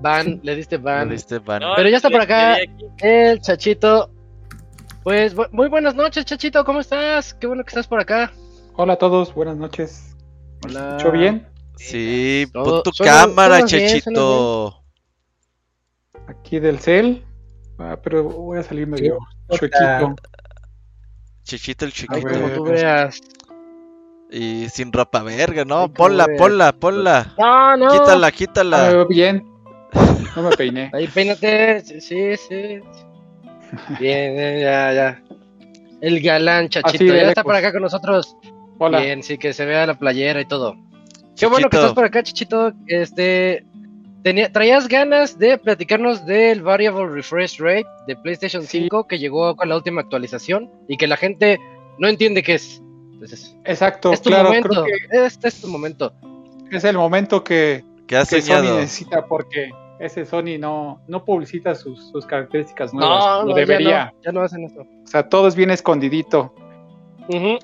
Ban, 0.00 0.40
le 0.42 0.54
diste 0.56 0.76
Le 0.76 0.82
ban. 0.84 1.08
diste 1.08 1.38
ban. 1.38 1.60
No, 1.60 1.72
Pero 1.76 1.88
ya 1.88 1.96
está 1.96 2.08
le- 2.08 2.12
por 2.14 2.22
acá. 2.22 2.56
le. 2.58 3.30
El 3.30 3.40
Chachito. 3.40 4.10
Pues 5.08 5.34
bu- 5.34 5.48
muy 5.52 5.68
buenas 5.70 5.94
noches, 5.94 6.26
Chachito. 6.26 6.62
¿Cómo 6.66 6.80
estás? 6.80 7.32
Qué 7.32 7.46
bueno 7.46 7.64
que 7.64 7.70
estás 7.70 7.86
por 7.86 7.98
acá. 7.98 8.30
Hola 8.76 8.92
a 8.92 8.96
todos, 8.96 9.32
buenas 9.32 9.56
noches. 9.56 10.14
¿Me 10.66 10.70
Hola. 10.72 10.96
escucho 10.98 11.12
bien? 11.12 11.48
Sí, 11.78 12.44
pon 12.52 12.82
tu 12.82 12.90
suena- 12.92 13.12
cámara, 13.22 13.64
Chechito. 13.64 14.82
Aquí 16.26 16.60
del 16.60 16.78
cel. 16.78 17.24
Ah, 17.78 17.96
pero 18.04 18.22
voy 18.24 18.58
a 18.58 18.62
salir 18.62 18.86
medio 18.86 19.16
Sí, 19.48 19.56
chuequito. 19.56 20.14
Chechito 21.42 21.84
el 21.86 21.92
chiquito. 21.94 22.28
como 22.28 22.48
tú 22.50 22.64
veas. 22.64 23.18
Y 24.30 24.68
sin 24.68 24.92
ropa 24.92 25.22
verga, 25.22 25.64
¿no? 25.64 25.76
Ay, 25.76 25.82
cómo 25.84 25.94
ponla, 25.94 26.26
ponla, 26.36 26.72
ponla. 26.72 27.34
No, 27.38 27.76
no. 27.78 27.92
Quítala, 27.92 28.26
Ah, 28.26 28.30
me 28.30 28.36
quítala. 28.36 28.88
veo 28.90 29.06
bien. 29.08 29.42
No 30.36 30.42
me 30.42 30.50
peiné. 30.54 30.90
Ahí 30.92 31.06
peínate. 31.08 31.80
Sí, 31.80 32.36
sí. 32.36 32.80
Bien, 34.00 34.34
bien, 34.34 34.60
ya, 34.60 34.92
ya. 34.92 35.22
El 36.00 36.20
galán, 36.20 36.68
Chachito. 36.68 37.04
Ya 37.04 37.28
está 37.28 37.42
por 37.42 37.54
acá 37.54 37.72
con 37.72 37.82
nosotros. 37.82 38.36
Hola. 38.78 39.00
Bien, 39.00 39.22
sí, 39.22 39.38
que 39.38 39.52
se 39.52 39.64
vea 39.64 39.86
la 39.86 39.98
playera 39.98 40.40
y 40.40 40.44
todo. 40.44 40.76
Qué 41.36 41.46
bueno 41.46 41.68
que 41.68 41.76
estás 41.76 41.92
por 41.92 42.04
acá, 42.04 42.22
Chichito. 42.22 42.72
Este, 42.86 43.64
tenía, 44.22 44.50
traías 44.52 44.88
ganas 44.88 45.38
de 45.38 45.58
platicarnos 45.58 46.24
del 46.26 46.62
Variable 46.62 47.06
Refresh 47.08 47.58
Rate 47.60 47.86
de 48.06 48.16
PlayStation 48.16 48.62
Sí. 48.62 48.82
5 48.82 49.06
que 49.06 49.18
llegó 49.18 49.54
con 49.56 49.68
la 49.68 49.76
última 49.76 50.00
actualización 50.00 50.70
y 50.88 50.96
que 50.96 51.06
la 51.06 51.16
gente 51.16 51.58
no 51.98 52.08
entiende 52.08 52.42
qué 52.42 52.54
es. 52.54 52.80
Entonces, 53.12 53.56
Exacto, 53.64 54.12
es 54.12 54.22
tu 54.22 54.30
claro, 54.30 54.44
momento. 54.48 54.68
creo 54.68 54.84
que 54.84 55.26
Este 55.26 55.48
es 55.48 55.60
tu 55.60 55.66
momento. 55.68 56.12
es 56.70 56.84
el 56.84 56.96
momento 56.96 57.42
que, 57.42 57.84
¿Qué 58.06 58.16
has 58.16 58.30
que 58.30 58.40
Sony 58.40 58.62
necesita 58.76 59.26
porque 59.26 59.70
ese 59.98 60.24
Sony 60.24 60.58
no, 60.58 61.00
no 61.08 61.24
publicita 61.24 61.74
sus, 61.74 62.10
sus 62.10 62.26
características 62.26 62.94
nuevas. 62.94 63.42
no, 63.42 63.48
lo 63.48 63.54
debería. 63.54 63.88
Ya 63.88 64.04
no, 64.04 64.22
ya 64.22 64.32
no 64.32 64.40
hacen 64.42 64.64
esto. 64.64 64.82
O 64.82 65.06
sea, 65.06 65.28
todo 65.28 65.48
es 65.48 65.56
bien 65.56 65.70
escondidito. 65.70 66.52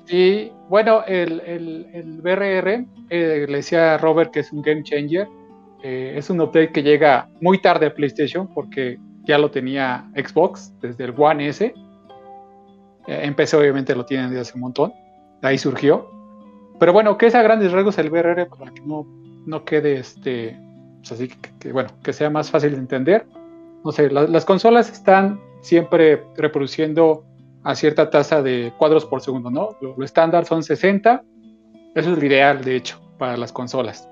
Y 0.09 0.51
bueno, 0.69 1.03
el, 1.07 1.41
el, 1.45 1.87
el 1.93 2.21
BRR, 2.21 2.85
eh, 3.09 3.45
le 3.47 3.57
decía 3.57 3.95
a 3.95 3.97
Robert 3.97 4.31
que 4.31 4.41
es 4.41 4.51
un 4.51 4.61
game 4.61 4.83
changer. 4.83 5.27
Eh, 5.83 6.13
es 6.17 6.29
un 6.29 6.39
update 6.39 6.71
que 6.71 6.83
llega 6.83 7.29
muy 7.41 7.61
tarde 7.61 7.87
a 7.87 7.93
PlayStation 7.93 8.47
porque 8.53 8.99
ya 9.23 9.37
lo 9.37 9.49
tenía 9.51 10.09
Xbox 10.15 10.71
desde 10.81 11.05
el 11.05 11.13
One 11.17 11.47
S. 11.47 11.65
Eh, 11.65 11.73
en 13.07 13.35
PC 13.35 13.57
obviamente 13.57 13.95
lo 13.95 14.05
tienen 14.05 14.29
desde 14.29 14.41
hace 14.41 14.53
un 14.55 14.61
montón. 14.61 14.93
De 15.41 15.47
ahí 15.47 15.57
surgió. 15.57 16.09
Pero 16.79 16.93
bueno, 16.93 17.17
que 17.17 17.27
es 17.27 17.35
a 17.35 17.41
grandes 17.41 17.71
rasgos 17.71 17.97
el 17.97 18.09
BRR 18.09 18.47
para 18.47 18.71
que 18.71 18.81
no, 18.81 19.05
no 19.45 19.63
quede 19.65 19.97
este. 19.97 20.59
Pues 21.07 21.11
así 21.11 21.27
que, 21.27 21.49
que, 21.59 21.71
bueno, 21.71 21.89
que 22.03 22.13
sea 22.13 22.29
más 22.29 22.49
fácil 22.49 22.71
de 22.71 22.77
entender. 22.77 23.27
No 23.83 23.91
sé, 23.91 24.09
la- 24.09 24.23
las 24.27 24.45
consolas 24.45 24.91
están 24.91 25.39
siempre 25.61 26.23
reproduciendo 26.35 27.23
a 27.63 27.75
cierta 27.75 28.09
tasa 28.09 28.41
de 28.41 28.73
cuadros 28.77 29.05
por 29.05 29.21
segundo, 29.21 29.49
¿no? 29.51 29.69
Lo, 29.81 29.95
lo 29.97 30.05
estándar 30.05 30.45
son 30.45 30.63
60. 30.63 31.23
Eso 31.95 32.11
es 32.11 32.17
lo 32.17 32.25
ideal, 32.25 32.63
de 32.63 32.75
hecho, 32.75 32.99
para 33.17 33.37
las 33.37 33.51
consolas. 33.51 34.09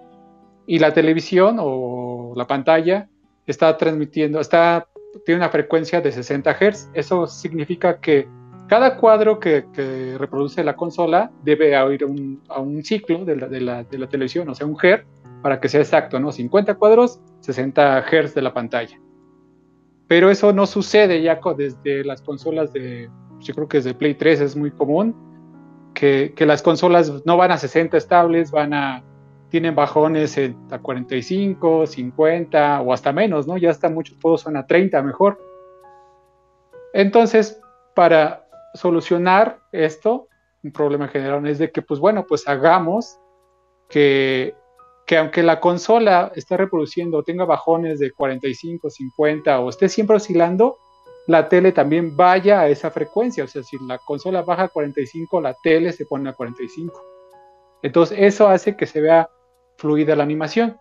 Y 0.68 0.80
la 0.80 0.94
televisión 0.94 1.58
o 1.60 2.34
la 2.36 2.46
pantalla 2.48 3.10
está 3.46 3.76
transmitiendo, 3.78 4.40
está, 4.40 4.88
tiene 5.26 5.40
una 5.40 5.50
frecuencia 5.50 6.00
de 6.02 6.12
60 6.12 6.54
Hz. 6.54 6.90
Eso 6.94 7.28
significa 7.28 8.00
que 8.00 8.28
cada 8.70 8.98
cuadro 8.98 9.40
que, 9.40 9.66
que 9.74 10.16
reproduce 10.18 10.64
la 10.64 10.76
consola 10.76 11.32
debe 11.44 11.70
ir 11.94 12.04
a 12.04 12.06
un, 12.08 12.42
a 12.48 12.60
un 12.62 12.84
ciclo 12.84 13.26
de 13.26 13.36
la, 13.36 13.48
de, 13.48 13.62
la, 13.62 13.84
de 13.84 13.98
la 13.98 14.08
televisión, 14.08 14.48
o 14.50 14.56
sea, 14.56 14.66
un 14.66 14.76
Hz, 14.78 15.04
para 15.44 15.60
que 15.60 15.70
sea 15.70 15.82
exacto, 15.82 16.20
¿no? 16.20 16.32
50 16.32 16.76
cuadros, 16.76 17.20
60 17.42 18.02
Hz 18.02 18.34
de 18.34 18.42
la 18.42 18.54
pantalla. 18.54 18.98
Pero 20.08 20.32
eso 20.32 20.54
no 20.54 20.66
sucede 20.66 21.22
ya 21.22 21.40
desde 21.56 22.04
las 22.04 22.22
consolas 22.22 22.72
de, 22.74 23.10
yo 23.40 23.54
creo 23.54 23.68
que 23.68 23.78
desde 23.78 23.94
Play 23.94 24.16
3 24.16 24.42
es 24.42 24.56
muy 24.56 24.72
común, 24.72 25.16
que, 25.94 26.34
las 26.40 26.62
consolas 26.62 27.26
no 27.26 27.38
van 27.38 27.52
a 27.52 27.58
60 27.58 27.98
estables, 27.98 28.52
van 28.52 28.74
a, 28.74 29.04
tienen 29.50 29.76
bajones 29.76 30.40
a 30.72 30.80
45, 30.80 31.88
50 31.88 32.82
o 32.82 32.94
hasta 32.94 33.12
menos, 33.12 33.46
¿no? 33.46 33.58
Ya 33.58 33.70
hasta 33.70 33.90
muchos 33.90 34.18
juegos 34.22 34.42
son 34.42 34.56
a 34.58 34.66
30 34.66 35.02
mejor. 35.04 35.40
Entonces, 36.94 37.62
para 37.94 38.48
solucionar 38.74 39.60
esto, 39.72 40.30
un 40.64 40.72
problema 40.72 41.10
general 41.10 41.46
es 41.48 41.60
de 41.60 41.70
que, 41.70 41.82
pues 41.82 42.00
bueno, 42.00 42.26
pues 42.26 42.48
hagamos 42.48 43.20
que, 43.90 44.56
que 45.06 45.18
aunque 45.18 45.44
la 45.44 45.60
consola 45.60 46.32
esté 46.36 46.58
reproduciendo 46.58 47.24
tenga 47.24 47.46
bajones 47.46 48.00
de 48.00 48.12
45, 48.12 48.90
50 48.90 49.60
o 49.60 49.70
esté 49.70 49.90
siempre 49.90 50.16
oscilando, 50.16 50.78
la 51.28 51.48
tele 51.50 51.72
también 51.72 52.16
vaya 52.16 52.62
a 52.62 52.68
esa 52.68 52.92
frecuencia. 52.92 53.44
O 53.44 53.48
sea, 53.48 53.64
si 53.64 53.78
la 53.86 53.98
consola 53.98 54.42
baja 54.42 54.64
a 54.64 54.68
45, 54.70 55.42
la 55.42 55.56
tele 55.62 55.92
se 55.92 56.06
pone 56.06 56.30
a 56.30 56.34
45. 56.34 57.02
Entonces, 57.82 58.18
eso 58.22 58.48
hace 58.48 58.76
que 58.76 58.86
se 58.86 59.02
vea 59.02 59.30
fluida 59.78 60.16
la 60.16 60.24
animación. 60.24 60.78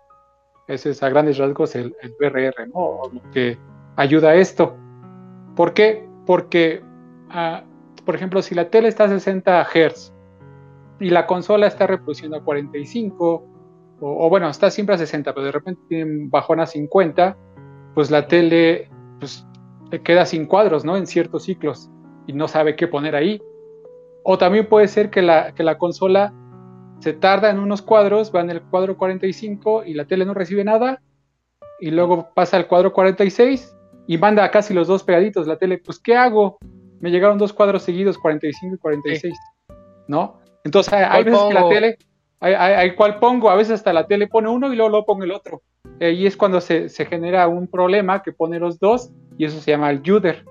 Ese 0.69 0.91
es 0.91 1.03
a 1.03 1.09
grandes 1.09 1.39
rasgos 1.39 1.75
el, 1.75 1.95
VRR, 2.21 2.69
¿no? 2.73 3.01
Lo 3.13 3.31
que 3.33 3.59
ayuda 3.97 4.31
a 4.31 4.35
esto. 4.37 4.77
¿Por 5.57 5.75
qué? 5.75 6.09
Porque, 6.27 6.83
ah, 7.31 7.65
por 8.05 8.15
ejemplo, 8.15 8.43
si 8.43 8.55
la 8.55 8.71
tele 8.71 8.89
está 8.89 9.05
a 9.05 9.09
60 9.09 9.65
Hz 9.65 10.13
y 11.01 11.11
la 11.11 11.27
consola 11.27 11.67
está 11.67 11.87
reproduciendo 11.87 12.37
a 12.37 12.45
45, 12.45 13.52
o, 14.03 14.27
o 14.27 14.29
bueno, 14.29 14.49
está 14.49 14.71
siempre 14.71 14.97
a 14.97 14.99
60, 14.99 15.33
pero 15.33 15.47
de 15.47 15.53
repente 15.53 15.81
tiene 15.89 16.29
bajón 16.29 16.61
a 16.61 16.67
50, 16.67 17.37
pues 17.95 18.11
la 18.11 18.27
tele 18.27 18.91
pues, 19.21 19.47
queda 20.05 20.27
sin 20.27 20.47
cuadros, 20.47 20.85
¿no? 20.85 20.97
En 20.97 21.07
ciertos 21.07 21.45
ciclos 21.45 21.89
y 22.27 22.33
no 22.33 22.49
sabe 22.49 22.77
qué 22.77 22.89
poner 22.89 23.15
ahí. 23.15 23.41
O 24.25 24.39
también 24.39 24.69
puede 24.69 24.89
ser 24.89 25.11
que 25.11 25.23
la, 25.23 25.55
que 25.55 25.63
la 25.63 25.79
consola 25.79 26.33
se 27.01 27.13
tarda 27.13 27.51
en 27.51 27.59
unos 27.59 27.83
cuadros, 27.83 28.33
va 28.35 28.41
en 28.41 28.51
el 28.51 28.63
cuadro 28.63 28.97
45 28.97 29.85
y 29.85 29.95
la 29.95 30.05
tele 30.07 30.25
no 30.25 30.35
recibe 30.35 30.65
nada, 30.65 31.01
y 31.81 31.91
luego 31.91 32.29
pasa 32.35 32.57
al 32.57 32.69
cuadro 32.69 32.93
46 32.93 33.77
y 34.07 34.19
manda 34.19 34.49
casi 34.51 34.73
los 34.73 34.87
dos 34.87 35.03
pegaditos 35.03 35.49
la 35.49 35.59
tele, 35.59 35.79
pues 35.79 35.99
¿qué 35.99 36.15
hago? 36.15 36.59
Me 37.01 37.11
llegaron 37.11 37.39
dos 37.39 37.53
cuadros 37.53 37.83
seguidos, 37.83 38.19
45 38.19 38.77
y 38.77 38.79
46, 38.79 39.35
¿no? 40.07 40.41
Entonces 40.65 40.93
hay, 40.93 41.03
hay 41.03 41.09
¿Cuál 41.09 41.25
veces 41.25 41.43
que 41.49 41.55
la 41.55 41.69
tele, 41.69 41.99
hay, 42.43 42.95
cual 42.97 43.21
pongo, 43.21 43.51
a 43.51 43.57
veces 43.57 43.75
hasta 43.75 43.93
la 43.93 44.07
tele 44.07 44.27
pone 44.27 44.49
uno 44.49 44.73
y 44.73 44.77
luego 44.77 44.91
lo 44.91 45.05
pongo 45.05 45.23
el 45.23 45.31
otro. 45.31 45.63
Eh, 46.01 46.13
y 46.13 46.27
es 46.27 46.37
cuando 46.37 46.61
se, 46.61 46.89
genera 46.89 47.47
un 47.47 47.69
problema 47.69 48.23
que 48.23 48.33
pone 48.33 48.59
los 48.59 48.81
dos 48.81 49.13
y 49.39 49.45
eso 49.45 49.61
se 49.61 49.71
llama 49.71 49.91
el 49.91 50.03
juder, 50.05 50.45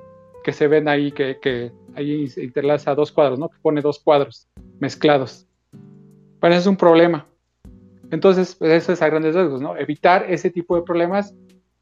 que 0.43 0.53
se 0.53 0.67
ven 0.67 0.87
ahí, 0.87 1.11
que, 1.11 1.71
ahí 1.95 2.27
se 2.29 2.45
interlaza 2.45 2.95
dos 2.95 3.11
cuadros, 3.11 3.37
¿no? 3.37 3.49
Que 3.49 3.57
pone 3.61 3.81
dos 3.81 3.99
cuadros 3.99 4.47
mezclados. 4.79 5.45
Bueno, 6.39 6.55
ese 6.55 6.61
es 6.61 6.67
un 6.67 6.77
problema. 6.77 7.27
Entonces, 8.09 8.55
pues, 8.55 8.71
eso 8.71 8.93
es 8.93 9.01
a 9.01 9.09
grandes 9.09 9.35
rasgos, 9.35 9.61
¿no? 9.61 9.75
Evitar 9.75 10.25
ese 10.29 10.49
tipo 10.49 10.77
de 10.77 10.83
problemas 10.83 11.35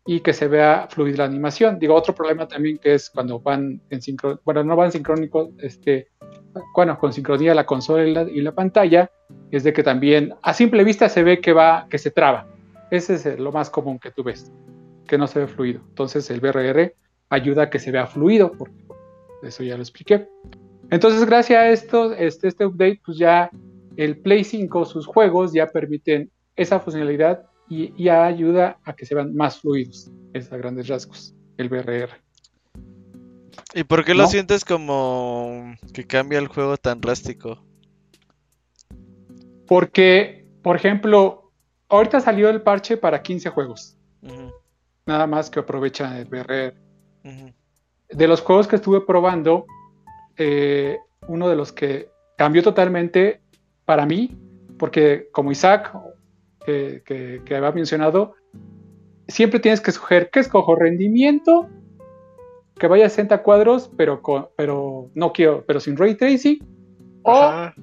y 0.06 0.22
que 0.22 0.34
se 0.34 0.48
vea 0.48 0.88
fluida 0.90 1.18
la 1.18 1.26
animación. 1.26 1.78
Digo, 1.78 1.94
otro 1.94 2.16
problema 2.16 2.48
también 2.48 2.80
que 2.80 2.96
es 2.96 3.12
cuando 3.12 3.40
van 3.40 3.80
en 3.92 4.02
sincronía, 4.02 4.40
bueno, 4.44 4.64
no 4.64 4.76
van 4.76 4.92
sincrónicos, 4.92 5.50
este, 5.60 6.08
bueno, 6.76 6.98
con 6.98 7.14
sincronía 7.14 7.54
la 7.54 7.66
consola 7.66 8.24
y 8.24 8.42
la, 8.42 8.52
pantalla, 8.54 9.12
es 9.52 9.64
de 9.64 9.74
que 9.74 9.84
también 9.84 10.34
a 10.42 10.54
simple 10.54 10.84
vista 10.84 11.10
se 11.10 11.24
ve 11.24 11.40
que 11.40 11.54
va, 11.54 11.88
que 11.90 11.98
se 11.98 12.12
traba. 12.12 12.48
Ese 12.92 13.16
es 13.16 13.40
lo 13.40 13.52
más 13.52 13.70
común 13.70 14.00
que 14.00 14.12
tú 14.12 14.24
ves, 14.24 14.52
que 15.08 15.18
no 15.18 15.28
se 15.28 15.40
ve 15.40 15.48
fluido. 15.48 15.82
Entonces 15.90 16.30
el 16.30 16.40
VRR 16.40 16.94
ayuda 17.30 17.64
a 17.64 17.70
que 17.70 17.80
se 17.80 17.92
vea 17.92 18.08
fluido, 18.08 18.52
porque 18.52 18.84
eso 19.44 19.64
ya 19.64 19.76
lo 19.76 19.82
expliqué. 19.82 20.28
Entonces, 20.92 21.24
gracias 21.26 21.60
a 21.60 21.70
esto, 21.70 22.14
este, 22.14 22.48
este 22.48 22.66
update, 22.66 23.02
pues 23.06 23.18
ya 23.18 23.52
el 23.96 24.18
Play 24.18 24.44
5, 24.44 24.86
sus 24.86 25.06
juegos 25.06 25.54
ya 25.54 25.68
permiten 25.68 26.32
esa 26.56 26.80
funcionalidad 26.80 27.44
y, 27.70 27.94
y 27.96 28.10
ayuda 28.10 28.80
a 28.84 28.94
que 28.94 29.06
se 29.06 29.14
vean 29.14 29.36
más 29.36 29.60
fluidos. 29.60 30.12
Es 30.34 30.52
a 30.52 30.58
grandes 30.58 30.88
rasgos, 30.88 31.36
el 31.58 31.70
VRR. 31.70 32.10
¿Y 33.74 33.84
por 33.84 34.04
qué 34.04 34.16
lo 34.16 34.24
¿No? 34.24 34.30
sientes 34.30 34.66
como 34.66 35.76
que 35.94 36.06
cambia 36.06 36.40
el 36.40 36.48
juego 36.48 36.78
tan 36.78 37.02
drástico? 37.02 37.64
Porque, 39.68 40.48
por 40.64 40.76
ejemplo, 40.76 41.52
ahorita 41.90 42.20
salió 42.20 42.50
el 42.50 42.62
parche 42.62 42.98
para 42.98 43.22
15 43.22 43.50
juegos, 43.50 43.96
nada 45.06 45.28
más 45.28 45.50
que 45.50 45.60
aprovechan 45.60 46.18
el 46.18 46.74
ujú. 47.24 47.54
de 48.10 48.28
los 48.28 48.42
juegos 48.42 48.68
que 48.68 48.78
estuve 48.78 49.02
probando, 49.02 49.68
eh, 50.38 50.98
uno 51.28 51.48
de 51.48 51.56
los 51.56 51.72
que 51.72 52.10
cambió 52.38 52.64
totalmente 52.64 53.42
para 53.86 54.08
mí, 54.08 54.36
porque 54.80 55.28
como 55.32 55.52
Isaac, 55.52 55.96
que, 56.66 57.04
que, 57.06 57.44
que 57.46 57.56
había 57.56 57.72
mencionado, 57.72 58.34
siempre 59.28 59.60
tienes 59.60 59.82
que 59.82 59.92
escoger, 59.92 60.32
¿qué 60.32 60.40
escojo? 60.40 60.76
Rendimiento, 60.76 61.70
que 62.80 62.88
vaya 62.88 63.06
a 63.06 63.10
60 63.10 63.44
cuadros, 63.44 63.92
pero, 63.98 64.22
con, 64.22 64.48
pero 64.56 65.12
no 65.14 65.32
quiero, 65.34 65.64
pero 65.66 65.80
sin 65.80 65.98
ray 65.98 66.16
tracing, 66.16 66.60
o, 67.24 67.32
Ajá. 67.34 67.76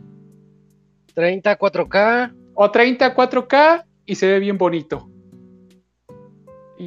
30, 1.15 1.59
4K, 1.59 2.35
o 2.55 2.71
30 2.71 3.15
4K 3.15 3.85
y 4.07 4.15
se 4.15 4.27
ve 4.27 4.39
bien 4.39 4.59
bonito. 4.59 5.09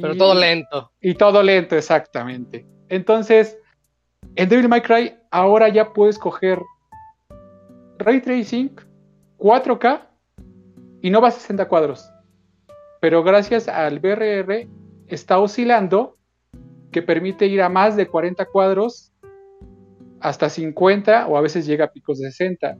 pero 0.00 0.14
Y- 0.14 0.18
todo 0.18 0.34
lento. 0.34 0.92
Y 1.00 1.14
todo 1.14 1.42
lento, 1.42 1.76
exactamente. 1.76 2.66
Entonces, 2.88 3.56
en 4.36 4.48
Devil 4.48 4.68
May 4.68 4.82
Cry 4.82 5.14
ahora 5.30 5.68
ya 5.68 5.92
puedes 5.92 6.18
coger 6.18 6.60
Ray 7.98 8.20
Tracing 8.20 8.70
4K 9.38 10.06
y 11.02 11.10
no 11.10 11.20
va 11.20 11.28
a 11.28 11.32
60 11.32 11.66
cuadros. 11.68 12.08
Pero 13.00 13.22
gracias 13.22 13.68
al 13.68 13.98
VRR 14.00 14.68
está 15.08 15.38
oscilando 15.38 16.16
que 16.90 17.02
permite 17.02 17.46
ir 17.46 17.62
a 17.62 17.68
más 17.68 17.96
de 17.96 18.06
40 18.08 18.46
cuadros 18.46 19.12
hasta 20.20 20.48
50 20.50 21.26
o 21.28 21.36
a 21.36 21.40
veces 21.40 21.66
llega 21.66 21.86
a 21.86 21.92
picos 21.92 22.18
de 22.18 22.30
60. 22.30 22.76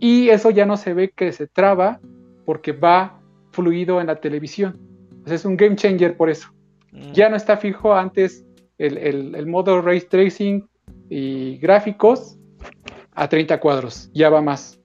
Y 0.00 0.28
eso 0.30 0.50
ya 0.50 0.64
no 0.64 0.76
se 0.76 0.94
ve 0.94 1.10
que 1.14 1.32
se 1.32 1.46
traba 1.46 2.00
porque 2.44 2.72
va 2.72 3.20
fluido 3.50 4.00
en 4.00 4.06
la 4.06 4.16
televisión. 4.20 4.78
Es 5.26 5.44
un 5.44 5.56
game 5.56 5.76
changer 5.76 6.16
por 6.16 6.30
eso 6.30 6.48
Mm. 6.90 7.12
ya 7.12 7.28
no 7.28 7.36
está 7.36 7.58
fijo 7.58 7.92
antes 7.94 8.46
el, 8.78 8.96
el- 8.96 9.34
el 9.34 9.46
modo 9.46 9.82
ray 9.82 10.00
tracing 10.00 10.66
y 11.10 11.58
gráficos 11.58 12.38
a 13.12 13.28
30 13.28 13.60
cuadros, 13.60 14.10
ya 14.14 14.30
va 14.30 14.40
más. 14.40 14.80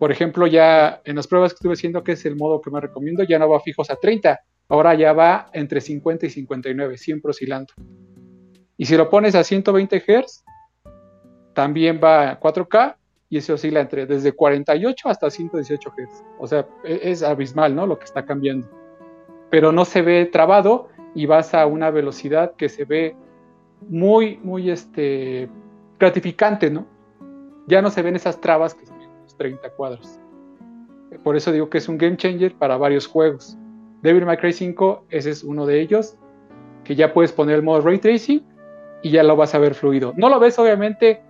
Por 0.00 0.10
ejemplo, 0.10 0.48
ya 0.48 1.00
en 1.04 1.14
las 1.16 1.28
pruebas 1.28 1.52
que 1.52 1.58
estuve 1.58 1.74
haciendo, 1.74 2.02
que 2.02 2.12
es 2.12 2.26
el 2.26 2.34
modo 2.34 2.60
que 2.60 2.70
me 2.72 2.80
recomiendo, 2.80 3.22
ya 3.22 3.38
no 3.38 3.48
va 3.48 3.60
fijos 3.60 3.90
a 3.90 3.96
30, 3.96 4.40
ahora 4.68 4.94
ya 4.94 5.12
va 5.12 5.48
entre 5.52 5.80
50 5.80 6.26
y 6.26 6.30
59, 6.30 6.98
siempre 6.98 7.30
oscilando. 7.30 7.72
Y 8.76 8.86
si 8.86 8.96
lo 8.96 9.08
pones 9.08 9.34
a 9.34 9.44
120 9.44 10.00
Hz, 10.00 10.44
también 11.54 12.00
va 12.02 12.30
a 12.30 12.40
4K 12.40 12.96
y 13.28 13.40
se 13.40 13.52
oscila 13.52 13.80
entre 13.80 14.06
desde 14.06 14.32
48 14.32 15.08
hasta 15.08 15.30
118 15.30 15.90
Hz. 15.90 16.24
O 16.38 16.46
sea, 16.46 16.66
e- 16.84 17.00
es 17.02 17.22
abismal, 17.22 17.74
¿no? 17.74 17.86
Lo 17.86 17.98
que 17.98 18.04
está 18.04 18.24
cambiando. 18.24 18.68
Pero 19.50 19.72
no 19.72 19.84
se 19.84 20.02
ve 20.02 20.26
trabado 20.26 20.88
y 21.14 21.26
vas 21.26 21.54
a 21.54 21.66
una 21.66 21.90
velocidad 21.90 22.54
que 22.56 22.68
se 22.68 22.84
ve 22.84 23.16
muy, 23.88 24.38
muy 24.42 24.70
este, 24.70 25.48
gratificante, 25.98 26.70
¿no? 26.70 26.86
Ya 27.66 27.82
no 27.82 27.90
se 27.90 28.02
ven 28.02 28.16
esas 28.16 28.40
trabas 28.40 28.74
que 28.74 28.86
se 28.86 28.92
ven 28.92 29.02
en 29.02 29.22
los 29.22 29.36
30 29.36 29.70
cuadros. 29.70 30.20
Por 31.24 31.36
eso 31.36 31.52
digo 31.52 31.70
que 31.70 31.78
es 31.78 31.88
un 31.88 31.98
game 31.98 32.16
changer 32.16 32.54
para 32.54 32.76
varios 32.76 33.06
juegos. 33.06 33.56
Devil 34.06 34.24
May 34.24 34.36
Cry 34.36 34.52
5, 34.52 35.06
ese 35.10 35.30
es 35.30 35.42
uno 35.42 35.66
de 35.66 35.80
ellos, 35.80 36.16
que 36.84 36.94
ya 36.94 37.12
puedes 37.12 37.32
poner 37.32 37.56
el 37.56 37.62
modo 37.62 37.80
Ray 37.80 37.98
Tracing 37.98 38.40
y 39.02 39.10
ya 39.10 39.22
lo 39.22 39.36
vas 39.36 39.54
a 39.54 39.58
ver 39.58 39.74
fluido. 39.74 40.14
No 40.16 40.28
lo 40.28 40.38
ves 40.38 40.58
obviamente 40.58 41.20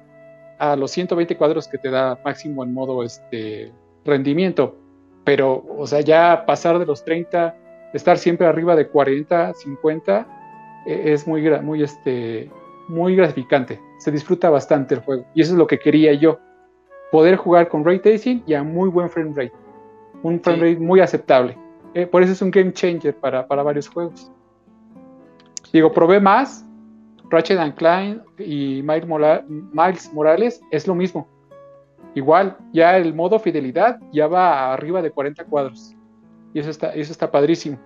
a 0.58 0.76
los 0.76 0.90
120 0.90 1.36
cuadros 1.36 1.68
que 1.68 1.78
te 1.78 1.90
da 1.90 2.18
máximo 2.24 2.62
en 2.62 2.74
modo 2.74 3.02
este, 3.02 3.72
rendimiento, 4.04 4.76
pero, 5.24 5.64
o 5.76 5.86
sea, 5.86 6.00
ya 6.02 6.44
pasar 6.46 6.78
de 6.78 6.86
los 6.86 7.02
30 7.04 7.56
estar 7.94 8.18
siempre 8.18 8.46
arriba 8.46 8.76
de 8.76 8.88
40, 8.88 9.54
50 9.54 10.26
eh, 10.86 11.02
es 11.06 11.26
muy, 11.26 11.42
muy, 11.62 11.82
este, 11.82 12.50
muy 12.88 13.16
gratificante. 13.16 13.80
Se 13.98 14.10
disfruta 14.10 14.50
bastante 14.50 14.94
el 14.94 15.00
juego. 15.00 15.24
Y 15.34 15.40
eso 15.40 15.52
es 15.52 15.58
lo 15.58 15.66
que 15.66 15.78
quería 15.78 16.12
yo. 16.12 16.38
Poder 17.10 17.36
jugar 17.36 17.68
con 17.68 17.84
ray 17.84 18.00
tracing 18.00 18.42
y 18.46 18.54
a 18.54 18.62
muy 18.62 18.90
buen 18.90 19.08
frame 19.08 19.30
rate. 19.34 19.52
Un 20.22 20.40
frame 20.40 20.58
Sí. 20.58 20.74
rate 20.74 20.84
muy 20.84 21.00
aceptable. 21.00 21.56
Eh, 21.96 22.06
por 22.06 22.22
eso 22.22 22.32
es 22.32 22.42
un 22.42 22.50
game 22.50 22.74
changer 22.74 23.16
para, 23.16 23.46
para 23.46 23.62
varios 23.62 23.88
juegos. 23.88 24.30
Digo, 25.72 25.90
probé 25.92 26.20
más 26.20 26.62
Ratchet 27.30 27.58
and 27.58 27.74
Clank 27.74 28.22
y 28.38 28.82
Miles 28.82 30.12
Morales 30.12 30.60
es 30.70 30.86
lo 30.86 30.94
mismo. 30.94 31.26
Igual, 32.14 32.54
ya 32.74 32.98
el 32.98 33.14
modo 33.14 33.38
fidelidad 33.38 33.98
ya 34.12 34.26
va 34.26 34.74
arriba 34.74 35.00
de 35.00 35.10
40 35.10 35.44
cuadros. 35.44 35.94
Y 36.52 36.60
eso 36.60 36.68
está, 36.68 36.90
eso 36.94 37.12
está 37.12 37.30
padrísimo. 37.30 37.78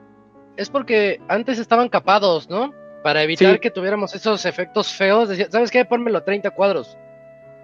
Es 0.56 0.68
porque 0.70 1.20
antes 1.28 1.60
estaban 1.60 1.88
capados, 1.88 2.50
¿no? 2.50 2.72
Para 3.04 3.22
evitar 3.22 3.54
Sí. 3.54 3.60
que 3.60 3.70
tuviéramos 3.70 4.12
esos 4.16 4.44
efectos 4.44 4.92
feos. 4.92 5.28
Decía, 5.28 5.46
¿sabes 5.50 5.70
qué? 5.70 5.84
Pónmelo 5.84 6.18
a 6.18 6.24
30 6.24 6.50
cuadros. 6.50 6.98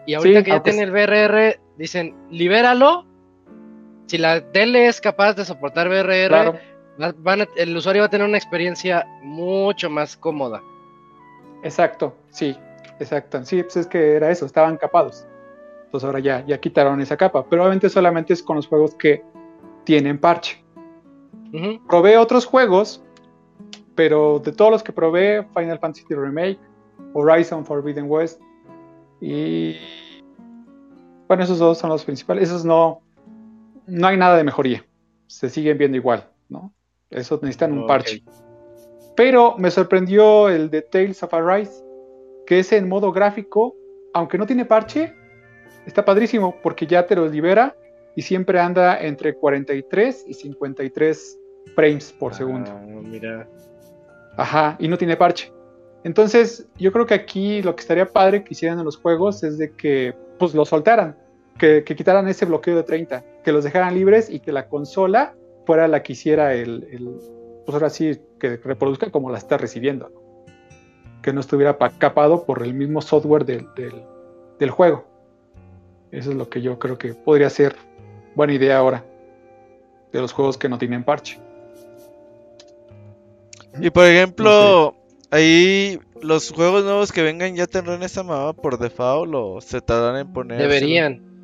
Y 0.07 0.15
ahorita 0.15 0.39
Sí, 0.39 0.45
que 0.45 0.51
ya 0.53 0.63
tiene 0.63 0.83
el 0.85 0.93
VRR, 0.93 1.59
dicen, 1.77 2.15
libéralo. 2.31 3.05
Si 4.07 4.19
la 4.19 4.41
tele 4.53 4.87
es 4.87 5.01
capaz 5.01 5.35
de 5.35 5.45
soportar 5.45 5.89
VRR, 5.89 6.29
Claro, 6.29 6.59
va- 7.01 7.15
van 7.19 7.43
a- 7.43 7.49
el 7.57 7.77
usuario 7.77 8.03
va 8.03 8.07
a 8.07 8.11
tener 8.11 8.27
una 8.27 8.39
experiencia 8.39 9.07
mucho 9.23 9.91
más 9.91 10.17
cómoda. 10.17 10.63
exacto, 11.63 12.15
sí, 12.31 12.57
exacto. 13.01 13.45
Sí, 13.45 13.63
pues 13.63 13.77
es 13.77 13.87
que 13.87 14.15
era 14.15 14.31
eso, 14.31 14.47
estaban 14.47 14.77
capados. 14.77 15.27
Entonces 15.87 16.07
ahora 16.07 16.21
ya, 16.21 16.45
ya 16.47 16.59
quitaron 16.59 17.01
esa 17.01 17.17
capa. 17.17 17.45
Pero 17.49 17.63
obviamente 17.63 17.89
solamente 17.89 18.33
es 18.33 18.43
con 18.43 18.57
los 18.57 18.67
juegos 18.67 18.95
que 18.95 19.23
tienen 19.85 20.19
parche. 20.19 20.63
Ujú. 21.53 21.81
Probé 21.87 22.19
otros 22.19 22.45
juegos, 22.47 23.03
pero 23.95 24.39
de 24.41 24.53
todos 24.53 24.71
los 24.71 24.83
que 24.83 24.93
probé, 24.93 25.47
Final 25.55 25.79
Fantasy 25.79 26.15
Remake, 26.15 26.59
Horizon 27.15 27.65
Forbidden 27.65 28.07
West 28.11 28.41
y 29.21 29.77
bueno, 31.29 31.43
esos 31.45 31.59
dos 31.59 31.79
son 31.79 31.91
los 31.91 32.05
principales. 32.05 32.49
Esos 32.49 32.65
no, 32.65 33.01
no 33.87 34.07
hay 34.07 34.17
nada 34.17 34.37
de 34.37 34.45
mejoría. 34.45 34.85
Se 35.27 35.51
siguen 35.51 35.79
viendo 35.79 35.97
igual, 35.97 36.29
¿no? 36.49 36.73
Esos 37.11 37.43
necesitan 37.43 37.73
un 37.73 37.87
parche. 37.87 38.23
Pero 39.17 39.57
me 39.59 39.71
sorprendió 39.71 40.49
el 40.49 40.71
de 40.71 40.83
Tales 40.83 41.23
of 41.23 41.33
Arise, 41.33 41.83
que 42.47 42.59
es 42.59 42.73
en 42.73 42.89
modo 42.89 43.13
gráfico, 43.13 43.75
aunque 44.13 44.39
no 44.39 44.47
tiene 44.47 44.65
parche, 44.65 45.15
está 45.87 46.05
padrísimo 46.05 46.57
porque 46.63 46.87
ya 46.87 47.07
te 47.07 47.17
los 47.17 47.31
libera 47.31 47.75
y 48.15 48.23
siempre 48.23 48.61
anda 48.61 49.01
entre 49.01 49.35
43 49.35 50.25
y 50.27 50.35
53 50.35 51.39
frames 51.75 52.13
por 52.13 52.35
segundo. 52.35 52.71
Ah, 52.71 52.83
mira. 52.87 53.49
Ajá, 54.37 54.77
y 54.79 54.89
no 54.89 54.99
tiene 54.99 55.17
parche. 55.17 55.53
Entonces, 56.05 56.69
yo 56.77 56.93
creo 56.93 57.07
que 57.07 57.15
aquí 57.15 57.63
lo 57.63 57.75
que 57.75 57.81
estaría 57.81 58.07
padre 58.07 58.45
que 58.45 58.55
hicieran 58.55 58.79
en 58.79 58.85
los 58.85 58.97
juegos 58.97 59.43
es 59.43 59.59
de 59.59 59.73
que 59.73 60.15
pues 60.39 60.55
lo 60.55 60.65
soltaran, 60.65 61.17
que, 61.59 61.85
que 61.85 61.97
quitaran 61.97 62.29
ese 62.29 62.45
bloqueo 62.45 62.77
de 62.77 62.83
30, 62.83 63.25
que 63.45 63.53
los 63.53 63.65
dejaran 63.65 63.95
libres 63.95 64.29
y 64.31 64.41
que 64.41 64.53
la 64.53 64.69
consola 64.69 65.35
fuera 65.67 65.89
la 65.89 66.03
que 66.03 66.13
hiciera 66.13 66.55
el, 66.55 66.87
el- 66.91 67.17
pues 67.65 67.75
ahora 67.75 67.91
sí, 67.91 68.21
que 68.39 68.57
reproduzca 68.59 69.11
como 69.11 69.31
la 69.31 69.39
está 69.39 69.57
recibiendo, 69.57 70.09
¿no? 70.11 70.21
que 71.23 71.33
no 71.33 71.41
estuviera 71.41 71.77
pa- 71.79 71.91
capado 71.91 72.45
por 72.45 72.63
el 72.63 72.73
mismo 72.75 73.01
software 73.03 73.45
del, 73.45 73.67
del- 73.75 74.03
del 74.61 74.71
juego. 74.71 75.05
Eso 76.13 76.31
es 76.31 76.37
lo 76.37 76.49
que 76.49 76.63
yo 76.63 76.79
creo 76.79 76.97
que 76.99 77.15
podría 77.15 77.51
ser 77.51 77.75
buena 78.37 78.53
idea 78.53 78.79
ahora 78.79 79.05
de 80.13 80.21
los 80.21 80.33
juegos 80.33 80.57
que 80.57 80.69
no 80.69 80.79
tienen 80.79 81.03
parche. 81.03 81.41
Y 83.81 83.91
por 83.91 84.05
ejemplo, 84.07 84.95
ahí 85.31 85.99
los 86.23 86.51
juegos 86.53 86.85
nuevos 86.85 87.13
que 87.13 87.23
vengan 87.23 87.55
ya 87.57 87.67
tendrán 87.67 88.03
esa 88.03 88.23
mamá 88.23 88.53
por 88.53 88.79
default 88.79 89.33
o 89.35 89.61
se 89.61 89.81
tardarán 89.81 90.21
en 90.21 90.33
poner. 90.33 90.59
Deberían. 90.59 91.36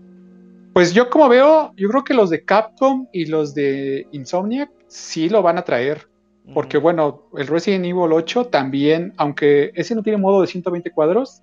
Pues 0.73 0.95
yo 0.95 1.11
como 1.11 1.29
veo, 1.29 1.73
yo 1.77 1.89
creo 1.89 2.05
que 2.05 2.15
los 2.15 2.31
de 2.31 2.45
Capcom 2.45 3.07
y 3.13 3.27
los 3.27 3.55
de 3.55 4.07
Insomniac 4.13 4.71
sí 4.89 5.29
lo 5.29 5.43
van 5.43 5.59
a 5.59 5.63
traer. 5.65 6.09
Porque 6.55 6.77
bueno, 6.77 7.29
el 7.37 7.47
Resident 7.47 7.85
Evil 7.85 8.13
8 8.13 8.47
también, 8.47 9.13
aunque 9.17 9.71
ese 9.75 9.95
no 9.95 10.03
tiene 10.03 10.19
modo 10.19 10.41
de 10.41 10.49
120 10.49 10.91
cuadros, 10.91 11.41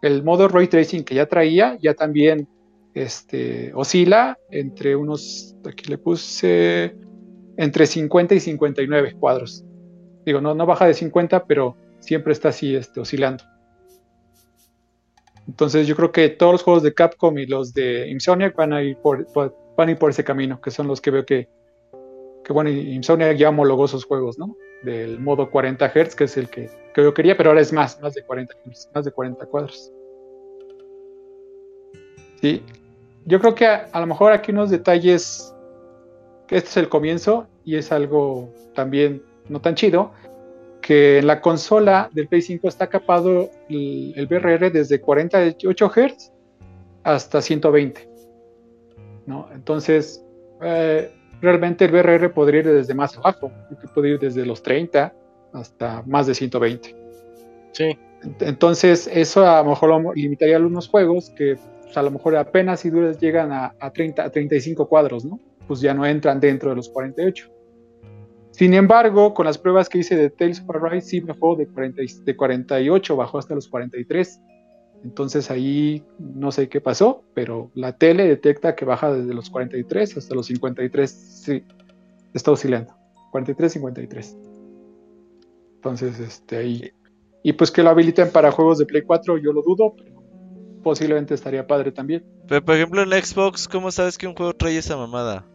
el 0.00 0.22
modo 0.22 0.46
Ray 0.46 0.68
Tracing 0.68 1.02
que 1.02 1.16
ya 1.16 1.26
traía, 1.26 1.76
ya 1.82 1.94
también 1.94 2.46
este, 2.94 3.72
oscila 3.74 4.38
entre 4.50 4.94
unos, 4.94 5.56
aquí 5.66 5.90
le 5.90 5.98
puse, 5.98 6.94
entre 7.56 7.86
50 7.86 8.34
y 8.34 8.40
59 8.40 9.14
cuadros. 9.18 9.64
Digo, 10.24 10.40
no, 10.40 10.54
no 10.54 10.66
baja 10.66 10.86
de 10.86 10.94
50, 10.94 11.46
pero 11.46 11.76
siempre 11.98 12.32
está 12.32 12.50
así 12.50 12.76
este, 12.76 13.00
oscilando. 13.00 13.44
Entonces 15.48 15.86
yo 15.86 15.96
creo 15.96 16.12
que 16.12 16.28
todos 16.28 16.52
los 16.52 16.62
juegos 16.62 16.82
de 16.82 16.92
Capcom 16.92 17.38
y 17.38 17.46
los 17.46 17.72
de 17.72 18.08
Insomniac 18.08 18.54
van 18.54 18.74
a 18.74 18.82
ir 18.82 18.98
por, 18.98 19.26
van 19.34 19.88
a 19.88 19.90
ir 19.90 19.98
por 19.98 20.10
ese 20.10 20.22
camino, 20.22 20.60
que 20.60 20.70
son 20.70 20.86
los 20.86 21.00
que 21.00 21.10
veo 21.10 21.24
que, 21.24 21.48
que 22.44 22.52
bueno, 22.52 22.68
Insomniac 22.68 23.36
ya 23.38 23.48
homologó 23.48 23.86
esos 23.86 24.04
juegos, 24.04 24.38
¿no? 24.38 24.54
Del 24.82 25.18
modo 25.18 25.50
40 25.50 25.88
Hz, 25.88 26.14
que 26.14 26.24
es 26.24 26.36
el 26.36 26.50
que, 26.50 26.70
que 26.94 27.02
yo 27.02 27.14
quería, 27.14 27.34
pero 27.36 27.50
ahora 27.50 27.62
es 27.62 27.72
más, 27.72 27.98
más 28.02 28.12
de 28.12 28.22
40 28.22 28.54
Hz, 28.66 28.90
más 28.94 29.04
de 29.06 29.10
40 29.10 29.46
cuadros. 29.46 29.90
Sí, 32.42 32.62
yo 33.24 33.40
creo 33.40 33.54
que 33.54 33.66
a, 33.66 33.88
a 33.90 34.00
lo 34.00 34.06
mejor 34.06 34.32
aquí 34.32 34.52
unos 34.52 34.68
detalles, 34.68 35.54
que 36.46 36.58
este 36.58 36.68
es 36.68 36.76
el 36.76 36.90
comienzo 36.90 37.48
y 37.64 37.76
es 37.76 37.90
algo 37.90 38.52
también 38.74 39.22
no 39.48 39.62
tan 39.62 39.74
chido, 39.74 40.12
que 40.88 41.18
en 41.18 41.26
la 41.26 41.42
consola 41.42 42.08
del 42.14 42.28
Play 42.28 42.40
5 42.40 42.66
está 42.66 42.86
capado 42.86 43.50
el, 43.68 44.14
el 44.16 44.26
VRR 44.26 44.70
desde 44.72 45.02
48 45.02 45.90
Hz 45.94 46.32
hasta 47.02 47.42
120. 47.42 48.08
¿no? 49.26 49.50
Entonces, 49.52 50.24
eh, 50.62 51.10
realmente 51.42 51.84
el 51.84 51.90
VRR 51.92 52.30
podría 52.32 52.60
ir 52.60 52.68
desde 52.68 52.94
más 52.94 53.18
abajo, 53.18 53.52
puede 53.94 54.08
ir 54.12 54.18
desde 54.18 54.46
los 54.46 54.62
30 54.62 55.12
hasta 55.52 56.02
más 56.06 56.26
de 56.26 56.34
120. 56.34 56.96
Sí. 57.72 57.98
Ent- 58.22 58.48
Entonces, 58.48 59.10
eso 59.12 59.46
a 59.46 59.62
lo 59.62 59.68
mejor 59.68 60.16
limitaría 60.16 60.56
algunos 60.56 60.88
juegos 60.88 61.28
que 61.36 61.58
pues, 61.82 61.98
a 61.98 62.02
lo 62.02 62.10
mejor 62.10 62.34
apenas 62.36 62.80
si 62.80 62.88
duras 62.88 63.20
llegan 63.20 63.52
a, 63.52 63.74
a 63.78 63.90
30, 63.92 64.24
a 64.24 64.30
35 64.30 64.88
cuadros, 64.88 65.26
¿no? 65.26 65.38
Pues 65.66 65.82
ya 65.82 65.92
no 65.92 66.06
entran 66.06 66.40
dentro 66.40 66.70
de 66.70 66.76
los 66.76 66.88
48. 66.88 67.50
Sin 68.58 68.74
embargo, 68.74 69.34
con 69.34 69.46
las 69.46 69.56
pruebas 69.56 69.88
que 69.88 69.98
hice 69.98 70.16
de 70.16 70.30
Tales 70.30 70.60
of 70.66 70.74
Arise, 70.84 71.06
sí 71.08 71.20
bajó 71.20 71.54
de, 71.54 71.68
40 71.68 72.02
y- 72.02 72.24
de 72.24 72.36
48, 72.36 73.14
bajó 73.14 73.38
hasta 73.38 73.54
los 73.54 73.68
43. 73.68 74.40
Entonces 75.04 75.48
ahí 75.52 76.02
no 76.18 76.50
sé 76.50 76.68
qué 76.68 76.80
pasó, 76.80 77.22
pero 77.34 77.70
la 77.74 77.96
tele 77.96 78.24
detecta 78.26 78.74
que 78.74 78.84
baja 78.84 79.12
desde 79.12 79.32
los 79.32 79.48
43 79.48 80.16
hasta 80.16 80.34
los 80.34 80.46
53. 80.46 81.08
Sí, 81.08 81.62
está 82.34 82.50
oscilando. 82.50 82.92
43, 83.30 83.72
53. 83.74 84.36
Entonces, 85.76 86.18
este 86.18 86.56
ahí. 86.56 86.90
Y 87.44 87.52
pues 87.52 87.70
que 87.70 87.84
lo 87.84 87.90
habiliten 87.90 88.30
para 88.32 88.50
juegos 88.50 88.78
de 88.78 88.86
Play 88.86 89.02
4, 89.02 89.38
yo 89.38 89.52
lo 89.52 89.62
dudo, 89.62 89.94
pero 89.96 90.20
posiblemente 90.82 91.34
estaría 91.34 91.64
padre 91.64 91.92
también. 91.92 92.24
Pero 92.48 92.64
por 92.64 92.74
ejemplo 92.74 93.02
en 93.02 93.10
Xbox, 93.10 93.68
¿cómo 93.68 93.92
sabes 93.92 94.18
que 94.18 94.26
un 94.26 94.34
juego 94.34 94.52
trae 94.54 94.76
esa 94.78 94.96
mamada? 94.96 95.46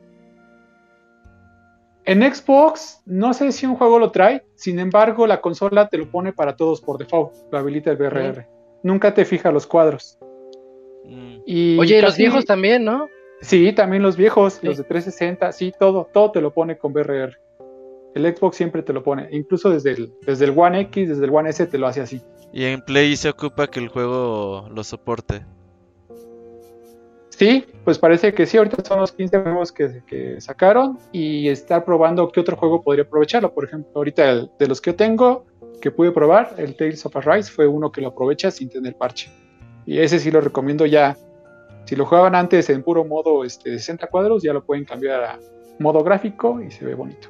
En 2.05 2.21
Xbox, 2.21 3.01
no 3.05 3.33
sé 3.33 3.51
si 3.51 3.65
un 3.65 3.75
juego 3.75 3.97
lo 3.97 4.11
trae, 4.11 4.43
sin 4.55 4.79
embargo, 4.79 5.25
la 5.25 5.39
consola 5.39 5.87
te 5.87 5.97
lo 5.97 6.09
pone 6.11 6.33
para 6.33 6.55
todos 6.55 6.81
por 6.81 6.97
default, 6.97 7.33
lo 7.51 7.57
habilita 7.57 7.91
el 7.91 7.97
VRR. 7.97 8.47
Nunca 8.83 9.13
te 9.13 9.23
fija 9.23 9.51
los 9.51 9.65
cuadros. 9.65 10.17
Mm. 11.05 11.37
Y 11.45 11.79
Oye, 11.79 11.99
y 11.99 12.01
los 12.01 12.17
viejos 12.17 12.45
también, 12.45 12.83
¿no? 12.83 13.07
Sí, 13.41 13.71
también 13.73 14.03
los 14.03 14.17
viejos, 14.17 14.53
Sí. 14.55 14.67
los 14.67 14.77
de 14.77 14.83
360, 14.83 15.51
sí, 15.53 15.73
todo, 15.79 16.09
todo 16.13 16.31
te 16.31 16.41
lo 16.41 16.53
pone 16.53 16.77
con 16.77 16.93
VRR. 16.93 17.37
El 18.15 18.35
Xbox 18.35 18.57
siempre 18.57 18.83
te 18.83 18.93
lo 18.93 19.01
pone, 19.01 19.27
incluso 19.31 19.69
desde 19.69 19.91
el, 19.91 20.13
desde 20.25 20.45
el 20.45 20.53
One 20.55 20.81
X, 20.81 21.09
desde 21.09 21.25
el 21.25 21.31
One 21.31 21.49
S 21.49 21.65
te 21.65 21.77
lo 21.77 21.87
hace 21.87 22.01
así. 22.01 22.21
Y 22.51 22.65
en 22.65 22.81
Play 22.81 23.15
se 23.15 23.29
ocupa 23.29 23.67
que 23.67 23.79
el 23.79 23.87
juego 23.87 24.69
lo 24.71 24.83
soporte. 24.83 25.45
Sí, 27.43 27.65
pues 27.83 27.99
parece 27.99 28.33
que 28.33 28.45
sí, 28.45 28.57
ahorita 28.57 28.85
son 28.85 29.01
los 29.01 29.11
15 29.11 29.39
juegos 29.39 29.73
que, 29.73 30.01
que 30.07 30.39
sacaron 30.39 30.97
y 31.11 31.49
estar 31.49 31.83
probando 31.83 32.31
qué 32.31 32.39
otro 32.39 32.55
juego 32.55 32.81
podría 32.81 33.03
aprovecharlo. 33.03 33.53
Por 33.53 33.65
ejemplo, 33.65 33.91
ahorita 33.95 34.47
de 34.57 34.65
los 34.65 34.79
que 34.79 34.91
yo 34.91 34.95
tengo, 34.95 35.45
que 35.81 35.91
pude 35.91 36.13
probar, 36.13 36.55
el 36.57 36.77
Tales 36.77 37.05
of 37.05 37.17
Arise 37.17 37.51
fue 37.51 37.67
uno 37.67 37.91
que 37.91 37.99
lo 37.99 38.07
aprovecha 38.07 38.49
sin 38.49 38.69
tener 38.69 38.95
parche. 38.95 39.29
Y 39.85 39.99
ese 39.99 40.19
sí 40.19 40.31
lo 40.31 40.39
recomiendo 40.39 40.85
ya. 40.85 41.17
Si 41.83 41.97
lo 41.97 42.05
jugaban 42.05 42.33
antes 42.33 42.69
en 42.69 42.81
puro 42.81 43.03
modo 43.03 43.43
este, 43.43 43.71
de 43.71 43.79
60 43.79 44.07
cuadros, 44.07 44.41
ya 44.41 44.53
lo 44.53 44.63
pueden 44.63 44.85
cambiar 44.85 45.21
a 45.25 45.39
modo 45.79 46.01
gráfico 46.01 46.61
y 46.61 46.71
se 46.71 46.85
ve 46.85 46.95
bonito. 46.95 47.27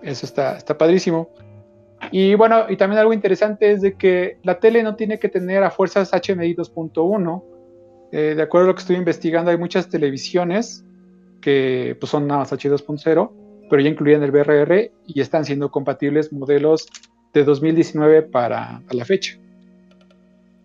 Eso 0.00 0.24
está, 0.24 0.56
está 0.56 0.78
padrísimo. 0.78 1.28
Y 2.10 2.34
bueno, 2.34 2.66
y 2.68 2.76
también 2.76 3.00
algo 3.00 3.12
interesante 3.12 3.72
es 3.72 3.82
de 3.82 3.94
que 3.94 4.38
la 4.42 4.58
tele 4.58 4.82
no 4.82 4.96
tiene 4.96 5.18
que 5.18 5.28
tener 5.28 5.62
a 5.62 5.70
fuerzas 5.70 6.12
HMI 6.12 6.54
2.1. 6.54 7.44
Eh, 8.12 8.34
de 8.36 8.42
acuerdo 8.42 8.66
a 8.66 8.68
lo 8.68 8.74
que 8.74 8.80
estoy 8.80 8.96
investigando, 8.96 9.50
hay 9.50 9.58
muchas 9.58 9.88
televisiones 9.88 10.84
que 11.40 11.96
pues, 11.98 12.10
son 12.10 12.26
nada 12.26 12.40
más 12.40 12.52
H2.0, 12.52 13.30
pero 13.68 13.82
ya 13.82 13.88
incluían 13.88 14.22
el 14.22 14.30
VRR 14.30 14.90
y 15.06 15.20
están 15.20 15.44
siendo 15.44 15.70
compatibles 15.70 16.32
modelos 16.32 16.88
de 17.32 17.44
2019 17.44 18.22
para 18.22 18.82
la 18.90 19.04
fecha. 19.04 19.38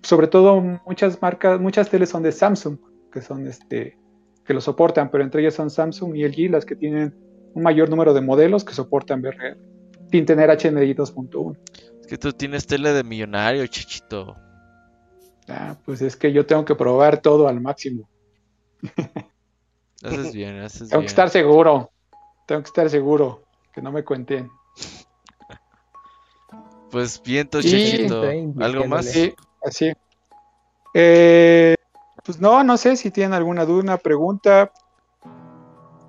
Sobre 0.03 0.27
todo 0.27 0.61
muchas 0.85 1.21
marcas, 1.21 1.59
muchas 1.59 1.89
teles 1.89 2.09
son 2.09 2.23
de 2.23 2.31
Samsung, 2.31 2.77
que 3.11 3.21
son 3.21 3.47
este 3.47 3.97
que 4.45 4.53
lo 4.53 4.61
soportan, 4.61 5.11
pero 5.11 5.23
entre 5.23 5.41
ellas 5.41 5.53
son 5.53 5.69
Samsung 5.69 6.15
y 6.15 6.23
LG 6.23 6.49
las 6.49 6.65
que 6.65 6.75
tienen 6.75 7.13
un 7.53 7.61
mayor 7.61 7.89
número 7.89 8.13
de 8.13 8.21
modelos 8.21 8.63
que 8.63 8.73
soportan 8.73 9.21
VRR. 9.21 9.70
Sin 10.11 10.25
tener 10.25 10.49
HDMI 10.49 10.93
2.1. 10.93 11.57
Es 12.01 12.07
que 12.07 12.17
tú 12.17 12.33
tienes 12.33 12.67
tele 12.67 12.91
de 12.93 13.03
millonario, 13.03 13.65
chichito. 13.67 14.35
Ah, 15.47 15.75
pues 15.85 16.01
es 16.01 16.15
que 16.15 16.31
yo 16.31 16.45
tengo 16.45 16.65
que 16.65 16.75
probar 16.75 17.21
todo 17.21 17.47
al 17.47 17.61
máximo. 17.61 18.09
Haces 20.03 20.31
bien, 20.33 20.59
haces 20.59 20.89
Tengo 20.89 20.99
bien. 20.99 21.01
que 21.01 21.07
estar 21.07 21.29
seguro. 21.29 21.91
Tengo 22.45 22.61
que 22.61 22.67
estar 22.67 22.89
seguro. 22.89 23.43
Que 23.73 23.81
no 23.81 23.91
me 23.91 24.03
cuenten. 24.03 24.49
Pues 26.89 27.21
viento, 27.23 27.61
chichito. 27.61 28.23
¿Algo 28.59 28.85
más? 28.85 29.05
Sí, 29.05 29.33
así. 29.63 29.93
Eh, 30.93 31.75
pues 32.25 32.39
no, 32.41 32.63
no 32.65 32.75
sé 32.75 32.97
si 32.97 33.11
tienen 33.11 33.33
alguna 33.33 33.63
duda, 33.65 33.81
una 33.81 33.97
pregunta, 33.97 34.71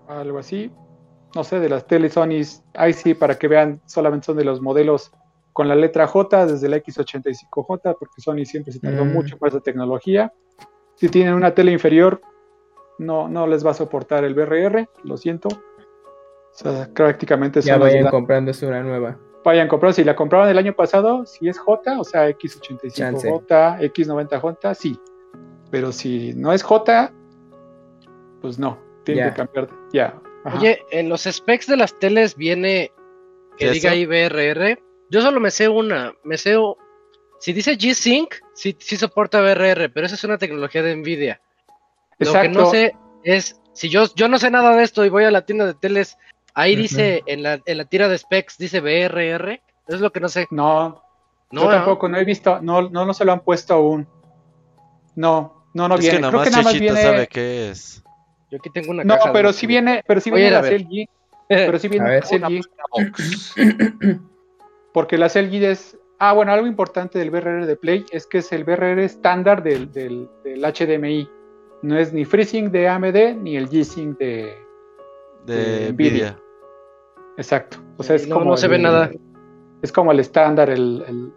algo 0.08 0.38
así. 0.38 0.70
No 1.34 1.44
sé, 1.44 1.60
de 1.60 1.68
las 1.68 1.86
teles 1.86 2.12
Sony, 2.12 2.42
ahí 2.74 2.92
sí, 2.92 3.14
para 3.14 3.38
que 3.38 3.48
vean, 3.48 3.80
solamente 3.86 4.26
son 4.26 4.36
de 4.36 4.44
los 4.44 4.60
modelos 4.60 5.12
con 5.54 5.68
la 5.68 5.74
letra 5.74 6.06
J, 6.06 6.46
desde 6.46 6.68
la 6.68 6.76
X85J, 6.78 7.96
porque 7.98 8.20
Sony 8.20 8.44
siempre 8.44 8.72
se 8.72 8.80
tardó 8.80 9.04
Mm. 9.04 9.12
mucho 9.12 9.38
con 9.38 9.48
esa 9.48 9.60
tecnología. 9.60 10.32
Si 10.96 11.08
tienen 11.08 11.34
una 11.34 11.54
tele 11.54 11.72
inferior, 11.72 12.20
no, 12.98 13.28
no 13.28 13.46
les 13.46 13.64
va 13.64 13.70
a 13.70 13.74
soportar 13.74 14.24
el 14.24 14.34
BRR, 14.34 14.88
lo 15.04 15.16
siento. 15.16 15.48
O 15.48 16.54
sea, 16.54 16.88
prácticamente 16.94 17.60
Ya 17.62 17.74
son 17.74 17.82
de 17.88 17.94
vayan 17.94 18.10
comprándose 18.10 18.66
una 18.66 18.82
nueva. 18.82 19.18
vayan 19.44 19.68
comprando. 19.68 19.94
Si 19.94 20.04
la 20.04 20.14
compraron 20.14 20.48
el 20.48 20.58
año 20.58 20.74
pasado, 20.74 21.24
si 21.26 21.48
es 21.48 21.58
J, 21.58 21.98
o 21.98 22.04
sea, 22.04 22.28
X85J, 22.28 23.80
X90J, 23.92 24.74
sí. 24.74 24.98
Pero 25.70 25.92
si 25.92 26.34
no 26.34 26.52
es 26.52 26.62
J, 26.62 27.10
pues 28.42 28.58
no. 28.58 28.78
Tiene 29.04 29.22
Ya. 29.22 29.30
que 29.30 29.36
cambiar. 29.36 29.68
Ya. 29.92 30.20
Ajá. 30.44 30.58
Oye, 30.58 30.82
en 30.90 31.08
los 31.08 31.22
specs 31.22 31.66
de 31.66 31.76
las 31.76 31.98
teles 31.98 32.36
viene 32.36 32.90
que 33.58 33.66
¿Eso? 33.66 33.74
diga 33.74 33.94
IBRR. 33.94 34.78
Yo 35.10 35.20
solo 35.22 35.40
me 35.40 35.50
sé 35.50 35.68
una, 35.68 36.14
me 36.24 36.38
sé... 36.38 36.56
Si 37.38 37.52
dice 37.52 37.76
G-Sync, 37.76 38.34
sí, 38.54 38.76
sí 38.78 38.96
soporta 38.96 39.40
BRR, 39.40 39.90
pero 39.92 40.06
esa 40.06 40.14
es 40.14 40.22
una 40.24 40.38
tecnología 40.38 40.82
de 40.82 40.94
Nvidia. 40.96 41.40
Lo 42.18 42.32
que 42.34 42.48
no 42.48 42.70
sé 42.70 42.94
es, 43.24 43.60
si 43.72 43.88
yo, 43.88 44.04
yo 44.14 44.28
no 44.28 44.38
sé 44.38 44.48
nada 44.50 44.76
de 44.76 44.84
esto 44.84 45.04
y 45.04 45.08
voy 45.08 45.24
a 45.24 45.30
la 45.32 45.44
tienda 45.44 45.66
de 45.66 45.74
teles, 45.74 46.16
ahí 46.54 46.76
dice, 46.76 47.24
en 47.26 47.42
la, 47.42 47.60
en 47.66 47.78
la 47.78 47.84
tira 47.84 48.06
de 48.08 48.16
specs, 48.16 48.58
dice 48.58 48.80
BRR, 48.80 49.54
eso 49.54 49.96
es 49.96 50.00
lo 50.00 50.12
que 50.12 50.20
no 50.20 50.28
sé. 50.28 50.46
No, 50.52 51.02
No, 51.50 51.62
yo 51.64 51.68
tampoco, 51.68 52.08
no 52.08 52.16
he 52.16 52.24
visto, 52.24 52.60
no, 52.62 52.88
no, 52.88 53.04
no 53.04 53.12
se 53.12 53.24
lo 53.24 53.32
han 53.32 53.40
puesto 53.40 53.74
aún. 53.74 54.06
No, 55.16 55.66
no, 55.74 55.88
no 55.88 55.96
es 55.96 56.00
viene. 56.00 56.18
que 56.18 56.20
Creo 56.20 56.30
nomás 56.32 56.44
que 56.46 56.50
nada 56.52 56.62
más 56.62 56.78
viene. 56.78 57.02
sabe 57.02 57.26
qué 57.26 57.70
es. 57.70 58.04
Yo 58.52 58.58
aquí 58.58 58.68
tengo 58.70 58.90
una 58.90 59.02
No, 59.02 59.14
caja 59.16 59.28
de 59.30 59.32
pero 59.32 59.48
los 59.48 59.56
sí 59.56 59.66
viene, 59.66 60.04
pero 60.06 60.20
sí 60.20 60.30
viene 60.30 60.50
la 60.50 60.60
ver. 60.60 60.82
LG. 60.82 61.08
Pero 61.48 61.78
sí 61.78 61.88
viene 61.88 62.06
la 62.06 62.10
ver. 62.12 62.24
LG. 62.30 64.20
Porque 64.92 65.18
la 65.18 65.26
LG 65.26 65.54
es. 65.64 65.98
Ah, 66.18 66.32
bueno, 66.34 66.52
algo 66.52 66.66
importante 66.66 67.18
del 67.18 67.30
BRR 67.30 67.66
de 67.66 67.76
Play 67.76 68.04
es 68.12 68.26
que 68.26 68.38
es 68.38 68.52
el 68.52 68.64
BRR 68.64 69.00
estándar 69.02 69.62
del, 69.62 69.90
del, 69.92 70.28
del 70.44 70.62
HDMI. 70.62 71.28
No 71.82 71.98
es 71.98 72.12
ni 72.12 72.24
FreeSync 72.24 72.70
de 72.70 72.88
AMD 72.88 73.34
ni 73.42 73.56
el 73.56 73.68
G-Sync 73.68 74.16
de. 74.18 74.54
De 75.46 75.54
de 75.56 75.92
Nvidia. 75.92 75.92
Nvidia. 75.92 76.38
Exacto. 77.36 77.78
O 77.96 78.02
sea, 78.02 78.16
es 78.16 78.28
No, 78.28 78.36
como. 78.36 78.50
no 78.52 78.56
se 78.56 78.66
el- 78.66 78.72
ve 78.72 78.78
nada. 78.78 79.10
Es 79.82 79.90
como 79.90 80.12
el 80.12 80.20
estándar, 80.20 80.70
el, 80.70 81.04
el- 81.08 81.32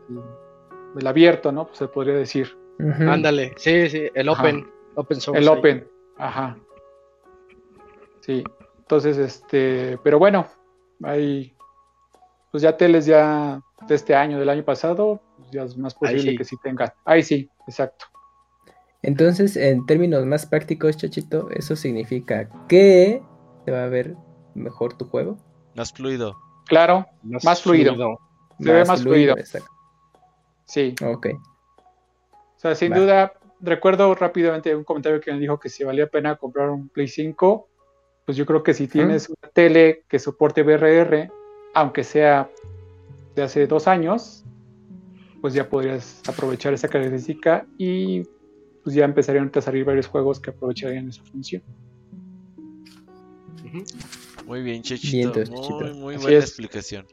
el- 1.00 1.08
abierto, 1.08 1.52
¿no? 1.52 1.66
Pues 1.66 1.80
se 1.80 1.88
podría 1.88 2.14
decir. 2.14 2.56
Ándale, 3.00 3.54
sí, 3.58 3.90
sí, 3.90 4.08
el 4.14 4.30
Ajá. 4.30 4.42
Open, 4.44 4.68
Open 4.96 5.20
Source. 5.22 5.42
El 5.42 5.48
ahí. 5.50 5.58
Open. 5.58 5.88
Ajá. 6.18 6.58
Sí. 8.26 8.44
Entonces, 8.80 9.18
este. 9.18 9.98
Pero 10.04 10.20
bueno, 10.20 10.48
hay. 11.04 11.54
Pues 12.52 12.64
ya 12.64 12.78
teles 12.78 13.06
ya 13.06 13.62
de 13.88 13.96
este 13.96 14.16
año, 14.16 14.40
del 14.40 14.50
año 14.50 14.64
pasado, 14.64 15.22
pues 15.38 15.52
ya 15.52 15.64
es 15.64 15.78
más 15.78 15.94
posible 15.94 16.32
sí. 16.32 16.38
que 16.38 16.46
sí 16.46 16.56
tengan. 16.64 16.92
Ahí 17.04 17.22
sí, 17.22 17.50
exacto. 17.68 18.06
Entonces, 19.02 19.56
en 19.58 19.86
términos 19.86 20.26
más 20.26 20.46
prácticos, 20.46 20.98
Chachito, 20.98 21.50
eso 21.52 21.76
significa 21.76 22.50
que 22.68 23.22
se 23.66 23.72
va 23.72 23.84
a 23.84 23.88
ver 23.88 24.16
mejor 24.56 24.98
tu 24.98 25.06
juego. 25.06 25.38
Más 25.76 25.92
fluido. 25.92 26.36
Claro, 26.66 27.06
Más 27.22 27.62
fluido. 27.62 28.18
Se 28.60 28.72
ve 28.72 28.86
más 28.86 29.02
fluido. 29.04 29.38
exacto. 29.38 29.70
sí. 30.66 30.96
Ok. 31.04 31.28
O 32.56 32.60
sea, 32.60 32.74
sin 32.74 32.94
Va. 32.94 32.98
duda, 32.98 33.34
recuerdo 33.60 34.16
rápidamente 34.16 34.74
un 34.76 34.86
comentario 34.86 35.20
que 35.20 35.32
me 35.32 35.40
dijo 35.40 35.60
que 35.60 35.70
si 35.70 35.84
valía 35.84 36.08
pena 36.08 36.38
comprar 36.38 36.70
un 36.70 36.88
Play 36.90 37.08
5, 37.08 37.68
pues 38.26 38.38
yo 38.38 38.46
creo 38.46 38.64
que 38.64 38.74
si 38.74 38.88
tienes 38.88 39.30
una 39.30 39.52
tele 39.52 40.04
que 40.08 40.20
soporte 40.20 40.64
BRR, 40.64 41.32
aunque 41.74 42.04
sea 42.04 42.50
de 43.36 43.44
hace 43.44 43.68
dos 43.68 43.88
años, 43.88 44.44
pues 45.42 45.54
ya 45.54 45.70
podrías 45.70 46.22
aprovechar 46.28 46.74
esa 46.74 46.88
característica 46.88 47.68
y 47.78 48.24
pues 48.84 48.96
ya 48.96 49.06
empezarían 49.06 49.52
a 49.54 49.62
salir 49.62 49.86
varios 49.86 50.08
juegos 50.08 50.40
que 50.40 50.50
aprovecharían 50.50 51.10
esa 51.10 51.24
función. 51.24 51.62
Muy 54.46 54.62
bien, 54.62 54.82
Chechito. 54.82 55.34
Vientos, 55.34 55.50
muy, 55.50 55.62
Chechito. 55.62 55.96
muy 55.96 56.16
buena 56.18 56.38
es. 56.38 56.46
explicación. 56.46 57.06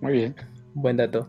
Muy 0.00 0.12
bien. 0.12 0.34
Buen 0.74 0.96
dato. 0.96 1.28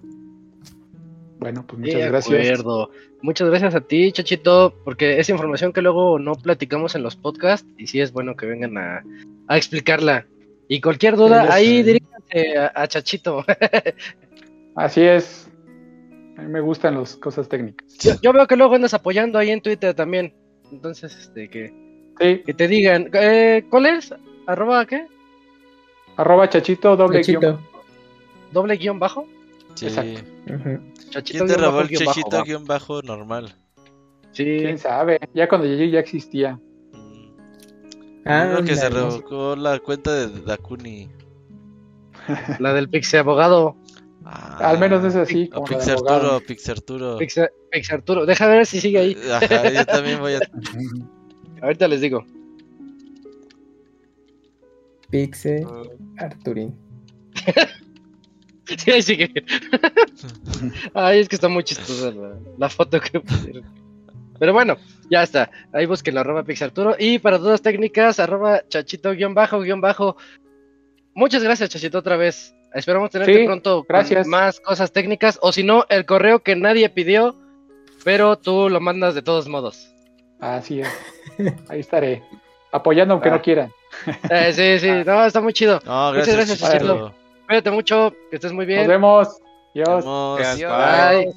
Bueno, 1.39 1.65
pues 1.67 1.81
De 1.81 1.87
muchas 1.93 2.09
gracias. 2.09 2.49
acuerdo. 2.59 2.89
Muchas 3.21 3.49
gracias 3.49 3.75
a 3.75 3.81
ti, 3.81 4.11
Chachito, 4.11 4.73
porque 4.83 5.19
es 5.19 5.29
información 5.29 5.73
que 5.73 5.81
luego 5.81 6.19
no 6.19 6.33
platicamos 6.35 6.95
en 6.95 7.03
los 7.03 7.15
podcasts 7.15 7.67
y 7.77 7.87
sí 7.87 7.99
es 7.99 8.11
bueno 8.11 8.35
que 8.35 8.45
vengan 8.45 8.77
a, 8.77 9.03
a 9.47 9.57
explicarla. 9.57 10.25
Y 10.67 10.79
cualquier 10.81 11.15
duda, 11.17 11.53
ahí 11.53 11.83
diríjanse 11.83 12.57
a, 12.57 12.71
a 12.75 12.87
Chachito. 12.87 13.45
Así 14.75 15.01
es. 15.01 15.49
A 16.37 16.41
mí 16.41 16.47
me 16.47 16.61
gustan 16.61 16.95
las 16.99 17.15
cosas 17.17 17.47
técnicas. 17.47 17.87
yo, 17.99 18.13
yo 18.21 18.33
veo 18.33 18.47
que 18.47 18.55
luego 18.55 18.75
andas 18.75 18.93
apoyando 18.93 19.37
ahí 19.37 19.51
en 19.51 19.61
Twitter 19.61 19.93
también. 19.93 20.33
Entonces, 20.71 21.15
este, 21.15 21.49
que, 21.49 21.73
Sí, 22.19 22.41
que 22.45 22.53
te 22.53 22.67
digan, 22.67 23.09
eh, 23.13 23.65
¿cuál 23.69 23.85
es? 23.87 24.13
¿Arroba 24.47 24.85
qué? 24.85 25.07
arroba 26.15 26.47
chachito 26.47 26.95
doble 26.95 27.21
Chachito. 27.21 27.39
guion. 27.39 27.59
¿Doble 28.51 28.77
guion 28.77 28.99
bajo? 28.99 29.27
Sí. 29.73 29.87
Exacto. 29.87 30.21
Ujú. 30.47 30.79
Chachito 31.13 31.45
¿Quién 31.45 31.55
te 31.57 31.63
robó 31.63 31.81
el 31.81 31.87
guion 31.89 32.05
bajo, 32.05 32.13
Chechito 32.19 32.37
va. 32.37 32.43
guion 32.43 32.65
bajo 32.65 33.01
normal? 33.03 33.55
Sí. 34.31 34.43
¿Quién 34.43 34.79
sabe? 34.79 35.19
Ya 35.35 35.47
cuando 35.47 35.67
llegué 35.67 35.91
ya 35.91 35.99
existía. 35.99 36.59
Mm. 36.91 37.35
Ah, 38.25 38.47
Uno 38.57 38.63
que 38.63 38.75
se 38.75 38.89
revocó 38.89 39.55
la 39.55 39.77
cuenta 39.79 40.11
de 40.13 40.41
Dakuni. 40.41 41.09
La 42.59 42.73
del 42.73 42.89
Pixie 42.89 43.19
Abogado. 43.19 43.75
Ah, 44.25 44.69
Al 44.69 44.79
menos 44.79 45.03
es 45.03 45.15
así. 45.15 45.49
O 45.53 45.63
Pixarturo. 45.65 46.39
Pixarturo. 46.39 47.17
Pixie, 47.17 47.49
Pixie 47.69 47.93
Arturo. 47.95 48.25
Deja 48.25 48.47
ver 48.47 48.65
si 48.65 48.79
sigue 48.81 48.97
ahí. 48.97 49.17
Ajá, 49.31 49.69
yo 49.69 49.85
también 49.85 50.19
voy 50.19 50.33
a. 50.35 50.39
Ahorita 51.61 51.87
les 51.87 52.01
digo. 52.01 52.25
Pixe 55.11 55.63
Arturín. 56.17 56.73
Sí, 58.77 58.91
ahí 58.91 59.01
sigue. 59.01 59.31
Ay, 60.93 61.19
es 61.19 61.29
que 61.29 61.35
está 61.35 61.47
muy 61.47 61.63
chistosa 61.63 62.11
la, 62.11 62.35
la 62.57 62.69
foto 62.69 62.99
que 62.99 63.19
pusieron. 63.19 63.63
Pero 64.39 64.53
bueno, 64.53 64.77
ya 65.09 65.23
está. 65.23 65.49
Ahí 65.71 65.85
busquen 65.85 66.17
arroba 66.17 66.43
Pixarturo. 66.43 66.95
Y 66.97 67.19
para 67.19 67.37
dudas 67.37 67.61
técnicas, 67.61 68.19
arroba 68.19 68.61
chachito 68.67 69.11
guion 69.11 69.33
bajo 69.33 69.59
guion 69.61 69.79
bajo. 69.81 70.17
Muchas 71.13 71.43
gracias, 71.43 71.69
Chachito, 71.69 71.99
otra 71.99 72.17
vez. 72.17 72.55
Esperamos 72.73 73.11
tenerte 73.11 73.37
Sí, 73.37 73.45
pronto 73.45 73.85
gracias. 73.87 74.25
más 74.27 74.59
cosas 74.59 74.91
técnicas. 74.91 75.37
O 75.41 75.51
si 75.51 75.63
no, 75.63 75.85
el 75.89 76.05
correo 76.05 76.39
que 76.39 76.55
nadie 76.55 76.89
pidió, 76.89 77.35
pero 78.03 78.35
tú 78.37 78.67
lo 78.69 78.79
mandas 78.81 79.13
de 79.13 79.21
todos 79.21 79.47
modos. 79.47 79.93
Así 80.39 80.81
es. 80.81 80.89
Ahí 81.69 81.79
estaré. 81.81 82.23
Apoyando 82.71 83.13
aunque 83.13 83.29
Ah. 83.29 83.33
no 83.33 83.41
quieran. 83.43 83.71
Eh, 84.31 84.51
sí, 84.51 84.79
sí, 84.79 84.91
no, 85.05 85.23
está 85.25 85.39
muy 85.39 85.53
chido. 85.53 85.79
No, 85.85 86.11
Muchas 86.13 86.33
gracias. 86.35 86.59
Chachito. 86.59 87.13
Cuídate 87.53 87.69
mucho, 87.69 88.15
que 88.31 88.37
estés 88.37 88.51
muy 88.51 88.65
bien. 88.65 88.79
Nos 88.79 88.87
vemos. 88.87 89.41
Dios. 89.75 90.03
Vamos. 90.03 90.39
Gracias, 90.39 90.71
Bye. 90.71 91.33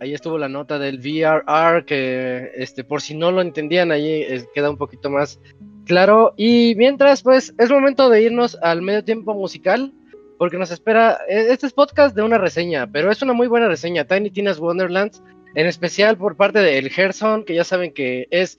Ahí 0.00 0.14
estuvo 0.14 0.38
la 0.38 0.48
nota 0.48 0.78
del 0.78 0.96
VRR 0.96 1.84
que 1.84 2.52
este 2.54 2.84
por 2.84 3.02
si 3.02 3.14
no 3.14 3.30
lo 3.30 3.42
entendían 3.42 3.92
ahí 3.92 4.22
eh, 4.22 4.46
queda 4.54 4.70
un 4.70 4.78
poquito 4.78 5.10
más 5.10 5.38
claro 5.84 6.32
y 6.38 6.72
mientras 6.78 7.22
pues 7.22 7.54
es 7.58 7.70
momento 7.70 8.08
de 8.08 8.22
irnos 8.22 8.56
al 8.62 8.80
medio 8.80 9.04
tiempo 9.04 9.34
musical 9.34 9.92
porque 10.38 10.56
nos 10.56 10.70
espera 10.70 11.18
eh, 11.28 11.48
este 11.50 11.66
es 11.66 11.74
podcast 11.74 12.16
de 12.16 12.22
una 12.22 12.38
reseña 12.38 12.90
pero 12.90 13.10
es 13.10 13.20
una 13.20 13.34
muy 13.34 13.46
buena 13.46 13.68
reseña 13.68 14.06
Tiny 14.06 14.30
Tina's 14.30 14.58
Wonderlands 14.58 15.22
en 15.54 15.66
especial 15.66 16.16
por 16.16 16.36
parte 16.36 16.60
de 16.60 16.78
El 16.78 16.88
Gerson 16.88 17.44
que 17.44 17.54
ya 17.54 17.64
saben 17.64 17.92
que 17.92 18.26
es 18.30 18.58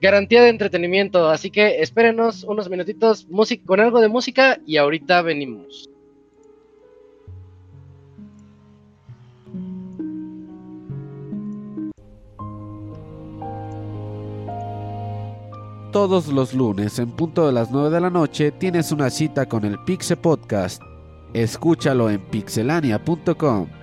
garantía 0.00 0.42
de 0.42 0.50
entretenimiento 0.50 1.28
así 1.28 1.50
que 1.50 1.80
espérenos 1.82 2.44
unos 2.44 2.68
minutitos 2.68 3.26
con 3.66 3.80
algo 3.80 4.00
de 4.00 4.08
música 4.08 4.58
y 4.66 4.76
ahorita 4.76 5.22
venimos 5.22 5.90
todos 15.90 16.28
los 16.28 16.54
lunes 16.54 16.98
en 16.98 17.10
punto 17.10 17.46
de 17.46 17.52
las 17.52 17.70
9 17.70 17.90
de 17.90 18.00
la 18.00 18.10
noche 18.10 18.52
tienes 18.52 18.92
una 18.92 19.10
cita 19.10 19.46
con 19.46 19.64
el 19.64 19.78
Pixe 19.84 20.16
Podcast. 20.16 20.82
Escúchalo 21.34 22.10
en 22.10 22.20
pixelania.com. 22.20 23.79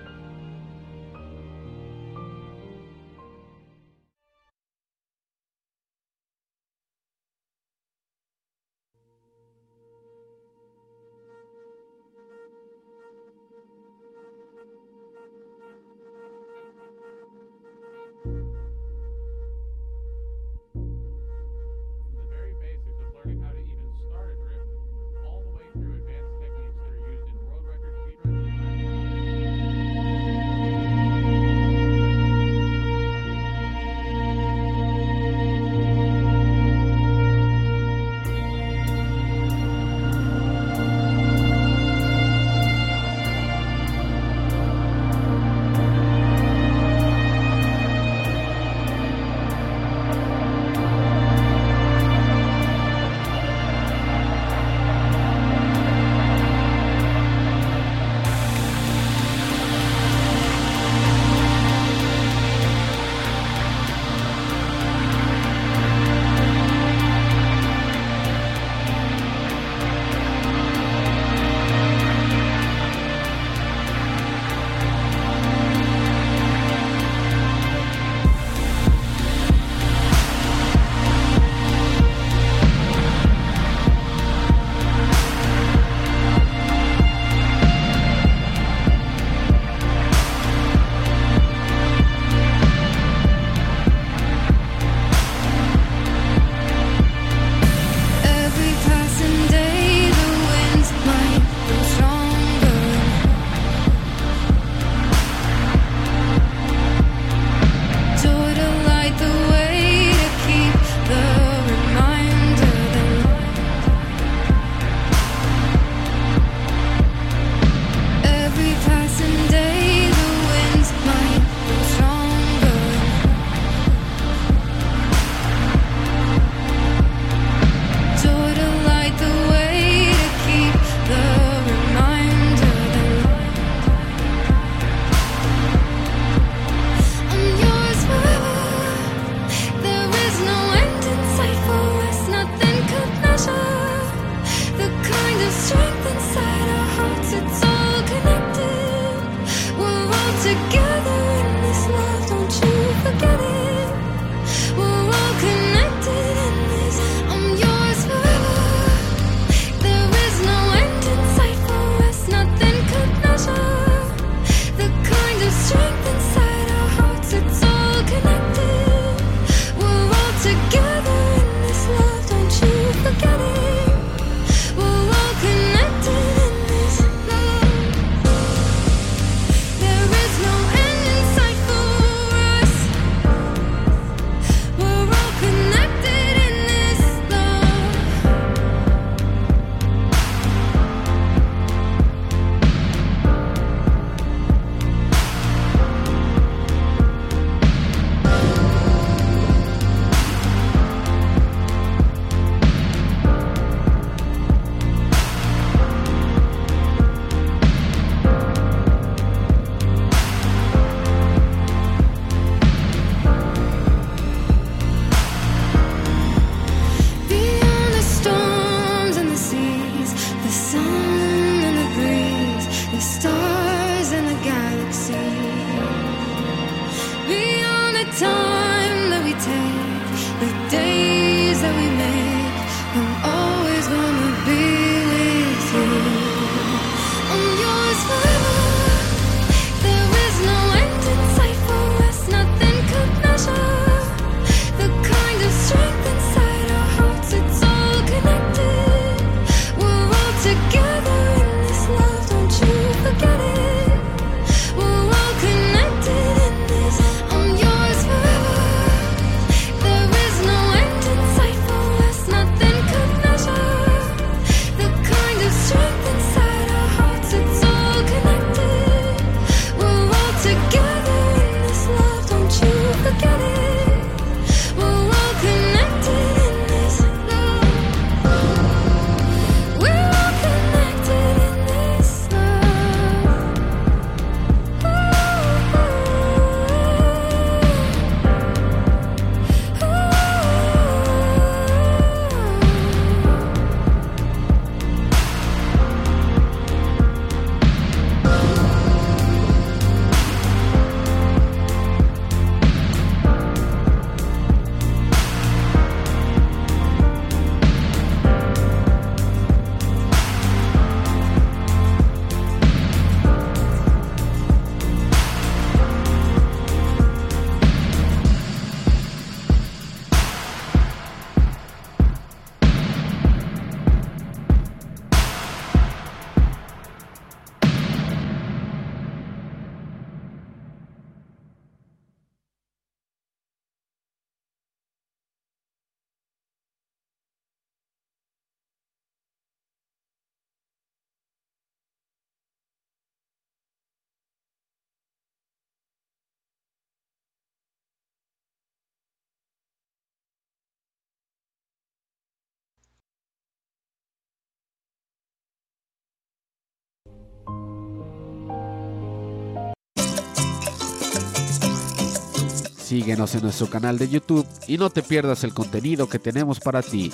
Síguenos 362.88 363.36
en 363.36 363.42
nuestro 363.42 363.70
canal 363.70 363.98
de 363.98 364.08
YouTube 364.08 364.48
y 364.66 364.78
no 364.78 364.90
te 364.90 365.04
pierdas 365.04 365.44
el 365.44 365.54
contenido 365.54 366.08
que 366.08 366.20
tenemos 366.20 366.62
para 366.62 366.82
ti. 366.82 367.12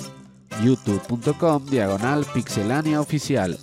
youtube.com 0.62 1.66
diagonal 1.66 2.24
pixelania 2.32 3.00
oficial. 3.00 3.58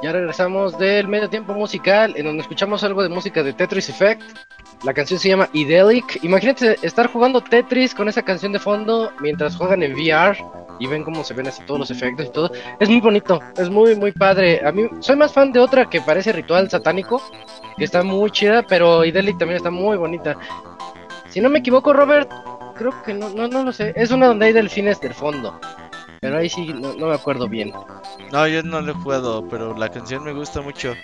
Ya 0.00 0.12
regresamos 0.12 0.78
del 0.78 1.08
medio 1.08 1.28
tiempo 1.28 1.52
musical, 1.52 2.14
en 2.16 2.26
donde 2.26 2.42
escuchamos 2.42 2.84
algo 2.84 3.02
de 3.02 3.08
música 3.08 3.42
de 3.42 3.54
Tetris 3.54 3.88
Effect. 3.88 4.22
La 4.84 4.92
canción 4.92 5.18
se 5.18 5.30
llama 5.30 5.48
Idelic. 5.54 6.22
Imagínate 6.22 6.76
estar 6.82 7.10
jugando 7.10 7.40
Tetris 7.40 7.94
con 7.94 8.06
esa 8.06 8.22
canción 8.22 8.52
de 8.52 8.58
fondo 8.58 9.12
mientras 9.20 9.56
juegan 9.56 9.82
en 9.82 9.94
VR 9.94 10.36
y 10.78 10.86
ven 10.86 11.04
cómo 11.04 11.24
se 11.24 11.32
ven 11.32 11.46
así 11.46 11.62
todos 11.64 11.80
los 11.80 11.90
efectos 11.90 12.26
y 12.26 12.30
todo. 12.30 12.50
Es 12.78 12.90
muy 12.90 13.00
bonito, 13.00 13.40
es 13.56 13.70
muy, 13.70 13.96
muy 13.96 14.12
padre. 14.12 14.60
A 14.62 14.72
mí 14.72 14.86
soy 15.00 15.16
más 15.16 15.32
fan 15.32 15.52
de 15.52 15.60
otra 15.60 15.88
que 15.88 16.02
parece 16.02 16.32
ritual 16.32 16.68
satánico, 16.68 17.22
que 17.78 17.84
está 17.84 18.02
muy 18.02 18.30
chida, 18.30 18.62
pero 18.62 19.06
Idelic 19.06 19.38
también 19.38 19.56
está 19.56 19.70
muy 19.70 19.96
bonita. 19.96 20.36
Si 21.30 21.40
no 21.40 21.48
me 21.48 21.60
equivoco, 21.60 21.94
Robert, 21.94 22.30
creo 22.74 22.92
que 23.02 23.14
no, 23.14 23.30
no, 23.30 23.48
no 23.48 23.64
lo 23.64 23.72
sé. 23.72 23.94
Es 23.96 24.10
una 24.10 24.26
donde 24.26 24.46
hay 24.46 24.52
delfines 24.52 25.00
del 25.00 25.14
fondo. 25.14 25.58
Pero 26.24 26.38
ahí 26.38 26.48
sí, 26.48 26.72
no, 26.72 26.94
no 26.94 27.08
me 27.08 27.14
acuerdo 27.14 27.46
bien. 27.48 27.70
No, 28.32 28.48
yo 28.48 28.62
no 28.62 28.80
lo 28.80 28.92
he 28.92 28.94
jugado, 28.94 29.46
pero 29.46 29.76
la 29.76 29.90
canción 29.90 30.24
me 30.24 30.32
gusta 30.32 30.62
mucho. 30.62 30.94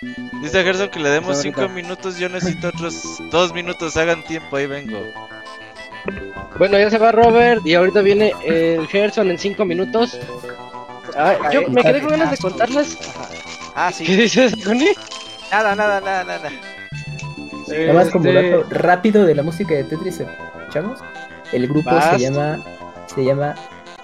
Dice 0.41 0.63
Gerson 0.63 0.89
que 0.89 0.99
le 0.99 1.09
demos 1.09 1.37
Está 1.37 1.43
5 1.43 1.61
bonita. 1.61 1.75
minutos, 1.75 2.17
yo 2.17 2.27
necesito 2.27 2.69
otros 2.69 3.21
2 3.31 3.53
minutos, 3.53 3.95
hagan 3.97 4.23
tiempo, 4.23 4.55
ahí 4.55 4.65
vengo. 4.65 4.97
Bueno, 6.57 6.79
ya 6.79 6.89
se 6.89 6.97
va 6.97 7.11
Robert 7.11 7.61
y 7.63 7.75
ahorita 7.75 8.01
viene 8.01 8.33
el 8.43 8.87
Gerson 8.87 9.29
en 9.29 9.37
5 9.37 9.63
minutos. 9.63 10.19
Ah, 11.15 11.35
yo 11.53 11.69
me 11.69 11.83
quedé 11.83 12.01
con 12.01 12.09
ganas 12.09 12.31
de 12.31 12.37
contarles. 12.37 12.97
Ah, 13.75 13.91
¿Qué 13.95 14.05
sí. 14.05 14.15
dices, 14.15 14.55
Connie? 14.65 14.95
Nada, 15.51 15.75
nada, 15.75 16.01
nada, 16.01 16.23
nada. 16.23 16.49
Nada 17.67 17.93
más 17.93 18.09
como 18.09 18.25
Este, 18.25 18.49
dato 18.49 18.65
rápido 18.71 19.23
de 19.25 19.35
la 19.35 19.43
música 19.43 19.75
de 19.75 19.83
Tetris, 19.83 20.21
¿escuchamos? 20.21 20.99
El 21.53 21.67
grupo 21.67 21.91
se 22.11 22.17
llama 22.19 22.59
se 23.13 23.23
llama 23.23 23.53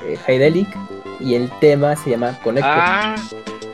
eh, 0.06 0.18
Hydraulic 0.28 0.68
y 1.20 1.36
el 1.36 1.50
tema 1.60 1.96
se 1.96 2.12
llama 2.12 2.38
Connector. 2.44 2.72
Ah, 2.74 3.16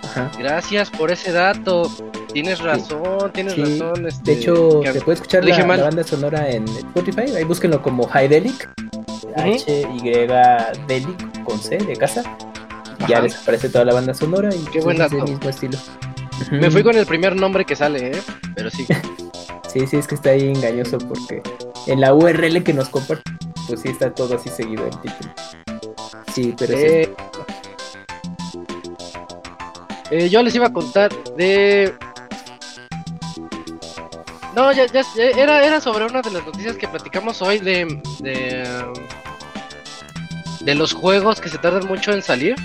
Ajá. 0.03 0.31
gracias 0.37 0.89
por 0.89 1.11
ese 1.11 1.31
dato. 1.31 1.89
Tienes 2.33 2.59
razón, 2.59 3.31
tienes 3.33 3.53
Sí, 3.53 3.61
razón. 3.79 4.07
este, 4.07 4.31
De 4.31 4.37
hecho, 4.39 4.81
que- 4.81 4.93
se 4.93 5.01
puede 5.01 5.15
escuchar 5.15 5.45
la, 5.45 5.77
banda 5.77 6.03
sonora 6.03 6.49
en 6.49 6.67
Spotify. 6.67 7.35
Ahí 7.35 7.43
búsquenlo 7.43 7.81
como 7.81 8.07
Hydraulic. 8.07 8.69
H-Y-Delic 9.35 11.43
con 11.43 11.59
C 11.59 11.77
de 11.77 11.95
casa. 11.95 12.23
Y 12.99 13.07
ya 13.11 13.21
les 13.21 13.35
aparece 13.37 13.69
toda 13.69 13.85
la 13.85 13.93
banda 13.93 14.13
sonora 14.13 14.49
y 14.53 14.59
Qué 14.71 14.79
buen 14.81 15.01
es 15.01 15.09
del 15.11 15.19
dato. 15.19 15.31
mismo 15.31 15.49
estilo. 15.49 15.77
me 16.51 16.71
fui 16.71 16.83
con 16.83 16.95
el 16.97 17.05
primer 17.05 17.35
nombre 17.35 17.65
que 17.65 17.75
sale, 17.75 18.11
¿eh? 18.17 18.21
Pero 18.55 18.69
sí. 18.69 18.85
Sí, 19.73 19.87
sí, 19.87 19.97
es 19.97 20.05
que 20.05 20.13
está 20.13 20.29
ahí 20.29 20.49
engañoso 20.49 20.99
porque 20.99 21.41
en 21.87 21.99
la 21.99 22.13
URL 22.13 22.61
que 22.63 22.73
nos 22.73 22.89
comparte, 22.89 23.23
pues 23.67 23.81
sí 23.81 23.87
está 23.89 24.13
todo 24.13 24.35
así 24.35 24.49
seguido 24.49 24.85
el 24.85 24.95
título. 24.99 25.33
Sí, 26.31 26.53
pero 26.55 26.77
sí. 26.77 27.09
Eh, 30.13 30.29
yo 30.29 30.43
les 30.43 30.53
iba 30.53 30.67
a 30.67 30.71
contar 30.71 31.11
de. 31.35 31.91
No, 34.53 34.71
ya, 34.71 34.85
ya, 34.85 35.01
era, 35.17 35.65
era 35.65 35.81
sobre 35.81 36.05
una 36.05 36.21
de 36.21 36.29
las 36.29 36.45
noticias 36.45 36.77
que 36.77 36.87
platicamos 36.87 37.41
hoy 37.41 37.57
de, 37.57 37.99
de, 38.19 38.63
de 40.59 40.75
los 40.75 40.93
juegos 40.93 41.41
que 41.41 41.49
se 41.49 41.57
tardan 41.57 41.87
mucho 41.87 42.11
en 42.13 42.21
salir 42.21 42.55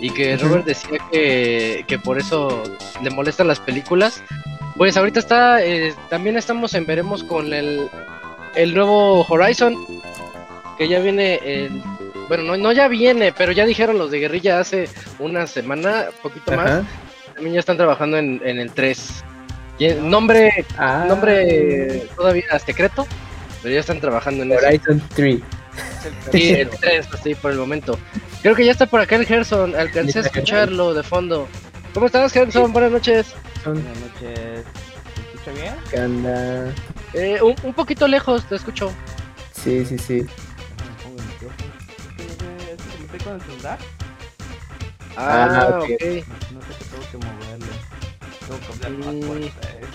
y 0.00 0.08
que. 0.08 0.38
Robert 0.38 0.64
decía 0.64 0.98
que, 1.12 1.84
que 1.86 1.98
por 1.98 2.18
eso 2.18 2.62
le 3.02 3.10
molestan 3.10 3.48
las 3.48 3.60
películas. 3.60 4.22
Pues 4.74 4.96
ahorita 4.96 5.20
está, 5.20 5.62
eh, 5.62 5.94
también 6.08 6.38
estamos 6.38 6.72
en 6.72 6.86
veremos 6.86 7.22
con 7.22 7.52
el, 7.52 7.86
el 8.54 8.74
nuevo 8.74 9.26
Horizon, 9.28 9.76
que 10.78 10.88
ya 10.88 11.00
viene 11.00 11.34
el, 11.44 11.82
bueno, 12.28 12.44
no, 12.44 12.56
no 12.56 12.72
ya 12.72 12.88
viene, 12.88 13.32
pero 13.32 13.52
ya 13.52 13.64
dijeron 13.66 13.98
los 13.98 14.10
de 14.10 14.20
Guerrilla 14.20 14.60
hace 14.60 14.88
una 15.18 15.46
semana, 15.46 16.06
poquito 16.22 16.52
más. 16.52 16.70
Ajá. 16.70 16.84
También 17.34 17.54
ya 17.54 17.60
están 17.60 17.76
trabajando 17.76 18.16
en, 18.18 18.40
en 18.44 18.58
el 18.58 18.70
3. 18.72 19.24
Y 19.78 19.86
el 19.86 20.08
nombre, 20.08 20.64
Ah, 20.78 21.04
nombre 21.08 22.06
todavía 22.16 22.58
secreto, 22.64 23.06
pero 23.62 23.74
ya 23.74 23.80
están 23.80 24.00
trabajando 24.00 24.44
en 24.44 24.52
eso. 24.52 24.66
Horizon 24.66 25.02
3. 25.14 25.40
Sí, 26.30 26.50
el 26.54 26.68
3, 26.70 27.08
así 27.12 27.34
por 27.34 27.50
el 27.50 27.58
momento. 27.58 27.98
Creo 28.42 28.54
que 28.54 28.64
ya 28.64 28.70
está 28.72 28.86
por 28.86 29.00
acá 29.00 29.16
el 29.16 29.26
Gerson, 29.26 29.74
alcancé 29.74 30.18
a 30.20 30.22
escucharlo 30.22 30.94
de 30.94 31.02
fondo. 31.02 31.48
¿Cómo 31.92 32.06
estás, 32.06 32.32
Gerson? 32.32 32.72
Buenas 32.72 32.92
noches. 32.92 33.34
Buenas 33.64 33.84
noches. 33.98 34.64
¿Se 35.14 35.20
escucha 35.36 35.50
bien? 35.60 35.74
¿Qué 35.90 36.00
onda? 36.00 36.72
Eh, 37.14 37.42
un, 37.42 37.54
un 37.64 37.74
poquito 37.74 38.06
lejos, 38.06 38.44
te 38.48 38.54
escucho. 38.56 38.92
Sí, 39.52 39.84
sí, 39.84 39.98
sí. 39.98 40.26
Con 43.24 43.34
el 43.34 43.40
celular. 43.42 43.78
Ah, 45.16 45.48
Ah, 45.50 45.68
ok. 45.68 45.84
ok. 45.84 45.88
No 46.52 46.60
sé 46.62 46.68
que 46.78 46.84
tengo 46.84 47.10
que 47.10 47.16
moverle. 47.18 47.66
Tengo 48.46 48.60
que 48.60 48.86
hablar 48.86 48.90
más 49.04 49.14
Mm. 49.14 49.22
fuerte. 49.22 49.68
eh. 49.68 49.86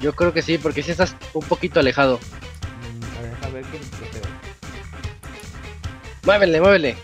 Yo 0.00 0.12
creo 0.14 0.32
que 0.32 0.42
sí, 0.42 0.58
porque 0.58 0.82
sí 0.82 0.90
estás 0.90 1.14
un 1.32 1.42
poquito 1.44 1.80
alejado. 1.80 2.18
Mm, 2.18 3.18
A 3.18 3.20
ver, 3.22 3.30
deja 3.30 3.48
ver 3.48 3.64
qué 3.64 3.78
veo. 4.18 4.22
Muévele, 6.24 6.60
muévele. 6.60 6.96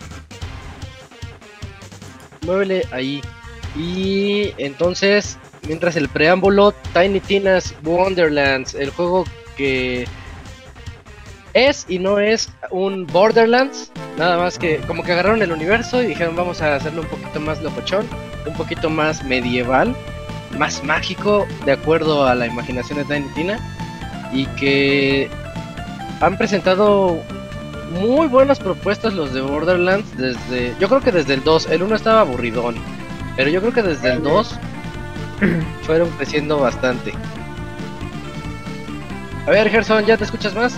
Muévele 2.45 2.83
ahí. 2.91 3.21
Y 3.75 4.53
entonces, 4.57 5.37
mientras 5.67 5.95
el 5.95 6.09
preámbulo, 6.09 6.73
Tiny 6.93 7.19
Tina's 7.19 7.73
Wonderlands, 7.83 8.73
el 8.75 8.89
juego 8.91 9.25
que 9.55 10.07
es 11.53 11.85
y 11.89 11.99
no 11.99 12.19
es 12.19 12.49
un 12.71 13.07
Borderlands, 13.07 13.91
nada 14.17 14.37
más 14.37 14.57
que 14.57 14.77
como 14.87 15.03
que 15.03 15.13
agarraron 15.13 15.41
el 15.41 15.51
universo 15.51 16.01
y 16.01 16.07
dijeron 16.07 16.35
vamos 16.35 16.61
a 16.61 16.75
hacerlo 16.75 17.01
un 17.01 17.07
poquito 17.07 17.39
más 17.39 17.61
locochón, 17.61 18.07
un 18.45 18.53
poquito 18.53 18.89
más 18.89 19.23
medieval, 19.23 19.95
más 20.57 20.83
mágico, 20.83 21.47
de 21.65 21.73
acuerdo 21.73 22.25
a 22.25 22.35
la 22.35 22.47
imaginación 22.47 22.99
de 22.99 23.05
Tiny 23.05 23.27
Tina, 23.33 23.59
y 24.31 24.45
que 24.47 25.29
han 26.21 26.37
presentado 26.37 27.21
muy 27.91 28.27
buenas 28.27 28.59
propuestas 28.59 29.13
los 29.13 29.33
de 29.33 29.41
Borderlands 29.41 30.17
desde. 30.17 30.75
Yo 30.79 30.87
creo 30.87 31.01
que 31.01 31.11
desde 31.11 31.33
el 31.33 31.43
2. 31.43 31.69
El 31.71 31.83
1 31.83 31.95
estaba 31.95 32.21
aburridón. 32.21 32.75
Pero 33.35 33.49
yo 33.49 33.61
creo 33.61 33.73
que 33.73 33.81
desde 33.81 34.13
el 34.13 34.23
2 34.23 34.59
fueron 35.83 36.09
creciendo 36.11 36.59
bastante. 36.59 37.13
A 39.47 39.51
ver, 39.51 39.69
Gerson, 39.69 40.05
¿ya 40.05 40.17
te 40.17 40.25
escuchas 40.25 40.53
más? 40.53 40.77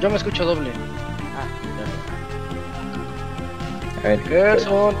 Yo 0.00 0.10
me 0.10 0.16
escucho 0.16 0.44
doble. 0.44 0.70
A 4.04 4.08
ver. 4.08 4.20
Gerson. 4.24 4.94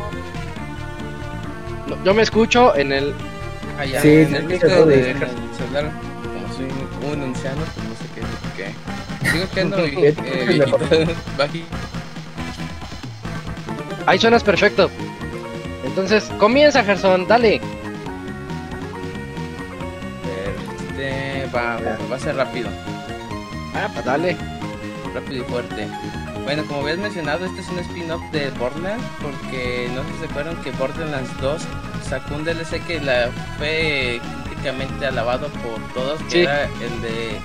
No, 1.86 2.02
yo 2.04 2.14
me 2.14 2.22
escucho 2.22 2.74
en 2.76 2.92
el. 2.92 3.14
Allá 3.78 4.00
Sí, 4.00 4.08
en 4.08 4.34
el 4.34 4.44
micro 4.44 4.68
todo 4.68 4.86
de 4.86 4.96
de- 4.96 5.10
en 5.10 5.16
el 5.22 5.28
celular, 5.56 5.90
como 6.22 6.54
soy 6.54 6.66
un 7.14 7.22
anciano, 7.22 7.60
pues 7.74 7.86
no 7.86 7.94
sé 7.94 8.06
qué 8.14 8.22
qué. 9.22 9.30
Sigo 9.30 9.48
quedando 9.50 9.82
Bien, 9.82 10.16
eh, 10.24 11.14
bajito. 11.38 11.66
Ahí 14.06 14.18
suenas 14.18 14.42
perfecto. 14.42 14.90
Entonces, 15.84 16.24
comienza, 16.38 16.82
Gerson, 16.84 17.26
dale. 17.28 17.60
A 20.24 20.26
ver, 20.26 20.54
Este 21.44 21.56
va, 21.56 21.78
va 22.10 22.16
a 22.16 22.18
ser 22.18 22.36
rápido. 22.36 22.68
Ah, 23.74 23.88
pues 23.92 24.04
dale. 24.04 24.36
Rápido 25.16 25.42
y 25.44 25.50
fuerte. 25.50 25.88
Bueno, 26.44 26.64
como 26.66 26.82
habías 26.82 26.98
mencionado, 26.98 27.44
este 27.46 27.60
es 27.60 27.68
un 27.68 27.78
spin-off 27.80 28.22
de 28.32 28.50
Borderlands, 28.50 29.04
porque 29.20 29.90
no 29.94 30.02
sé 30.04 30.08
si 30.12 30.18
se 30.20 30.24
acuerdan 30.26 30.56
que 30.62 30.70
Borderlands 30.72 31.30
2 31.40 31.62
sacó 32.08 32.34
un 32.36 32.44
DLC 32.44 32.80
que 32.86 33.00
la 33.00 33.28
fue 33.58 34.20
críticamente 34.46 35.06
alabado 35.06 35.48
por 35.48 35.80
todos, 35.94 36.22
que 36.24 36.30
Sí. 36.30 36.38
era 36.42 36.64
el 36.64 37.02
de... 37.02 37.38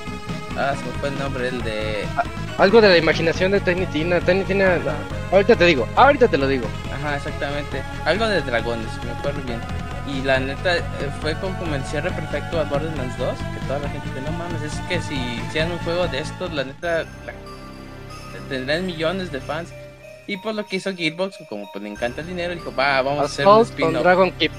Ah, 0.57 0.73
se 0.77 0.85
me 0.85 0.91
fue 0.99 1.09
el 1.09 1.17
nombre, 1.17 1.47
el 1.47 1.61
de... 1.63 2.05
Algo 2.57 2.81
de 2.81 2.89
la 2.89 2.97
imaginación 2.97 3.51
de 3.53 3.59
Tiny 3.61 3.85
Tina. 3.87 4.19
Tiny 4.19 4.43
Tina. 4.43 4.77
Ahorita 5.31 5.55
te 5.55 5.65
digo, 5.65 5.87
ahorita 5.95 6.27
te 6.27 6.37
lo 6.37 6.47
digo. 6.47 6.67
Ajá, 6.93 7.15
exactamente. 7.15 7.81
Algo 8.05 8.27
de 8.27 8.41
dragones, 8.41 8.87
me 9.05 9.11
acuerdo 9.11 9.41
bien. 9.45 9.59
Y 10.07 10.21
la 10.23 10.39
neta 10.39 10.75
eh, 10.77 10.81
fue 11.21 11.33
como 11.35 11.73
el 11.73 11.83
cierre 11.85 12.11
perfecto 12.11 12.59
a 12.59 12.63
Borderlands 12.65 13.17
2, 13.17 13.29
que 13.37 13.65
toda 13.67 13.79
la 13.79 13.89
gente 13.89 14.07
dice, 14.09 14.21
no 14.29 14.37
mames, 14.37 14.61
es 14.61 14.73
que 14.89 15.01
si 15.01 15.15
hicieran 15.47 15.71
un 15.71 15.79
juego 15.79 16.05
de 16.09 16.19
estos, 16.19 16.51
la 16.53 16.65
neta 16.65 17.05
la- 17.25 17.33
tendrán 18.51 18.85
millones 18.85 19.31
de 19.31 19.39
fans. 19.41 19.69
Y 20.27 20.37
por 20.37 20.53
lo 20.53 20.65
que 20.65 20.75
hizo 20.75 20.95
Gearbox, 20.95 21.39
como 21.49 21.69
pues 21.71 21.83
le 21.83 21.89
encanta 21.89 22.21
el 22.21 22.27
dinero, 22.27 22.53
dijo, 22.53 22.73
va, 22.75 23.01
vamos 23.01 23.21
a 23.21 23.25
hacer 23.25 23.47
un 23.47 23.61
spin-off. 23.61 24.03
Dragon 24.03 24.31
Keep. 24.33 24.51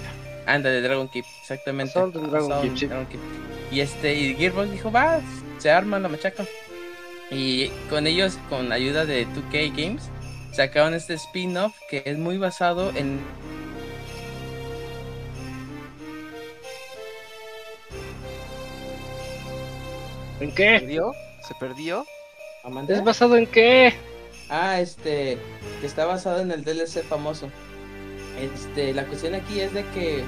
Anda, 0.47 0.71
de 0.71 0.83
Dragon 0.83 1.09
Keep, 1.09 1.25
exactamente. 1.41 1.91
Assault 1.91 2.15
Dragon 2.15 2.53
Assault 2.53 2.63
Keep, 2.63 2.79
sí. 2.79 2.87
Dragon 2.87 3.07
Keep. 3.07 3.21
Y 3.71 3.81
este, 3.81 4.15
y 4.15 4.35
Gearbox 4.35 4.71
dijo, 4.73 4.91
va, 4.91 5.21
se 5.59 5.71
arma 5.71 5.99
la 6.01 6.09
machaca. 6.09 6.45
Y 7.31 7.69
con 7.89 8.07
ellos, 8.07 8.39
con 8.51 8.73
ayuda 8.73 9.07
de 9.07 9.27
2K 9.29 9.71
Games, 9.75 10.03
sacaron 10.53 10.95
este 10.95 11.15
spin-off 11.15 11.75
que 11.89 12.03
es 12.05 12.19
muy 12.19 12.37
basado 12.39 12.91
en 12.91 13.21
¿En 20.41 20.51
¿Se 20.51 20.55
qué? 20.57 20.79
perdió? 20.81 21.13
¿Se 21.47 21.55
perdió? 21.55 22.05
¿Amanda? 22.65 22.95
¿Es 22.95 23.05
basado 23.05 23.37
en 23.37 23.47
qué? 23.47 23.95
Ah, 24.49 24.81
este, 24.81 25.39
que 25.81 25.87
está 25.87 26.07
basado 26.07 26.41
en 26.41 26.53
el 26.53 26.65
DLC 26.65 27.03
famoso. 27.03 27.49
Este, 28.39 28.93
la 28.93 29.05
cuestión 29.07 29.35
aquí 29.35 29.61
es 29.61 29.73
de 29.73 29.85
que 29.89 30.25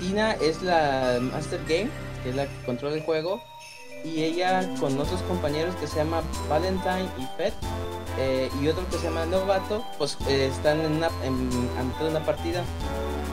Tina 0.00 0.32
es 0.32 0.62
la 0.62 1.18
Master 1.20 1.60
Game, 1.68 1.88
que 2.22 2.30
es 2.30 2.36
la 2.36 2.46
que 2.46 2.66
controla 2.66 2.96
el 2.96 3.02
juego, 3.02 3.42
y 4.04 4.22
ella 4.22 4.68
con 4.80 4.98
otros 4.98 5.20
compañeros 5.22 5.74
que 5.76 5.86
se 5.86 5.96
llama 5.96 6.22
Valentine 6.48 7.08
y 7.18 7.26
Fed, 7.36 7.52
eh, 8.18 8.50
y 8.60 8.68
otro 8.68 8.88
que 8.90 8.98
se 8.98 9.04
llama 9.04 9.26
Novato, 9.26 9.84
pues 9.98 10.18
eh, 10.28 10.48
están 10.50 10.80
en 10.80 10.92
una, 10.92 11.08
en, 11.24 11.48
a 11.78 11.82
mitad 11.84 12.04
de 12.04 12.10
una 12.10 12.24
partida. 12.24 12.64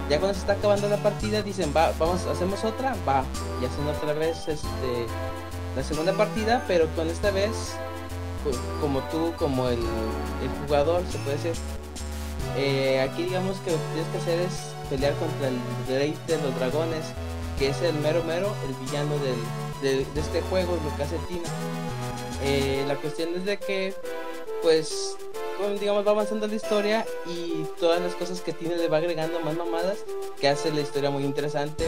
Ya 0.10 0.20
cuando 0.20 0.34
se 0.34 0.42
está 0.42 0.54
acabando 0.54 0.90
la 0.90 0.98
partida 0.98 1.42
dicen, 1.42 1.74
va, 1.76 1.94
vamos, 2.00 2.26
hacemos 2.26 2.64
otra, 2.64 2.96
va, 3.08 3.24
y 3.62 3.66
hacen 3.66 3.88
otra 3.88 4.14
vez 4.14 4.48
este 4.48 5.06
la 5.76 5.84
segunda 5.84 6.14
partida, 6.14 6.64
pero 6.68 6.88
con 6.96 7.08
esta 7.10 7.30
vez 7.32 7.76
como 8.82 9.00
tú, 9.10 9.34
como 9.38 9.68
el, 9.68 9.80
el 9.80 10.50
jugador, 10.66 11.04
se 11.12 11.18
puede 11.20 11.38
decir. 11.38 11.54
Eh, 12.58 13.00
aquí 13.00 13.24
digamos 13.24 13.58
que 13.60 13.72
lo 13.72 13.78
que 13.78 13.84
tienes 13.94 14.12
que 14.12 14.18
hacer 14.18 14.40
es 14.40 14.54
pelear 14.90 15.14
contra 15.16 15.50
el 15.50 15.58
rey 15.88 16.18
de 16.28 16.38
los 16.38 16.56
dragones, 16.56 17.06
que 17.58 17.70
es 17.70 17.82
el 17.82 17.96
mero 17.96 18.24
mero, 18.24 18.54
el 18.68 18.74
villano 18.86 19.14
del, 19.20 20.06
de, 20.06 20.20
este 20.20 20.42
juego, 20.42 20.78
lo 20.84 20.96
que 20.96 21.04
hace 21.04 21.18
Tina. 21.28 21.50
Eh, 22.44 22.84
la 22.88 22.96
cuestión 22.96 23.30
es 23.36 23.46
de 23.46 23.58
que, 23.58 23.94
pues, 24.62 25.16
digamos, 25.80 26.08
va 26.08 26.12
avanzando 26.12 26.48
la 26.48 26.56
historia 26.56 27.06
y 27.26 27.66
todas 27.80 28.02
las 28.02 28.16
cosas 28.16 28.42
que 28.42 28.54
tiene 28.54 28.78
le 28.78 28.88
va 28.88 28.98
agregando 28.98 29.40
más 29.42 29.56
mamadas, 29.56 30.00
que 30.40 30.48
hace 30.48 30.72
la 30.72 30.82
historia 30.82 31.10
muy 31.12 31.24
interesante. 31.24 31.86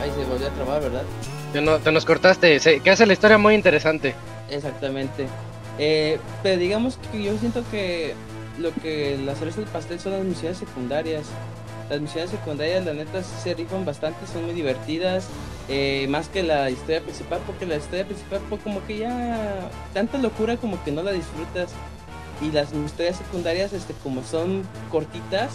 Ay, 0.00 0.10
se 0.16 0.24
volvió 0.24 0.46
a 0.46 0.50
trabar, 0.50 0.80
¿verdad? 0.82 1.02
Te, 1.52 1.60
no- 1.60 1.78
te 1.78 1.90
nos 1.92 2.04
cortaste, 2.04 2.60
se- 2.60 2.80
que 2.80 2.90
hace 2.90 3.06
la 3.06 3.12
historia 3.12 3.38
muy 3.38 3.54
interesante. 3.54 4.14
Exactamente. 4.50 5.26
Eh, 5.78 6.18
pero 6.42 6.58
digamos 6.58 6.98
que 7.12 7.22
yo 7.22 7.36
siento 7.38 7.62
que 7.70 8.14
lo 8.58 8.72
que 8.74 9.16
la 9.24 9.34
cereza 9.34 9.60
del 9.60 9.68
pastel 9.70 10.00
son 10.00 10.12
las 10.12 10.24
misiones 10.24 10.58
secundarias. 10.58 11.26
Las 11.88 12.00
misiones 12.00 12.30
secundarias, 12.30 12.84
la 12.84 12.92
neta, 12.92 13.22
sí 13.22 13.30
se 13.42 13.54
rifan 13.54 13.84
bastante, 13.84 14.26
son 14.32 14.44
muy 14.44 14.54
divertidas. 14.54 15.26
eh, 15.70 16.06
más 16.08 16.28
que 16.28 16.42
la 16.42 16.70
historia 16.70 17.02
principal, 17.02 17.40
porque 17.46 17.66
la 17.66 17.76
historia 17.76 18.04
principal, 18.06 18.40
pues 18.48 18.62
como 18.62 18.84
que 18.86 18.98
ya. 18.98 19.68
Tanta 19.94 20.16
locura 20.18 20.56
como 20.56 20.82
que 20.84 20.90
no 20.92 21.02
la 21.02 21.12
disfrutas. 21.12 21.70
Y 22.40 22.50
las 22.52 22.72
historias 22.72 23.16
secundarias, 23.16 23.72
este, 23.72 23.92
como 24.02 24.22
son 24.22 24.62
cortitas 24.90 25.50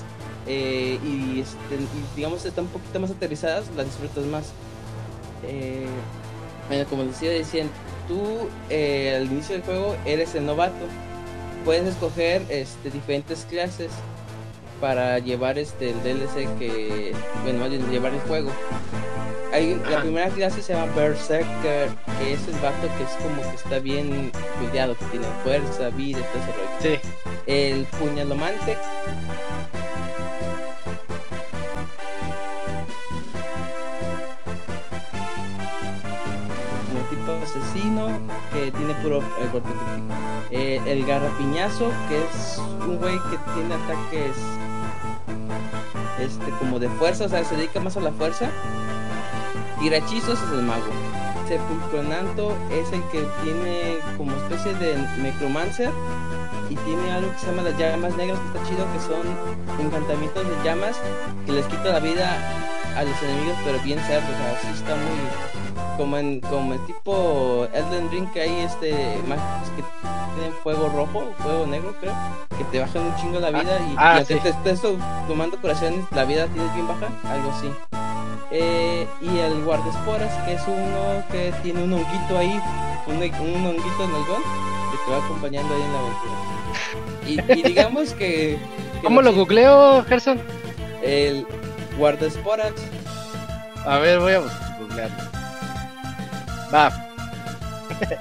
eh, 0.47 0.99
y, 1.03 1.39
este, 1.39 1.75
y 1.75 2.15
digamos 2.15 2.45
están 2.45 2.65
un 2.65 2.71
poquito 2.71 2.99
más 2.99 3.11
aterrizadas, 3.11 3.65
las 3.75 3.85
disfrutas 3.85 4.25
más. 4.25 4.51
Eh, 5.47 5.87
bueno, 6.67 6.85
como 6.89 7.03
decía, 7.03 7.31
decían, 7.31 7.69
tú 8.07 8.49
eh, 8.69 9.15
al 9.17 9.31
inicio 9.31 9.55
del 9.55 9.63
juego 9.63 9.95
eres 10.05 10.35
el 10.35 10.45
novato. 10.45 10.85
Puedes 11.65 11.87
escoger 11.87 12.41
este, 12.49 12.91
diferentes 12.91 13.45
clases 13.49 13.89
para 14.81 15.19
llevar 15.19 15.57
este 15.57 15.91
el 15.91 16.03
DLC 16.03 16.57
que, 16.59 17.13
bueno, 17.43 17.67
llevar 17.67 18.13
el 18.13 18.19
juego. 18.21 18.51
Hay, 19.53 19.79
la 19.89 20.01
primera 20.01 20.29
clase 20.29 20.61
se 20.61 20.73
llama 20.73 20.91
Berserker, 20.93 21.89
que 22.19 22.33
es 22.33 22.47
el 22.47 22.55
vato 22.55 22.87
que 22.97 23.03
es 23.03 23.11
como 23.21 23.41
que 23.49 23.55
está 23.55 23.79
bien 23.79 24.31
cuidado, 24.59 24.97
que 24.97 25.05
tiene 25.05 25.27
fuerza, 25.43 25.89
vida, 25.89 26.19
todo 26.33 26.41
ese 26.41 26.89
rollo. 26.89 27.01
Sí. 27.01 27.09
El 27.45 27.85
puñalomante 27.85 28.77
que 38.51 38.71
tiene 38.71 38.93
puro 38.95 39.19
eh, 39.19 39.49
golpe 39.51 39.69
crítico. 39.69 40.13
Eh, 40.51 40.81
el 40.85 41.05
garrapiñazo 41.05 41.91
que 42.09 42.23
es 42.23 42.57
un 42.85 42.97
güey 42.97 43.17
que 43.29 43.37
tiene 43.53 43.75
ataques 43.75 44.37
este 46.19 46.51
como 46.59 46.79
de 46.79 46.89
fuerza, 46.89 47.25
o 47.25 47.29
sea, 47.29 47.43
se 47.43 47.55
dedica 47.55 47.79
más 47.79 47.97
a 47.97 48.01
la 48.01 48.11
fuerza. 48.11 48.49
Tirachizos 49.79 50.39
es 50.41 50.51
el 50.51 50.63
mago. 50.63 50.85
Sepulcronanto 51.47 52.55
es 52.71 52.91
el 52.93 53.03
que 53.11 53.25
tiene 53.43 53.97
como 54.17 54.31
especie 54.37 54.73
de 54.75 54.95
necromancer 55.21 55.91
y 56.69 56.75
tiene 56.75 57.11
algo 57.11 57.31
que 57.33 57.39
se 57.39 57.47
llama 57.47 57.63
las 57.63 57.77
llamas 57.77 58.15
negras 58.15 58.39
que 58.39 58.57
está 58.57 58.69
chido 58.69 58.87
que 58.93 58.99
son 59.01 59.85
encantamientos 59.85 60.47
de 60.47 60.63
llamas 60.63 60.95
que 61.45 61.51
les 61.51 61.65
quita 61.65 61.91
la 61.91 61.99
vida 61.99 62.37
a 62.95 63.03
los 63.03 63.21
enemigos 63.23 63.57
pero 63.65 63.79
bien 63.83 63.99
cerdos, 64.07 64.29
o 64.29 64.61
sea, 64.61 64.61
sí 64.61 64.67
está 64.79 64.95
muy 64.95 65.62
como 65.97 66.17
en 66.17 66.39
como 66.41 66.73
el 66.73 66.85
tipo 66.85 67.67
Elden 67.73 68.09
Ring 68.11 68.27
que 68.31 68.41
hay 68.41 68.59
este 68.61 68.91
mágicos 69.27 69.69
que 69.75 69.83
tienen 70.35 70.53
fuego 70.63 70.89
rojo, 70.89 71.33
fuego 71.39 71.67
negro 71.67 71.93
creo, 71.99 72.13
que 72.57 72.63
te 72.65 72.79
bajan 72.79 73.03
un 73.03 73.15
chingo 73.17 73.39
la 73.39 73.49
vida 73.51 73.79
y, 73.89 73.95
ah, 73.97 74.13
y 74.15 74.17
aunque 74.17 74.33
sí. 74.35 74.39
te 74.41 74.49
estés 74.49 74.81
tomando 75.27 75.57
curaciones, 75.59 76.05
la 76.11 76.25
vida 76.25 76.47
tienes 76.47 76.73
bien 76.73 76.87
baja, 76.87 77.07
algo 77.29 77.51
así. 77.51 77.69
Eh, 78.51 79.07
y 79.21 79.37
el 79.39 79.63
guardaesporas, 79.63 80.31
que 80.45 80.53
es 80.53 80.61
uno 80.67 81.23
que 81.31 81.51
tiene 81.63 81.83
un 81.83 81.93
honguito 81.93 82.37
ahí, 82.37 82.59
un, 83.07 83.15
un 83.15 83.65
honguito 83.65 84.03
en 84.03 84.09
el 84.15 84.25
gol, 84.25 84.43
que 84.91 84.97
te 85.05 85.11
va 85.11 85.25
acompañando 85.25 85.73
ahí 85.73 85.81
en 85.81 85.93
la 85.93 85.99
aventura. 85.99 87.53
Y, 87.55 87.59
y 87.59 87.63
digamos 87.69 88.13
que, 88.13 88.59
que 88.93 89.01
¿Cómo 89.03 89.21
lo 89.23 89.33
googleo, 89.33 90.03
Gerson? 90.05 90.39
El 91.01 91.47
guardaesporas. 91.97 92.73
A 93.85 93.97
ver, 93.97 94.19
voy 94.19 94.33
a 94.33 94.39
bus- 94.39 94.51
googlearlo. 94.79 95.42
Va. 96.73 96.91
Y 97.99 98.03
en 98.03 98.11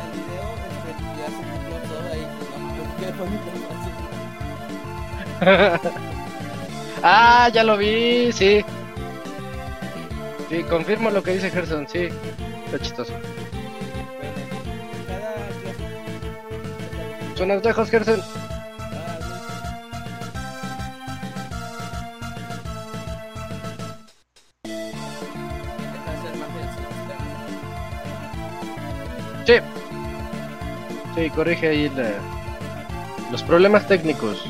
el 0.00 0.10
video 0.12 0.46
este, 0.66 0.90
ya 1.16 1.28
se 1.28 1.42
metió 1.46 1.76
todo 1.88 2.06
ahí, 2.10 2.24
no, 2.50 2.82
qué 2.98 3.06
bonito, 3.18 3.48
así. 5.40 5.90
ah, 7.04 7.48
ya 7.52 7.62
lo 7.62 7.76
vi, 7.76 8.32
sí. 8.32 8.64
Sí, 10.50 10.62
confirmo 10.64 11.10
lo 11.10 11.22
que 11.22 11.34
dice 11.34 11.50
Gerson, 11.50 11.86
sí. 11.88 12.08
Está 12.66 12.78
chistoso. 12.80 13.12
Son 17.36 17.48
los 17.48 17.90
Gerson. 17.90 18.20
Sí. 29.46 29.54
Sí, 31.14 31.30
corrige 31.30 31.68
ahí 31.68 31.88
la- 31.90 33.30
los 33.30 33.42
problemas 33.42 33.86
técnicos. 33.86 34.44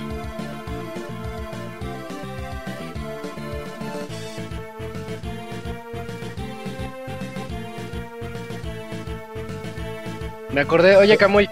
Me 10.53 10.61
acordé, 10.61 10.97
oye 10.97 11.17
Camuy, 11.17 11.49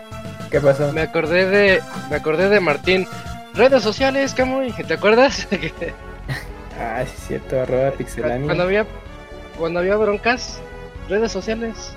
¿Qué 0.50 0.60
pasó? 0.60 0.92
me 0.92 1.00
acordé 1.02 1.46
de, 1.46 1.80
me 2.10 2.16
acordé 2.16 2.48
de 2.48 2.60
Martín. 2.60 3.06
Redes 3.54 3.82
sociales, 3.82 4.34
Camuy, 4.34 4.72
¿te 4.72 4.94
acuerdas? 4.94 5.46
Ah, 6.82 7.02
sí, 7.04 7.12
es 7.14 7.26
cierto, 7.26 7.60
arroba 7.60 7.90
pixelania. 7.90 8.46
cuando 8.46 8.62
había, 8.62 8.86
cuando 9.58 9.80
había 9.80 9.96
broncas, 9.96 10.58
redes 11.10 11.30
sociales. 11.30 11.92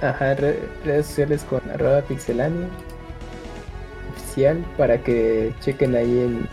Ajá, 0.00 0.34
re- 0.34 0.60
redes 0.84 1.06
sociales 1.06 1.44
con 1.48 1.60
arroba 1.70 2.02
pixelania 2.02 2.68
oficial 4.16 4.64
para 4.76 4.98
que 4.98 5.52
chequen 5.60 5.96
ahí 5.96 6.20
en, 6.20 6.48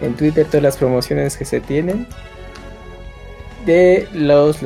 en 0.00 0.14
Twitter 0.14 0.44
todas 0.46 0.62
las 0.62 0.76
promociones 0.76 1.36
que 1.36 1.44
se 1.44 1.60
tienen 1.60 2.06
de 3.64 4.08
los 4.12 4.58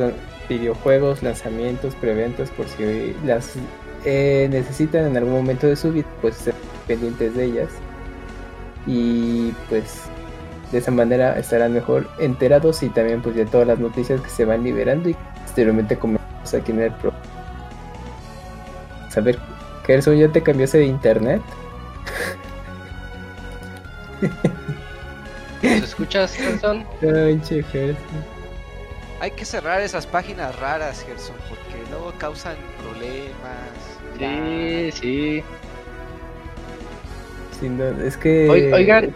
videojuegos, 0.48 1.22
lanzamientos, 1.22 1.94
preventos, 1.97 2.51
por 2.51 2.66
si 2.66 3.14
las 3.24 3.52
eh, 4.05 4.48
necesitan 4.51 5.06
en 5.06 5.16
algún 5.18 5.35
momento 5.35 5.66
de 5.66 5.76
su 5.76 5.93
vida, 5.93 6.06
pues 6.22 6.39
estén 6.39 6.55
pendientes 6.86 7.35
de 7.36 7.44
ellas. 7.44 7.68
Y 8.86 9.52
pues 9.68 10.01
de 10.72 10.78
esa 10.78 10.90
manera 10.90 11.39
estarán 11.39 11.74
mejor 11.74 12.09
enterados 12.18 12.82
y 12.82 12.89
también 12.89 13.20
pues 13.20 13.36
de 13.36 13.44
todas 13.44 13.66
las 13.66 13.78
noticias 13.78 14.20
que 14.22 14.30
se 14.30 14.47
van 14.47 14.64
liberando 14.64 15.10
y 15.10 15.16
posteriormente 15.44 15.97
comentamos 15.98 16.55
aquí 16.55 16.72
en 16.72 16.80
el 16.80 16.93
pro. 16.93 17.12
Saber, 19.19 19.36
Gerson, 19.85 20.16
¿ya 20.16 20.28
te 20.28 20.40
cambiaste 20.40 20.78
de 20.78 20.85
internet? 20.85 21.43
Pues, 25.61 25.82
escuchas, 25.82 26.35
Gerson? 26.35 26.86
Pinche 27.01 27.65
Gerson. 27.65 27.97
Hay 29.20 29.32
que 29.32 29.45
cerrar 29.45 29.81
esas 29.81 30.07
páginas 30.07 30.57
raras, 30.61 31.05
Gerson, 31.05 31.35
porque 31.49 31.82
luego 31.90 32.12
causan 32.16 32.55
problemas. 32.81 33.73
Sí, 34.16 34.93
sí. 34.93 35.45
Sin 37.59 37.77
duda, 37.77 37.97
Es 38.07 38.16
que. 38.16 38.49
Oi- 38.49 38.73
oigan. 38.73 39.12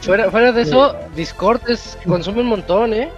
Fuera, 0.00 0.30
fuera 0.30 0.52
de 0.52 0.62
eso, 0.62 0.94
Discord 1.16 1.68
es, 1.68 1.98
consume 2.06 2.42
un 2.42 2.46
montón, 2.46 2.94
¿eh? 2.94 3.10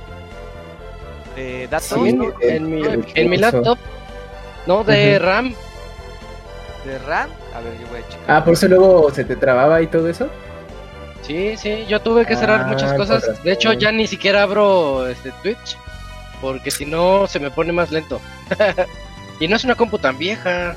Eh, 1.36 1.68
datos 1.70 1.88
Sí, 1.88 2.08
en, 2.08 2.32
en 2.40 2.70
mi, 2.70 2.82
en 3.16 3.28
mi 3.28 3.36
laptop. 3.36 3.76
No, 4.66 4.82
de. 4.82 5.18
RAM. 5.18 5.54
De 6.84 6.98
RAM. 6.98 7.30
A 7.54 7.60
ver, 7.60 7.72
yo 7.80 7.86
voy 7.88 8.00
a 8.00 8.08
checar. 8.08 8.24
Ah, 8.36 8.44
por 8.44 8.54
eso 8.54 8.68
luego 8.68 9.10
se 9.12 9.24
te 9.24 9.36
trababa 9.36 9.80
y 9.82 9.86
todo 9.86 10.08
eso. 10.08 10.28
Sí, 11.22 11.56
sí, 11.56 11.84
yo 11.88 12.00
tuve 12.00 12.26
que 12.26 12.34
cerrar 12.36 12.62
Ah, 12.62 12.66
muchas 12.66 12.92
cosas. 12.94 13.42
De 13.44 13.52
hecho, 13.52 13.72
ya 13.74 13.92
ni 13.92 14.06
siquiera 14.06 14.42
abro 14.42 15.06
este 15.06 15.30
Twitch. 15.42 15.76
Porque 16.40 16.70
si 16.72 16.84
no, 16.84 17.26
se 17.28 17.38
me 17.38 17.50
pone 17.52 17.72
más 17.72 17.92
lento. 17.92 18.20
y 19.40 19.46
no 19.46 19.54
es 19.56 19.64
una 19.64 19.76
compu 19.76 19.98
tan 19.98 20.18
vieja. 20.18 20.74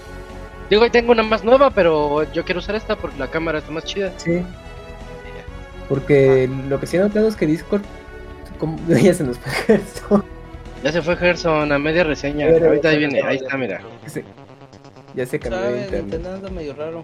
Digo, 0.69 0.83
ahí 0.83 0.91
tengo 0.91 1.11
una 1.11 1.23
más 1.23 1.43
nueva, 1.43 1.71
pero 1.71 2.23
yo 2.31 2.43
quiero 2.45 2.59
usar 2.59 2.75
esta 2.75 2.95
porque 2.95 3.17
la 3.17 3.27
cámara 3.31 3.57
está 3.59 3.71
más 3.71 3.83
chida. 3.83 4.11
Sí. 4.17 4.43
Porque 5.89 6.49
lo 6.67 6.79
que 6.79 6.87
sí 6.87 6.97
he 6.97 6.99
notado 6.99 7.27
es 7.27 7.35
que 7.35 7.45
Discord. 7.45 7.81
como- 8.59 8.77
Ya 8.87 9.13
se 9.13 9.23
nos 9.23 9.37
fue 9.37 9.51
Gerson. 9.51 10.23
Ya 10.83 10.91
se 10.91 11.01
fue 11.01 11.15
Gerson 11.17 11.71
a 11.71 11.79
media 11.79 12.03
reseña. 12.03 12.47
Pero- 12.47 12.67
Ahorita 12.67 12.89
ahí 12.89 12.97
viene, 12.99 13.21
ahí 13.23 13.37
está, 13.37 13.57
mira. 13.57 13.81
Se- 14.05 14.23
Ya 15.15 15.25
se 15.25 15.39
cambió 15.39 15.61
de 15.61 15.77
internet. 15.81 16.03
Internet 16.03 16.31
anda 16.35 16.49
medio 16.49 16.73
raro. 16.73 17.03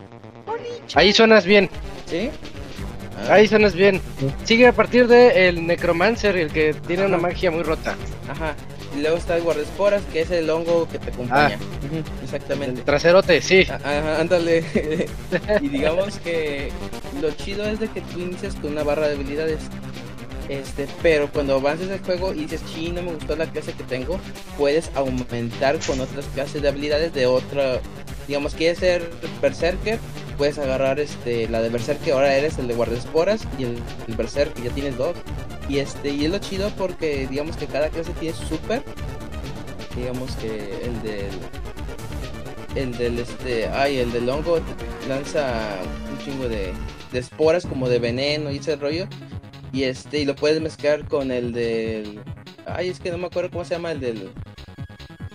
Ahí 0.96 1.14
suenas 1.14 1.46
bien. 1.46 1.70
¿Sí? 2.08 2.30
Ah, 3.30 3.34
Ahí 3.36 3.48
suenas 3.48 3.74
bien. 3.74 4.02
Sigue 4.44 4.68
a 4.68 4.74
partir 4.74 5.08
de 5.08 5.48
el 5.48 5.66
Necromancer, 5.66 6.36
el 6.36 6.52
que 6.52 6.74
tiene 6.88 7.06
una 7.06 7.18
magia 7.18 7.52
muy 7.52 7.64
rota. 7.64 7.96
Ajá. 8.30 8.56
Y 8.98 9.02
luego 9.02 9.16
está 9.18 9.38
el 9.38 9.44
guardaesporas, 9.44 10.02
que 10.12 10.22
es 10.22 10.32
el 10.32 10.50
hongo 10.50 10.88
que 10.90 11.00
te 11.00 11.12
acompaña. 11.12 11.56
El 11.56 12.04
exactamente. 12.24 12.82
traserote, 12.82 13.40
sí. 13.42 13.66
Ah, 13.70 13.76
Ajá, 13.84 14.20
ándale. 14.22 14.66
y 15.62 15.68
digamos 15.70 16.18
que 16.20 16.70
lo 17.22 17.32
chido 17.32 17.64
es 17.66 17.80
de 17.80 17.88
que 17.88 18.02
tú 18.02 18.20
inicias 18.20 18.56
con 18.56 18.72
una 18.74 18.84
barra 18.84 19.08
de 19.08 19.16
habilidades. 19.16 19.60
Este, 20.50 20.88
pero 21.02 21.32
cuando 21.32 21.56
avances 21.56 21.90
el 21.90 22.00
juego 22.00 22.34
y 22.34 22.42
dices, 22.42 22.62
sí, 22.74 22.90
no 22.90 23.02
me 23.02 23.14
gustó 23.14 23.36
la 23.36 23.46
clase 23.46 23.74
que 23.74 23.84
tengo, 23.84 24.20
puedes 24.58 24.92
aumentar 24.96 25.80
con 25.80 26.00
otras 26.00 26.26
clases 26.34 26.62
de 26.62 26.68
habilidades 26.68 27.14
de 27.14 27.26
otra. 27.26 27.80
Digamos, 28.28 28.56
quieres 28.56 28.80
ser 28.80 29.10
berserker, 29.42 30.00
puedes 30.38 30.58
agarrar 30.58 31.00
este 31.00 31.48
la 31.50 31.62
de 31.62 31.70
berserker, 31.70 32.14
ahora 32.14 32.36
eres 32.36 32.58
el 32.58 32.68
de 32.68 32.74
guardaesporas 32.74 33.48
y 33.58 33.64
el, 33.64 33.78
el 34.08 34.16
berserker, 34.16 34.64
ya 34.64 34.72
tienes 34.72 34.98
dos. 34.98 35.16
Y 35.70 35.80
este, 35.80 36.10
y 36.10 36.26
es 36.26 36.32
lo 36.32 36.40
chido 36.40 36.70
porque 36.78 37.28
digamos 37.28 37.56
que 37.56 37.68
cada 37.68 37.90
clase 37.90 38.12
tiene 38.20 38.36
su 38.36 38.46
super. 38.46 38.84
Digamos 39.96 40.36
que 40.38 40.86
el 40.86 41.02
del 41.02 41.30
el 42.76 42.98
del 42.98 43.20
este 43.20 43.68
ay 43.68 43.98
el 43.98 44.14
del 44.14 44.30
hongo 44.30 44.60
lanza 45.10 45.78
un 46.10 46.18
chingo 46.24 46.48
de, 46.48 46.72
de 47.12 47.20
esporas 47.20 47.66
como 47.66 47.90
de 47.90 48.00
veneno 48.00 48.50
y 48.52 48.58
ese 48.58 48.78
rollo 48.78 49.08
y 49.72 49.84
este 49.84 50.20
y 50.20 50.26
lo 50.26 50.36
puedes 50.36 50.62
mezclar 50.62 51.08
con 51.08 51.32
el 51.32 51.54
del 51.54 52.22
ay 52.66 52.90
es 52.90 53.00
que 53.00 53.12
no 53.12 53.18
me 53.18 53.28
acuerdo 53.28 53.52
cómo 53.52 53.66
se 53.66 53.76
llama 53.76 53.92
el 53.92 54.00
del 54.00 54.30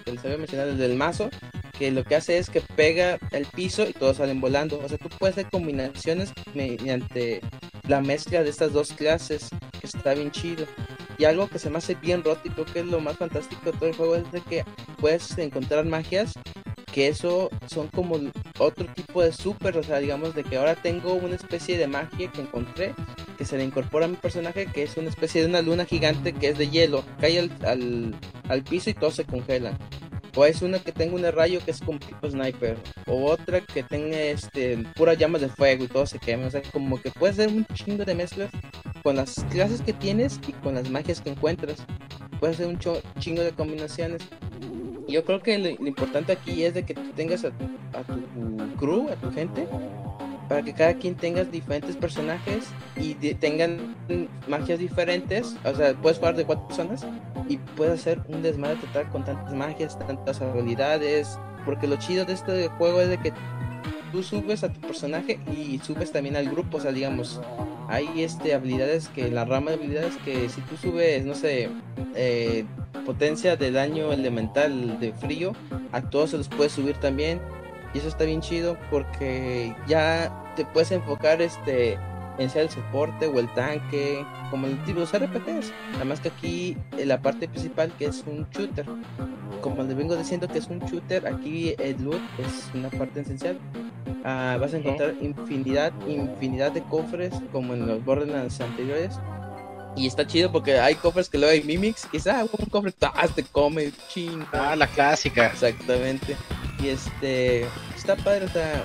el 0.07 0.19
se 0.19 0.27
había 0.27 0.39
mencionado 0.39 0.71
el 0.71 0.79
del 0.79 0.95
mazo 0.95 1.31
que 1.79 1.91
lo 1.91 2.05
que 2.05 2.17
hace 2.17 2.39
es 2.39 2.51
que 2.51 2.61
pega 2.61 3.19
el 3.33 3.47
piso 3.47 3.87
y 3.89 3.93
todos 3.93 4.17
salen 4.17 4.41
volando. 4.41 4.81
O 4.83 4.89
sea 4.89 4.99
tú 4.99 5.09
puedes 5.19 5.37
hacer 5.37 5.51
combinaciones 5.51 6.33
mediante 6.55 7.41
la 7.87 8.01
mezcla 8.01 8.43
de 8.43 8.51
estas 8.51 8.73
dos 8.73 8.93
clases 8.93 9.49
que 9.81 9.87
está 9.87 10.15
bien 10.15 10.31
chido. 10.31 10.67
Y 11.19 11.25
algo 11.25 11.49
que 11.49 11.59
se 11.59 11.71
me 11.71 11.79
hace 11.79 11.95
bien 11.95 12.23
roto 12.23 12.43
y 12.45 12.51
creo 12.51 12.67
que 12.67 12.81
es 12.81 12.87
lo 12.87 13.01
más 13.01 13.17
fantástico 13.17 13.73
de 13.73 13.79
todo 13.79 13.89
el 13.89 13.97
juego 13.97 14.17
es 14.17 14.33
de 14.33 14.41
que 14.43 14.65
puedes 14.99 15.37
encontrar 15.39 15.85
magias 15.85 16.33
que 16.97 17.09
eso 17.09 17.51
son 17.67 17.89
como 17.89 18.19
otro 18.59 18.87
tipo 18.87 19.23
de 19.23 19.31
super, 19.31 19.77
o 19.77 19.83
sea, 19.83 19.99
digamos 19.99 20.35
de 20.35 20.43
que 20.43 20.57
ahora 20.57 20.75
tengo 20.75 21.13
una 21.13 21.35
especie 21.35 21.77
de 21.77 21.87
magia 21.87 22.33
que 22.33 22.41
encontré 22.41 22.95
que 23.37 23.45
se 23.45 23.59
le 23.59 23.65
incorpora 23.65 24.07
a 24.07 24.09
mi 24.09 24.17
personaje, 24.17 24.65
que 24.65 24.85
es 24.85 24.97
una 24.97 25.11
especie 25.11 25.43
de 25.43 25.49
una 25.49 25.61
luna 25.61 25.85
gigante 25.85 26.33
que 26.33 26.49
es 26.49 26.57
de 26.57 26.71
hielo, 26.71 27.05
cae 27.21 27.39
al, 27.39 27.51
al, 27.67 28.15
al 28.49 28.65
piso 28.65 28.89
y 28.89 28.95
todos 28.95 29.15
se 29.15 29.27
congelan. 29.27 29.77
O 30.37 30.47
es 30.47 30.63
una 30.63 30.79
que 30.79 30.91
tenga 30.91 31.17
un 31.17 31.33
rayo 31.33 31.61
que 31.63 31.73
es 31.73 31.81
como 31.81 31.99
tipo 31.99 32.31
sniper. 32.31 32.79
O 33.07 33.27
otra 33.27 33.61
que 33.61 33.83
tenga 33.83 34.19
este 34.19 34.79
puras 34.95 35.19
llamas 35.19 35.43
de 35.43 35.51
fuego 35.51 35.85
y 35.85 35.89
todo 35.89 36.07
se 36.07 36.19
quema. 36.19 36.47
O 36.47 36.51
sea, 36.51 36.63
como 36.73 36.99
que 37.01 37.11
puedes 37.11 37.39
hacer 37.39 37.55
un 37.55 37.67
chingo 37.75 38.07
de 38.07 38.15
mezclas 38.15 38.51
con 39.03 39.17
las 39.17 39.45
clases 39.51 39.83
que 39.83 39.93
tienes 39.93 40.41
y 40.49 40.53
con 40.53 40.75
las 40.75 40.89
magias 40.89 41.21
que 41.21 41.31
encuentras. 41.31 41.77
Puedes 42.41 42.57
hacer 42.57 42.69
un 42.69 42.79
chingo 43.19 43.43
de 43.43 43.53
combinaciones. 43.53 44.23
Yo 45.09 45.25
creo 45.25 45.41
que 45.43 45.59
lo, 45.59 45.69
lo 45.83 45.87
importante 45.89 46.33
aquí 46.33 46.65
es 46.65 46.75
de 46.75 46.85
que 46.85 46.95
tú 46.95 47.11
tengas 47.15 47.45
a, 47.45 47.49
a 47.49 48.03
tu 48.03 48.77
crew, 48.77 49.09
a 49.09 49.17
tu 49.17 49.31
gente, 49.33 49.67
para 50.49 50.63
que 50.63 50.73
cada 50.73 50.95
quien 50.95 51.15
tenga 51.15 51.45
diferentes 51.45 51.97
personajes 51.97 52.65
y 52.97 53.15
de- 53.15 53.35
tengan 53.35 53.95
magias 54.49 54.79
diferentes. 54.79 55.57
O 55.65 55.75
sea, 55.75 55.95
puedes 55.95 56.19
jugar 56.19 56.37
de 56.37 56.45
cuatro 56.45 56.67
personas 56.69 57.07
y 57.49 57.57
puedes 57.59 58.01
hacer 58.01 58.21
un 58.29 58.43
desmadre 58.43 58.77
total 58.77 59.09
con 59.11 59.25
tantas 59.25 59.53
magias, 59.55 59.99
tantas 59.99 60.41
habilidades. 60.41 61.39
Porque 61.65 61.87
lo 61.89 61.97
chido 61.97 62.25
de 62.25 62.33
este 62.33 62.69
juego 62.69 63.01
es 63.01 63.09
de 63.09 63.19
que 63.19 63.33
tú 64.13 64.23
subes 64.23 64.65
a 64.65 64.73
tu 64.73 64.81
personaje 64.81 65.39
y 65.57 65.79
subes 65.79 66.13
también 66.13 66.37
al 66.37 66.49
grupo. 66.49 66.79
O 66.79 66.81
sea, 66.81 66.93
digamos, 66.93 67.41
hay 67.89 68.09
este 68.23 68.55
habilidades 68.55 69.09
que 69.09 69.31
la 69.31 69.45
rama 69.45 69.71
de 69.71 69.77
habilidades 69.77 70.17
que 70.25 70.49
si 70.49 70.61
tú 70.63 70.77
subes, 70.77 71.25
no 71.25 71.35
sé, 71.35 71.71
eh, 72.15 72.65
potencia 73.05 73.57
de 73.57 73.71
daño 73.71 74.13
elemental 74.13 74.99
de 75.01 75.13
frío, 75.13 75.53
a 75.93 76.03
todos 76.03 76.31
se 76.31 76.39
los 76.39 76.49
puedes 76.49 76.73
subir 76.73 76.97
también. 76.97 77.41
Y 77.95 77.99
eso 77.99 78.09
está 78.09 78.25
bien 78.25 78.41
chido 78.41 78.77
porque 78.91 79.75
ya 79.87 80.53
te 80.57 80.65
puedes 80.65 80.91
enfocar 80.91 81.41
este 81.41 81.99
en 82.39 82.51
ser 82.51 82.63
el 82.63 82.71
soporte 82.71 83.27
o 83.27 83.39
el 83.39 83.53
tanque, 83.55 84.25
como 84.51 84.67
el 84.67 84.77
tipo 84.85 85.01
de 85.01 85.07
los 85.07 85.13
RPGs. 85.13 85.73
Además 85.97 86.21
que 86.21 86.29
aquí 86.29 86.77
en 86.99 87.09
la 87.09 87.21
parte 87.21 87.49
principal 87.49 87.93
que 87.99 88.07
es 88.07 88.25
un 88.27 88.47
shooter. 88.51 88.87
Como 89.63 89.83
les 89.83 89.97
vengo 89.97 90.17
diciendo 90.17 90.47
que 90.49 90.59
es 90.59 90.67
un 90.69 90.81
shooter, 90.81 91.27
aquí 91.27 91.75
el 91.79 92.03
loot 92.03 92.21
es 92.39 92.71
una 92.75 92.91
parte 92.91 93.21
esencial. 93.21 93.59
Ah, 94.25 94.57
vas 94.61 94.75
a 94.75 94.79
encontrar 94.79 95.15
infinidad, 95.21 95.93
infinidad 96.07 96.73
de 96.73 96.83
cofres 96.83 97.35
como 97.53 97.75
en 97.75 97.87
los 97.87 98.05
Borderlands 98.05 98.61
anteriores. 98.61 99.19
Y 99.97 100.07
está 100.07 100.27
chido 100.27 100.53
porque 100.53 100.79
hay 100.79 100.95
cofres 100.95 101.29
que 101.29 101.39
luego 101.39 101.53
hay 101.53 101.63
mimics. 101.63 102.09
Y 102.13 102.29
ah, 102.29 102.45
un 102.45 102.67
cofre 102.67 102.93
¡tas! 102.93 103.35
te 103.35 103.43
come, 103.45 103.93
ching. 104.09 104.45
Ah, 104.53 104.77
la 104.77 104.87
clásica. 104.87 105.47
Exactamente. 105.47 106.37
Y 106.83 106.89
este, 106.89 107.67
está 107.95 108.17
padre, 108.17 108.45
o 108.45 108.49
sea, 108.49 108.85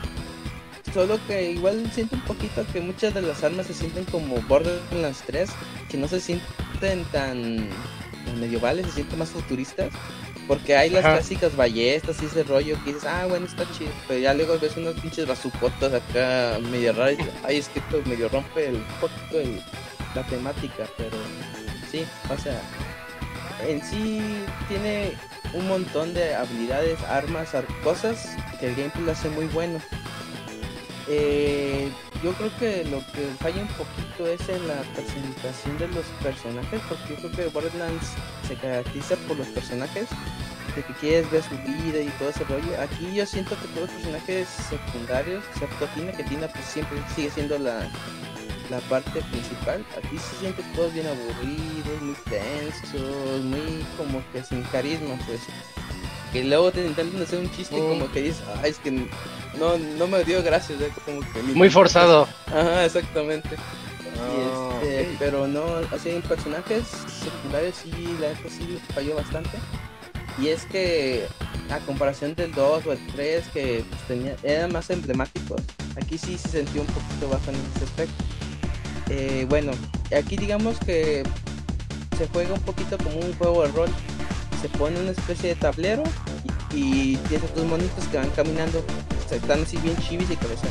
solo 0.93 1.19
que 1.27 1.51
igual 1.51 1.91
siento 1.91 2.15
un 2.15 2.21
poquito 2.21 2.65
que 2.71 2.79
muchas 2.79 3.13
de 3.13 3.21
las 3.21 3.43
armas 3.43 3.67
se 3.67 3.73
sienten 3.73 4.05
como 4.05 4.35
Borderlands 4.43 5.23
3, 5.25 5.49
que 5.89 5.97
no 5.97 6.07
se 6.07 6.21
sienten 6.21 7.03
tan 7.11 7.67
medievales, 8.39 8.85
se 8.87 8.93
sienten 8.93 9.19
más 9.19 9.29
futuristas. 9.29 9.91
Porque 10.47 10.75
hay 10.75 10.89
las 10.89 11.05
Ajá. 11.05 11.13
clásicas 11.17 11.55
ballestas 11.55 12.21
y 12.21 12.25
ese 12.25 12.43
rollo 12.43 12.77
que 12.83 12.93
dices, 12.93 13.07
ah, 13.07 13.25
bueno, 13.29 13.45
está 13.45 13.63
chido. 13.77 13.91
Pero 14.07 14.19
ya 14.19 14.33
luego 14.33 14.57
ves 14.59 14.75
unas 14.75 14.95
pinches 14.95 15.25
bazucotas 15.27 15.93
acá 15.93 16.57
medio 16.59 16.91
raras. 16.93 17.17
Ay, 17.43 17.57
es 17.57 17.69
que 17.69 17.79
esto 17.79 18.01
medio 18.05 18.27
rompe 18.29 18.67
el, 18.69 18.77
poquito 18.99 19.39
el- 19.39 19.61
la 20.15 20.23
temática. 20.23 20.83
Pero 20.97 21.17
sí, 21.89 22.03
o 22.29 22.37
sea, 22.37 22.59
en 23.67 23.81
sí 23.85 24.21
tiene 24.67 25.13
un 25.53 25.67
montón 25.67 26.13
de 26.13 26.33
habilidades, 26.35 26.99
armas, 27.03 27.53
ar- 27.55 27.65
cosas 27.83 28.29
que 28.59 28.67
el 28.69 28.75
gameplay 28.75 29.05
lo 29.05 29.11
hace 29.11 29.29
muy 29.29 29.45
bueno. 29.47 29.79
Eh, 31.13 31.89
yo 32.23 32.31
creo 32.33 32.51
que 32.57 32.85
lo 32.85 32.99
que 33.11 33.25
falla 33.41 33.61
un 33.63 33.67
poquito 33.69 34.27
es 34.27 34.47
en 34.47 34.65
la 34.65 34.81
presentación 34.95 35.77
de 35.77 35.87
los 35.89 36.05
personajes, 36.23 36.79
porque 36.87 37.09
yo 37.09 37.15
creo 37.17 37.31
que 37.31 37.53
Borderlands 37.53 38.13
se 38.47 38.55
caracteriza 38.55 39.17
por 39.27 39.35
los 39.37 39.47
personajes, 39.47 40.07
de 40.73 40.83
que 40.83 40.93
quieres 41.01 41.29
ver 41.29 41.43
su 41.43 41.55
vida 41.57 41.99
y 41.99 42.07
todo 42.17 42.29
ese 42.29 42.45
rollo. 42.45 42.79
Aquí 42.79 43.13
yo 43.13 43.25
siento 43.25 43.57
que 43.59 43.67
todos 43.69 43.89
los 43.89 43.91
personajes 43.91 44.47
secundarios, 44.69 45.43
excepto 45.53 45.85
Tina, 45.95 46.11
que 46.13 46.23
Tina 46.23 46.47
pues 46.47 46.63
siempre 46.63 46.97
sigue 47.13 47.29
siendo 47.29 47.59
la, 47.59 47.91
la 48.69 48.79
parte 48.87 49.21
principal, 49.31 49.85
aquí 49.97 50.17
se 50.17 50.35
siente 50.39 50.63
todos 50.73 50.93
bien 50.93 51.07
aburridos, 51.07 52.01
muy 52.01 52.15
tensos, 52.29 53.41
muy 53.43 53.83
como 53.97 54.23
que 54.31 54.43
sin 54.45 54.63
carisma, 54.63 55.15
pues. 55.27 55.41
Que 56.31 56.45
luego 56.45 56.71
te 56.71 56.85
intentan 56.87 57.21
hacer 57.21 57.39
un 57.39 57.51
chiste 57.51 57.75
Mm. 57.75 57.89
como 57.89 58.11
que 58.13 58.21
dices, 58.21 58.41
ay, 58.63 58.69
es 58.69 58.77
que 58.79 59.09
no, 59.59 59.77
no 59.77 60.07
me 60.07 60.23
dio 60.23 60.41
gracias, 60.43 60.81
¿eh? 60.81 60.91
como 61.05 61.21
que 61.21 61.41
Muy 61.53 61.69
forzado. 61.69 62.27
Ajá, 62.47 62.85
exactamente. 62.85 63.49
Y 63.49 64.41
este. 64.41 65.15
Pero 65.19 65.47
no, 65.47 65.63
así 65.91 66.09
en 66.09 66.21
personajes 66.21 66.83
secundarios 67.23 67.75
sí, 67.83 67.91
la 68.19 68.29
neta 68.29 68.49
sí 68.49 68.79
falló 68.93 69.15
bastante. 69.15 69.57
Y 70.39 70.47
es 70.47 70.65
que 70.65 71.27
a 71.69 71.79
comparación 71.79 72.35
del 72.35 72.51
2 72.53 72.85
o 72.85 72.91
el 72.93 73.07
3 73.07 73.47
que 73.53 73.85
pues, 73.87 74.01
tenía, 74.07 74.35
eran 74.43 74.71
más 74.71 74.89
emblemáticos, 74.89 75.61
aquí 76.01 76.17
sí 76.17 76.37
se 76.37 76.63
sintió 76.63 76.81
un 76.81 76.87
poquito 76.87 77.29
bajo 77.29 77.51
en 77.51 77.57
ese 77.75 77.85
aspecto. 77.85 78.23
Eh, 79.09 79.45
bueno, 79.49 79.73
aquí 80.17 80.37
digamos 80.37 80.79
que 80.79 81.23
se 82.17 82.27
juega 82.29 82.53
un 82.53 82.61
poquito 82.61 82.97
como 82.97 83.17
un 83.19 83.33
juego 83.33 83.63
de 83.63 83.71
rol. 83.71 83.89
Se 84.61 84.69
pone 84.69 84.99
una 84.99 85.11
especie 85.11 85.49
de 85.49 85.55
tablero 85.55 86.03
y, 86.73 87.13
y 87.13 87.17
tienes 87.27 87.49
a 87.49 87.53
tus 87.53 87.65
monitos 87.65 88.05
que 88.05 88.17
van 88.17 88.29
caminando. 88.29 88.83
Están 89.31 89.63
así 89.63 89.77
bien 89.77 89.95
chivis 89.97 90.29
y 90.29 90.35
cabezón. 90.35 90.69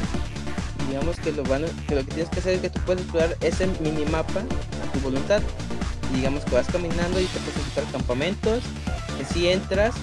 Digamos 0.88 1.16
que 1.20 1.32
lo, 1.32 1.42
van, 1.44 1.64
que 1.88 1.94
lo 1.94 2.04
que 2.04 2.14
tienes 2.14 2.28
que 2.30 2.40
hacer 2.40 2.54
es 2.54 2.60
que 2.60 2.70
tú 2.70 2.80
puedes 2.84 3.02
explorar 3.02 3.36
ese 3.40 3.66
minimapa 3.80 4.40
a 4.40 4.92
tu 4.92 5.00
voluntad. 5.00 5.42
Y 6.12 6.16
digamos 6.16 6.44
que 6.44 6.54
vas 6.54 6.66
caminando 6.66 7.20
y 7.20 7.24
te 7.24 7.38
puedes 7.40 7.56
visitar 7.56 7.84
campamentos. 7.92 8.62
Que 9.16 9.24
si 9.24 9.48
entras, 9.48 9.94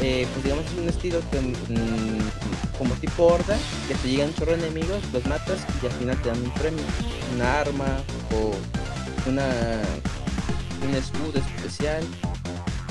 eh, 0.00 0.26
pues 0.32 0.44
digamos 0.44 0.64
es 0.66 0.78
un 0.78 0.88
estilo 0.88 1.20
que, 1.30 1.40
mm, 1.40 2.78
como 2.78 2.94
tipo 2.94 3.26
horda, 3.26 3.56
que 3.88 3.94
te 3.94 4.08
llegan 4.08 4.28
un 4.28 4.34
chorro 4.34 4.52
de 4.56 4.58
enemigos, 4.58 5.02
los 5.12 5.26
matas 5.26 5.58
y 5.82 5.86
al 5.86 5.92
final 5.92 6.16
te 6.22 6.28
dan 6.28 6.42
un 6.42 6.50
premio, 6.52 6.84
una 7.34 7.60
arma 7.60 7.86
o 8.32 8.52
una 9.28 9.44
un 10.86 10.94
escudo 10.94 11.38
especial. 11.38 12.02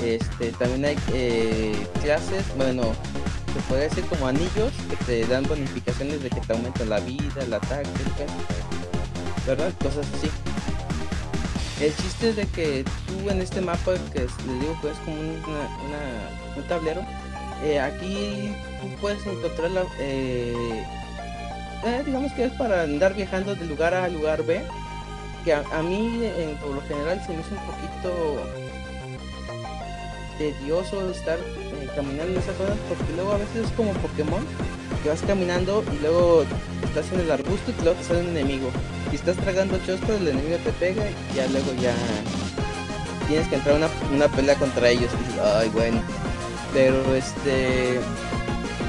Este, 0.02 0.52
también 0.52 0.84
hay 0.84 0.96
eh, 1.12 1.86
clases, 2.02 2.44
bueno, 2.56 2.92
se 3.52 3.60
puede 3.68 3.82
decir 3.88 4.04
como 4.06 4.26
anillos 4.28 4.72
que 4.88 4.96
te 5.04 5.26
dan 5.26 5.44
bonificaciones 5.44 6.22
de 6.22 6.30
que 6.30 6.40
te 6.40 6.52
aumentan 6.52 6.88
la 6.88 7.00
vida, 7.00 7.42
ataque, 7.56 7.88
el- 8.18 9.46
¿verdad? 9.46 9.72
Cosas 9.82 10.06
así. 10.14 10.30
El 11.84 11.96
chiste 11.96 12.28
es 12.30 12.36
de 12.36 12.46
que 12.46 12.84
tú 13.06 13.30
en 13.30 13.40
este 13.40 13.60
mapa 13.60 13.92
que 14.12 14.24
es- 14.24 14.46
les 14.46 14.60
digo 14.60 14.78
que 14.82 14.90
es 14.90 14.98
como 14.98 15.16
una, 15.20 15.66
una- 15.86 16.56
un 16.56 16.62
tablero, 16.68 17.02
eh, 17.64 17.80
aquí 17.80 18.52
tú 18.80 18.88
puedes 19.00 19.24
encontrar 19.26 19.70
la, 19.70 19.82
eh, 19.98 20.84
eh, 21.86 22.02
digamos 22.04 22.32
que 22.32 22.44
es 22.44 22.52
para 22.52 22.82
andar 22.82 23.14
viajando 23.14 23.54
de 23.54 23.64
lugar 23.66 23.94
A 23.94 24.08
lugar 24.08 24.42
B, 24.44 24.60
que 25.44 25.54
a, 25.54 25.64
a 25.72 25.82
mí 25.82 26.20
eh, 26.22 26.54
por 26.60 26.74
lo 26.74 26.82
general 26.82 27.22
se 27.26 27.32
me 27.32 27.40
hizo 27.40 27.54
un 27.54 27.66
poquito 27.66 28.42
tedioso 30.38 31.10
estar 31.10 31.38
caminando 31.94 32.32
en 32.32 32.38
esas 32.38 32.56
zonas 32.56 32.76
porque 32.88 33.12
luego 33.16 33.32
a 33.32 33.38
veces 33.38 33.66
es 33.66 33.72
como 33.72 33.92
Pokémon 33.94 34.44
que 35.02 35.08
vas 35.08 35.20
caminando 35.22 35.82
y 35.92 36.02
luego 36.02 36.44
estás 36.84 37.10
en 37.12 37.20
el 37.20 37.30
arbusto 37.30 37.70
y 37.70 37.82
luego 37.82 37.98
te 37.98 38.04
sale 38.04 38.20
un 38.20 38.28
enemigo. 38.36 38.70
Y 39.12 39.16
estás 39.16 39.36
tragando 39.36 39.78
chosco 39.86 40.12
el 40.12 40.28
enemigo 40.28 40.56
te 40.64 40.72
pega 40.72 41.02
y 41.08 41.36
ya 41.36 41.46
luego 41.48 41.72
ya 41.80 41.94
tienes 43.28 43.48
que 43.48 43.56
entrar 43.56 43.76
una, 43.76 43.88
una 44.12 44.28
pelea 44.28 44.56
contra 44.56 44.88
ellos. 44.90 45.10
Y 45.34 45.38
ay 45.40 45.68
bueno 45.70 46.02
pero 46.72 47.14
este 47.16 47.98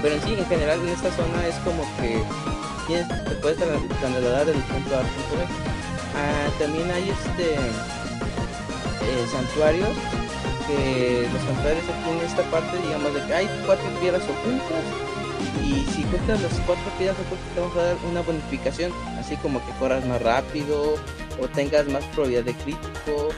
pero 0.02 0.16
en 0.16 0.22
sí 0.24 0.34
en 0.38 0.46
general 0.46 0.80
en 0.82 0.90
esta 0.90 1.12
zona 1.12 1.48
es 1.48 1.56
como 1.66 1.84
que 2.00 2.22
tienes, 2.88 3.08
te 3.08 3.36
puedes 3.42 3.58
tra- 3.58 4.00
trasladar 4.00 4.46
del 4.46 4.58
punto 4.58 4.96
A 4.96 5.00
al 5.00 5.06
punto 5.06 5.46
Ah, 6.14 6.50
también 6.60 6.92
hay 6.92 7.10
este 7.10 7.54
eh, 7.56 9.26
santuarios 9.32 9.90
que 10.68 11.28
los 11.32 11.42
santuarios 11.44 11.84
aquí 11.86 12.10
en 12.10 12.26
esta 12.26 12.44
parte 12.52 12.78
digamos 12.78 13.14
de 13.14 13.26
que 13.26 13.34
hay 13.34 13.50
cuatro 13.66 13.88
piedras 14.00 14.24
ocultas 14.24 14.84
y 15.64 15.86
si 15.92 16.04
juntas 16.04 16.42
las 16.42 16.54
cuatro 16.66 16.92
piedras 16.98 17.18
ocultas 17.20 17.48
te 17.54 17.60
vamos 17.60 17.78
a 17.78 17.84
dar 17.84 17.98
una 18.10 18.22
bonificación 18.22 18.92
así 19.20 19.36
como 19.38 19.60
que 19.66 19.72
corras 19.80 20.06
más 20.06 20.22
rápido 20.22 20.96
o 21.42 21.48
tengas 21.48 21.88
más 21.88 22.04
probabilidad 22.06 22.44
de 22.44 22.54
crítico 22.54 23.30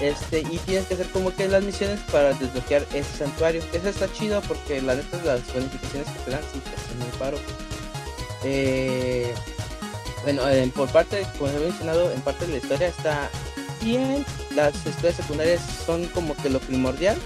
este 0.00 0.40
y 0.40 0.58
tienes 0.58 0.86
que 0.86 0.94
hacer 0.94 1.08
como 1.08 1.34
que 1.34 1.46
las 1.48 1.62
misiones 1.62 2.00
para 2.10 2.32
desbloquear 2.32 2.86
ese 2.94 3.18
santuario 3.18 3.62
eso 3.72 3.88
está 3.88 4.10
chido 4.12 4.40
porque 4.42 4.80
la 4.80 4.94
neta 4.94 5.18
las 5.24 5.52
bonificaciones 5.52 6.08
que 6.08 6.18
te 6.24 6.30
dan 6.30 6.42
sí 6.52 6.60
te 6.60 6.76
hacen 6.76 6.98
muy 6.98 7.18
paro. 7.18 7.38
Eh, 8.42 9.34
bueno, 10.22 10.42
por 10.74 10.88
parte, 10.90 11.26
como 11.38 11.50
he 11.50 11.58
mencionado, 11.58 12.10
en 12.10 12.20
parte 12.20 12.46
de 12.46 12.52
la 12.52 12.58
historia 12.58 12.88
está 12.88 13.30
bien. 13.82 14.24
Las 14.54 14.74
historias 14.86 15.16
secundarias 15.16 15.60
son 15.86 16.06
como 16.08 16.36
que 16.36 16.50
lo 16.50 16.60
primordial. 16.60 17.18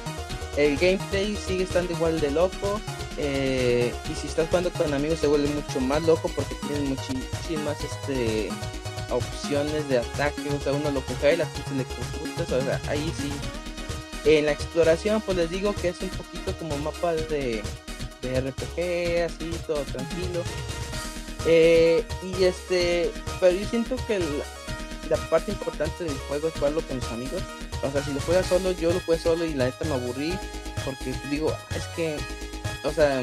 El 0.57 0.77
gameplay 0.77 1.37
sigue 1.37 1.65
estando 1.65 1.93
igual 1.93 2.21
de 2.21 2.31
loco. 2.31 2.81
eh, 3.17 3.93
y 4.11 4.15
si 4.15 4.27
estás 4.27 4.49
jugando 4.49 4.71
con 4.71 4.93
amigos 4.93 5.21
se 5.21 5.29
vuelve 5.29 5.49
mucho 5.49 5.81
más 5.81 6.03
loco 6.03 6.29
porque 6.35 6.57
tienes 6.67 6.89
muchísimas 6.89 7.77
este, 7.83 8.49
opciones 9.11 9.89
de 9.89 9.99
ataque. 9.99 10.43
O 10.51 10.61
sea, 10.61 10.73
uno 10.73 10.91
lo 10.91 11.01
coge 11.03 11.35
y 11.35 11.37
las 11.37 11.49
cosas 11.49 11.73
le 11.73 11.85
consultas. 11.85 12.51
O 12.53 12.61
sea, 12.63 12.81
ahí 12.89 13.13
sí. 13.17 13.33
En 14.25 14.47
la 14.47 14.53
exploración, 14.53 15.21
pues 15.21 15.37
les 15.37 15.51
digo 15.51 15.75
que 15.75 15.89
es 15.89 16.01
un 16.01 16.09
poquito 16.09 16.57
como 16.59 16.79
mapa 16.79 17.13
de, 17.13 17.63
de 18.23 18.41
RPG, 18.41 19.25
así, 19.27 19.51
todo 19.67 19.83
tranquilo. 19.83 20.43
Eh, 21.47 22.03
y 22.23 22.45
este, 22.45 23.11
pero 23.39 23.55
yo 23.55 23.69
siento 23.69 23.97
que 24.07 24.19
la 25.09 25.17
parte 25.17 25.53
importante 25.53 26.05
del 26.05 26.17
juego 26.29 26.49
es 26.49 26.55
jugarlo 26.55 26.81
con 26.83 26.99
los 26.99 27.11
amigos. 27.13 27.43
O 27.83 27.91
sea, 27.91 28.03
si 28.05 28.13
lo 28.13 28.21
juegas 28.21 28.47
solo, 28.47 28.73
yo 28.73 28.93
lo 28.93 29.01
jugué 29.01 29.19
solo 29.19 29.45
y 29.45 29.55
la 29.55 29.67
neta 29.67 29.85
me 29.85 29.95
aburrí. 29.95 30.39
Porque 30.85 31.15
digo, 31.31 31.51
"Ah, 31.53 31.77
es 31.77 31.85
que, 31.97 32.17
o 32.85 32.91
sea, 32.93 33.23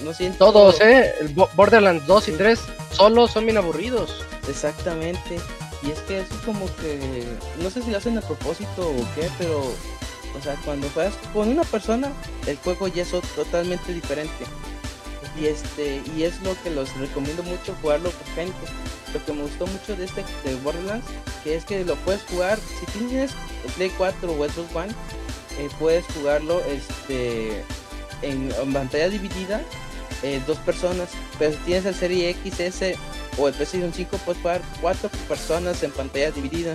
no 0.00 0.12
siento. 0.14 0.38
Todos, 0.52 0.80
¿eh? 0.80 1.14
El 1.20 1.28
Bo- 1.28 1.48
Borderlands 1.54 2.06
2 2.06 2.28
y 2.28 2.32
3 2.32 2.60
solo 2.92 3.26
son 3.28 3.44
bien 3.46 3.56
aburridos. 3.56 4.24
Exactamente. 4.48 5.38
Y 5.82 5.90
es 5.90 5.98
que 6.00 6.20
eso 6.20 6.34
es 6.34 6.40
como 6.42 6.66
que, 6.76 7.24
no 7.62 7.70
sé 7.70 7.82
si 7.82 7.90
lo 7.90 7.96
hacen 7.98 8.18
a 8.18 8.20
propósito 8.20 8.82
o 8.88 9.06
qué, 9.14 9.30
pero, 9.38 9.60
o 9.60 10.42
sea, 10.42 10.54
cuando 10.64 10.88
juegas 10.90 11.14
con 11.32 11.48
una 11.48 11.64
persona, 11.64 12.12
el 12.46 12.56
juego 12.58 12.86
ya 12.88 13.02
es 13.02 13.12
ot- 13.14 13.22
totalmente 13.34 13.94
diferente. 13.94 14.44
Y 15.40 15.46
este, 15.46 16.02
y 16.14 16.24
es 16.24 16.40
lo 16.42 16.54
que 16.62 16.70
los 16.70 16.94
recomiendo 16.98 17.42
mucho 17.42 17.74
jugarlo 17.80 18.10
con 18.10 18.34
gente. 18.34 18.58
Lo 19.14 19.24
que 19.24 19.32
me 19.32 19.42
gustó 19.42 19.66
mucho 19.66 19.96
de 19.96 20.04
este 20.04 20.24
de 20.44 20.54
Borderlands, 20.56 21.06
que 21.42 21.56
es 21.56 21.64
que 21.64 21.84
lo 21.84 21.96
puedes 21.96 22.22
jugar, 22.24 22.58
si 22.58 22.86
tienes 22.98 23.32
Play 23.76 23.90
4 23.96 24.30
o 24.30 24.34
Xbox 24.34 24.74
One, 24.74 24.92
eh, 25.58 25.68
puedes 25.78 26.04
jugarlo 26.06 26.60
este 26.60 27.64
en, 28.22 28.50
pantalla 28.72 29.08
dividida 29.08 29.62
eh, 30.22 30.40
dos 30.46 30.58
personas, 30.58 31.08
pero 31.38 31.52
si 31.52 31.58
tienes 31.58 31.86
el 31.86 31.94
Serie 31.94 32.34
XS 32.34 32.98
o 33.38 33.48
el 33.48 33.54
PlayStation 33.54 33.92
5 33.92 34.18
puedes 34.24 34.42
jugar 34.42 34.60
cuatro 34.80 35.08
personas 35.26 35.82
en 35.82 35.90
pantalla 35.90 36.30
dividida. 36.30 36.74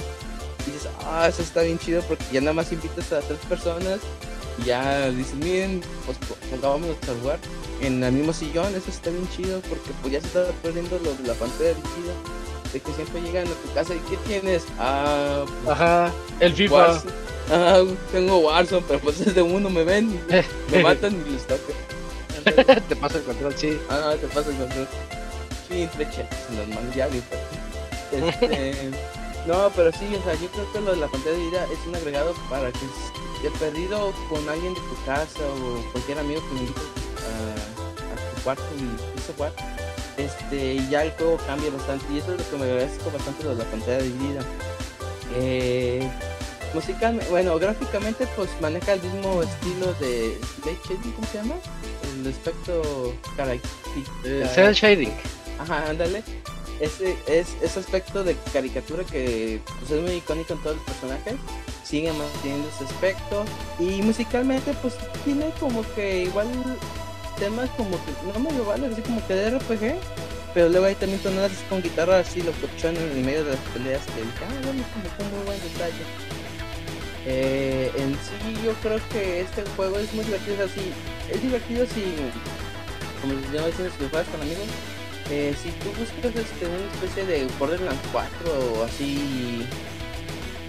Y 0.67 0.71
dices, 0.71 0.89
ah, 1.03 1.27
eso 1.29 1.43
está 1.43 1.61
bien 1.61 1.77
chido 1.77 2.01
porque 2.03 2.25
ya 2.31 2.41
nada 2.41 2.53
más 2.53 2.71
invitas 2.71 3.13
a 3.13 3.21
tres 3.21 3.37
personas 3.47 3.99
y 4.60 4.65
ya 4.65 5.10
dices, 5.10 5.36
miren, 5.36 5.82
pues 6.06 6.18
pongámonos 6.49 6.98
a 7.10 7.22
jugar 7.22 7.40
en 7.82 8.03
el 8.03 8.11
mismo 8.14 8.34
sillón, 8.34 8.73
eso 8.76 8.90
está 8.90 9.10
bien 9.10 9.27
chido 9.36 9.60
porque 9.61 9.91
pues 10.02 10.14
ya 10.14 10.22
se 10.22 10.27
está 10.27 10.45
perdiendo 10.64 10.98
lo 10.99 11.14
de 11.14 11.27
la 11.27 11.34
pantalla 11.34 11.69
dividida. 11.69 12.14
De 12.73 12.80
que 12.82 12.91
siempre 12.94 13.22
llegan 13.22 13.48
a 13.48 13.52
tu 13.52 13.73
casa 13.73 13.94
y 13.95 13.99
¿qué 14.10 14.18
tienes? 14.27 14.64
Ah, 14.77 15.45
pues, 15.64 15.76
Ajá, 15.76 16.11
el 16.40 16.53
FIFA. 16.53 16.76
Warzone. 16.76 17.11
Ah, 17.52 17.84
tengo 18.11 18.38
Warzone, 18.40 18.84
pero 18.88 18.99
pues 18.99 19.22
es 19.22 19.34
de 19.36 19.41
uno, 19.41 19.69
me 19.69 19.84
ven, 19.84 20.19
me 20.72 20.84
matan 20.84 21.23
y 21.26 21.32
les 21.32 21.48
toca. 21.48 21.73
Te 22.90 22.95
paso 22.95 23.18
el 23.18 23.23
control, 23.23 23.56
sí. 23.57 23.80
Ah, 23.90 24.14
te 24.19 24.27
pasa 24.27 24.49
el 24.52 24.57
control. 24.57 24.88
Sí, 25.68 25.82
entre 25.82 26.06
manos, 26.76 26.95
ya 26.95 27.07
Este, 28.11 28.91
no, 29.47 29.72
pero 29.76 29.91
sí, 29.91 30.05
o 30.15 30.23
sea, 30.23 30.34
yo 30.35 30.47
creo 30.49 30.72
que 30.72 30.81
lo 30.81 30.91
de 30.91 30.97
la 30.97 31.07
pantalla 31.07 31.35
de 31.38 31.45
vida 31.45 31.67
es 31.72 31.88
un 31.88 31.95
agregado 31.95 32.34
para 32.49 32.72
que 32.72 32.80
si 32.80 33.47
he 33.47 33.51
perdido 33.51 34.13
con 34.30 34.47
alguien 34.49 34.73
de 34.73 34.80
tu 34.80 35.05
casa 35.05 35.39
o 35.39 35.91
cualquier 35.91 36.19
amigo 36.19 36.41
que 36.47 36.53
me 36.55 36.59
invite 36.61 36.81
a, 36.81 38.13
a 38.13 38.35
tu 38.35 38.41
cuarto 38.43 38.63
y 38.80 39.19
a 39.19 39.34
jugar, 39.34 39.53
este, 40.17 40.77
ya 40.89 41.03
el 41.03 41.11
juego 41.11 41.38
cambia 41.45 41.69
bastante 41.72 42.05
y 42.13 42.19
eso 42.19 42.34
es 42.34 42.39
lo 42.39 42.49
que 42.49 42.57
me 42.57 42.63
agradezco 42.63 43.11
bastante 43.11 43.43
lo 43.43 43.49
de 43.55 43.63
la 43.63 43.69
pantalla 43.69 43.97
dividida. 43.99 44.41
Eh, 45.35 46.09
musicalmente, 46.73 47.30
bueno, 47.30 47.57
gráficamente 47.59 48.27
pues 48.35 48.49
maneja 48.61 48.93
el 48.93 49.01
mismo 49.01 49.43
estilo 49.43 49.93
de 49.95 50.39
Light 50.65 50.80
Shading, 50.85 51.11
¿cómo 51.11 51.27
se 51.27 51.38
llama? 51.38 51.55
El 52.03 52.27
aspecto 52.31 53.13
característico. 53.35 54.11
Eh, 54.23 54.49
cel 54.53 54.73
shading. 54.73 55.13
Ajá, 55.59 55.89
ándale. 55.89 56.23
Ese, 56.80 57.18
es, 57.27 57.56
ese 57.61 57.80
aspecto 57.80 58.23
de 58.23 58.35
caricatura 58.52 59.03
que 59.03 59.61
pues, 59.80 59.91
es 59.91 60.02
muy 60.02 60.14
icónico 60.14 60.53
en 60.53 60.60
todos 60.61 60.76
los 60.77 60.85
personajes. 60.85 61.35
Sigue 61.84 62.11
manteniendo 62.11 62.68
ese 62.69 62.84
aspecto. 62.85 63.45
Y 63.80 64.02
musicalmente, 64.02 64.73
pues 64.81 64.95
tiene 65.23 65.52
como 65.60 65.84
que 65.93 66.23
igual 66.23 66.47
temas 67.39 67.69
como 67.72 67.91
que 67.91 68.11
no 68.34 68.39
medio 68.39 68.65
vale, 68.65 68.88
así 68.88 69.02
como 69.02 69.26
que 69.27 69.34
de 69.34 69.57
RPG. 69.57 69.95
Pero 70.53 70.69
luego 70.69 70.85
hay 70.85 70.95
también 70.95 71.22
tonadas 71.22 71.52
con 71.69 71.81
guitarra 71.81 72.19
así 72.19 72.41
locochón 72.41 72.95
en 72.95 73.26
medio 73.26 73.43
de 73.43 73.52
las 73.52 73.60
peleas 73.73 74.06
que 74.06 74.22
ah, 74.22 74.61
bueno, 74.64 74.84
como 74.93 75.18
que 75.18 75.23
un 75.23 75.38
muy 75.38 75.45
buen 75.45 75.61
detalle. 75.61 76.03
Eh, 77.27 77.91
en 77.97 78.14
sí 78.14 78.64
yo 78.64 78.73
creo 78.84 78.99
que 79.11 79.41
este 79.41 79.64
juego 79.76 79.97
es 79.99 80.14
muy 80.14 80.23
divertido 80.23 80.65
así. 80.65 80.93
Es 81.30 81.41
divertido 81.41 81.85
si, 81.88 82.03
como 83.22 83.34
ya 83.52 83.65
diciendo, 83.68 83.93
si 83.97 84.03
lo 84.03 84.10
juegas 84.10 84.30
con 84.30 84.41
amigos. 84.41 84.68
Eh, 85.30 85.56
si 85.61 85.69
tú 85.81 85.89
buscas 85.97 86.35
este, 86.35 86.65
una 86.68 86.85
especie 86.93 87.26
de 87.26 87.47
Borderlands 87.57 88.02
4 88.11 88.30
o 88.77 88.84
así, 88.84 89.65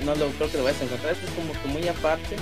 no 0.05 0.15
lo 0.15 0.29
creo 0.31 0.51
que 0.51 0.59
lo 0.59 0.65
vayas 0.65 0.81
a 0.81 0.85
encontrar. 0.85 1.13
Esto 1.13 1.27
es 1.27 1.33
como 1.35 1.53
que 1.53 1.69
muy 1.69 1.87
aparte 1.89 2.37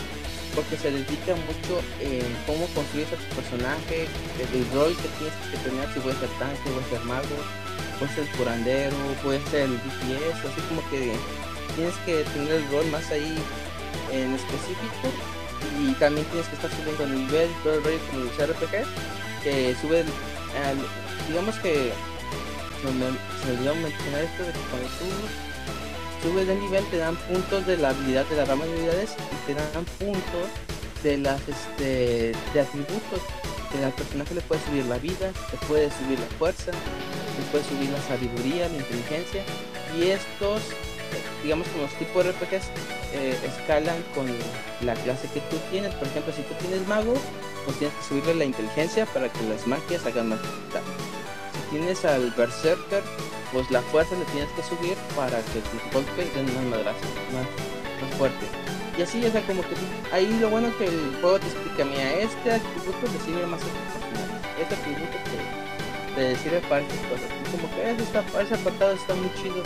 porque 0.55 0.77
se 0.77 0.93
dedica 0.93 1.35
mucho 1.35 1.82
en 1.99 2.23
cómo 2.47 2.66
construyes 2.74 3.09
a 3.11 3.16
tu 3.19 3.35
personaje, 3.35 4.07
el, 4.39 4.61
el 4.61 4.65
rol 4.70 4.95
que 4.95 5.09
tienes 5.19 5.35
que 5.51 5.59
tener, 5.69 5.93
si 5.93 5.99
puede 5.99 6.15
ser 6.23 6.28
tanque, 6.39 6.70
puede 6.70 6.86
ser 6.95 7.01
mago, 7.01 7.36
puede 7.99 8.15
ser 8.15 8.27
curandero, 8.39 8.95
puede 9.24 9.41
ser 9.51 9.62
el 9.62 9.74
DPS, 9.82 10.39
así 10.47 10.61
como 10.70 10.78
que 10.91 11.11
tienes 11.74 11.95
que 12.07 12.23
tener 12.31 12.53
el 12.62 12.69
rol 12.70 12.86
más 12.95 13.11
ahí 13.11 13.35
en 14.12 14.35
específico 14.35 15.11
y 15.82 15.91
también 15.95 16.24
tienes 16.28 16.47
que 16.47 16.55
estar 16.55 16.70
subiendo 16.70 17.03
nivel 17.09 17.51
y 17.51 17.62
todo 17.65 17.74
el 17.74 17.82
rollo 17.82 17.99
como 18.11 18.23
los 18.23 18.39
RPG 18.39 18.86
que 19.43 19.74
sube 19.82 20.01
el- 20.07 20.15
al- 20.62 20.86
digamos 21.28 21.55
que 21.56 21.92
se 22.80 22.90
me, 22.92 23.06
se 23.06 23.80
mencionar 23.80 24.22
esto 24.22 24.42
de 24.42 24.52
que 24.52 24.59
cuando 24.70 24.88
tú 24.98 26.28
subes 26.28 26.46
de 26.46 26.55
nivel 26.56 26.84
te 26.90 26.98
dan 26.98 27.16
puntos 27.16 27.66
de 27.66 27.76
la 27.76 27.90
habilidad 27.90 28.24
de 28.26 28.36
la 28.36 28.44
rama 28.44 28.64
de 28.64 28.72
habilidades 28.72 29.10
y 29.12 29.46
te 29.46 29.55
dan 29.55 29.84
puntos 29.98 30.48
de 31.02 31.18
las 31.18 31.40
este 31.48 32.32
de 32.52 32.60
atributos 32.60 33.20
que 33.70 33.84
al 33.84 33.92
personaje 33.92 34.34
le 34.34 34.40
puede 34.42 34.60
subir 34.62 34.84
la 34.86 34.98
vida, 34.98 35.32
le 35.52 35.66
puede 35.66 35.90
subir 35.90 36.18
la 36.18 36.26
fuerza, 36.38 36.70
le 36.70 37.44
puede 37.51 37.64
subir 37.64 37.90
la 37.90 38.01
sabiduría, 38.02 38.68
la 38.68 38.76
inteligencia 38.76 39.42
y 39.98 40.10
estos 40.10 40.62
digamos 41.42 41.68
como 41.68 41.82
los 41.82 41.92
tipos 41.94 42.24
de 42.24 42.32
RPGs 42.32 42.70
eh, 43.12 43.38
escalan 43.46 44.02
con 44.14 44.26
la 44.84 44.94
clase 44.94 45.28
que 45.32 45.40
tú 45.40 45.56
tienes. 45.70 45.92
Por 45.94 46.09
ejemplo 46.09 46.32
si 46.32 46.42
tú 46.42 46.55
tienes 46.60 46.86
mago 46.88 47.14
pues 47.65 47.78
tienes 47.78 47.97
que 47.97 48.05
subirle 48.05 48.35
la 48.35 48.45
inteligencia 48.45 49.07
para 49.07 49.32
que 49.32 49.43
las 49.45 49.66
magias 49.66 50.05
hagan 50.07 50.31
más 50.31 50.41
daño 50.73 50.86
si 51.53 51.77
tienes 51.77 52.05
al 52.05 52.31
berserker 52.32 53.03
pues 53.53 53.70
la 53.70 53.82
fuerza 53.82 54.16
le 54.16 54.24
tienes 54.27 54.51
que 54.53 54.62
subir 54.62 54.97
para 55.16 55.39
que 55.39 55.61
tus 55.61 55.93
golpes 55.93 56.35
den 56.35 56.47
más 56.55 56.65
madrazos, 56.65 57.09
más, 57.32 57.47
más 58.03 58.19
fuerte 58.19 58.47
y 58.97 59.03
así, 59.03 59.24
o 59.24 59.31
sea, 59.31 59.43
como 59.43 59.62
que 59.62 59.74
ahí 60.12 60.39
lo 60.41 60.51
bueno 60.51 60.69
que 60.78 60.86
el 60.86 61.16
juego 61.20 61.41
te 61.41 61.47
explica, 61.47 61.85
mira, 61.85 62.15
este 62.15 62.53
atributo 62.53 63.01
te 63.01 63.24
sirve 63.24 63.45
más 63.47 63.61
este 64.61 64.74
atributo 64.74 65.19
te, 66.15 66.32
te 66.32 66.36
sirve 66.39 66.61
para 66.69 66.82
estas 66.82 67.01
cosas. 67.11 67.27
Y 67.27 67.51
como 67.51 67.74
que 67.74 67.91
eso 67.91 68.03
está, 68.03 68.41
ese 68.41 68.55
apartado 68.55 68.93
está 68.93 69.15
muy 69.15 69.31
chido, 69.35 69.62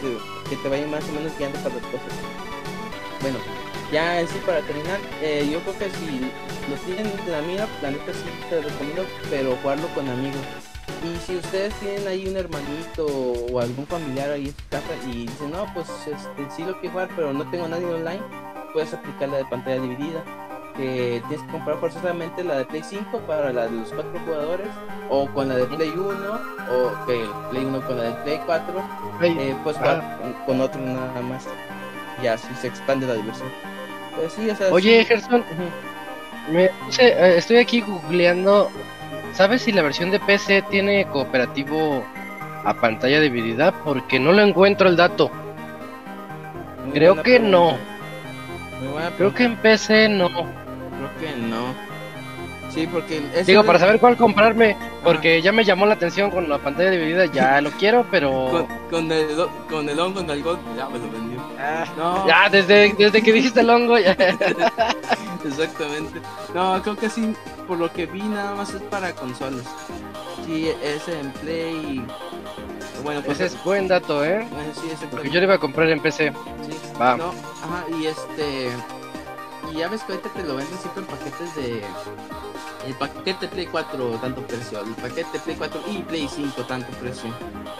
que, 0.00 0.50
que 0.50 0.56
te 0.56 0.68
vaya 0.68 0.86
más 0.88 1.04
o 1.04 1.12
menos 1.12 1.32
guiando 1.38 1.58
para 1.60 1.76
las 1.76 1.84
cosas. 1.84 2.12
Bueno, 3.20 3.38
ya 3.92 4.20
en 4.20 4.28
sí 4.28 4.38
para 4.44 4.60
terminar, 4.60 4.98
eh, 5.22 5.48
yo 5.50 5.60
creo 5.60 5.78
que 5.78 5.90
si 5.90 6.20
lo 6.68 6.76
tienen 6.84 7.06
en 7.06 7.32
la 7.32 7.40
mira, 7.42 7.68
la 7.82 7.90
neta 7.90 8.12
sí 8.12 8.24
te 8.50 8.60
recomiendo, 8.60 9.04
pero 9.30 9.56
jugarlo 9.62 9.86
con 9.94 10.08
amigos. 10.08 10.42
Y 11.04 11.16
si 11.18 11.36
ustedes 11.36 11.74
tienen 11.74 12.06
ahí 12.08 12.26
un 12.26 12.36
hermanito 12.36 13.06
o 13.06 13.60
algún 13.60 13.86
familiar 13.86 14.30
ahí 14.30 14.46
en 14.46 14.56
su 14.56 14.68
casa 14.70 14.86
y 15.06 15.26
dicen, 15.26 15.50
no, 15.50 15.66
pues 15.74 15.88
este, 16.06 16.50
sí 16.54 16.64
lo 16.64 16.78
quiero 16.80 16.92
jugar, 16.92 17.08
pero 17.14 17.32
no 17.32 17.48
tengo 17.50 17.68
nadie 17.68 17.86
online, 17.86 18.22
puedes 18.72 18.92
aplicar 18.92 19.28
la 19.28 19.38
de 19.38 19.44
pantalla 19.44 19.80
dividida. 19.80 20.24
Que 20.76 21.22
tienes 21.28 21.46
que 21.46 21.52
comprar 21.52 21.78
forzosamente 21.78 22.44
la 22.44 22.58
de 22.58 22.66
Play 22.66 22.82
5 22.82 23.20
para 23.20 23.50
la 23.50 23.64
de 23.64 23.70
los 23.70 23.88
cuatro 23.88 24.20
jugadores, 24.26 24.68
o 25.08 25.26
con 25.28 25.48
la 25.48 25.56
de 25.56 25.64
Play 25.64 25.88
1, 25.88 26.02
o 26.02 27.06
que 27.06 27.24
Play 27.50 27.64
1 27.64 27.86
con 27.86 27.96
la 27.96 28.04
de 28.04 28.12
Play 28.24 28.40
4, 28.44 28.82
Ay, 29.20 29.36
eh, 29.38 29.56
pues 29.64 29.76
jugar 29.78 30.18
con, 30.20 30.32
con 30.44 30.60
otro 30.60 30.80
nada 30.82 31.22
más. 31.22 31.46
Y 32.22 32.26
así 32.26 32.48
se 32.60 32.66
expande 32.66 33.06
la 33.06 33.14
diversión. 33.14 33.48
Pues 34.16 34.32
sí, 34.32 34.48
o 34.50 34.56
sea, 34.56 34.68
Oye, 34.72 35.00
sí. 35.00 35.06
Gerson, 35.06 35.40
Ujú. 35.40 36.52
me 36.52 36.68
puse- 36.86 37.08
eh, 37.08 37.36
estoy 37.38 37.58
aquí 37.58 37.80
googleando. 37.80 38.70
¿Sabes 39.32 39.62
si 39.62 39.72
la 39.72 39.82
versión 39.82 40.10
de 40.10 40.18
PC 40.20 40.62
tiene 40.62 41.04
cooperativo 41.06 42.02
a 42.64 42.74
pantalla 42.74 43.20
dividida? 43.20 43.72
Porque 43.84 44.18
no 44.18 44.32
lo 44.32 44.42
encuentro 44.42 44.88
el 44.88 44.96
dato. 44.96 45.30
Muy 46.84 46.92
Creo 46.94 47.16
que 47.16 47.22
pregunta. 47.40 47.50
no. 47.50 47.78
Creo 49.18 49.34
que 49.34 49.44
en 49.44 49.56
PC 49.56 50.08
no. 50.08 50.28
Creo 50.30 50.46
que 51.20 51.36
no. 51.36 51.74
Sí, 52.70 52.86
porque 52.86 53.20
Digo, 53.46 53.62
de- 53.62 53.66
para 53.66 53.78
saber 53.78 53.98
cuál 53.98 54.16
comprarme, 54.16 54.76
porque 55.02 55.40
ya 55.40 55.50
me 55.52 55.64
llamó 55.64 55.86
la 55.86 55.94
atención 55.94 56.30
con 56.30 56.48
la 56.48 56.58
pantalla 56.58 56.90
dividida, 56.90 57.24
ya 57.26 57.60
lo 57.62 57.70
quiero, 57.72 58.06
pero... 58.10 58.48
con, 58.50 58.66
con 58.90 59.12
el 59.12 59.26
con 59.68 59.88
el 59.88 59.98
hongo 59.98 60.20
en 60.20 60.30
algo 60.30 60.58
ya 60.76 60.86
me 60.88 60.98
lo 60.98 61.10
vendió. 61.10 61.35
Ah, 61.68 61.84
No, 61.96 62.26
ya, 62.28 62.48
desde, 62.48 62.92
desde 62.94 63.22
que 63.22 63.32
dijiste 63.32 63.60
el 63.60 63.70
hongo, 63.70 63.98
ya. 63.98 64.12
exactamente. 65.44 66.20
No, 66.54 66.80
creo 66.82 66.96
que 66.96 67.10
sí, 67.10 67.34
por 67.66 67.78
lo 67.78 67.92
que 67.92 68.06
vi 68.06 68.22
nada 68.22 68.54
más 68.54 68.72
es 68.74 68.82
para 68.82 69.12
consolas. 69.12 69.64
Sí, 70.44 70.68
es 70.82 71.08
en 71.08 71.32
Play. 71.32 72.06
Bueno, 73.02 73.20
pues 73.22 73.40
Ese 73.40 73.56
es 73.56 73.64
buen 73.64 73.88
dato, 73.88 74.24
¿eh? 74.24 74.46
bueno, 74.50 74.72
sí, 74.74 74.80
exactamente. 74.86 75.08
Porque 75.16 75.30
yo 75.30 75.40
lo 75.40 75.46
iba 75.46 75.54
a 75.54 75.58
comprar 75.58 75.88
en 75.90 76.00
PC. 76.00 76.32
Sí, 76.66 76.76
Va. 77.00 77.16
no, 77.16 77.30
ajá, 77.62 77.84
y 78.00 78.06
este. 78.06 78.68
Y 79.72 79.78
ya 79.78 79.88
ves 79.88 80.02
que 80.04 80.12
ahorita 80.12 80.28
te 80.30 80.42
lo 80.44 80.56
venden 80.56 80.78
siempre 80.78 81.02
en 81.02 81.08
paquetes 81.08 81.54
de. 81.56 81.82
El 82.86 82.94
paquete 82.94 83.48
Play 83.48 83.66
4 83.66 84.10
tanto 84.20 84.40
precio, 84.46 84.80
el 84.80 84.92
paquete 84.94 85.40
Play 85.40 85.56
4 85.56 85.80
y 85.88 85.98
Play 86.04 86.28
5 86.32 86.62
tanto 86.62 86.86
precio. 86.98 87.30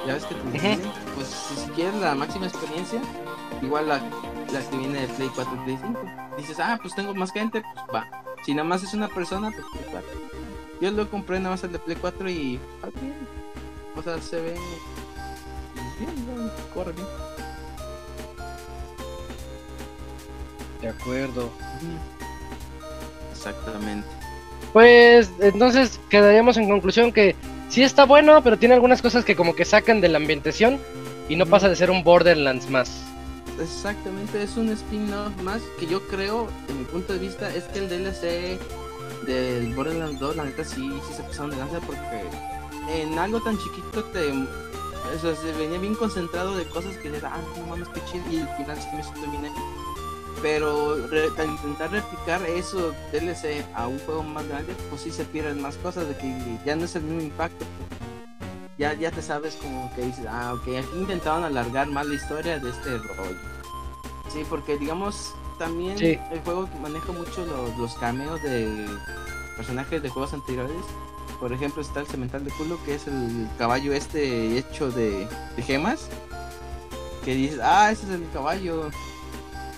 Ya 0.04 0.14
ves 0.14 0.24
que 0.24 0.34
te 0.34 0.58
viene, 0.58 0.78
pues 1.14 1.28
si, 1.28 1.54
si 1.60 1.70
quieres 1.70 1.94
la 1.94 2.14
máxima 2.16 2.46
experiencia, 2.46 3.00
igual 3.62 3.88
la, 3.88 3.98
la 4.52 4.70
que 4.70 4.76
viene 4.76 5.00
de 5.00 5.08
Play 5.08 5.30
4 5.34 5.54
y 5.54 5.64
Play 5.64 5.78
5. 5.82 6.00
Dices, 6.36 6.60
ah, 6.60 6.78
pues 6.80 6.94
tengo 6.94 7.14
más 7.14 7.32
gente, 7.32 7.62
pues 7.62 7.86
va. 7.94 8.08
Si 8.44 8.54
nada 8.54 8.68
más 8.68 8.82
es 8.82 8.94
una 8.94 9.08
persona, 9.08 9.50
pues 9.50 9.64
Play 9.72 9.84
4. 9.90 10.10
Yo 10.80 10.90
lo 10.90 11.08
compré 11.10 11.38
nada 11.38 11.50
más 11.50 11.64
el 11.64 11.72
de 11.72 11.78
Play 11.78 11.96
4 12.00 12.30
y. 12.30 12.60
ah, 12.82 12.88
bien. 13.00 13.14
O 13.96 14.02
sea, 14.02 14.20
se 14.20 14.40
ve. 14.40 14.54
Bien, 15.98 16.26
bien, 16.26 16.50
corre 16.74 16.92
bien. 16.92 17.06
De 20.82 20.88
acuerdo. 20.88 21.50
Exactamente. 23.32 24.06
Pues 24.72 25.30
entonces 25.40 25.98
quedaríamos 26.10 26.58
en 26.58 26.68
conclusión 26.68 27.12
que 27.12 27.34
sí 27.70 27.82
está 27.82 28.04
bueno, 28.04 28.42
pero 28.42 28.58
tiene 28.58 28.74
algunas 28.74 29.00
cosas 29.00 29.24
que 29.24 29.34
como 29.34 29.54
que 29.54 29.64
sacan 29.64 30.02
de 30.02 30.08
la 30.08 30.18
ambientación 30.18 30.78
y 31.28 31.36
no 31.36 31.46
pasa 31.46 31.68
de 31.68 31.76
ser 31.76 31.90
un 31.90 32.04
Borderlands 32.04 32.68
más. 32.68 33.05
Exactamente, 33.60 34.42
es 34.42 34.56
un 34.56 34.68
spin-off 34.68 35.34
más 35.42 35.62
que 35.78 35.86
yo 35.86 36.06
creo, 36.08 36.48
de 36.68 36.74
mi 36.74 36.84
punto 36.84 37.14
de 37.14 37.18
vista, 37.18 37.52
es 37.54 37.64
que 37.64 37.78
el 37.78 37.88
DLC 37.88 38.60
del 39.26 39.74
Borderlands 39.74 40.20
2, 40.20 40.36
la 40.36 40.44
neta 40.44 40.62
sí, 40.62 41.00
sí 41.08 41.14
se 41.14 41.22
pasaron 41.22 41.50
de 41.50 41.56
lanza 41.56 41.80
porque 41.80 42.22
en 42.88 43.18
algo 43.18 43.40
tan 43.40 43.58
chiquito 43.58 44.04
te... 44.04 44.30
O 44.30 45.18
sea, 45.20 45.36
se 45.36 45.52
venía 45.52 45.78
bien 45.78 45.94
concentrado 45.94 46.56
de 46.56 46.64
cosas 46.64 46.96
que 46.98 47.08
era, 47.08 47.32
ah, 47.32 47.40
no 47.56 47.66
mames, 47.66 47.88
qué 47.88 48.02
chido, 48.04 48.24
y 48.30 48.40
al 48.40 48.56
final 48.56 48.76
sí 48.76 48.88
me 48.92 49.46
hecho. 49.46 49.54
Pero 50.42 50.94
al 50.94 51.48
intentar 51.48 51.92
replicar 51.92 52.42
eso 52.42 52.92
DLC 53.12 53.64
a 53.74 53.86
un 53.86 53.98
juego 54.00 54.24
más 54.24 54.46
grande, 54.48 54.74
pues 54.90 55.02
sí 55.02 55.10
se 55.12 55.24
pierden 55.24 55.62
más 55.62 55.76
cosas, 55.76 56.08
de 56.08 56.16
que 56.16 56.58
ya 56.66 56.74
no 56.74 56.84
es 56.84 56.96
el 56.96 57.02
mismo 57.04 57.22
impacto. 57.22 57.64
Ya, 58.78 58.92
ya 58.94 59.10
te 59.10 59.22
sabes 59.22 59.54
como 59.56 59.90
que 59.94 60.02
dices, 60.02 60.26
ah, 60.28 60.52
ok, 60.54 60.62
aquí 60.76 60.98
intentaron 60.98 61.44
alargar 61.44 61.86
más 61.88 62.06
la 62.06 62.14
historia 62.14 62.58
de 62.58 62.68
este 62.70 62.98
rollo. 62.98 63.36
Sí, 64.32 64.44
porque 64.50 64.76
digamos, 64.76 65.32
también 65.58 65.96
Sí. 65.96 66.18
el 66.30 66.40
juego 66.40 66.68
maneja 66.82 67.10
mucho 67.12 67.46
los, 67.46 67.76
los 67.78 67.94
cameos 67.94 68.42
de 68.42 68.86
personajes 69.56 70.02
de 70.02 70.08
juegos 70.10 70.34
anteriores. 70.34 70.76
Por 71.40 71.52
ejemplo, 71.52 71.80
está 71.80 72.00
el 72.00 72.06
cemental 72.06 72.44
de 72.44 72.50
culo, 72.50 72.78
que 72.84 72.94
es 72.96 73.06
el 73.06 73.48
caballo 73.58 73.92
este 73.94 74.58
hecho 74.58 74.90
de, 74.90 75.26
de 75.56 75.62
gemas. 75.62 76.08
Que 77.24 77.34
dices, 77.34 77.60
ah, 77.62 77.90
ese 77.90 78.04
es 78.04 78.10
el 78.12 78.28
caballo. 78.32 78.90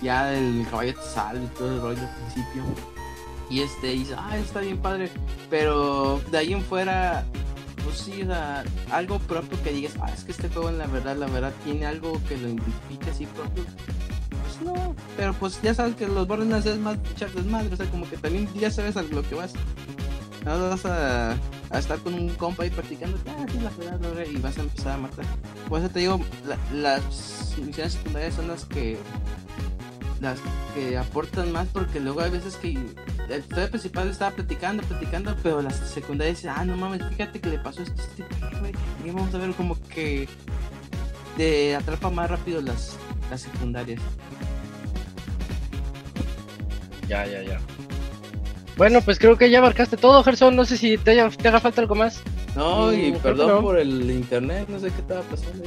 Ya 0.03 0.33
el 0.35 0.67
caballo 0.71 0.95
te 0.95 1.03
sale 1.03 1.43
y 1.43 1.47
todo 1.57 1.69
el 1.73 1.81
rollo 1.81 2.01
al 2.03 2.15
principio. 2.17 2.63
Y 3.51 3.63
este 3.63 3.89
dice, 3.89 4.15
ah, 4.19 4.37
está 4.39 4.61
bien 4.61 4.79
padre. 4.79 5.11
Pero 5.51 6.21
de 6.31 6.39
ahí 6.39 6.53
en 6.53 6.63
fuera, 6.63 7.25
pues 7.85 7.99
sí, 7.99 8.23
o 8.23 8.27
sea, 8.27 8.65
algo 8.91 9.19
propio 9.19 9.61
que 9.63 9.73
digas, 9.73 9.95
ah, 10.01 10.11
es 10.13 10.25
que 10.25 10.33
este 10.33 10.49
juego 10.49 10.69
en 10.71 10.79
la 10.79 10.87
verdad, 10.87 11.17
la 11.17 11.27
verdad 11.27 11.53
tiene 11.65 11.87
algo 11.87 12.21
que 12.29 12.37
lo 12.37 12.49
identifique 12.49 13.11
así 13.11 13.27
propio. 13.27 13.65
Pues 13.65 14.61
no, 14.63 14.95
pero 15.17 15.33
pues 15.35 15.61
ya 15.63 15.75
sabes 15.75 15.95
que 15.97 16.07
los 16.07 16.27
Borderlands 16.27 16.67
es 16.67 16.79
más 16.79 16.99
echar 17.15 17.31
desmadre, 17.33 17.73
o 17.73 17.77
sea, 17.77 17.91
como 17.91 18.09
que 18.09 18.17
también 18.17 18.49
ya 18.55 18.71
sabes 18.71 18.97
a 18.97 19.03
lo 19.03 19.23
que 19.23 19.35
vas. 19.35 19.53
No 20.45 20.71
vas 20.71 20.85
a, 20.87 21.37
estar 21.73 21.99
con 21.99 22.15
un 22.15 22.31
compa 22.31 22.63
ahí 22.63 22.71
practicando, 22.71 23.19
ah, 23.27 23.47
sí, 23.51 23.59
la 23.61 23.71
verdad, 23.71 24.15
la 24.15 24.25
y 24.25 24.37
vas 24.37 24.57
a 24.59 24.63
empezar 24.63 24.93
a 24.93 24.99
matar. 24.99 25.25
Por 25.69 25.81
eso 25.81 25.89
te 25.91 26.01
digo, 26.01 26.21
la- 26.47 26.59
las 26.73 27.55
misiones 27.59 27.95
secundarias 27.95 28.35
son 28.35 28.49
las 28.49 28.65
que 28.65 28.99
las 30.21 30.39
que 30.75 30.97
aportan 30.99 31.53
más 31.53 31.69
porque 31.69 32.01
luego 32.01 32.21
hay 32.21 32.31
veces 32.31 32.57
que 32.57 32.77
la 33.29 33.37
historia 33.37 33.69
principal 33.69 34.09
estaba 34.09 34.35
platicando, 34.35 34.83
platicando, 34.85 35.35
pero 35.43 35.63
las 35.63 35.77
secundarias 35.77 36.39
dicen, 36.39 36.53
ah, 36.57 36.65
no 36.65 36.77
mames, 36.77 37.03
fíjate 37.11 37.41
que 37.41 37.49
le 37.51 37.59
pasó 37.59 37.83
esto 37.83 38.01
a 38.03 38.05
este 38.05 38.25
güey. 38.61 38.73
Y 39.05 39.11
vamos 39.11 39.35
a 39.35 39.39
ver 39.39 39.53
como 39.53 39.77
que 39.89 40.29
te 41.37 41.77
atrapa 41.77 42.11
más 42.11 42.31
rápido 42.31 42.61
las, 42.61 42.97
las 43.31 43.43
secundarias. 43.43 44.01
Ya, 47.09 47.27
ya, 47.27 47.43
ya. 47.43 47.59
Bueno, 48.77 49.01
pues 49.01 49.19
creo 49.19 49.37
que 49.37 49.51
ya 49.51 49.59
abarcaste 49.59 49.97
todo, 49.97 50.23
Gerson. 50.23 50.55
No 50.55 50.65
sé 50.65 50.77
si 50.77 50.99
te, 50.99 51.13
haya- 51.13 51.31
te 51.31 51.49
haga 51.49 51.61
falta 51.61 51.81
algo 51.81 51.95
más. 51.95 52.21
No, 52.55 52.93
y 52.93 53.13
Mm, 53.13 53.17
perdón 53.19 53.49
no. 53.49 53.61
por 53.63 53.79
el 53.79 54.11
internet, 54.11 54.69
no 54.69 54.79
sé 54.79 54.91
qué 54.91 55.01
estaba 55.01 55.23
pasando. 55.23 55.65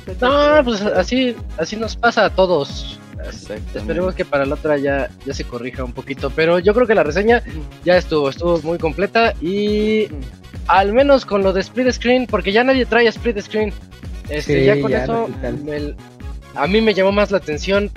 No, 0.57 0.63
pues 0.63 0.81
así, 0.81 1.35
así 1.57 1.75
nos 1.75 1.95
pasa 1.95 2.25
a 2.25 2.29
todos. 2.29 2.99
Esperemos 3.29 4.15
que 4.15 4.25
para 4.25 4.45
la 4.45 4.55
otra 4.55 4.77
ya, 4.77 5.09
ya 5.25 5.33
se 5.33 5.43
corrija 5.43 5.83
un 5.83 5.93
poquito. 5.93 6.29
Pero 6.31 6.59
yo 6.59 6.73
creo 6.73 6.87
que 6.87 6.95
la 6.95 7.03
reseña 7.03 7.41
ya 7.85 7.97
estuvo, 7.97 8.29
estuvo 8.29 8.59
muy 8.61 8.77
completa. 8.77 9.33
Y 9.41 10.07
al 10.67 10.93
menos 10.93 11.25
con 11.25 11.43
lo 11.43 11.53
de 11.53 11.61
split 11.61 11.91
screen, 11.91 12.27
porque 12.27 12.51
ya 12.51 12.63
nadie 12.63 12.85
trae 12.85 13.07
split 13.07 13.39
screen. 13.41 13.73
Este, 14.29 14.59
Sí, 14.61 14.65
ya 14.65 14.79
con 14.81 14.91
ya 14.91 15.03
eso 15.03 15.29
me, 15.63 15.93
a 16.55 16.67
mí 16.67 16.81
me 16.81 16.93
llamó 16.93 17.11
más 17.11 17.31
la 17.31 17.37
atención 17.37 17.89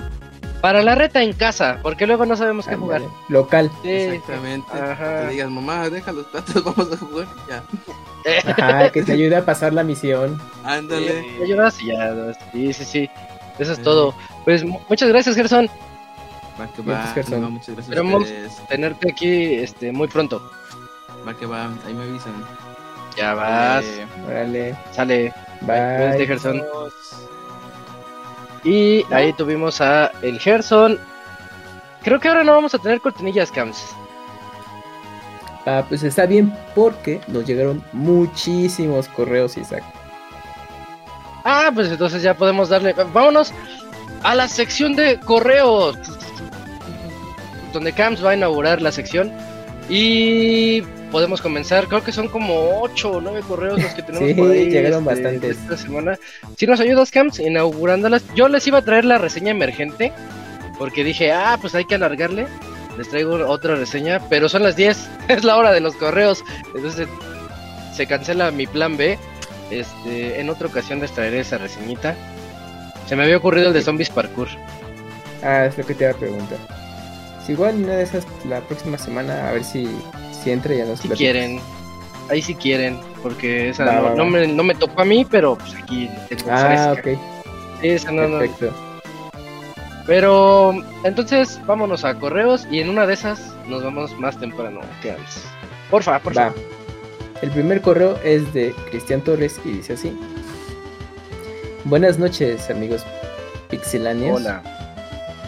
para 0.61 0.81
la 0.81 0.95
reta 0.95 1.21
en 1.21 1.33
casa, 1.33 1.77
porque 1.83 2.07
luego 2.07 2.25
no 2.25 2.35
sabemos 2.35 2.67
qué 2.67 2.75
jugar. 2.75 3.01
Local. 3.29 3.69
Sí, 3.83 3.89
Exactamente. 3.89 4.67
Ajá. 4.73 5.27
Que 5.27 5.33
digas, 5.33 5.49
mamá, 5.49 5.89
deja 5.89 6.11
los 6.11 6.25
platos, 6.27 6.63
vamos 6.63 6.91
a 6.91 6.97
jugar. 6.97 7.27
Ya. 7.47 7.63
Ajá, 8.57 8.89
que 8.91 9.03
te 9.03 9.11
ayude 9.11 9.35
a 9.35 9.45
pasar 9.45 9.73
la 9.73 9.83
misión. 9.83 10.41
Ándale. 10.63 11.23
¿Me 11.37 11.45
ayudas? 11.45 11.79
Y 11.81 11.87
ya, 11.87 12.33
sí, 12.51 12.73
sí, 12.73 12.83
sí. 12.85 13.09
Eso 13.59 13.71
es 13.73 13.77
Sí. 13.77 13.83
todo. 13.83 14.15
Pues 14.45 14.63
mu- 14.63 14.79
muchas 14.87 15.09
gracias, 15.09 15.35
Gerson. 15.35 15.67
Va 16.59 16.67
que 16.67 16.81
Bien, 16.81 16.97
va. 16.97 17.07
Gerson. 17.13 17.41
no, 17.41 17.49
muchas 17.49 17.75
gracias 17.75 17.89
Esperemos 17.89 18.21
a 18.21 18.25
ustedes. 18.25 18.67
tenerte 18.67 19.11
aquí 19.11 19.55
este, 19.55 19.91
muy 19.91 20.07
pronto. 20.07 20.41
Va 21.27 21.33
que 21.33 21.45
va. 21.45 21.65
Ahí 21.85 21.93
me 21.93 22.03
avisan. 22.03 22.33
Ya 23.17 23.33
vas. 23.33 23.83
Eh, 23.83 24.05
Órale. 24.27 24.75
Sale. 24.91 25.33
Cuídate, 25.59 26.17
Bye. 26.17 26.27
Gerson. 26.27 26.63
Y 28.63 29.03
ahí 29.13 29.33
tuvimos 29.33 29.81
a 29.81 30.11
el 30.21 30.39
Gerson. 30.39 30.99
Creo 32.03 32.19
que 32.19 32.27
ahora 32.29 32.43
no 32.43 32.53
vamos 32.53 32.73
a 32.75 32.77
tener 32.79 33.01
cortinillas, 33.01 33.51
Cams. 33.51 33.83
Ah, 35.65 35.83
pues 35.87 36.03
está 36.03 36.25
bien 36.27 36.55
porque 36.75 37.21
nos 37.27 37.45
llegaron 37.45 37.83
muchísimos 37.91 39.07
correos, 39.07 39.57
Isaac. 39.57 39.83
Ah, 41.43 41.71
pues 41.73 41.89
entonces 41.89 42.21
ya 42.21 42.35
podemos 42.35 42.69
darle. 42.69 42.93
Vámonos 42.93 43.51
a 44.25 44.33
la 44.35 44.47
sección 44.47 44.95
de 44.95 45.19
correos. 45.19 45.97
Donde 47.73 47.93
Cams 47.93 48.23
va 48.25 48.31
a 48.31 48.35
inaugurar 48.35 48.81
la 48.81 48.91
sección. 48.91 49.31
Y 49.87 50.81
podemos 51.11 51.41
comenzar. 51.41 51.87
Creo 51.87 52.03
que 52.03 52.11
son 52.11 52.27
como 52.27 52.81
8 52.81 53.11
o 53.11 53.21
9 53.21 53.41
correos 53.47 53.81
los 53.81 53.93
que 53.93 54.01
tenemos 54.03 54.27
Sí, 54.27 54.33
por 54.33 54.49
ahí. 54.49 54.69
llegaron 54.69 55.07
este, 55.07 55.23
bastantes. 55.23 55.57
Esta 55.57 55.77
semana. 55.77 56.17
Si 56.57 56.65
nos 56.65 56.79
ayudas, 56.79 57.11
Cams, 57.11 57.39
inaugurándolas. 57.39 58.23
Yo 58.35 58.47
les 58.47 58.65
iba 58.67 58.79
a 58.79 58.81
traer 58.81 59.05
la 59.05 59.19
reseña 59.19 59.51
emergente. 59.51 60.11
Porque 60.79 61.03
dije, 61.03 61.31
ah, 61.31 61.57
pues 61.61 61.75
hay 61.75 61.85
que 61.85 61.95
alargarle. 61.95 62.47
Les 62.97 63.07
traigo 63.09 63.35
otra 63.47 63.75
reseña. 63.75 64.19
Pero 64.29 64.49
son 64.49 64.63
las 64.63 64.75
10. 64.75 65.09
Es 65.27 65.43
la 65.43 65.55
hora 65.57 65.71
de 65.71 65.81
los 65.81 65.95
correos. 65.95 66.43
Entonces 66.73 67.07
se 67.93 68.07
cancela 68.07 68.49
mi 68.49 68.65
plan 68.65 68.97
B. 68.97 69.19
Este, 69.69 70.39
en 70.39 70.49
otra 70.49 70.67
ocasión 70.67 70.99
les 70.99 71.11
traeré 71.11 71.41
esa 71.41 71.57
reseñita. 71.59 72.15
Se 73.07 73.15
me 73.15 73.23
había 73.23 73.37
ocurrido 73.37 73.67
el 73.67 73.73
de 73.73 73.81
Zombies 73.81 74.09
Parkour. 74.09 74.47
Ah, 75.43 75.65
es 75.65 75.77
lo 75.77 75.85
que 75.85 75.93
te 75.93 76.03
iba 76.05 76.13
a 76.13 76.17
preguntar. 76.17 76.57
Si 77.45 77.51
igual 77.51 77.75
una 77.83 77.93
de 77.93 78.03
esas 78.03 78.25
la 78.47 78.61
próxima 78.61 78.97
semana, 78.97 79.49
a 79.49 79.51
ver 79.51 79.63
si, 79.63 79.87
si 80.31 80.51
entra 80.51 80.73
y 80.73 80.77
ya 80.79 80.85
nos 80.85 80.99
Si 80.99 81.07
platicas. 81.07 81.17
quieren. 81.17 81.59
Ahí 82.29 82.41
si 82.41 82.55
quieren. 82.55 82.99
Porque 83.21 83.69
esa 83.69 83.85
Va, 83.85 83.93
no, 83.93 84.03
va, 84.03 84.09
va. 84.09 84.15
no 84.15 84.25
me, 84.25 84.47
no 84.47 84.63
me 84.63 84.73
tocó 84.75 85.01
a 85.01 85.05
mí, 85.05 85.25
pero 85.29 85.55
pues 85.55 85.75
aquí 85.75 86.09
tengo 86.29 86.43
Ah, 86.51 86.93
fresca. 86.93 87.11
ok. 87.11 87.19
Sí, 87.81 87.87
esa 87.89 88.11
no, 88.11 88.27
no. 88.27 88.39
Perfecto. 88.39 88.73
Pero 90.07 90.73
entonces 91.03 91.59
vámonos 91.65 92.05
a 92.05 92.13
correos 92.15 92.67
y 92.69 92.79
en 92.79 92.89
una 92.89 93.05
de 93.07 93.13
esas 93.15 93.53
nos 93.67 93.83
vamos 93.83 94.17
más 94.19 94.37
temprano 94.39 94.81
que 95.01 95.11
antes. 95.11 95.43
Porfa, 95.89 96.19
porfa. 96.19 96.53
El 97.41 97.51
primer 97.51 97.81
correo 97.81 98.17
es 98.23 98.51
de 98.53 98.73
Cristian 98.89 99.21
Torres 99.21 99.59
y 99.65 99.69
dice 99.73 99.93
así. 99.93 100.15
Buenas 101.85 102.17
noches, 102.17 102.71
amigos 102.71 103.05
pixelanios. 103.69 104.41
Hola. 104.41 104.63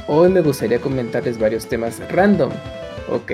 Hoy 0.07 0.29
me 0.29 0.41
gustaría 0.41 0.79
comentarles 0.79 1.39
varios 1.39 1.67
temas 1.67 1.99
random. 2.11 2.51
Ok. 3.09 3.31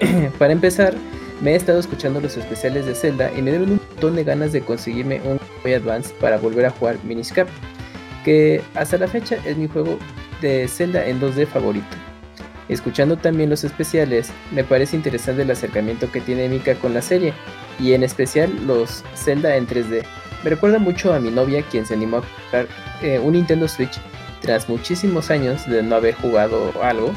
Para 0.38 0.52
empezar, 0.52 0.94
me 1.40 1.54
he 1.54 1.56
estado 1.56 1.80
escuchando 1.80 2.20
los 2.20 2.36
especiales 2.36 2.86
de 2.86 2.94
Zelda 2.94 3.32
y 3.36 3.42
me 3.42 3.50
dieron 3.50 3.72
un 3.72 3.80
montón 3.88 4.14
de 4.14 4.22
ganas 4.22 4.52
de 4.52 4.60
conseguirme 4.60 5.20
un 5.24 5.40
Boy 5.64 5.74
Advance 5.74 6.14
para 6.20 6.38
volver 6.38 6.66
a 6.66 6.70
jugar 6.70 6.98
Minish 7.02 7.32
Cap, 7.32 7.48
que 8.24 8.62
hasta 8.76 8.96
la 8.96 9.08
fecha 9.08 9.36
es 9.44 9.56
mi 9.56 9.66
juego 9.66 9.98
de 10.40 10.68
Zelda 10.68 11.04
en 11.04 11.20
2D 11.20 11.48
favorito. 11.48 11.96
Escuchando 12.68 13.16
también 13.16 13.50
los 13.50 13.64
especiales, 13.64 14.30
me 14.52 14.62
parece 14.62 14.94
interesante 14.94 15.42
el 15.42 15.50
acercamiento 15.50 16.12
que 16.12 16.20
tiene 16.20 16.48
Mika 16.48 16.76
con 16.76 16.94
la 16.94 17.02
serie, 17.02 17.34
y 17.80 17.94
en 17.94 18.04
especial 18.04 18.52
los 18.68 19.02
Zelda 19.16 19.56
en 19.56 19.66
3D. 19.66 20.04
Me 20.42 20.50
recuerda 20.50 20.78
mucho 20.78 21.12
a 21.12 21.20
mi 21.20 21.30
novia 21.30 21.62
quien 21.62 21.84
se 21.84 21.94
animó 21.94 22.18
a 22.18 22.20
comprar 22.22 22.66
eh, 23.02 23.18
un 23.18 23.32
Nintendo 23.32 23.68
Switch 23.68 24.00
tras 24.40 24.68
muchísimos 24.68 25.30
años 25.30 25.66
de 25.66 25.82
no 25.82 25.96
haber 25.96 26.14
jugado 26.14 26.72
algo. 26.82 27.12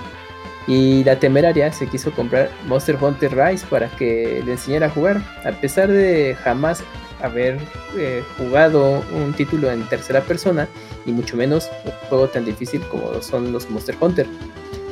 Y 0.68 1.04
la 1.04 1.20
temeraria 1.20 1.72
se 1.74 1.88
quiso 1.88 2.12
comprar 2.12 2.50
Monster 2.68 2.98
Hunter 3.02 3.36
Rise 3.36 3.66
para 3.70 3.90
que 3.90 4.41
le 4.45 4.54
enseñara 4.54 4.88
a 4.88 4.90
jugar, 4.90 5.22
a 5.44 5.52
pesar 5.52 5.91
de 5.91 6.38
jamás 6.41 6.84
haber 7.22 7.58
eh, 7.98 8.24
jugado 8.38 9.04
un 9.14 9.34
título 9.34 9.72
en 9.72 9.88
tercera 9.88 10.22
persona 10.22 10.68
y 11.06 11.12
mucho 11.12 11.38
menos 11.38 11.70
un 11.86 11.91
juego 12.10 12.28
tan 12.28 12.45
difícil 12.45 12.82
como 12.90 13.22
son 13.22 13.52
los 13.52 13.70
Monster 13.70 13.95
Hunter. 14.00 14.28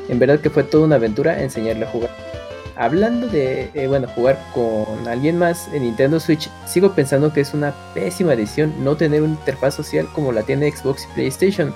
En 0.10 0.20
verdad 0.20 0.40
que 0.40 0.49
fue 0.49 0.64
toda 0.64 0.86
una 0.86 0.95
aventura 0.95 1.41
enseñarle 1.41 1.86
a 1.86 1.90
jugar. 1.90 2.20
Hablando 2.76 3.27
de, 3.27 3.69
eh, 3.73 3.88
bueno, 3.88 4.07
jugar 4.15 4.39
con 4.53 5.07
alguien 5.07 5.38
más 5.38 5.68
en 5.73 5.84
Nintendo 5.84 6.19
Switch, 6.19 6.49
sigo 6.65 6.93
pensando 6.93 7.34
que 7.34 7.41
es 7.41 7.53
una 7.53 7.73
pésima 7.93 8.35
decisión 8.35 8.73
no 8.84 8.95
tener 8.95 9.22
una 9.22 9.34
interfaz 9.34 9.76
social 9.76 10.07
como 10.14 10.31
la 10.31 10.43
tiene 10.43 10.72
Xbox 10.72 11.06
y 11.06 11.14
PlayStation, 11.14 11.73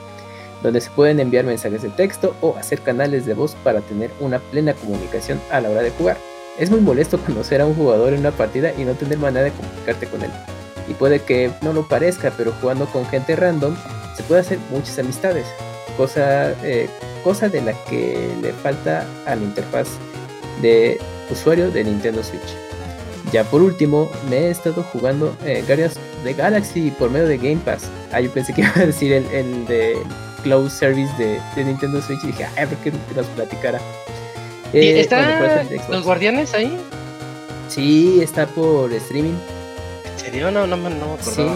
donde 0.64 0.82
se 0.82 0.90
pueden 0.92 1.20
enviar 1.20 1.46
mensajes 1.46 1.82
de 1.82 1.90
texto 1.90 2.36
o 2.42 2.56
hacer 2.56 2.80
canales 2.80 3.26
de 3.26 3.34
voz 3.34 3.56
para 3.64 3.82
tener 3.82 4.10
una 4.20 4.40
plena 4.40 4.74
comunicación 4.74 5.40
a 5.52 5.60
la 5.62 5.70
hora 5.70 5.82
de 5.82 5.92
jugar. 5.92 6.18
Es 6.58 6.72
muy 6.72 6.80
molesto 6.80 7.20
conocer 7.20 7.62
a 7.62 7.66
un 7.66 7.76
jugador 7.76 8.14
en 8.14 8.22
una 8.22 8.32
partida 8.32 8.72
y 8.78 8.86
no 8.86 8.94
tener 8.94 9.18
manera 9.18 9.44
de 9.44 9.52
comunicarte 9.52 10.08
con 10.08 10.24
él. 10.24 10.32
Y 10.88 10.94
puede 10.94 11.20
que 11.20 11.52
no 11.62 11.74
lo 11.74 11.88
parezca, 11.88 12.32
pero 12.38 12.54
jugando 12.62 12.86
con 12.86 13.06
gente 13.08 13.36
random 13.36 13.76
se 14.16 14.24
puede 14.24 14.42
hacer 14.42 14.60
muchas 14.72 14.98
amistades, 14.98 15.46
cosa, 15.98 16.52
eh, 16.64 16.88
cosa 17.24 17.50
de 17.50 17.62
la 17.62 17.74
que 17.90 18.30
le 18.42 18.54
falta 18.54 19.06
a 19.26 19.36
la 19.36 19.44
interfaz 19.44 19.90
de 20.62 21.00
usuario 21.30 21.70
de 21.72 21.84
Nintendo 21.84 22.24
Switch. 22.24 22.42
Ya 23.32 23.44
por 23.44 23.62
último, 23.62 24.10
me 24.30 24.38
he 24.38 24.50
estado 24.52 24.84
jugando 24.84 25.36
eh, 25.46 25.64
Guardians 25.68 25.96
de 26.24 26.34
Galaxy 26.34 26.92
por 26.92 27.10
medio 27.10 27.28
de 27.28 27.38
Game 27.38 27.58
Pass. 27.66 27.84
Ah, 28.12 28.22
yo 28.22 28.30
pensé 28.32 28.54
que 28.54 28.62
iba 28.62 28.72
a 28.76 28.86
decir 28.86 29.12
el, 29.14 29.26
el 29.32 29.66
de 29.66 29.98
Cloud 30.44 30.70
Service 30.70 31.12
de, 31.18 31.40
de 31.56 31.64
Nintendo 31.64 32.02
Switch 32.02 32.24
y 32.24 32.28
dije, 32.28 32.46
ay, 32.56 32.68
¿por 32.68 32.78
qué 32.78 32.92
no 32.92 32.98
te 33.10 33.16
los 33.16 33.26
platicara? 33.28 33.80
¿Y 34.74 34.78
Eh, 34.78 35.00
¿Está 35.02 35.18
bueno, 35.18 35.40
por 35.40 35.58
el 35.60 35.70
de 35.70 35.78
Xbox. 35.78 35.90
los 35.90 36.04
guardianes 36.06 36.54
ahí? 36.54 36.78
Sí, 37.68 38.20
está 38.22 38.46
por 38.46 38.94
streaming. 38.94 39.34
¿En 40.14 40.20
serio? 40.20 40.52
No, 40.52 40.68
no, 40.68 40.78
me- 40.78 40.90
no 40.92 41.08
me 41.08 41.14
acordaba. 41.14 41.56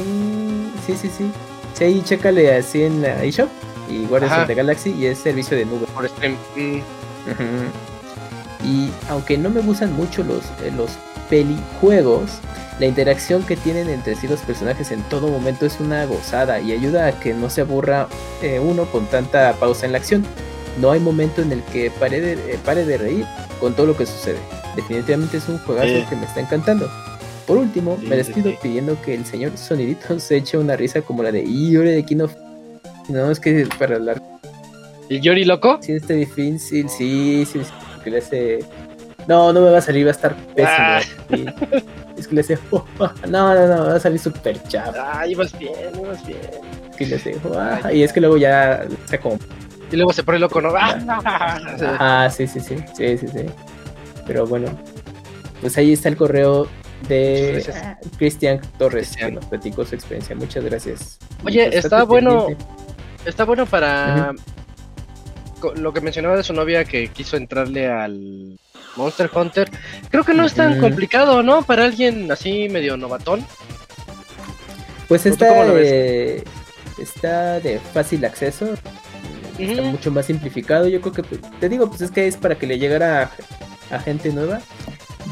Sí, 0.86 0.94
sí, 0.94 0.94
sí, 1.08 1.12
sí. 1.18 1.32
Sí, 1.76 1.84
ahí 1.84 2.02
chécale 2.04 2.56
así 2.56 2.82
en 2.84 3.02
la 3.04 3.24
eShop 3.24 3.48
y 3.90 4.06
Guardians 4.06 4.34
Ajá. 4.34 4.48
the 4.48 4.56
Galaxy 4.56 4.90
y 4.92 5.06
es 5.06 5.20
servicio 5.20 5.56
de 5.56 5.66
nube. 5.66 5.86
Por 5.94 6.10
stream. 6.10 6.34
Ujú. 6.56 7.44
Y 8.64 8.90
aunque 9.10 9.38
no 9.38 9.50
me 9.50 9.62
gustan 9.62 9.94
mucho 9.94 10.24
los, 10.24 10.44
eh, 10.64 10.72
los 10.76 10.92
pelijuegos, 11.30 12.30
la 12.80 12.86
interacción 12.86 13.44
que 13.44 13.56
tienen 13.56 13.90
entre 13.90 14.16
sí 14.16 14.28
los 14.28 14.40
personajes 14.42 14.92
en 14.92 15.02
todo 15.04 15.28
momento 15.28 15.66
es 15.66 15.80
una 15.80 16.06
gozada 16.06 16.60
y 16.60 16.72
ayuda 16.72 17.08
a 17.08 17.20
que 17.20 17.34
no 17.34 17.50
se 17.50 17.62
aburra 17.62 18.08
eh, 18.42 18.60
uno 18.60 18.86
con 18.86 19.06
tanta 19.08 19.54
pausa 19.60 19.86
en 19.86 19.92
la 19.94 19.98
acción. 19.98 20.26
No 20.80 20.92
hay 20.92 21.00
momento 21.00 21.42
en 21.42 21.52
el 21.52 21.62
que 21.64 21.92
pare 21.92 22.22
de, 22.22 22.34
eh, 22.34 22.60
pare 22.64 22.86
de 22.86 22.98
reír 22.98 23.26
con 23.60 23.74
todo 23.74 23.86
lo 23.88 23.98
que 23.98 24.06
sucede. 24.06 24.38
Definitivamente 24.76 25.38
es 25.38 25.48
un 25.50 25.58
juegazo 25.60 25.88
Sí. 25.88 26.06
que 26.10 26.16
me 26.16 26.26
está 26.26 26.40
encantando. 26.40 26.90
Por 27.48 27.58
último, 27.58 27.98
Sí, 28.00 28.08
me 28.08 28.16
despido 28.18 28.52
sí. 28.52 28.58
pidiendo 28.62 29.02
que 29.02 29.16
el 29.16 29.26
señor 29.26 29.58
Sonidito 29.58 30.20
se 30.20 30.38
eche 30.38 30.58
una 30.58 30.76
risa 30.76 31.02
como 31.02 31.24
la 31.24 31.32
de 31.32 31.44
Iore 31.44 31.92
de 31.92 32.04
Kino. 32.04 32.30
No, 33.10 33.32
es 33.32 33.40
que 33.40 33.68
para 33.80 33.96
hablar 33.96 34.22
¿El 35.10 35.22
Yori 35.22 35.44
loco? 35.44 35.80
Sí, 35.82 35.94
está 35.94 36.14
difícil, 36.14 36.88
sí, 36.88 37.44
sí, 37.46 37.46
sí, 37.52 37.60
porque 38.00 38.12
le 38.12 38.18
hace... 38.20 38.60
No, 39.28 39.52
no 39.54 39.62
me 39.62 39.70
va 39.70 39.78
a 39.78 39.82
salir, 39.82 40.06
va 40.06 40.10
a 40.10 40.14
estar 40.14 40.34
pésimo. 40.56 40.68
Ah. 40.78 41.02
Es 42.18 42.28
que 42.28 42.36
le 42.36 42.42
hace... 42.42 42.58
No, 43.28 43.54
no, 43.56 43.68
no, 43.68 43.86
va 43.88 43.96
a 43.96 44.00
salir 44.00 44.20
súper 44.20 44.62
chafa. 44.64 45.20
Ah, 45.20 45.28
ibas 45.28 45.58
bien, 45.60 45.74
ibas 46.02 46.26
bien. 46.26 46.40
Es 46.90 46.96
que 46.96 47.06
le 47.06 47.16
hace... 47.18 47.36
"Ah", 47.56 47.92
Y 47.94 48.04
es 48.04 48.12
que 48.14 48.22
luego 48.22 48.38
ya 48.38 48.84
está 49.04 49.20
como... 49.20 49.38
Y 49.92 49.96
luego 49.96 50.14
se 50.14 50.24
pone 50.24 50.40
loco, 50.40 50.62
¿no? 50.62 50.70
Ah, 50.76 52.30
sí, 52.32 52.48
sí, 52.48 52.60
sí, 52.60 52.78
sí, 52.96 53.18
sí, 53.18 53.28
sí. 53.28 53.46
Pero 54.26 54.46
bueno, 54.48 54.68
pues 55.62 55.78
ahí 55.78 55.94
está 55.94 56.10
el 56.10 56.16
correo 56.18 56.68
de 57.08 57.66
Cristian 58.18 58.62
Torres, 58.78 59.16
que 59.18 59.32
nos 59.32 59.46
platicó 59.46 59.84
su 59.86 59.96
experiencia. 59.96 60.36
Muchas 60.36 60.64
gracias. 60.64 61.18
Oye, 61.44 61.66
Pues, 61.72 61.86
está 61.86 62.04
bueno. 62.04 62.48
Está 63.26 63.46
bueno 63.46 63.66
para 63.66 64.34
lo 65.76 65.94
que 65.94 66.02
mencionaba 66.02 66.38
de 66.38 66.44
su 66.44 66.54
novia 66.54 66.86
que 66.86 67.08
quiso 67.10 67.38
entrarle 67.38 67.88
al 67.88 68.58
Monster 68.96 69.30
Hunter. 69.34 69.70
Creo 70.10 70.24
que 70.24 70.34
no 70.34 70.46
es 70.46 70.54
tan 70.54 70.80
complicado, 70.80 71.44
¿no? 71.44 71.64
Para 71.64 71.86
alguien 71.86 72.32
así 72.32 72.70
medio 72.70 72.98
novatón. 72.98 73.46
Pues 75.08 75.22
¿O 75.22 75.30
tú 75.30 75.34
está, 75.34 75.68
eh, 75.76 76.44
está 77.00 77.60
de 77.60 77.80
fácil 77.80 78.24
acceso, 78.26 78.76
está 79.58 79.82
mucho 79.82 80.12
más 80.12 80.28
simplificado. 80.28 80.88
Yo 80.88 81.02
creo 81.02 81.14
que, 81.14 81.24
pues, 81.24 81.42
te 81.60 81.70
digo, 81.70 81.90
pues 81.90 82.02
es 82.02 82.12
que 82.12 82.28
es 82.28 82.38
para 82.38 82.56
que 82.56 82.68
le 82.68 82.78
llegara 82.78 83.32
a, 83.90 83.96
a 83.96 84.00
gente 84.00 84.32
nueva. 84.32 84.62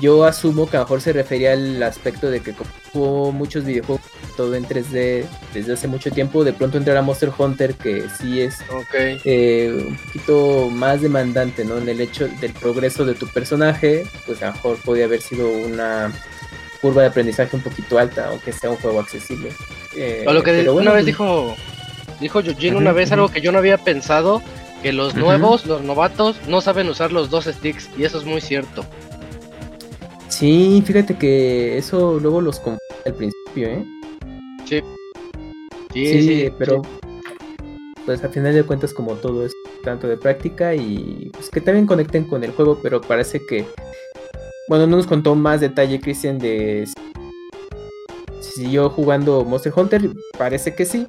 Yo 0.01 0.25
asumo 0.25 0.69
que 0.69 0.77
a 0.77 0.81
lo 0.81 0.85
mejor 0.85 1.01
se 1.01 1.13
refería 1.13 1.53
al 1.53 1.81
aspecto 1.83 2.29
de 2.29 2.41
que 2.41 2.53
como 2.93 3.31
muchos 3.31 3.65
videojuegos 3.65 4.05
todo 4.38 4.55
en 4.55 4.64
3D 4.65 5.26
desde 5.53 5.73
hace 5.73 5.88
mucho 5.89 6.09
tiempo, 6.11 6.45
de 6.45 6.53
pronto 6.53 6.77
entrar 6.77 6.95
a 6.95 7.01
Monster 7.01 7.31
Hunter, 7.38 7.73
que 7.73 8.05
sí 8.18 8.39
es 8.39 8.59
eh, 9.26 9.73
un 9.89 9.97
poquito 9.97 10.69
más 10.69 11.01
demandante, 11.01 11.65
¿no? 11.65 11.77
En 11.77 11.89
el 11.89 11.99
hecho 11.99 12.30
del 12.39 12.53
progreso 12.53 13.03
de 13.03 13.15
tu 13.15 13.27
personaje, 13.27 14.05
pues 14.26 14.41
a 14.41 14.47
lo 14.47 14.53
mejor 14.53 14.77
podría 14.77 15.05
haber 15.05 15.22
sido 15.22 15.49
una 15.51 16.14
curva 16.81 17.01
de 17.01 17.07
aprendizaje 17.09 17.55
un 17.57 17.64
poquito 17.64 17.97
alta, 17.99 18.30
aunque 18.30 18.53
sea 18.53 18.69
un 18.69 18.77
juego 18.77 18.99
accesible. 19.01 19.49
Eh, 19.97 20.23
O 20.27 20.31
lo 20.31 20.43
que 20.43 20.51
pero 20.53 20.76
una 20.76 20.93
vez 20.93 21.05
dijo, 21.05 21.55
dijo 22.22 22.39
Yujin 22.39 22.76
una 22.76 22.91
Ujú, 22.91 22.97
vez 22.99 23.11
algo 23.11 23.30
que 23.30 23.41
yo 23.41 23.51
no 23.51 23.57
había 23.57 23.80
pensado, 23.80 24.41
que 24.84 24.93
los 24.93 25.15
nuevos, 25.15 25.65
los 25.65 25.81
novatos, 25.81 26.38
no 26.47 26.61
saben 26.61 26.88
usar 26.88 27.11
los 27.11 27.30
dos 27.31 27.45
sticks, 27.45 27.89
y 27.97 28.03
eso 28.05 28.19
es 28.19 28.26
muy 28.26 28.41
cierto. 28.41 28.85
Sí, 30.27 30.84
fíjate 30.85 31.15
que 31.18 31.77
eso 31.77 32.19
luego 32.19 32.41
los 32.41 32.57
confunde 32.59 32.80
al 33.05 33.14
principio, 33.15 33.68
¿eh? 33.69 33.85
Sí. 34.68 34.81
Sí, 35.94 36.22
Sí, 36.22 36.52
pero 36.57 36.81
pues 38.06 38.23
al 38.23 38.30
final 38.30 38.53
de 38.53 38.64
cuentas 38.64 38.94
como 38.94 39.14
todo 39.15 39.45
es 39.45 39.52
tanto 39.84 40.07
de 40.07 40.18
práctica 40.18 40.76
y 40.76 41.30
pues 41.34 41.49
que 41.49 41.61
también 41.61 41.88
conecten 41.88 42.26
con 42.26 42.44
el 42.44 42.52
juego, 42.52 42.80
pero 42.81 43.02
parece 43.02 43.45
que 43.45 43.65
bueno, 44.69 44.85
no 44.85 44.98
nos 44.98 45.07
contó 45.07 45.34
más 45.34 45.61
detalle 45.61 45.99
Cristian 45.99 46.38
de 46.39 46.88
si 48.41 48.64
siguió 48.64 48.89
jugando 48.89 49.45
Monster 49.45 49.72
Hunter, 49.76 50.10
parece 50.38 50.76
que 50.76 50.85
sí. 50.85 51.06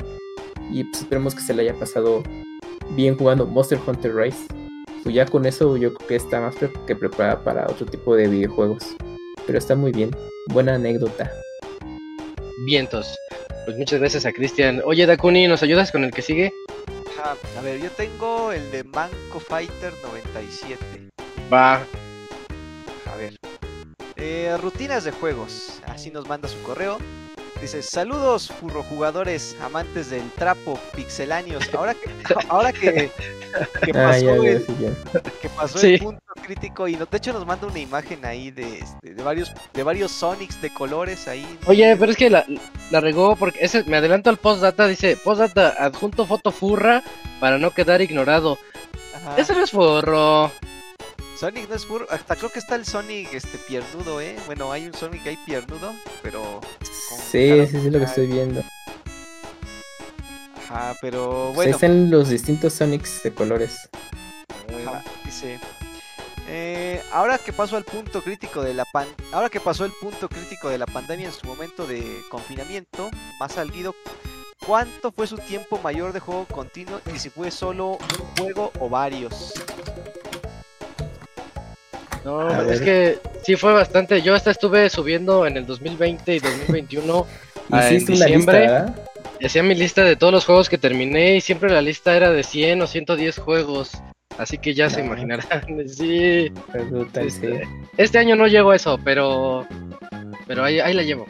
Y 0.70 0.84
pues 0.84 1.02
esperemos 1.02 1.34
que 1.34 1.40
se 1.40 1.54
le 1.54 1.62
haya 1.62 1.74
pasado 1.74 2.22
bien 2.94 3.16
jugando 3.16 3.46
Monster 3.46 3.78
Hunter 3.84 4.14
Rise. 4.14 4.46
Pues 5.02 5.14
ya 5.14 5.26
con 5.26 5.46
eso 5.46 5.76
yo 5.76 5.92
creo 5.94 6.08
que 6.08 6.16
está 6.16 6.40
más 6.40 6.54
que 6.56 6.94
preparada 6.94 7.42
para 7.42 7.66
otro 7.66 7.86
tipo 7.86 8.14
de 8.14 8.28
videojuegos. 8.28 8.96
Pero 9.46 9.58
está 9.58 9.74
muy 9.74 9.92
bien. 9.92 10.10
Buena 10.52 10.74
anécdota. 10.74 11.30
Vientos. 12.64 13.16
Pues 13.64 13.76
muchas 13.76 14.00
gracias 14.00 14.24
a 14.26 14.32
Cristian. 14.32 14.82
Oye, 14.84 15.06
Dakuni, 15.06 15.46
¿nos 15.46 15.62
ayudas 15.62 15.92
con 15.92 16.04
el 16.04 16.10
que 16.10 16.22
sigue? 16.22 16.52
A 17.56 17.60
ver, 17.60 17.80
yo 17.80 17.90
tengo 17.90 18.52
el 18.52 18.70
de 18.70 18.84
Manco 18.84 19.40
Fighter 19.40 19.92
97. 20.04 20.78
Va. 21.52 21.74
A 23.06 23.16
ver. 23.16 23.34
Eh, 24.16 24.56
rutinas 24.60 25.04
de 25.04 25.10
juegos. 25.10 25.80
Así 25.86 26.10
nos 26.10 26.26
manda 26.28 26.48
su 26.48 26.60
correo. 26.62 26.98
Dice, 27.60 27.82
saludos 27.82 28.52
furrojugadores, 28.60 29.56
amantes 29.60 30.10
del 30.10 30.30
trapo, 30.32 30.78
pixeláneos. 30.94 31.68
Ahora 31.74 31.94
que, 31.94 32.08
ahora 32.48 32.72
que, 32.72 33.10
que 33.82 33.90
Ah, 33.90 34.12
pasó, 34.12 34.24
ya, 34.24 34.36
ya, 34.36 34.50
el, 34.50 34.64
sí, 34.66 34.76
ya. 34.80 35.20
que 35.42 35.48
pasó 35.48 35.78
Sí. 35.78 35.94
el 35.94 35.98
punto 36.00 36.22
crítico 36.48 36.88
y 36.88 36.96
no- 36.96 37.04
de 37.06 37.16
hecho 37.18 37.32
nos 37.32 37.44
manda 37.46 37.66
una 37.66 37.78
imagen 37.78 38.24
ahí 38.24 38.50
de, 38.50 38.78
este, 38.78 39.14
de 39.14 39.22
varios 39.22 39.52
de 39.74 39.82
varios 39.82 40.10
Sonics 40.10 40.60
de 40.62 40.70
colores 40.72 41.28
ahí. 41.28 41.46
Oye, 41.66 41.94
pero 41.98 42.10
es 42.12 42.16
que 42.16 42.30
la, 42.30 42.44
la 42.90 43.00
regó 43.00 43.36
porque 43.36 43.58
ese, 43.62 43.84
me 43.84 43.98
adelanto 43.98 44.30
al 44.30 44.38
postdata, 44.38 44.86
dice 44.86 45.16
postdata, 45.16 45.74
adjunto 45.78 46.24
foto 46.26 46.50
furra 46.50 47.02
para 47.38 47.58
no 47.58 47.70
quedar 47.72 48.00
ignorado. 48.00 48.58
Ajá. 49.14 49.36
Ese 49.36 49.52
no 49.54 49.62
es 49.62 49.70
forro. 49.70 50.50
Sonic 51.38 51.68
no 51.68 51.76
es 51.76 51.84
puro, 51.84 52.06
hasta 52.10 52.34
creo 52.34 52.50
que 52.50 52.58
está 52.58 52.74
el 52.74 52.84
Sonic 52.84 53.32
este 53.32 53.58
piernudo, 53.58 54.20
eh. 54.20 54.34
Bueno, 54.46 54.72
hay 54.72 54.86
un 54.86 54.94
Sonic 54.94 55.24
ahí 55.26 55.38
piernudo, 55.46 55.92
pero 56.22 56.60
Sí, 56.82 57.66
sí, 57.66 57.66
sí, 57.66 57.76
es 57.76 57.92
lo 57.92 57.98
que 57.98 58.04
estoy 58.06 58.26
viendo. 58.26 58.64
Ajá, 60.68 60.96
pero 61.00 61.44
Pues 61.54 61.56
bueno, 61.56 61.70
están 61.72 62.10
los 62.10 62.28
distintos 62.30 62.72
Sonics 62.72 63.22
de 63.22 63.32
colores. 63.32 63.88
Ajá, 64.86 65.02
dice 65.24 65.58
eh, 66.48 67.02
ahora 67.12 67.38
que 67.38 67.52
pasó 67.52 67.76
al 67.76 67.84
punto 67.84 68.22
crítico 68.22 68.62
de 68.62 68.74
la 68.74 68.84
pan 68.86 69.06
ahora 69.32 69.48
que 69.48 69.60
pasó 69.60 69.84
el 69.84 69.92
punto 69.92 70.28
crítico 70.28 70.68
de 70.68 70.78
la 70.78 70.86
pandemia 70.86 71.26
en 71.26 71.32
su 71.32 71.46
momento 71.46 71.86
de 71.86 72.20
confinamiento 72.30 73.10
más 73.38 73.52
salido 73.52 73.94
¿cuánto 74.66 75.12
fue 75.12 75.26
su 75.26 75.38
tiempo 75.38 75.78
mayor 75.82 76.12
de 76.12 76.20
juego 76.20 76.44
continuo 76.46 77.00
y 77.14 77.18
si 77.18 77.30
fue 77.30 77.50
solo 77.50 77.92
un 77.92 78.36
juego 78.36 78.72
o 78.78 78.88
varios? 78.88 79.54
No, 82.24 82.40
A 82.48 82.72
es 82.72 82.80
que 82.80 83.18
sí 83.42 83.56
fue 83.56 83.72
bastante. 83.72 84.20
Yo 84.22 84.34
hasta 84.34 84.50
estuve 84.50 84.90
subiendo 84.90 85.46
en 85.46 85.56
el 85.56 85.66
2020 85.66 86.36
y 86.36 86.38
2021. 86.40 87.26
ah, 87.26 87.66
en 87.66 87.72
una 87.72 87.90
lista, 87.90 88.12
diciembre. 88.12 88.58
¿verdad? 88.58 88.96
Hacía 89.42 89.62
mi 89.62 89.74
lista 89.74 90.04
de 90.04 90.16
todos 90.16 90.32
los 90.32 90.44
juegos 90.44 90.68
que 90.68 90.78
terminé 90.78 91.36
y 91.36 91.40
siempre 91.40 91.70
la 91.70 91.80
lista 91.80 92.14
era 92.16 92.30
de 92.30 92.42
100 92.42 92.82
o 92.82 92.86
110 92.86 93.38
juegos. 93.38 93.92
Así 94.38 94.56
que 94.58 94.72
ya 94.72 94.88
se 94.88 95.00
No. 95.02 95.06
imaginarán. 95.08 95.46
Sí. 95.88 96.52
Este, 97.14 97.68
este 97.96 98.18
año 98.18 98.36
no 98.36 98.46
llego 98.46 98.70
a 98.70 98.76
eso, 98.76 98.98
pero. 99.04 99.66
Pero 100.46 100.64
ahí, 100.64 100.80
ahí 100.80 100.94
la 100.94 101.02
llevo. 101.02 101.26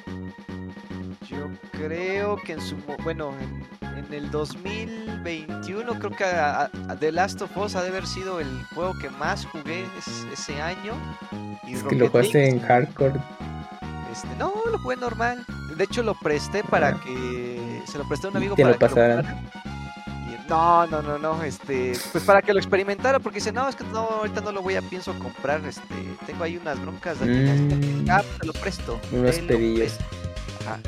Yo 1.28 1.48
creo 1.72 2.36
que 2.36 2.52
en 2.52 2.60
su 2.60 2.76
mo- 2.76 2.96
bueno, 3.02 3.34
en, 3.40 3.98
en 4.06 4.14
el 4.14 4.30
2021 4.30 5.98
creo 5.98 6.10
que 6.12 6.24
a- 6.24 6.70
The 7.00 7.12
Last 7.12 7.42
of 7.42 7.56
Us 7.56 7.74
ha 7.76 7.82
de 7.82 7.88
haber 7.88 8.06
sido 8.06 8.40
el 8.40 8.46
juego 8.74 8.94
que 9.00 9.10
más 9.10 9.44
jugué 9.46 9.84
es- 9.98 10.26
ese 10.32 10.60
año. 10.60 10.94
Y 11.66 11.74
Es 11.74 11.82
que 11.82 11.96
lo 11.96 12.08
jugaste 12.08 12.38
League, 12.38 12.50
en 12.52 12.60
hardcore. 12.60 13.14
este, 14.12 14.28
no, 14.38 14.52
lo 14.70 14.78
jugué 14.78 14.96
normal. 14.96 15.44
De 15.76 15.84
hecho 15.84 16.02
lo 16.02 16.14
presté 16.14 16.62
para 16.64 16.88
Ah. 16.88 17.00
que 17.04 17.82
se 17.86 17.98
lo 17.98 18.06
presté 18.08 18.26
a 18.28 18.30
un 18.30 18.36
amigo 18.36 18.54
Te 18.54 18.62
para 18.62 18.72
lo 18.74 18.78
que 18.78 18.86
pasaran. 18.86 19.48
No, 20.48 20.86
no, 20.86 21.02
no, 21.02 21.18
no, 21.18 21.42
este, 21.42 21.92
pues 22.12 22.24
para 22.24 22.40
que 22.42 22.52
lo 22.52 22.58
experimentara 22.58 23.18
porque 23.18 23.36
dice, 23.36 23.52
"No, 23.52 23.68
es 23.68 23.76
que 23.76 23.84
no, 23.84 23.98
ahorita 23.98 24.40
no 24.40 24.52
lo 24.52 24.62
voy 24.62 24.76
a 24.76 24.82
pienso 24.82 25.16
comprar, 25.18 25.64
este, 25.66 25.82
tengo 26.26 26.44
ahí 26.44 26.56
unas 26.56 26.80
broncas 26.80 27.20
de 27.20 27.26
Mm. 27.26 28.10
Ah, 28.10 28.22
te 28.40 28.46
lo 28.46 28.52
presto. 28.54 28.98
Pedillos. 29.10 29.92
presto". 29.92 30.04
Ajá. 30.66 30.80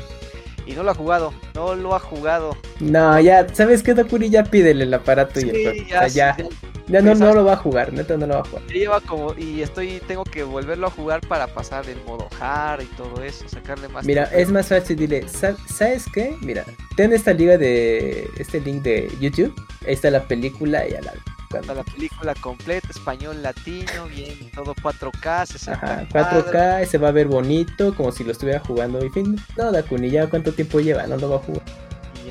Y 0.65 0.73
no 0.73 0.83
lo 0.83 0.91
ha 0.91 0.95
jugado, 0.95 1.33
no 1.55 1.75
lo 1.75 1.95
ha 1.95 1.99
jugado. 1.99 2.55
No, 2.79 3.19
ya, 3.19 3.47
¿sabes 3.53 3.83
qué, 3.83 3.93
Dokuri? 3.93 4.29
Ya 4.29 4.43
pídele 4.43 4.83
el 4.83 4.93
aparato 4.93 5.39
y 5.39 5.43
el 5.49 5.55
Sí, 5.55 5.63
juego. 5.63 5.81
O 5.81 5.87
ya, 5.87 5.99
sea, 5.99 6.09
sí, 6.09 6.15
ya, 6.15 6.37
ya- 6.37 6.47
ya 6.87 7.01
no, 7.01 7.15
Sí, 7.15 7.21
no 7.21 7.33
lo 7.33 7.45
va 7.45 7.53
a 7.53 7.57
jugar, 7.57 7.93
neta 7.93 8.17
no 8.17 8.27
lo 8.27 8.33
va 8.35 8.39
a 8.41 8.43
jugar. 8.43 8.63
ya 8.67 8.73
lleva 8.73 8.99
como 9.01 9.33
y 9.37 9.61
estoy 9.61 10.01
tengo 10.07 10.23
que 10.23 10.43
volverlo 10.43 10.87
a 10.87 10.89
jugar 10.89 11.21
para 11.27 11.47
pasar 11.47 11.87
el 11.87 12.03
modo 12.05 12.27
hard 12.39 12.81
y 12.81 12.85
todo 12.97 13.23
eso, 13.23 13.47
sacarle 13.47 13.87
más 13.87 14.05
Mira, 14.05 14.23
es 14.33 14.49
más 14.51 14.67
fácil, 14.67 14.97
dile, 14.97 15.27
"Sa- 15.27 15.55
¿sabes 15.67 16.05
qué? 16.13 16.35
Mira, 16.41 16.65
ten 16.97 17.13
esta 17.13 17.33
liga 17.33 17.57
de, 17.57 18.29
este 18.37 18.59
link 18.59 18.81
de 18.83 19.09
YouTube, 19.21 19.53
ahí 19.87 19.93
está 19.93 20.09
la 20.11 20.23
película 20.27 20.87
y 20.87 20.93
a 20.95 21.01
la... 21.01 21.13
Está 21.59 21.73
la 21.73 21.83
película 21.83 22.33
completa, 22.35 22.87
español, 22.89 23.43
latino, 23.43 24.05
bien, 24.07 24.49
todo 24.55 24.73
4K, 24.75 25.45
60 25.45 25.73
Ajá, 25.73 26.07
cuadros, 26.11 26.45
4K, 26.45 26.85
se 26.85 26.97
va 26.97 27.09
a 27.09 27.11
ver 27.11 27.27
bonito, 27.27 27.93
como 27.95 28.11
si 28.11 28.23
lo 28.23 28.31
estuviera 28.31 28.59
jugando. 28.59 29.03
Y 29.05 29.09
fin, 29.09 29.37
no, 29.57 29.71
Dakuni, 29.71 30.09
ya 30.09 30.27
cuánto 30.27 30.53
tiempo 30.53 30.79
lleva, 30.79 31.05
no 31.07 31.17
lo 31.17 31.29
va 31.31 31.35
a 31.37 31.39
jugar. 31.39 31.61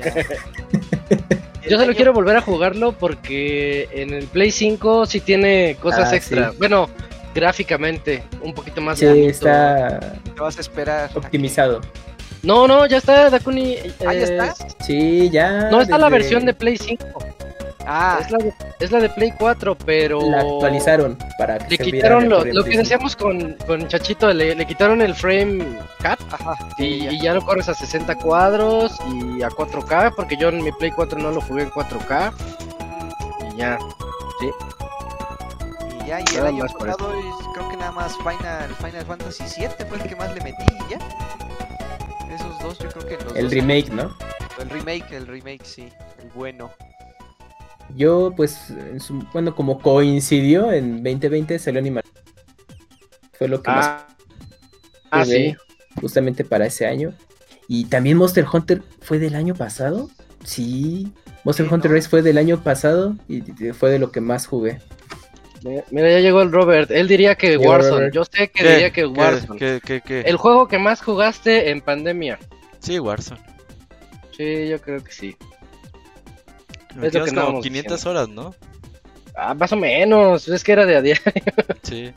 Yo 1.63 1.77
solo 1.77 1.83
año- 1.83 1.95
quiero 1.95 2.13
volver 2.13 2.35
a 2.37 2.41
jugarlo 2.41 2.91
porque 2.93 3.87
en 3.91 4.13
el 4.13 4.25
Play 4.25 4.51
5 4.51 5.05
sí 5.05 5.19
tiene 5.19 5.77
cosas 5.79 6.11
Ah, 6.11 6.15
extra. 6.15 6.49
sí. 6.51 6.57
Bueno, 6.57 6.89
gráficamente, 7.35 8.23
un 8.41 8.53
poquito 8.53 8.81
más 8.81 8.97
Sí, 8.99 9.05
bonito. 9.05 9.29
está 9.29 9.99
Te 10.33 10.41
vas 10.41 10.57
a 10.57 10.61
esperar. 10.61 11.11
optimizado. 11.15 11.81
No, 12.41 12.67
no, 12.67 12.87
ya 12.87 12.97
está, 12.97 13.29
Dakuni. 13.29 13.77
Ah, 14.05 14.13
¿ya 14.15 14.23
está? 14.23 14.45
eh, 14.47 14.67
Sí, 14.83 15.29
ya. 15.29 15.69
No 15.69 15.81
está 15.81 15.99
la 15.99 16.07
desde- 16.07 16.17
versión 16.17 16.45
de 16.45 16.53
Play 16.55 16.77
5. 16.77 17.05
Ah, 17.93 18.19
Es 18.21 18.31
la 18.31 18.37
de, 18.37 18.53
es 18.79 18.91
la 18.91 18.99
de 19.01 19.09
Play 19.09 19.31
4, 19.37 19.77
pero. 19.85 20.21
La 20.29 20.39
actualizaron 20.41 21.17
para 21.37 21.57
que 21.59 21.71
Le 21.71 21.77
se 21.77 21.83
viera 21.91 22.07
quitaron 22.07 22.29
lo, 22.29 22.45
lo 22.45 22.63
que 22.63 22.77
decíamos 22.77 23.15
con, 23.17 23.55
con 23.67 23.85
Chachito, 23.89 24.31
le, 24.33 24.55
le 24.55 24.65
quitaron 24.65 25.01
el 25.01 25.13
frame 25.13 25.65
cap 26.01 26.17
ajá. 26.31 26.55
y, 26.77 27.07
y 27.09 27.19
ya 27.21 27.33
lo 27.33 27.41
corres 27.41 27.67
a 27.67 27.73
60 27.73 28.15
cuadros 28.15 28.97
y 29.11 29.41
a 29.43 29.49
4K, 29.49 30.13
porque 30.15 30.37
yo 30.37 30.47
en 30.49 30.63
mi 30.63 30.71
Play 30.71 30.91
4 30.91 31.19
no 31.19 31.31
lo 31.31 31.41
jugué 31.41 31.63
en 31.63 31.71
4K. 31.71 32.31
Y 33.53 33.57
ya. 33.57 33.77
Y 36.01 36.07
ya, 36.07 36.19
y 36.21 36.35
el 36.37 36.45
año 36.47 36.63
pasado 36.79 37.11
es- 37.13 37.47
creo 37.53 37.69
que 37.69 37.77
nada 37.77 37.91
más 37.91 38.15
Final, 38.17 38.73
Final 38.75 39.05
Fantasy 39.05 39.43
7 39.47 39.85
fue 39.85 39.97
el 39.97 40.03
que 40.03 40.15
más 40.15 40.33
le 40.33 40.41
metí 40.41 40.63
y 40.87 40.91
ya. 40.91 40.99
Esos 42.33 42.57
dos 42.59 42.79
yo 42.79 42.89
creo 42.89 43.05
que 43.17 43.23
los 43.25 43.35
El 43.35 43.43
dos- 43.45 43.53
remake, 43.53 43.89
¿no? 43.91 44.15
El 44.59 44.69
remake, 44.69 45.11
el 45.11 45.27
remake, 45.27 45.65
sí, 45.65 45.89
el 46.21 46.29
bueno. 46.33 46.71
Yo, 47.95 48.33
pues, 48.35 48.69
en 48.69 48.99
su- 48.99 49.25
bueno, 49.33 49.55
como 49.55 49.79
coincidió 49.79 50.71
en 50.71 51.03
2020, 51.03 51.59
salió 51.59 51.79
Animal. 51.79 52.03
Fue 53.33 53.47
lo 53.47 53.61
que 53.61 53.71
más 53.71 53.85
Ah, 53.87 54.07
ah, 55.11 55.25
sí. 55.25 55.55
justamente 55.99 56.43
para 56.45 56.65
ese 56.67 56.85
año. 56.85 57.13
Y 57.67 57.85
también 57.85 58.17
Monster 58.17 58.45
Hunter 58.51 58.81
fue 59.01 59.17
del 59.19 59.35
año 59.35 59.55
pasado. 59.55 60.09
Sí, 60.43 61.11
Monster 61.43 61.67
Sí, 61.67 61.73
Hunter 61.73 61.91
¿no? 61.91 61.95
Rise 61.95 62.09
fue 62.09 62.21
del 62.21 62.37
año 62.37 62.61
pasado 62.63 63.15
y 63.27 63.41
fue 63.73 63.89
de 63.91 63.99
lo 63.99 64.11
que 64.11 64.21
más 64.21 64.45
jugué. 64.47 64.79
Mira, 65.91 66.09
ya 66.09 66.19
llegó 66.19 66.41
el 66.41 66.51
Robert. 66.51 66.89
Él 66.89 67.07
diría 67.07 67.35
que 67.35 67.55
Warzone. 67.57 67.91
Robert. 67.97 68.13
Yo 68.15 68.23
sé 68.25 68.47
que 68.49 68.63
¿Qué? 68.63 68.69
diría 68.69 68.91
que 68.91 69.01
¿Qué? 69.01 69.07
Warzone. 69.07 69.59
¿Qué? 69.59 69.79
¿Qué? 69.85 70.01
qué? 70.01 70.21
El 70.21 70.37
juego 70.37 70.67
que 70.67 70.79
más 70.79 71.01
jugaste 71.03 71.69
en 71.69 71.81
pandemia. 71.81 72.39
Sí, 72.79 72.97
Warzone. 72.99 73.41
Sí, 74.35 74.67
yo 74.69 74.81
creo 74.81 75.03
que 75.03 75.11
sí. 75.11 75.35
Me 76.95 77.07
Es 77.07 77.13
lo 77.13 77.23
que 77.23 77.29
como 77.29 77.41
andábamos 77.41 77.63
500 77.63 78.05
horas, 78.05 78.29
¿no? 78.29 78.55
Ah, 79.35 79.53
más 79.53 79.71
o 79.71 79.75
menos. 79.77 80.47
Es 80.47 80.63
que 80.63 80.71
era 80.73 80.85
de 80.85 80.95
a 80.97 81.01
diario. 81.01 81.23
Sí. 81.83 82.13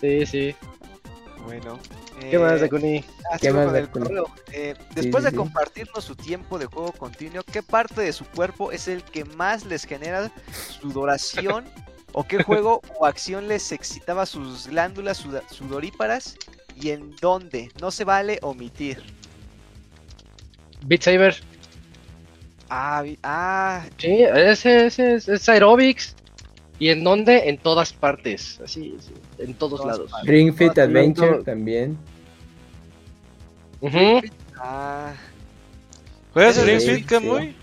Sí, 0.00 0.26
sí. 0.26 0.54
Bueno. 1.44 1.78
¿Qué 2.20 2.38
más, 2.38 2.54
eh, 2.54 2.58
Dakuni? 2.58 3.04
Ah, 3.30 3.38
¿Qué 3.40 3.52
más, 3.52 3.72
Dakuni? 3.72 4.06
correo. 4.06 4.30
Eh, 4.52 4.74
después 4.94 5.22
sí, 5.22 5.26
de 5.26 5.30
sí. 5.30 5.36
compartirnos 5.36 6.04
su 6.04 6.16
tiempo 6.16 6.58
de 6.58 6.66
juego 6.66 6.92
continuo, 6.92 7.42
¿qué 7.44 7.62
parte 7.62 8.00
de 8.02 8.12
su 8.12 8.24
cuerpo 8.24 8.72
es 8.72 8.88
el 8.88 9.02
que 9.04 9.24
más 9.24 9.64
les 9.64 9.84
genera 9.84 10.30
sudoración? 10.80 11.64
¿O 12.12 12.24
qué 12.24 12.42
juego 12.42 12.80
o 12.98 13.06
acción 13.06 13.48
les 13.48 13.70
excitaba 13.70 14.26
sus 14.26 14.66
glándulas 14.66 15.24
sudoríparas? 15.50 16.36
¿Y 16.74 16.90
en 16.90 17.14
dónde? 17.20 17.70
No 17.80 17.90
se 17.90 18.04
vale 18.04 18.38
omitir. 18.42 19.02
Beat 20.86 21.02
Saber. 21.02 21.36
Ah, 22.70 23.02
vi- 23.02 23.18
ah, 23.22 23.84
Sí, 23.98 24.22
ese, 24.22 24.86
ese 24.86 25.14
es, 25.14 25.28
es 25.28 25.48
aerobics. 25.48 26.14
¿Y 26.78 26.90
en 26.90 27.02
dónde? 27.02 27.48
En 27.48 27.58
todas 27.58 27.92
partes. 27.92 28.60
Así, 28.62 28.96
sí, 29.00 29.12
en 29.38 29.54
todos 29.54 29.80
Todas 29.80 29.98
lados. 29.98 30.12
Ring 30.24 30.54
Fit 30.54 30.78
Adventure 30.78 31.42
también. 31.42 31.96
Ujú. 33.80 34.20
ah. 34.60 35.12
¿Juegas 36.32 36.56
Ese 36.56 36.66
Ring 36.66 36.80
sí, 36.80 36.94
Fit, 36.96 37.06
Kamui? 37.06 37.54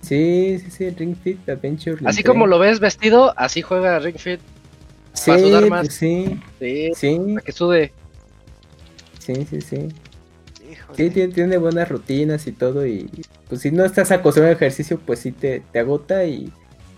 Sí, 0.00 0.58
sí, 0.60 0.70
sí, 0.70 0.90
Ring 0.90 1.14
Fit 1.16 1.48
Adventure. 1.48 1.98
Así 2.06 2.22
como 2.22 2.46
lo 2.46 2.58
ves 2.58 2.80
vestido, 2.80 3.34
así 3.36 3.60
juega 3.62 3.98
Ring 3.98 4.16
Fit. 4.18 4.40
Sí, 5.12 5.30
para 5.30 5.42
sudar 5.42 5.66
más. 5.66 5.80
pues 5.82 5.94
sí, 5.94 6.40
Sí, 6.58 6.90
sí, 6.96 7.18
para 7.18 7.40
que 7.42 7.52
sude. 7.52 7.92
sí, 9.18 9.34
sí, 9.48 9.60
sí. 9.60 9.88
Híjole. 10.70 10.96
Sí, 10.96 11.10
tiene, 11.10 11.34
tiene 11.34 11.56
buenas 11.58 11.88
rutinas 11.88 12.46
y 12.46 12.52
todo 12.52 12.86
y 12.86 13.10
pues 13.52 13.60
si 13.60 13.70
no 13.70 13.84
estás 13.84 14.10
acostumbrado 14.10 14.52
al 14.52 14.56
ejercicio 14.56 14.98
pues 15.04 15.18
sí 15.18 15.30
te, 15.30 15.62
te 15.72 15.78
agota 15.78 16.24
y... 16.24 16.50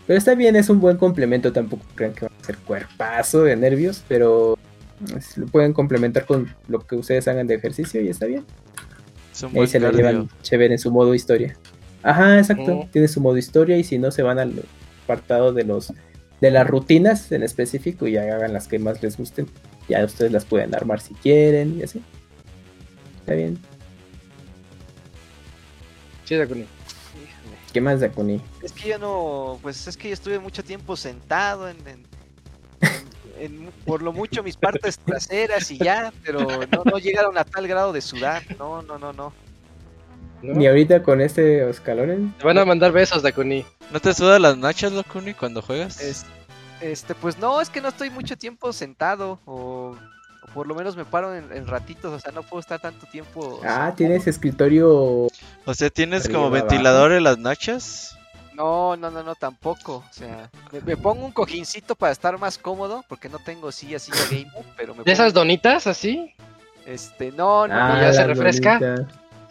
Pero 0.06 0.16
está 0.16 0.36
bien, 0.36 0.54
es 0.54 0.68
un 0.68 0.78
buen 0.80 0.96
complemento, 0.98 1.52
tampoco 1.52 1.84
crean 1.96 2.12
que 2.12 2.26
va 2.26 2.30
a 2.40 2.44
ser 2.44 2.56
cuerpazo 2.58 3.42
de 3.42 3.56
nervios, 3.56 4.04
pero 4.06 4.56
pues, 5.10 5.36
lo 5.36 5.46
pueden 5.46 5.72
complementar 5.72 6.26
con 6.26 6.54
lo 6.68 6.78
que 6.86 6.94
ustedes 6.94 7.26
hagan 7.26 7.48
de 7.48 7.56
ejercicio 7.56 8.00
y 8.00 8.08
está 8.08 8.26
bien. 8.26 8.44
Es 9.32 9.42
un 9.42 9.48
Y 9.48 9.52
ahí 9.52 9.56
buen 9.56 9.68
se 9.68 9.80
la 9.80 9.86
cardio. 9.90 9.98
llevan 10.06 10.28
chévere 10.42 10.74
en 10.74 10.78
su 10.78 10.92
modo 10.92 11.12
historia. 11.12 11.56
Ajá, 12.04 12.38
exacto, 12.38 12.72
Mm. 12.84 12.88
tiene 12.92 13.08
su 13.08 13.20
modo 13.20 13.36
historia 13.36 13.76
y 13.76 13.82
si 13.82 13.98
no 13.98 14.12
se 14.12 14.22
van 14.22 14.38
al 14.38 14.52
apartado 15.02 15.52
de 15.52 15.64
los 15.64 15.92
de 16.40 16.50
las 16.52 16.68
rutinas 16.68 17.32
en 17.32 17.42
específico 17.42 18.06
y 18.06 18.16
hagan 18.16 18.52
las 18.52 18.68
que 18.68 18.78
más 18.78 19.02
les 19.02 19.16
gusten. 19.16 19.48
Ya 19.88 20.04
ustedes 20.04 20.30
las 20.30 20.44
pueden 20.44 20.72
armar 20.72 21.00
si 21.00 21.14
quieren 21.14 21.78
y 21.80 21.82
así. 21.82 22.00
Está 23.20 23.34
bien. 23.34 23.58
Sí, 26.24 26.36
Dakuni. 26.36 26.66
¿Qué 27.72 27.80
más, 27.80 28.00
Dakuni? 28.00 28.40
Es 28.62 28.72
que 28.72 28.88
yo 28.90 28.98
no, 28.98 29.58
pues 29.62 29.86
es 29.86 29.96
que 29.96 30.08
yo 30.08 30.14
estuve 30.14 30.38
mucho 30.38 30.62
tiempo 30.62 30.96
sentado 30.96 31.68
en, 31.68 31.76
en- 31.88 32.06
en- 32.80 33.06
en- 33.66 33.72
por 33.84 34.00
lo 34.02 34.12
mucho 34.12 34.42
mis 34.42 34.56
partes 34.56 34.98
traseras 34.98 35.70
y 35.70 35.78
ya, 35.78 36.12
pero 36.24 36.40
no, 36.70 36.84
no 36.84 36.98
llegaron 36.98 37.36
a 37.36 37.44
tal 37.44 37.66
grado 37.66 37.92
de 37.92 38.00
sudar, 38.00 38.42
no, 38.58 38.82
no, 38.82 38.98
no, 38.98 39.12
no. 39.12 39.32
¿No? 40.42 40.52
Ni 40.54 40.66
ahorita 40.66 41.02
con 41.02 41.20
este 41.20 41.68
escalones. 41.70 42.18
Te 42.38 42.44
van 42.44 42.58
a 42.58 42.64
mandar 42.64 42.92
besos, 42.92 43.22
Dakuni. 43.22 43.64
¿No 43.90 43.98
te 44.00 44.12
suda 44.14 44.38
las 44.38 44.56
nachas, 44.58 44.92
Locuni, 44.92 45.32
cuando 45.34 45.62
juegas? 45.62 46.00
Es- 46.00 46.26
este, 46.80 47.14
pues 47.14 47.38
no, 47.38 47.60
es 47.60 47.70
que 47.70 47.80
no 47.80 47.88
estoy 47.88 48.10
mucho 48.10 48.36
tiempo 48.36 48.72
sentado, 48.72 49.40
o 49.46 49.96
por 50.54 50.66
lo 50.68 50.74
menos 50.74 50.96
me 50.96 51.04
paro 51.04 51.34
en, 51.34 51.52
en 51.52 51.66
ratitos, 51.66 52.12
o 52.12 52.18
sea, 52.20 52.32
no 52.32 52.42
puedo 52.42 52.60
estar 52.60 52.80
tanto 52.80 53.06
tiempo. 53.06 53.60
Ah, 53.64 53.92
tienes 53.96 54.26
escritorio. 54.26 54.88
O 55.66 55.74
sea, 55.74 55.90
¿tienes 55.90 56.24
Arriba, 56.24 56.38
como 56.38 56.46
abajo. 56.54 56.66
ventilador 56.68 57.12
en 57.12 57.24
las 57.24 57.38
nachas? 57.38 58.16
No, 58.54 58.96
no, 58.96 59.10
no, 59.10 59.22
no, 59.24 59.34
tampoco. 59.34 59.96
O 60.08 60.12
sea, 60.12 60.48
me, 60.72 60.80
me 60.80 60.96
pongo 60.96 61.26
un 61.26 61.32
cojincito 61.32 61.96
para 61.96 62.12
estar 62.12 62.38
más 62.38 62.56
cómodo, 62.56 63.04
porque 63.08 63.28
no 63.28 63.40
tengo 63.40 63.72
silla, 63.72 63.98
silla 63.98 64.16
gamer, 64.30 64.64
pero 64.76 64.94
me 64.94 65.02
¿De 65.02 65.10
esas 65.12 65.34
donitas 65.34 65.88
así? 65.88 66.32
Este, 66.86 67.32
no, 67.32 67.66
no, 67.66 67.74
Ah, 67.74 67.98
ya 68.00 68.12
se 68.12 68.24
refresca. 68.26 68.78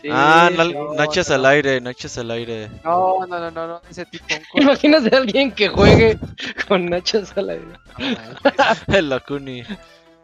Sí, 0.02 0.10
ah, 0.12 0.50
nachas 0.98 1.30
no. 1.30 1.36
al 1.36 1.46
aire, 1.46 1.80
nachas 1.82 2.18
al 2.18 2.30
aire. 2.32 2.70
no, 2.84 3.26
no, 3.26 3.40
no, 3.40 3.52
no, 3.52 3.68
no, 3.68 3.82
ese 3.90 4.06
tipo. 4.06 4.26
un 4.54 4.62
Imaginas 4.64 5.04
de 5.06 5.16
alguien 5.16 5.52
que 5.52 5.70
juegue 5.70 6.18
con 6.68 6.86
nachos 6.88 7.36
a 7.38 7.42
la 7.42 7.56
no, 7.56 7.62
manches. 7.98 8.84
El 8.88 9.10
Locuni. 9.10 9.64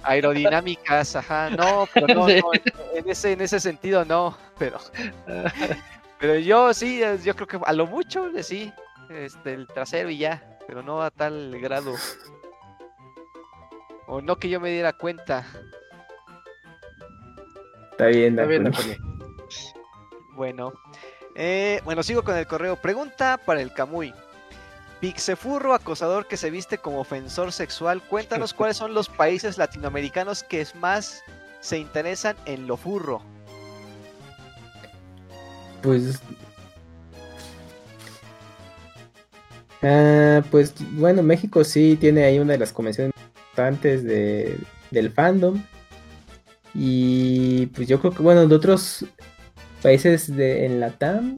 Aerodinámicas, 0.03 1.15
ajá, 1.15 1.49
no, 1.49 1.87
pero 1.93 2.07
no, 2.07 2.27
no, 2.27 2.51
en 2.93 3.09
ese, 3.09 3.33
en 3.33 3.41
ese 3.41 3.59
sentido 3.59 4.05
no, 4.05 4.37
pero, 4.57 4.79
pero 6.19 6.39
yo 6.39 6.73
sí, 6.73 7.01
yo 7.23 7.35
creo 7.35 7.47
que 7.47 7.59
a 7.63 7.73
lo 7.73 7.85
mucho 7.85 8.31
sí, 8.41 8.71
este, 9.09 9.53
el 9.53 9.67
trasero 9.67 10.09
y 10.09 10.19
ya, 10.19 10.57
pero 10.67 10.83
no 10.83 11.01
a 11.01 11.11
tal 11.11 11.59
grado. 11.59 11.95
O 14.07 14.21
no 14.21 14.37
que 14.37 14.49
yo 14.49 14.59
me 14.59 14.71
diera 14.71 14.93
cuenta. 14.93 15.45
Está 17.91 18.07
bien, 18.07 18.39
Está 18.39 18.45
bien. 18.45 18.71
Bueno, 20.33 20.73
eh, 21.35 21.81
bueno, 21.83 22.01
sigo 22.01 22.23
con 22.23 22.35
el 22.37 22.47
correo. 22.47 22.75
Pregunta 22.75 23.39
para 23.45 23.61
el 23.61 23.73
Camuy. 23.73 24.13
Pixefurro 24.99 25.73
acosador 25.73 26.27
que 26.27 26.35
se 26.35 26.49
viste 26.49 26.77
como 26.77 26.99
ofensor 26.99 27.51
sexual, 27.51 28.01
cuéntanos 28.01 28.53
cuáles 28.53 28.77
son 28.77 28.93
los 28.93 29.07
países 29.07 29.57
latinoamericanos 29.57 30.43
que 30.43 30.65
más 30.75 31.23
se 31.61 31.77
interesan 31.77 32.35
en 32.45 32.67
lo 32.67 32.75
furro. 32.75 33.21
Pues. 35.81 36.19
Ah, 39.81 40.43
pues 40.51 40.73
bueno, 40.91 41.23
México 41.23 41.63
sí 41.63 41.97
tiene 41.99 42.25
ahí 42.25 42.39
una 42.39 42.53
de 42.53 42.59
las 42.59 42.73
convenciones 42.73 43.13
importantes 43.15 44.03
de, 44.03 44.57
del 44.91 45.11
fandom. 45.11 45.63
Y 46.73 47.67
pues 47.67 47.87
yo 47.87 47.99
creo 47.99 48.13
que, 48.13 48.21
bueno, 48.21 48.45
de 48.47 48.55
otros 48.55 49.05
países 49.81 50.35
de, 50.35 50.65
en 50.65 50.79
Latam 50.81 51.37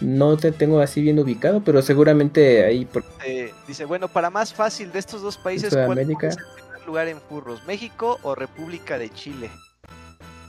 no 0.00 0.36
te 0.36 0.52
tengo 0.52 0.80
así 0.80 1.00
bien 1.00 1.18
ubicado, 1.18 1.62
pero 1.64 1.82
seguramente 1.82 2.64
ahí 2.64 2.84
por 2.84 3.04
Eh, 3.24 3.52
dice, 3.66 3.84
bueno, 3.84 4.08
para 4.08 4.30
más 4.30 4.52
fácil 4.52 4.92
de 4.92 4.98
estos 4.98 5.22
dos 5.22 5.38
países, 5.38 5.74
¿cuál 5.74 5.98
es 5.98 6.08
el 6.08 6.16
primer 6.16 6.86
lugar 6.86 7.08
en 7.08 7.20
furros? 7.20 7.64
¿México 7.66 8.18
o 8.22 8.34
República 8.34 8.98
de 8.98 9.10
Chile? 9.10 9.50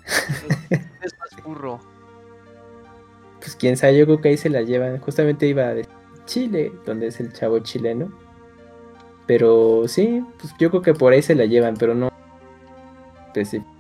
es 0.70 1.14
más 1.20 1.44
furro? 1.44 1.80
pues 3.46 3.56
quién 3.56 3.78
sabe, 3.78 3.96
yo 3.96 4.06
creo 4.06 4.22
que 4.22 4.30
ahí 4.30 4.38
se 4.38 4.50
la 4.50 4.64
llevan. 4.64 5.00
Justamente 5.00 5.46
iba 5.46 5.74
de 5.74 5.88
Chile, 6.26 6.72
donde 6.84 7.08
es 7.08 7.20
el 7.20 7.32
chavo 7.32 7.60
chileno. 7.60 8.12
Pero 9.28 9.88
sí, 9.88 10.24
pues 10.40 10.52
yo 10.60 10.72
creo 10.72 10.82
que 10.82 10.94
por 10.96 11.14
ahí 11.14 11.22
se 11.22 11.36
la 11.36 11.46
llevan, 11.46 11.76
pero 11.78 11.94
no. 11.94 12.12
específico. 13.28 13.75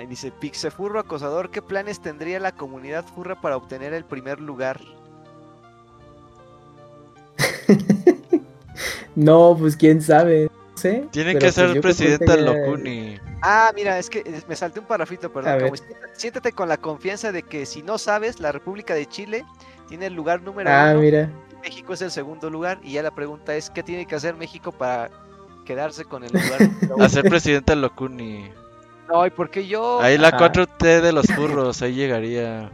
Ahí 0.00 0.06
dice, 0.06 0.32
Pixefurro 0.32 0.98
acosador, 0.98 1.50
¿qué 1.50 1.60
planes 1.60 2.00
tendría 2.00 2.40
la 2.40 2.52
comunidad 2.52 3.04
furra 3.04 3.38
para 3.38 3.58
obtener 3.58 3.92
el 3.92 4.06
primer 4.06 4.40
lugar? 4.40 4.80
no, 9.14 9.54
pues 9.58 9.76
quién 9.76 10.00
sabe. 10.00 10.50
Sé. 10.74 11.06
Tiene 11.10 11.34
pero, 11.34 11.40
que 11.40 11.44
pues, 11.44 11.54
ser 11.54 11.72
que 11.74 11.80
presidenta 11.82 12.34
Locuni. 12.34 13.18
Ah, 13.42 13.72
mira, 13.74 13.98
es 13.98 14.08
que 14.08 14.20
eh, 14.20 14.42
me 14.48 14.56
salté 14.56 14.80
un 14.80 14.86
parrafito, 14.86 15.26
A 15.26 15.32
perdón. 15.34 15.60
Como 15.60 15.74
siéntate, 16.14 16.52
con 16.52 16.70
la 16.70 16.78
confianza 16.78 17.30
de 17.30 17.42
que 17.42 17.66
si 17.66 17.82
no 17.82 17.98
sabes, 17.98 18.40
la 18.40 18.52
República 18.52 18.94
de 18.94 19.04
Chile 19.04 19.44
tiene 19.86 20.06
el 20.06 20.14
lugar 20.14 20.40
número 20.40 20.70
Ah, 20.72 20.92
uno, 20.92 21.02
mira. 21.02 21.28
México 21.62 21.92
es 21.92 22.00
el 22.00 22.10
segundo 22.10 22.48
lugar, 22.48 22.80
y 22.82 22.92
ya 22.92 23.02
la 23.02 23.10
pregunta 23.10 23.54
es, 23.54 23.68
¿qué 23.68 23.82
tiene 23.82 24.06
que 24.06 24.14
hacer 24.14 24.34
México 24.34 24.72
para 24.72 25.10
quedarse 25.66 26.06
con 26.06 26.24
el 26.24 26.32
lugar 26.32 26.62
número 26.62 26.94
uno? 26.96 27.04
Hacer 27.04 27.24
presidenta 27.24 27.74
Locuni. 27.74 28.50
No, 29.10 29.26
¿y 29.26 29.30
por 29.30 29.50
qué 29.50 29.66
yo? 29.66 30.00
Ahí 30.00 30.16
la 30.18 30.28
Ajá. 30.28 30.38
4T 30.52 31.00
de 31.00 31.12
los 31.12 31.26
furros, 31.26 31.82
ahí 31.82 31.94
llegaría. 31.94 32.70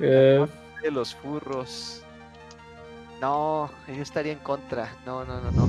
Eh, 0.00 0.46
de 0.82 0.90
los 0.90 1.14
furros. 1.14 2.02
No, 3.20 3.70
yo 3.86 4.02
estaría 4.02 4.32
en 4.32 4.38
contra. 4.40 4.90
No, 5.06 5.24
no, 5.24 5.40
no, 5.40 5.50
no. 5.52 5.68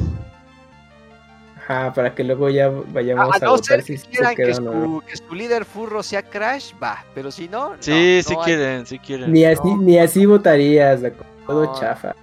ajá, 1.58 1.94
para 1.94 2.14
que 2.14 2.24
luego 2.24 2.50
ya 2.50 2.70
vayamos 2.70 3.34
A 3.34 3.38
a, 3.38 3.40
no 3.40 3.52
votar 3.52 3.82
si 3.82 3.98
quieran 3.98 4.36
que 4.36 4.54
su, 4.54 5.04
que 5.08 5.16
su 5.18 5.34
líder 5.34 5.66
furro 5.66 6.02
sea 6.04 6.22
Crash, 6.24 6.74
va. 6.82 7.04
Pero 7.14 7.32
si 7.32 7.48
no, 7.48 7.72
no, 7.72 7.78
Sí, 7.80 8.22
sí 8.24 8.34
no 8.34 8.40
hay- 8.42 8.46
quieren, 8.46 8.86
sí 8.86 9.00
quieren. 9.00 9.32
Ni 9.32 9.46
así, 9.46 9.62
No. 9.68 9.78
ni 9.82 9.98
así 10.00 10.26
votarías, 10.26 11.02
todo 11.48 11.80
chafa. 11.80 12.16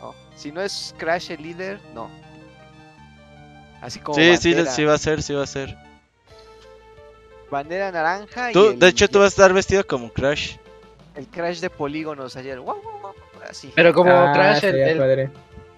no. 0.00 0.14
Si 0.36 0.52
no 0.52 0.60
es 0.60 0.94
Crash 0.98 1.30
el 1.30 1.42
líder, 1.42 1.80
no. 1.94 2.08
Así 3.80 3.98
como 4.00 4.16
Sí, 4.18 4.36
sí, 4.38 4.52
bandera, 4.54 4.70
sí 4.72 4.84
va 4.84 4.94
a 4.94 4.98
ser, 4.98 5.22
sí 5.22 5.34
va 5.34 5.42
a 5.42 5.46
ser. 5.46 5.76
Bandera 7.54 7.90
naranja 7.92 8.50
y 8.52 8.56
el, 8.58 8.78
de 8.78 8.88
hecho, 8.88 9.08
tú 9.08 9.18
vas 9.20 9.26
a 9.26 9.28
estar 9.28 9.52
vestido 9.52 9.86
como 9.86 10.12
Crash. 10.12 10.56
el 11.14 11.26
Crash 11.28 11.60
de 11.60 11.70
polígonos 11.70 12.36
ayer. 12.36 12.60
Así. 13.48 13.70
Pero 13.74 13.92
como 13.94 14.10
Ah, 14.10 14.32
Crash, 14.34 14.64
el- 14.64 15.30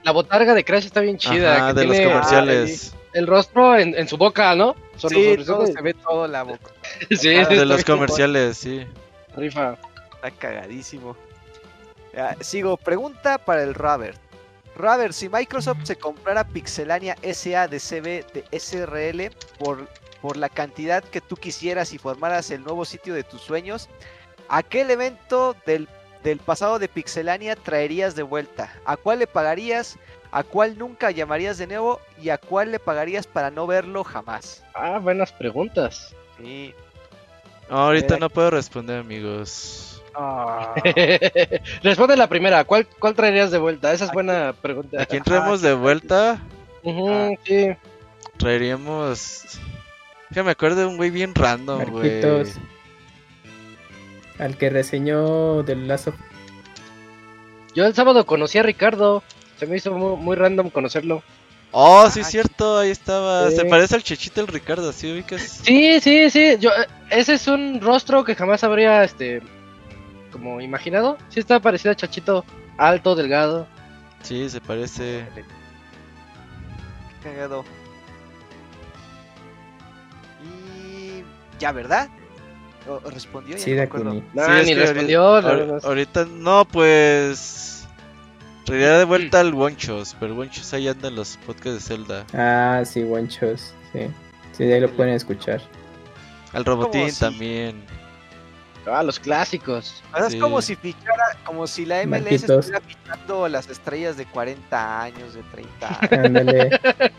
la 0.03 0.13
botarga 0.13 0.55
de 0.55 0.65
Crash 0.65 0.87
está 0.87 1.01
bien 1.01 1.19
chida. 1.19 1.57
Ajá, 1.57 1.75
que 1.75 1.81
de 1.81 1.87
los 1.87 2.01
comerciales. 2.01 2.95
El 3.13 3.27
rostro 3.27 3.77
en, 3.79 3.95
en 3.97 4.07
su 4.09 4.17
boca, 4.17 4.55
¿no? 4.55 4.75
Son 4.97 5.11
Sí, 5.11 5.37
los- 5.37 5.47
todo 5.47 5.67
se 5.67 5.81
ve 5.83 5.95
todo 5.95 6.27
la 6.27 6.43
boca. 6.43 6.71
Sí, 7.11 7.17
Sí, 7.17 7.29
está 7.35 7.55
De 7.55 7.65
los 7.67 7.85
comerciales, 7.85 8.57
sí. 8.57 8.87
Rifa. 9.37 9.77
Está 10.15 10.31
cagadísimo. 10.31 11.17
Ya, 12.15 12.37
sigo, 12.41 12.77
pregunta 12.77 13.37
para 13.39 13.63
el 13.63 13.75
Robert. 13.75 14.17
Robert, 14.77 15.13
si 15.13 15.29
Microsoft 15.29 15.85
se 15.85 15.97
comprara 15.97 16.45
Pixelania 16.47 17.17
SA 17.33 17.67
de 17.69 17.79
CB 17.81 18.25
de 18.33 18.45
SRL 18.53 19.31
por, 19.59 19.89
por 20.27 20.37
la 20.37 20.49
cantidad 20.49 21.05
que 21.05 21.21
tú 21.21 21.37
quisieras 21.37 21.93
y 21.93 21.99
formaras 21.99 22.51
el 22.51 22.65
nuevo 22.65 22.85
sitio 22.85 23.15
de 23.15 23.23
tus 23.23 23.41
sueños, 23.43 23.89
¿a 24.49 24.65
qué 24.65 24.81
evento 24.81 25.55
del, 25.67 25.87
del 26.25 26.39
pasado 26.41 26.81
de 26.81 26.89
Pixelania 26.89 27.55
traerías 27.55 28.17
de 28.17 28.25
vuelta? 28.25 28.73
¿A 28.85 28.97
cuál 28.97 29.21
le 29.21 29.29
pagarías? 29.29 29.97
¿A 30.33 30.43
cuál 30.43 30.77
nunca 30.79 31.13
llamarías 31.13 31.59
de 31.59 31.69
nuevo? 31.69 32.01
¿Y 32.21 32.31
a 32.31 32.39
cuál 32.39 32.73
le 32.73 32.81
pagarías 32.81 33.29
para 33.29 33.53
no 33.53 33.69
verlo 33.69 34.03
jamás? 34.03 34.65
Ah, 34.75 34.99
buenas 34.99 35.31
preguntas. 35.31 36.13
Sí. 36.39 36.75
No, 37.71 37.79
ahorita 37.79 38.17
Eh. 38.17 38.19
no 38.19 38.29
puedo 38.29 38.51
responder, 38.51 38.99
amigos. 38.99 40.03
Ah, 40.13 40.75
Responde 41.85 42.17
la 42.17 42.27
primera. 42.27 42.65
¿Cuál, 42.65 42.85
¿Cuál 42.99 43.15
traerías 43.15 43.53
de 43.53 43.59
vuelta? 43.59 43.93
Esa 43.93 44.07
es 44.07 44.11
buena 44.11 44.53
pregunta. 44.61 45.03
¿A 45.03 45.07
quién 45.07 45.23
traemos 45.23 45.63
de 45.63 45.73
vuelta? 45.75 46.41
Ujú, 46.83 47.37
sí. 47.45 47.69
Traeríamos. 48.39 49.61
Que 50.33 50.43
me 50.43 50.51
acuerdo 50.51 50.81
de 50.81 50.87
un 50.87 50.97
güey 50.97 51.11
bien 51.11 51.35
random, 51.35 51.85
güey. 51.91 52.23
Al 54.39 54.59
que 54.59 54.71
reseñó 54.71 55.63
del 55.63 55.89
Lazo. 55.89 56.13
Yo 57.75 57.87
el 57.87 57.95
sábado 57.95 58.27
conocí 58.27 58.59
a 58.59 58.63
Ricardo. 58.63 59.23
Se 59.59 59.67
me 59.67 59.77
hizo 59.77 59.93
muy, 59.93 60.17
muy 60.17 60.37
random 60.37 60.71
conocerlo. 60.71 61.23
Oh, 61.73 62.09
sí, 62.11 62.21
es 62.21 62.29
cierto, 62.29 62.79
ahí 62.79 62.91
estaba. 62.91 63.51
sí. 63.51 63.57
Se 63.57 63.65
parece 63.65 63.95
al 63.95 64.03
chechito 64.03 64.41
el 64.41 64.47
Ricardo, 64.47 64.93
¿sí 64.93 65.13
ubicas? 65.13 65.61
Sí, 65.63 66.01
sí, 66.01 66.31
sí. 66.31 66.57
Yo, 66.59 66.71
eh, 66.71 66.87
ese 67.11 67.35
es 67.35 67.49
un 67.49 67.81
rostro 67.81 68.25
que 68.25 68.35
jamás 68.35 68.65
habría, 68.65 69.05
este, 69.05 69.43
como 70.33 70.61
imaginado. 70.61 71.19
Sí 71.29 71.41
está 71.41 71.61
parecido 71.61 71.93
a 71.93 71.97
Chachito, 71.97 72.45
alto, 72.79 73.15
delgado. 73.15 73.67
Sí, 74.23 74.49
se 74.49 74.61
parece. 74.61 75.27
qué 75.35 77.31
cagado. 77.31 77.65
Ya, 81.59 81.73
¿verdad? 81.73 82.09
¿O- 82.89 83.01
o 83.05 83.11
respondió? 83.11 83.57
Ya 83.57 83.63
Sí, 83.63 83.71
no 83.71 83.75
me 83.77 83.81
de 83.81 83.87
acuerdo. 83.87 84.11
Kuni. 84.11 84.23
Nah, 84.35 84.59
Sí, 84.61 84.65
ni 84.67 84.75
respondió. 84.75 85.23
ahorita, 85.85 86.25
no, 86.31 86.65
pues. 86.67 87.73
Traería 88.65 88.99
de 88.99 89.05
vuelta 89.05 89.41
al 89.41 89.55
Wonchos, 89.55 90.17
pero 90.19 90.33
el 90.33 90.39
Wonchos 90.39 90.73
ahí 90.75 90.89
anda 90.89 91.09
en 91.09 91.15
los 91.17 91.37
podcasts 91.39 91.75
de 91.75 91.81
Zelda. 91.81 92.25
Ah, 92.35 92.83
sí, 92.85 93.05
Wanchos. 93.05 93.75
Sí. 93.93 94.09
Sí, 94.53 94.65
de 94.65 94.75
ahí 94.75 94.81
lo 94.81 94.91
pueden 94.91 95.15
escuchar. 95.15 95.61
Al 96.53 96.65
Robotín 96.65 97.11
si- 97.13 97.21
también. 97.21 97.85
Ah, 98.89 99.03
los 99.03 99.19
clásicos. 99.21 100.03
Sí. 100.29 100.37
Es 100.37 100.41
como 100.43 100.63
si 100.63 100.77
fichara, 100.77 101.37
como 101.45 101.67
si 101.67 101.85
la 101.87 102.03
MLS 102.03 102.23
Marquitos. 102.23 102.51
estuviera 102.67 102.81
fichando 102.87 103.49
las 103.49 103.69
estrellas 103.69 104.17
de 104.17 104.27
40 104.27 105.03
años, 105.03 105.35
de 105.35 105.43
30 105.43 105.99
años. 106.11 106.81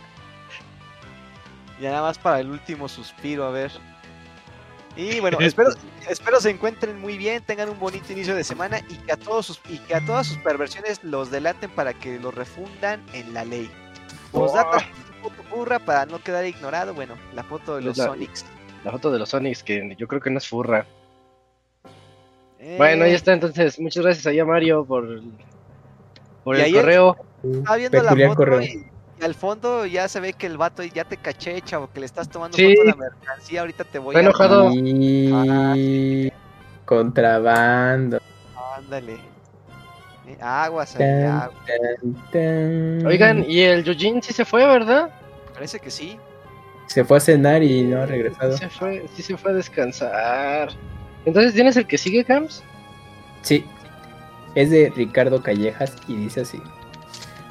Ya 1.79 1.91
nada 1.91 2.01
más 2.03 2.17
para 2.17 2.39
el 2.39 2.49
último 2.49 2.87
suspiro, 2.89 3.45
a 3.45 3.51
ver. 3.51 3.71
Y 4.97 5.19
bueno, 5.19 5.37
espero, 5.39 5.69
espero 6.09 6.41
se 6.41 6.49
encuentren 6.49 6.99
muy 6.99 7.17
bien, 7.17 7.43
tengan 7.43 7.69
un 7.69 7.79
bonito 7.79 8.11
inicio 8.11 8.35
de 8.35 8.43
semana 8.43 8.79
y 8.89 8.95
que 8.95 9.11
a 9.11 9.17
todos 9.17 9.45
sus, 9.45 9.61
y 9.69 9.77
que 9.79 9.93
a 9.95 10.03
todas 10.05 10.25
sus 10.27 10.37
perversiones 10.39 11.03
los 11.03 11.29
delaten 11.29 11.69
para 11.69 11.93
que 11.93 12.19
los 12.19 12.33
refundan 12.33 13.01
en 13.13 13.33
la 13.33 13.45
ley. 13.45 13.69
Postdata, 14.31 14.79
foto 15.21 15.43
burra 15.55 15.79
para 15.79 16.05
no 16.07 16.19
quedar 16.19 16.45
ignorado. 16.45 16.93
Bueno, 16.93 17.15
la 17.33 17.43
foto 17.43 17.75
de 17.75 17.83
los 17.83 17.97
La- 17.97 18.05
Sonics. 18.05 18.45
La 18.83 18.91
foto 18.91 19.11
de 19.11 19.19
los 19.19 19.29
Sonics, 19.29 19.63
que 19.63 19.95
yo 19.97 20.07
creo 20.07 20.19
que 20.21 20.29
no 20.31 20.37
es 20.39 20.47
furra. 20.47 20.85
Eh, 22.59 22.75
Bueno, 22.77 23.05
ahí 23.05 23.13
está. 23.13 23.33
Entonces, 23.33 23.79
muchas 23.79 24.03
gracias 24.03 24.25
ahí 24.27 24.39
a 24.39 24.45
Mario 24.45 24.83
por, 24.85 25.05
el- 25.05 25.31
por 26.43 26.57
Y 26.57 26.61
el 26.61 26.73
correo. 26.73 27.15
Estaba 27.43 27.75
viendo 27.77 28.01
la 28.03 28.09
foto 28.15 28.35
correo. 28.35 28.61
y, 28.61 28.85
y 29.19 29.23
al 29.23 29.33
fondo 29.35 29.85
ya 29.85 30.07
se 30.07 30.19
ve 30.19 30.33
que 30.33 30.45
el 30.47 30.57
vato 30.57 30.83
ya 30.83 31.03
te 31.03 31.17
caché, 31.17 31.61
chavo, 31.61 31.89
que 31.91 31.99
le 31.99 32.05
estás 32.05 32.29
tomando 32.29 32.55
Sí. 32.57 32.75
foto 32.75 32.81
a 32.81 32.85
la 32.91 32.95
mercancía. 32.95 33.61
Ahorita 33.61 33.83
te 33.83 33.99
voy 33.99 34.15
a. 34.15 34.19
enojado. 34.19 34.71
Y... 34.73 36.31
Contrabando. 36.85 38.19
Ándale. 38.77 39.17
Eh, 40.27 40.37
aguas 40.41 40.95
ahí, 40.95 40.99
Tan, 40.99 41.25
aguas. 41.25 41.57
tan, 41.65 42.13
tan. 42.31 43.05
Oigan, 43.07 43.45
y 43.47 43.61
el 43.61 43.83
Yujin 43.83 44.21
sí 44.21 44.33
se 44.33 44.45
fue, 44.45 44.65
¿verdad? 44.65 45.09
Parece 45.53 45.79
que 45.79 45.89
sí. 45.89 46.17
Se 46.87 47.03
fue 47.03 47.17
a 47.17 47.19
cenar 47.19 47.63
y 47.63 47.81
no 47.83 48.01
ha 48.01 48.05
regresado. 48.05 48.53
Sí 48.53 48.59
se 48.59 48.69
fue, 48.69 49.05
sí 49.15 49.21
se 49.23 49.37
fue 49.37 49.51
a 49.51 49.53
descansar. 49.55 50.69
Entonces, 51.25 51.53
¿tienes 51.53 51.75
el 51.77 51.85
que 51.87 51.97
sigue, 51.97 52.23
Cams? 52.23 52.63
Sí. 53.41 53.65
Es 54.55 54.69
de 54.69 54.91
Ricardo 54.95 55.41
Callejas 55.43 55.95
y 56.07 56.15
dice 56.15 56.41
así. 56.41 56.61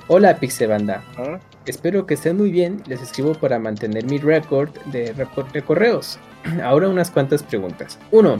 Hola 0.08 0.36
Pixebanda. 0.36 1.02
Ah, 1.18 1.38
Espero 1.66 2.06
que 2.06 2.14
estén 2.14 2.36
muy 2.36 2.50
bien. 2.50 2.82
Les 2.86 3.02
escribo 3.02 3.34
para 3.34 3.58
mantener 3.58 4.04
mi 4.04 4.18
récord 4.18 4.70
de, 4.86 5.12
de 5.52 5.62
correos. 5.62 6.18
Ahora 6.62 6.88
unas 6.88 7.10
cuantas 7.10 7.42
preguntas. 7.42 7.98
Uno, 8.12 8.36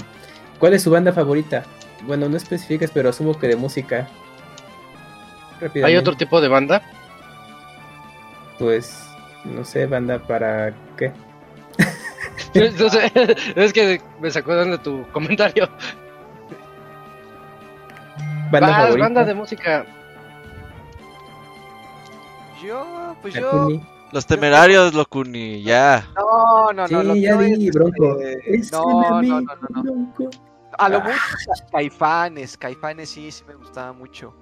¿cuál 0.60 0.74
es 0.74 0.82
su 0.82 0.90
banda 0.90 1.12
favorita? 1.12 1.64
Bueno, 2.06 2.28
no 2.28 2.36
especificas, 2.36 2.90
pero 2.92 3.08
asumo 3.08 3.36
que 3.38 3.48
de 3.48 3.56
música. 3.56 4.06
¿Hay 5.82 5.96
otro 5.96 6.14
tipo 6.16 6.40
de 6.40 6.48
banda? 6.48 6.82
Pues, 8.58 9.02
no 9.44 9.64
sé, 9.64 9.86
banda 9.86 10.18
para 10.18 10.72
qué. 10.96 11.12
No 12.78 12.88
sé, 12.88 13.12
es 13.56 13.72
que 13.72 14.00
me 14.20 14.30
sacó 14.30 14.54
de 14.54 14.78
tu 14.78 15.06
comentario. 15.12 15.68
Banda 18.50 18.68
Vas, 18.68 18.76
favorita. 18.82 19.04
banda 19.04 19.24
de 19.24 19.34
música. 19.34 19.84
Yo, 22.66 23.16
pues 23.22 23.34
yo. 23.34 23.68
Los 24.12 24.26
temerarios, 24.26 24.94
Locuni, 24.94 25.62
ya. 25.62 26.06
No, 26.16 26.72
no, 26.72 26.86
no. 26.88 27.02
lo 27.02 27.14
ya 27.16 27.36
di, 27.38 27.68
es, 27.68 27.74
Bronco. 27.74 28.20
este, 28.20 28.56
Es 28.56 28.72
No, 28.72 29.20
no, 29.20 29.40
no, 29.40 29.40
no. 29.82 30.14
A 30.78 30.88
lo 30.88 30.98
Ah. 30.98 31.00
mucho, 31.00 31.16
Ca- 31.46 31.66
Caifanes. 31.72 32.56
Caifanes 32.56 33.10
sí, 33.10 33.30
sí 33.32 33.44
me 33.48 33.54
gustaba 33.54 33.92
mucho. 33.92 34.34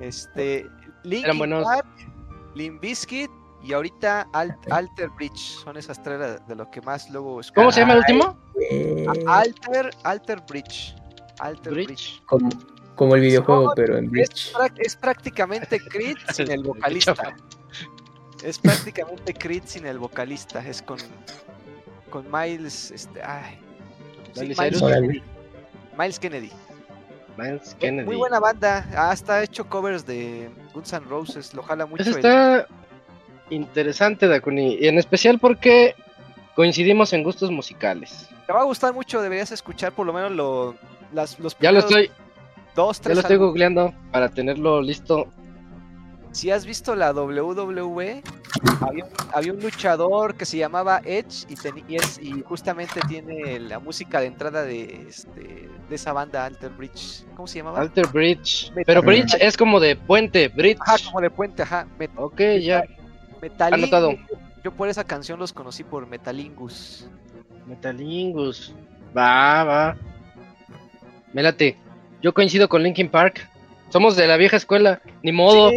Este. 0.00 0.66
Linkin 1.04 1.38
buenos. 1.38 1.64
Park, 1.64 1.86
Limp 2.54 2.80
Bizkit 2.82 3.30
y 3.62 3.72
ahorita 3.72 4.26
Alt- 4.32 4.70
Alter 4.70 5.08
Bridge. 5.10 5.38
Son 5.64 5.76
esas 5.76 6.02
tres 6.02 6.40
de- 6.46 6.54
lo 6.56 6.70
que 6.70 6.80
más 6.82 7.08
luego 7.10 7.40
escucho. 7.40 7.54
¿Cómo 7.60 7.72
se 7.72 7.80
llama 7.80 7.92
el 7.94 7.98
último? 8.00 8.36
Eh, 8.70 9.06
Alter, 9.26 9.90
Alter 10.04 10.42
Bridge. 10.48 10.94
Alter 11.40 11.72
Bridge. 11.72 11.86
Bridge. 11.86 12.22
como, 12.26 12.48
como 12.96 13.14
el 13.14 13.20
videojuego, 13.22 13.72
pero 13.76 13.96
en 13.96 14.06
Es, 14.06 14.10
Bridge. 14.10 14.52
es 14.78 14.96
prácticamente 14.96 15.78
Creed 15.80 16.16
sin 16.34 16.50
el 16.50 16.62
vocalista. 16.64 17.14
Es 18.44 18.58
prácticamente 18.58 19.34
Creed 19.34 19.62
sin 19.66 19.86
el 19.86 19.98
vocalista. 19.98 20.60
Es 20.66 20.80
con, 20.82 20.98
con 22.10 22.26
Miles. 22.30 22.90
Este, 22.90 23.22
ay, 23.22 23.58
sí, 24.34 24.40
Miles. 24.56 24.80
Kennedy. 24.80 25.22
Miles 25.98 26.18
Kennedy. 26.18 26.50
Miles 27.36 27.66
Muy- 27.72 27.74
Kennedy. 27.80 28.06
Muy 28.06 28.16
buena 28.16 28.38
banda. 28.40 28.86
Ha 28.96 29.10
hasta 29.10 29.42
hecho 29.42 29.68
covers 29.68 30.06
de 30.06 30.50
Guns 30.72 30.92
N' 30.92 31.04
Roses. 31.08 31.54
Lo 31.54 31.62
jala 31.62 31.86
mucho. 31.86 32.02
Eso 32.02 32.10
el- 32.12 32.16
está 32.18 32.66
interesante, 33.50 34.28
Dakuni. 34.28 34.74
Y 34.80 34.86
en 34.88 34.98
especial 34.98 35.38
porque 35.38 35.94
coincidimos 36.54 37.12
en 37.12 37.22
gustos 37.22 37.50
musicales. 37.50 38.28
Te 38.46 38.52
va 38.52 38.60
a 38.60 38.64
gustar 38.64 38.92
mucho. 38.94 39.20
Deberías 39.20 39.50
escuchar 39.52 39.92
por 39.92 40.06
lo 40.06 40.12
menos 40.12 40.32
lo, 40.32 40.76
las, 41.12 41.38
los 41.40 41.56
Ya 41.58 41.72
lo 41.72 41.80
primeros 41.80 42.06
estoy, 42.06 42.10
dos, 42.74 42.98
ya 42.98 43.02
tres 43.04 43.16
lo 43.16 43.20
estoy 43.22 43.36
googleando 43.36 43.92
para 44.12 44.28
tenerlo 44.28 44.80
listo. 44.80 45.28
Si 46.32 46.50
has 46.50 46.64
visto 46.66 46.94
la 46.94 47.12
WWE, 47.12 48.22
había, 48.80 49.04
un- 49.04 49.10
había 49.32 49.52
un 49.52 49.60
luchador 49.60 50.34
que 50.34 50.44
se 50.44 50.58
llamaba 50.58 51.00
Edge 51.04 51.46
y, 51.48 51.56
teni- 51.56 51.84
y 51.88 51.96
es- 51.96 52.18
y 52.22 52.42
justamente 52.42 53.00
tiene 53.08 53.58
la 53.58 53.78
música 53.78 54.20
de 54.20 54.26
entrada 54.26 54.62
de, 54.62 55.06
este, 55.08 55.68
de 55.88 55.94
esa 55.94 56.12
banda 56.12 56.44
Alter 56.44 56.70
Bridge. 56.70 57.24
¿Cómo 57.34 57.46
se 57.48 57.58
llamaba? 57.58 57.80
Alter 57.80 58.06
Bridge. 58.08 58.70
Metal- 58.70 58.84
Pero 58.86 59.02
Bridge 59.02 59.34
es 59.40 59.56
como 59.56 59.80
de 59.80 59.96
puente, 59.96 60.48
Bridge. 60.48 60.78
Ajá, 60.80 60.96
como 61.04 61.20
de 61.20 61.30
puente, 61.30 61.62
ajá. 61.62 61.86
Met- 61.98 62.10
Ok, 62.16 62.40
ya. 62.62 62.84
Metalingus. 63.40 63.92
Anotado. 63.92 64.14
Yo 64.62 64.72
por 64.72 64.88
esa 64.88 65.04
canción 65.04 65.38
los 65.38 65.52
conocí 65.52 65.82
por 65.84 66.06
Metalingus. 66.06 67.08
Metalingus. 67.66 68.74
Va, 69.16 69.64
va. 69.64 69.96
Me 71.32 71.42
late. 71.42 71.76
Yo 72.22 72.34
coincido 72.34 72.68
con 72.68 72.82
Linkin 72.82 73.08
Park. 73.08 73.48
Somos 73.90 74.16
de 74.16 74.26
la 74.26 74.36
vieja 74.36 74.56
escuela. 74.56 75.00
Ni 75.22 75.32
modo. 75.32 75.70
Sí, 75.70 75.76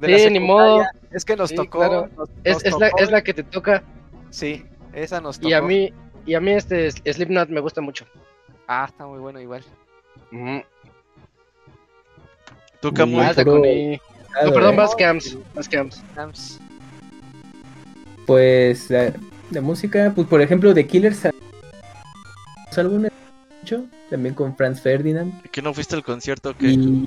de 0.00 0.08
la 0.08 0.18
Sí, 0.18 0.30
ni 0.30 0.40
modo. 0.40 0.82
Es 1.10 1.24
que 1.24 1.36
nos 1.36 1.50
Sí, 1.50 1.56
tocó. 1.56 1.78
claro. 1.78 2.08
nos- 2.16 2.28
es, 2.44 2.54
nos 2.54 2.64
es 2.64 2.72
la, 2.78 2.90
tocó- 2.90 3.02
es 3.02 3.10
la 3.10 3.22
que 3.22 3.34
te 3.34 3.42
toca. 3.42 3.82
Sí, 4.30 4.64
esa 4.92 5.20
nos 5.20 5.38
tocó. 5.38 5.48
Y 5.48 5.52
a 5.52 5.62
mí, 5.62 5.92
y 6.26 6.34
a 6.34 6.40
mí 6.40 6.52
este 6.52 6.90
Slipknot 6.90 7.48
me 7.48 7.60
gusta 7.60 7.80
mucho. 7.80 8.06
Ah, 8.66 8.86
está 8.88 9.06
muy 9.06 9.18
bueno 9.18 9.40
igual. 9.40 9.62
Ujú. 10.32 10.62
Tú, 12.80 12.92
Muy. 13.60 14.00
Ah, 14.34 14.46
No, 14.46 14.52
perdón, 14.52 14.76
Cams. 14.94 15.36
Vas 15.54 15.68
Cams. 15.68 16.02
Nams. 16.16 16.58
Pues 18.26 18.88
la, 18.90 19.12
de 19.50 19.60
música, 19.60 20.12
pues 20.14 20.26
por 20.28 20.40
ejemplo, 20.40 20.72
The 20.72 20.86
Killers. 20.86 21.24
los 21.24 22.78
álbumes 22.78 23.10
también 24.08 24.34
con 24.34 24.56
Franz 24.56 24.80
Ferdinand. 24.80 25.42
¿Que 25.50 25.60
no 25.62 25.74
fuiste 25.74 25.94
al 25.96 26.02
concierto 26.04 26.56
que 26.56 26.66
Y 26.68 27.06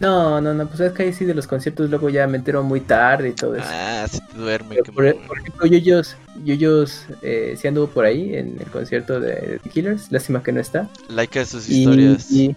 No, 0.00 0.40
no, 0.42 0.52
no, 0.52 0.66
pues 0.66 0.80
es 0.80 0.92
que 0.92 1.04
ahí 1.04 1.12
sí 1.12 1.24
de 1.24 1.32
los 1.34 1.46
conciertos 1.46 1.88
luego 1.88 2.10
ya 2.10 2.26
me 2.26 2.36
entero 2.36 2.62
muy 2.62 2.80
tarde 2.80 3.30
y 3.30 3.32
todo 3.32 3.54
eso. 3.56 3.66
Ah, 3.70 4.06
si 4.10 4.20
te 4.20 4.36
duerme. 4.36 4.76
Qué 4.84 4.92
por, 4.92 5.04
mamón. 5.06 5.26
por 5.26 5.38
ejemplo, 5.38 5.66
Yoyos, 5.66 6.16
Yoyos 6.44 7.06
eh, 7.22 7.54
sí 7.58 7.66
anduvo 7.66 7.86
por 7.88 8.04
ahí 8.04 8.34
en 8.36 8.58
el 8.60 8.66
concierto 8.70 9.20
de 9.20 9.58
The 9.62 9.70
Killers, 9.70 10.12
lástima 10.12 10.42
que 10.42 10.52
no 10.52 10.60
está. 10.60 10.88
Like 11.08 11.38
a 11.40 11.46
sus 11.46 11.68
historias. 11.68 12.30
y- 12.30 12.54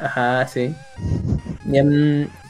Ajá, 0.00 0.46
sí. 0.46 0.72
Y, 1.66 1.76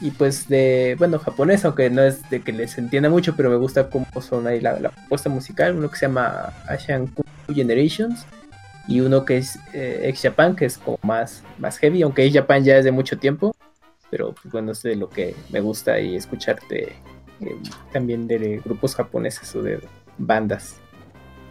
y 0.06 0.10
pues 0.18 0.48
de, 0.48 0.96
bueno, 0.98 1.18
japonés, 1.18 1.64
aunque 1.64 1.88
no 1.88 2.02
es 2.02 2.28
de 2.28 2.42
que 2.42 2.52
les 2.52 2.76
entienda 2.76 3.08
mucho, 3.08 3.34
pero 3.36 3.48
me 3.48 3.56
gusta 3.56 3.88
cómo 3.88 4.06
son 4.20 4.46
ahí 4.46 4.60
la, 4.60 4.78
la 4.80 4.90
propuesta 4.90 5.30
musical. 5.30 5.74
Uno 5.76 5.88
que 5.90 5.96
se 5.96 6.06
llama 6.06 6.52
Asian 6.66 7.10
Generations 7.54 8.26
y 8.88 9.00
uno 9.00 9.26
que 9.26 9.36
es 9.36 9.58
eh, 9.74 10.00
Ex 10.04 10.22
Japan, 10.22 10.56
que 10.56 10.64
es 10.64 10.78
como 10.78 10.98
más, 11.02 11.44
más 11.58 11.78
heavy, 11.78 12.02
aunque 12.02 12.24
Ex 12.24 12.34
Japan 12.34 12.64
ya 12.64 12.78
es 12.78 12.84
de 12.84 12.90
mucho 12.90 13.18
tiempo. 13.18 13.54
Pero 14.10 14.32
pues, 14.32 14.50
bueno, 14.50 14.72
es 14.72 14.82
de 14.82 14.96
lo 14.96 15.10
que 15.10 15.36
me 15.50 15.60
gusta 15.60 16.00
y 16.00 16.16
escucharte 16.16 16.96
eh, 17.40 17.56
también 17.92 18.26
de 18.26 18.62
grupos 18.64 18.94
japoneses 18.94 19.54
o 19.54 19.62
de 19.62 19.78
bandas. 20.16 20.76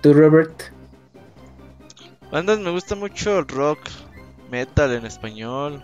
¿Tú, 0.02 0.16
Robert? 0.16 0.64
Bandas 2.32 2.60
me 2.60 2.72
gusta 2.72 2.96
mucho 2.96 3.40
el 3.40 3.48
rock, 3.48 3.80
metal 4.50 4.92
en 4.94 5.06
español. 5.06 5.84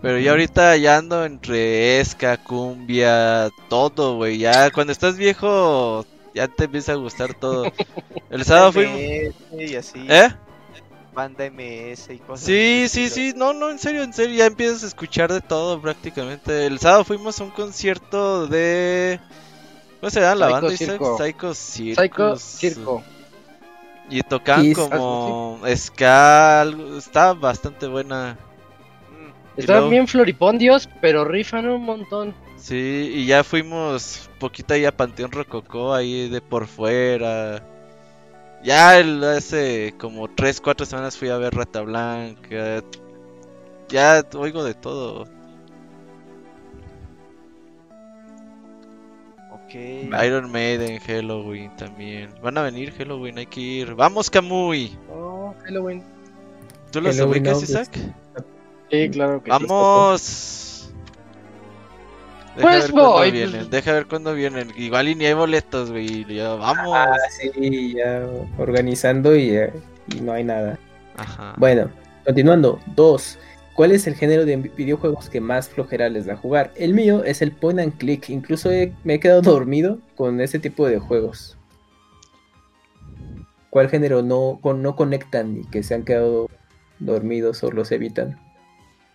Pero 0.00 0.18
ya 0.18 0.32
ahorita 0.32 0.76
ya 0.78 0.96
ando 0.96 1.24
entre 1.26 2.00
esca, 2.00 2.36
cumbia, 2.36 3.50
todo, 3.68 4.16
güey. 4.16 4.38
Ya 4.38 4.70
cuando 4.70 4.92
estás 4.92 5.16
viejo, 5.16 6.04
ya 6.34 6.48
te 6.48 6.64
empieza 6.64 6.92
a 6.92 6.96
gustar 6.96 7.34
todo. 7.40 7.72
El 8.30 8.44
sábado 8.44 8.72
fuimos. 8.72 8.98
MS 8.98 9.70
y 9.70 9.76
así. 9.76 10.06
¿Eh? 10.08 10.30
Banda 11.14 11.50
MS 11.50 12.10
y 12.10 12.18
cosas. 12.18 12.46
Sí, 12.46 12.86
sí, 12.88 13.10
sí, 13.10 13.34
no, 13.36 13.52
no, 13.52 13.70
en 13.70 13.78
serio, 13.78 14.02
en 14.02 14.14
serio, 14.14 14.36
ya 14.36 14.46
empiezas 14.46 14.82
a 14.82 14.86
escuchar 14.86 15.32
de 15.32 15.40
todo 15.40 15.80
prácticamente. 15.80 16.66
El 16.66 16.78
sábado 16.78 17.04
fuimos 17.04 17.38
a 17.40 17.44
un 17.44 17.50
concierto 17.50 18.46
de... 18.46 19.20
¿Cómo 20.00 20.10
se 20.10 20.20
llama 20.20 20.34
la 20.34 20.46
Psycho 20.46 20.60
banda? 20.60 20.74
Isaac? 20.74 20.90
Circo. 20.90 21.18
Psycho 21.18 21.54
Circus. 21.54 21.96
Psycho 21.96 22.36
Circo. 22.36 23.02
Y 24.10 24.22
tocan 24.22 24.72
como 24.72 25.60
ska, 25.74 26.66
está 26.98 27.32
bastante 27.34 27.86
buena. 27.86 28.36
Estaban 29.56 29.82
luego- 29.82 29.90
bien 29.90 30.08
floripondios, 30.08 30.88
pero 31.00 31.24
rifan 31.24 31.68
un 31.68 31.82
montón. 31.82 32.34
Sí, 32.56 33.10
y 33.14 33.26
ya 33.26 33.42
fuimos 33.44 34.30
poquito 34.38 34.74
ahí 34.74 34.84
a 34.84 34.96
Panteón 34.96 35.32
Rococó, 35.32 35.92
ahí 35.92 36.28
de 36.28 36.40
por 36.40 36.66
fuera. 36.66 37.62
Ya 38.62 38.98
el- 38.98 39.22
hace 39.24 39.94
como 39.98 40.28
3, 40.28 40.60
4 40.60 40.86
semanas 40.86 41.18
fui 41.18 41.28
a 41.28 41.36
ver 41.36 41.52
Rata 41.54 41.80
Blanca. 41.80 42.82
Ya 43.88 44.24
oigo 44.36 44.62
de 44.64 44.74
todo. 44.74 45.26
Ok. 49.52 49.74
Iron 50.24 50.50
Maiden, 50.50 50.98
Halloween 51.00 51.74
también. 51.76 52.30
Van 52.42 52.56
a 52.58 52.62
venir 52.62 52.92
Halloween, 52.92 53.38
hay 53.38 53.46
que 53.46 53.60
ir. 53.60 53.94
¡Vamos, 53.94 54.30
Kamui! 54.30 54.96
Oh, 55.10 55.54
Halloween. 55.64 56.02
¿Tú 56.90 57.00
los 57.00 57.18
ubicas, 57.20 57.62
Isaac? 57.62 57.90
Sí, 58.92 59.08
claro 59.10 59.42
que 59.42 59.50
sí. 59.50 59.56
¡Vamos! 59.66 60.92
Deja 62.56 62.68
Pues 62.68 62.92
ver 62.92 62.92
voy, 62.92 63.12
pues. 63.30 63.32
vienen, 63.32 63.70
deja 63.70 63.92
ver 63.92 64.06
cuándo 64.06 64.34
vienen. 64.34 64.68
Igual 64.76 65.08
y 65.08 65.14
ni 65.14 65.24
hay 65.24 65.32
boletos, 65.32 65.90
güey. 65.90 66.26
y 66.28 66.34
ya, 66.36 66.54
¡Vamos! 66.54 66.92
Ah, 66.94 67.16
sí, 67.30 67.94
ya 67.96 68.28
organizando 68.58 69.34
y, 69.34 69.56
eh, 69.56 69.72
y 70.14 70.20
no 70.20 70.32
hay 70.32 70.44
nada. 70.44 70.78
Ajá. 71.16 71.54
Bueno, 71.56 71.90
continuando. 72.26 72.78
Dos. 72.94 73.38
¿Cuál 73.74 73.92
es 73.92 74.06
el 74.06 74.14
género 74.14 74.44
de 74.44 74.56
videojuegos 74.58 75.30
que 75.30 75.40
más 75.40 75.70
flojera 75.70 76.10
les 76.10 76.26
da 76.26 76.36
jugar? 76.36 76.70
El 76.76 76.92
mío 76.92 77.24
es 77.24 77.40
el 77.40 77.52
point 77.52 77.80
and 77.80 77.96
click. 77.96 78.28
Incluso 78.28 78.70
he- 78.70 78.92
me 79.04 79.14
he 79.14 79.20
quedado 79.20 79.40
dormido 79.42 79.98
con 80.14 80.38
ese 80.42 80.58
tipo 80.58 80.86
de 80.86 80.98
juegos. 80.98 81.56
¿Cuál 83.70 83.88
género 83.88 84.20
no, 84.22 84.58
con- 84.60 84.82
no 84.82 84.94
conectan 84.96 85.56
y 85.62 85.64
que 85.70 85.82
se 85.82 85.94
han 85.94 86.04
quedado 86.04 86.50
dormidos 86.98 87.64
o 87.64 87.70
los 87.72 87.90
evitan? 87.92 88.38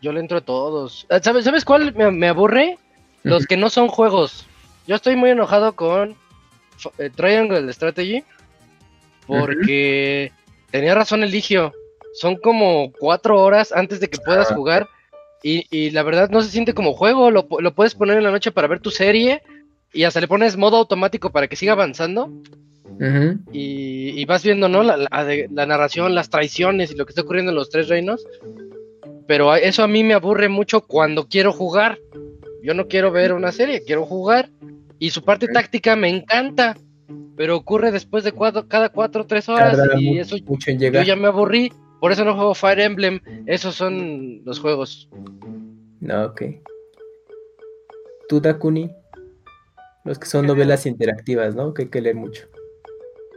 Yo 0.02 0.12
le 0.12 0.20
entro 0.20 0.38
a 0.38 0.42
todos. 0.42 1.06
Ah, 1.10 1.20
¿Sabes, 1.22 1.46
¿sabes 1.46 1.66
cuál 1.66 1.94
me, 1.96 2.12
me 2.12 2.28
aburre? 2.28 2.78
Los 3.24 3.46
que 3.48 3.58
no 3.58 3.70
son 3.70 3.88
juegos. 3.88 4.46
Yo 4.88 4.96
estoy 4.96 5.16
muy 5.16 5.32
enojado 5.32 5.76
con 5.76 6.16
eh, 7.00 7.10
Triangle 7.14 7.72
Strategy. 7.74 8.24
Porque 9.26 10.32
tenía 10.72 10.96
razón 10.96 11.24
el 11.24 11.32
Ligio. 11.32 11.74
Son 12.14 12.36
como 12.38 12.92
cuatro 12.98 13.42
horas 13.42 13.72
antes 13.72 14.00
de 14.00 14.10
que 14.10 14.18
puedas 14.20 14.52
Ah. 14.52 14.56
jugar. 14.56 14.88
Y, 15.44 15.66
y 15.70 15.92
la 15.92 16.04
verdad 16.04 16.30
no 16.30 16.42
se 16.42 16.50
siente 16.50 16.74
como 16.74 16.94
juego. 16.94 17.30
Lo, 17.32 17.48
pu- 17.48 17.62
lo 17.62 17.74
puedes 17.74 17.94
poner 17.96 18.18
en 18.18 18.24
la 18.24 18.32
noche 18.32 18.52
para 18.52 18.68
ver 18.68 18.80
tu 18.80 18.92
serie. 18.92 19.42
Y 19.94 20.04
hasta 20.04 20.22
le 20.22 20.28
pones 20.28 20.58
modo 20.58 20.78
automático 20.78 21.32
para 21.32 21.48
que 21.48 21.56
siga 21.56 21.74
avanzando. 21.74 22.30
Y, 23.52 24.20
y 24.20 24.26
vas 24.26 24.44
viendo, 24.44 24.70
¿no? 24.70 24.82
La, 24.84 24.98
la 24.98 25.26
de- 25.26 25.48
la 25.52 25.66
narración, 25.66 26.16
las 26.16 26.30
traiciones 26.30 26.92
y 26.92 26.96
lo 26.96 27.06
que 27.06 27.12
está 27.12 27.22
ocurriendo 27.22 27.52
en 27.52 27.56
los 27.56 27.70
tres 27.70 27.88
reinos. 27.90 28.26
Pero 29.28 29.52
a- 29.52 29.60
eso 29.60 29.84
a 29.84 29.88
mí 29.88 30.04
me 30.04 30.14
aburre 30.14 30.50
mucho 30.50 30.82
cuando 30.82 31.28
quiero 31.28 31.52
jugar. 31.52 32.00
Yo 32.64 32.74
no 32.74 32.88
quiero 32.88 33.12
ver 33.12 33.34
una 33.34 33.52
serie, 33.52 33.84
quiero 33.84 34.06
jugar. 34.06 34.50
Y 35.00 35.12
su 35.12 35.24
parte 35.24 35.48
táctica 35.48 35.96
me 35.96 36.10
encanta. 36.10 36.76
Pero 37.36 37.56
ocurre 37.56 37.92
después 37.92 38.24
de 38.24 38.32
cuatro, 38.32 38.68
cada 38.68 38.90
cuatro 38.90 39.22
o 39.22 39.26
tres 39.28 39.48
horas. 39.48 39.78
Y 40.00 40.18
eso 40.18 40.38
mucho 40.46 40.72
en 40.72 40.80
yo 40.80 41.04
ya 41.04 41.16
me 41.16 41.28
aburrí. 41.28 41.72
Por 42.00 42.12
eso 42.12 42.26
no 42.26 42.36
juego 42.36 42.56
Fire 42.56 42.80
Emblem. 42.80 43.20
Esos 43.46 43.76
son 43.76 44.44
los 44.44 44.60
juegos. 44.60 45.10
No, 46.00 46.26
ok. 46.26 46.42
¿Tú, 48.28 48.40
Dakuni? 48.42 48.92
Los 50.04 50.20
que 50.20 50.26
son 50.26 50.46
novelas 50.48 50.86
interactivas, 50.86 51.56
¿no? 51.56 51.74
Que 51.74 51.84
hay 51.84 51.90
que 51.90 52.02
leer 52.02 52.16
mucho. 52.16 52.48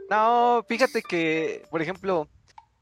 No, 0.09 0.65
fíjate 0.69 1.03
que, 1.03 1.63
por 1.71 1.81
ejemplo, 1.83 2.29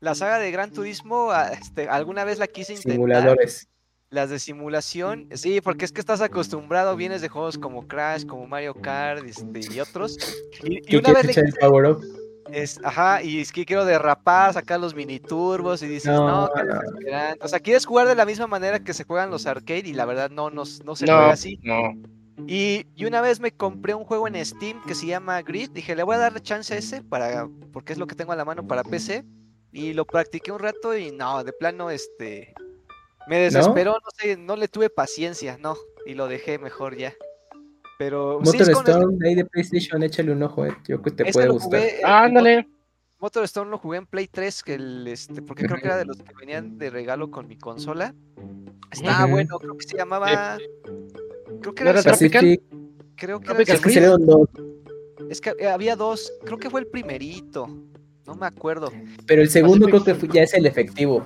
la 0.00 0.14
saga 0.14 0.38
de 0.38 0.50
Gran 0.50 0.72
Turismo, 0.72 1.30
ah, 1.30 1.50
este, 1.52 1.88
alguna 1.88 2.24
vez 2.24 2.38
la 2.38 2.46
quise 2.46 2.72
intentar. 2.72 2.92
Simuladores. 2.92 3.68
Las 4.10 4.30
de 4.30 4.38
simulación, 4.38 5.28
sí, 5.34 5.60
porque 5.60 5.84
es 5.84 5.92
que 5.92 6.00
estás 6.00 6.22
acostumbrado, 6.22 6.96
vienes 6.96 7.20
de 7.20 7.28
juegos 7.28 7.58
como 7.58 7.86
Crash, 7.86 8.24
como 8.24 8.46
Mario 8.46 8.72
Kart 8.72 9.22
este, 9.26 9.60
y 9.74 9.80
otros. 9.80 10.16
Y, 10.64 10.78
y 10.78 10.80
¿Qué 10.80 10.96
una 10.96 11.12
vez 11.12 11.36
le 11.36 11.42
el 11.42 11.52
power 11.60 11.90
up? 11.90 12.02
es, 12.50 12.80
ajá, 12.82 13.22
y 13.22 13.40
es 13.40 13.52
que 13.52 13.66
quiero 13.66 13.84
derrapar, 13.84 14.54
sacar 14.54 14.80
los 14.80 14.94
mini 14.94 15.20
turbos 15.20 15.82
y 15.82 15.88
dices, 15.88 16.10
no, 16.12 16.26
No, 16.26 16.48
no. 16.48 16.80
desesperante". 16.80 17.44
O 17.44 17.48
sea, 17.48 17.60
quieres 17.60 17.84
jugar 17.84 18.08
de 18.08 18.14
la 18.14 18.24
misma 18.24 18.46
manera 18.46 18.78
que 18.80 18.94
se 18.94 19.04
juegan 19.04 19.30
los 19.30 19.44
arcade 19.44 19.88
y 19.88 19.92
la 19.92 20.06
verdad 20.06 20.30
no, 20.30 20.48
no, 20.48 20.62
no 20.84 20.96
se 20.96 21.04
juega 21.04 21.30
así. 21.30 21.58
no. 21.62 21.94
Y, 22.46 22.86
y 22.94 23.04
una 23.04 23.20
vez 23.20 23.40
me 23.40 23.50
compré 23.50 23.94
un 23.94 24.04
juego 24.04 24.26
en 24.28 24.42
Steam 24.42 24.80
que 24.86 24.94
se 24.94 25.06
llama 25.06 25.42
Grid. 25.42 25.70
Dije, 25.72 25.96
le 25.96 26.04
voy 26.04 26.14
a 26.14 26.18
dar 26.18 26.40
chance 26.40 26.72
a 26.72 26.78
ese 26.78 27.02
para, 27.02 27.48
porque 27.72 27.92
es 27.92 27.98
lo 27.98 28.06
que 28.06 28.14
tengo 28.14 28.32
a 28.32 28.36
la 28.36 28.44
mano 28.44 28.66
para 28.66 28.84
PC. 28.84 29.24
Y 29.72 29.92
lo 29.92 30.04
practiqué 30.06 30.50
un 30.52 30.58
rato 30.60 30.96
y 30.96 31.10
no, 31.12 31.44
de 31.44 31.52
plano, 31.52 31.90
este. 31.90 32.54
Me 33.28 33.38
desesperó, 33.38 33.92
no, 33.92 34.08
sé, 34.16 34.36
no 34.36 34.56
le 34.56 34.68
tuve 34.68 34.88
paciencia, 34.88 35.58
no. 35.58 35.76
Y 36.06 36.14
lo 36.14 36.26
dejé 36.28 36.58
mejor 36.58 36.96
ya. 36.96 37.12
Pero 37.98 38.40
sí, 38.44 38.56
es 38.56 38.70
con 38.70 38.70
este- 38.70 38.92
Motorstone, 38.92 39.28
ahí 39.28 39.34
de 39.34 39.44
PlayStation, 39.44 40.02
échale 40.02 40.32
un 40.32 40.42
ojo, 40.42 40.64
eh. 40.64 40.70
Yo 40.86 41.02
creo 41.02 41.02
que 41.02 41.10
te 41.24 41.32
puede 41.32 41.48
gustar. 41.48 41.80
jugué, 41.80 41.98
el 42.00 42.04
Ándale. 42.06 42.68
Motorstone 43.20 43.70
lo 43.70 43.78
jugué 43.78 43.98
en 43.98 44.06
Play 44.06 44.28
3, 44.28 44.62
que 44.62 44.74
el, 44.74 45.06
este, 45.08 45.42
porque 45.42 45.64
creo 45.66 45.78
que 45.80 45.86
era 45.86 45.96
de 45.96 46.04
los 46.04 46.16
que 46.18 46.32
venían 46.38 46.78
de 46.78 46.88
regalo 46.88 47.30
con 47.30 47.48
mi 47.48 47.58
consola. 47.58 48.14
Estaba 48.92 49.26
bueno, 49.26 49.58
creo 49.58 49.76
que 49.76 49.86
se 49.86 49.96
llamaba. 49.96 50.56
Creo 51.60 51.74
que 51.74 51.82
¿No 51.84 51.90
era 51.90 52.02
Tropical? 52.02 52.40
Pacific, 52.40 52.62
creo 53.16 53.40
que 53.40 53.50
era 53.50 53.60
es 53.62 53.68
que 53.68 53.76
Freeze? 53.78 53.94
salieron 54.00 54.24
dos, 54.24 54.48
Es 55.28 55.40
que 55.40 55.52
eh, 55.58 55.66
había 55.68 55.96
dos, 55.96 56.32
creo 56.44 56.58
que 56.58 56.70
fue 56.70 56.80
el 56.80 56.86
primerito, 56.86 57.66
no 58.28 58.34
me 58.36 58.46
acuerdo. 58.46 58.92
pero 59.26 59.42
el 59.42 59.48
segundo 59.50 59.86
Pacific 59.86 60.04
creo 60.04 60.14
que 60.20 60.26
fue- 60.26 60.34
ya 60.36 60.42
es 60.42 60.54
el 60.54 60.66
efectivo. 60.66 61.24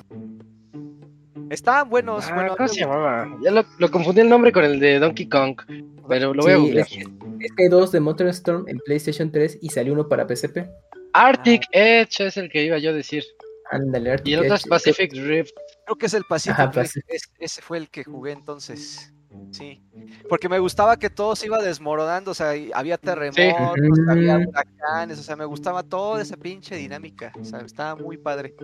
Estaban 1.50 1.90
buenos, 1.90 2.26
Ah, 2.30 2.34
bueno, 2.34 2.56
¿Cómo 2.56 2.68
se 2.68 2.80
llamaba? 2.80 3.28
Ya 3.42 3.50
lo, 3.50 3.64
lo 3.78 3.90
confundí 3.90 4.20
el 4.22 4.28
nombre 4.28 4.52
con 4.52 4.64
el 4.64 4.80
de 4.80 4.98
Donkey 4.98 5.28
Kong. 5.28 5.60
Pero 6.08 6.32
lo 6.32 6.42
voy 6.42 6.52
a 6.52 6.56
Sí, 6.56 6.60
googlear. 6.62 6.86
es, 6.86 6.92
es 7.40 7.52
que 7.56 7.62
hay 7.64 7.68
dos 7.68 7.92
de 7.92 8.00
Motorstorm 8.00 8.66
en 8.68 8.78
PlayStation 8.78 9.30
3 9.30 9.58
y 9.60 9.68
salió 9.68 9.92
uno 9.92 10.08
para 10.08 10.26
PSP. 10.26 10.66
Arctic 11.12 11.64
Edge 11.72 12.20
es 12.26 12.36
el 12.38 12.48
que 12.48 12.64
iba 12.64 12.78
yo 12.78 12.90
a 12.90 12.92
decir. 12.94 13.22
Ándale, 13.70 14.12
Arctic 14.12 14.28
Y 14.28 14.34
el 14.34 14.40
otro 14.40 14.54
es 14.54 14.62
Edge. 14.62 14.68
Pacific 14.70 15.12
Rift. 15.14 15.52
creo 15.84 15.96
que 15.98 16.06
es 16.06 16.14
el 16.14 16.24
Pacific 16.24 16.52
Ajá, 16.54 16.64
Rift, 16.66 16.74
Pacific. 16.76 17.04
es- 17.08 17.30
ese 17.38 17.60
fue 17.62 17.78
el 17.78 17.90
que 17.90 18.04
jugué 18.04 18.32
entonces. 18.32 19.12
Sí, 19.50 19.80
porque 20.28 20.48
me 20.48 20.58
gustaba 20.58 20.96
que 20.96 21.10
todo 21.10 21.36
se 21.36 21.46
iba 21.46 21.62
desmoronando, 21.62 22.30
o 22.30 22.34
sea, 22.34 22.52
había 22.74 22.96
terremotos, 22.98 23.98
había 24.08 24.38
Ujú. 24.38 24.48
huracanes, 24.50 25.18
o 25.18 25.22
sea, 25.22 25.36
me 25.36 25.44
gustaba 25.44 25.82
toda 25.82 26.22
esa 26.22 26.36
pinche 26.36 26.76
dinámica, 26.76 27.32
o 27.40 27.44
sea, 27.44 27.60
estaba 27.60 27.96
muy 27.96 28.16
padre. 28.16 28.54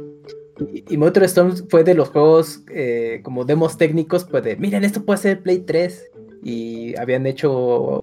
Y, 0.73 0.95
y 0.95 0.97
Motorstorm 0.97 1.69
fue 1.69 1.85
de 1.85 1.95
los 1.95 2.09
juegos 2.09 2.63
eh, 2.73 3.21
como 3.23 3.45
demos 3.45 3.77
técnicos, 3.77 4.25
pues 4.25 4.43
de, 4.43 4.57
miren, 4.57 4.85
esto 4.85 5.05
puede 5.05 5.19
ser 5.19 5.43
Play 5.43 5.61
3. 5.61 6.11
Y 6.43 6.97
habían 6.97 7.27
hecho 7.27 8.01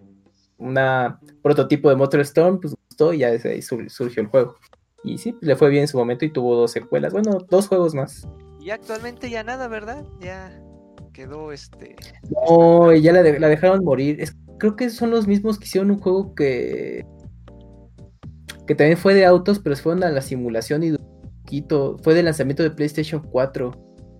una 0.58 1.20
prototipo 1.42 1.90
de 1.90 1.96
Motorstorm, 1.96 2.60
pues 2.60 2.76
gustó 2.90 3.14
y 3.14 3.20
ya 3.20 3.32
desde 3.32 3.52
ahí 3.52 3.62
sur- 3.62 3.90
surgió 3.90 4.22
el 4.24 4.30
juego. 4.30 4.56
Y 5.04 5.18
sí, 5.18 5.36
le 5.42 5.56
fue 5.56 5.70
bien 5.70 5.82
en 5.84 5.88
su 5.88 5.98
momento 5.98 6.26
y 6.26 6.32
tuvo 6.32 6.56
dos 6.56 6.72
secuelas. 6.72 7.14
Bueno, 7.14 7.40
dos 7.50 7.68
juegos 7.68 7.94
más. 7.94 8.28
Y 8.60 8.70
actualmente 8.72 9.30
ya 9.30 9.44
nada, 9.44 9.68
¿verdad? 9.68 10.04
Ya 10.20 10.52
quedó 11.16 11.52
este. 11.52 11.96
No, 12.30 12.94
ya 12.94 13.14
la, 13.14 13.24
de- 13.24 13.40
la 13.40 13.48
dejaron 13.48 13.84
morir. 13.86 14.20
Es- 14.20 14.36
creo 14.60 14.76
que 14.76 14.90
son 14.90 15.12
los 15.12 15.28
mismos 15.28 15.58
que 15.58 15.66
hicieron 15.66 15.92
un 15.92 16.00
juego 16.00 16.36
que. 16.36 17.06
que 18.68 18.76
también 18.76 18.98
fue 18.98 19.14
de 19.14 19.26
autos, 19.26 19.60
pero 19.60 19.76
fueron 19.78 20.04
a 20.04 20.10
la 20.10 20.22
simulación 20.22 20.84
y 20.84 20.96
poquito. 21.44 21.98
Fue 22.04 22.14
de 22.14 22.24
lanzamiento 22.24 22.64
de 22.64 22.72
PlayStation 22.72 23.22
4. 23.32 23.72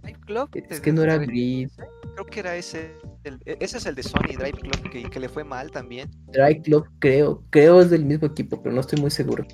Drive 0.04 0.20
Club. 0.26 0.50
Es 0.70 0.80
que 0.80 0.92
no 0.94 1.02
era 1.04 1.18
Grid. 1.18 1.70
Creo 2.14 2.26
que 2.28 2.40
era 2.40 2.56
ese. 2.56 2.92
el- 3.24 3.40
e- 3.46 3.58
ese 3.60 3.78
es 3.80 3.86
el 3.88 3.96
de 3.96 4.04
Sony, 4.04 4.38
Drive 4.38 4.54
Club, 4.60 4.90
que, 4.92 5.04
que 5.10 5.20
le 5.20 5.28
fue 5.30 5.44
mal 5.44 5.72
también. 5.72 6.10
Drive 6.32 6.62
Club, 6.62 6.86
creo. 7.00 7.44
Creo 7.50 7.82
es 7.82 7.90
del 7.90 8.06
mismo 8.06 8.28
equipo, 8.28 8.62
pero 8.62 8.74
no 8.74 8.82
estoy 8.82 9.02
muy 9.02 9.10
seguro. 9.12 9.46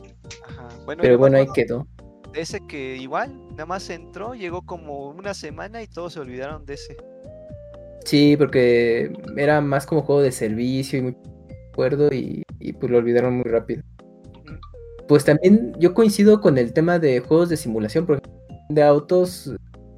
Ajá. 0.47 0.67
Bueno, 0.85 1.01
Pero 1.01 1.17
bueno, 1.17 1.37
ahí 1.37 1.47
quedó. 1.55 1.87
ese 2.33 2.59
que 2.67 2.97
igual, 2.97 3.33
nada 3.51 3.65
más 3.65 3.89
entró, 3.89 4.33
llegó 4.35 4.61
como 4.65 5.09
una 5.09 5.33
semana 5.33 5.81
y 5.81 5.87
todos 5.87 6.13
se 6.13 6.19
olvidaron 6.19 6.65
de 6.65 6.73
ese. 6.73 6.97
Sí, 8.05 8.35
porque 8.37 9.13
era 9.37 9.61
más 9.61 9.85
como 9.85 10.01
juego 10.01 10.21
de 10.21 10.31
servicio 10.31 10.99
y 10.99 11.01
muy 11.01 11.17
acuerdo 11.71 12.09
y, 12.11 12.43
y 12.59 12.73
pues 12.73 12.91
lo 12.91 12.97
olvidaron 12.97 13.35
muy 13.35 13.45
rápido. 13.45 13.83
Pues 15.07 15.25
también 15.25 15.73
yo 15.79 15.93
coincido 15.93 16.41
con 16.41 16.57
el 16.57 16.73
tema 16.73 16.99
de 16.99 17.19
juegos 17.19 17.49
de 17.49 17.57
simulación, 17.57 18.05
por 18.05 18.17
ejemplo, 18.17 18.41
de 18.69 18.83
autos. 18.83 19.51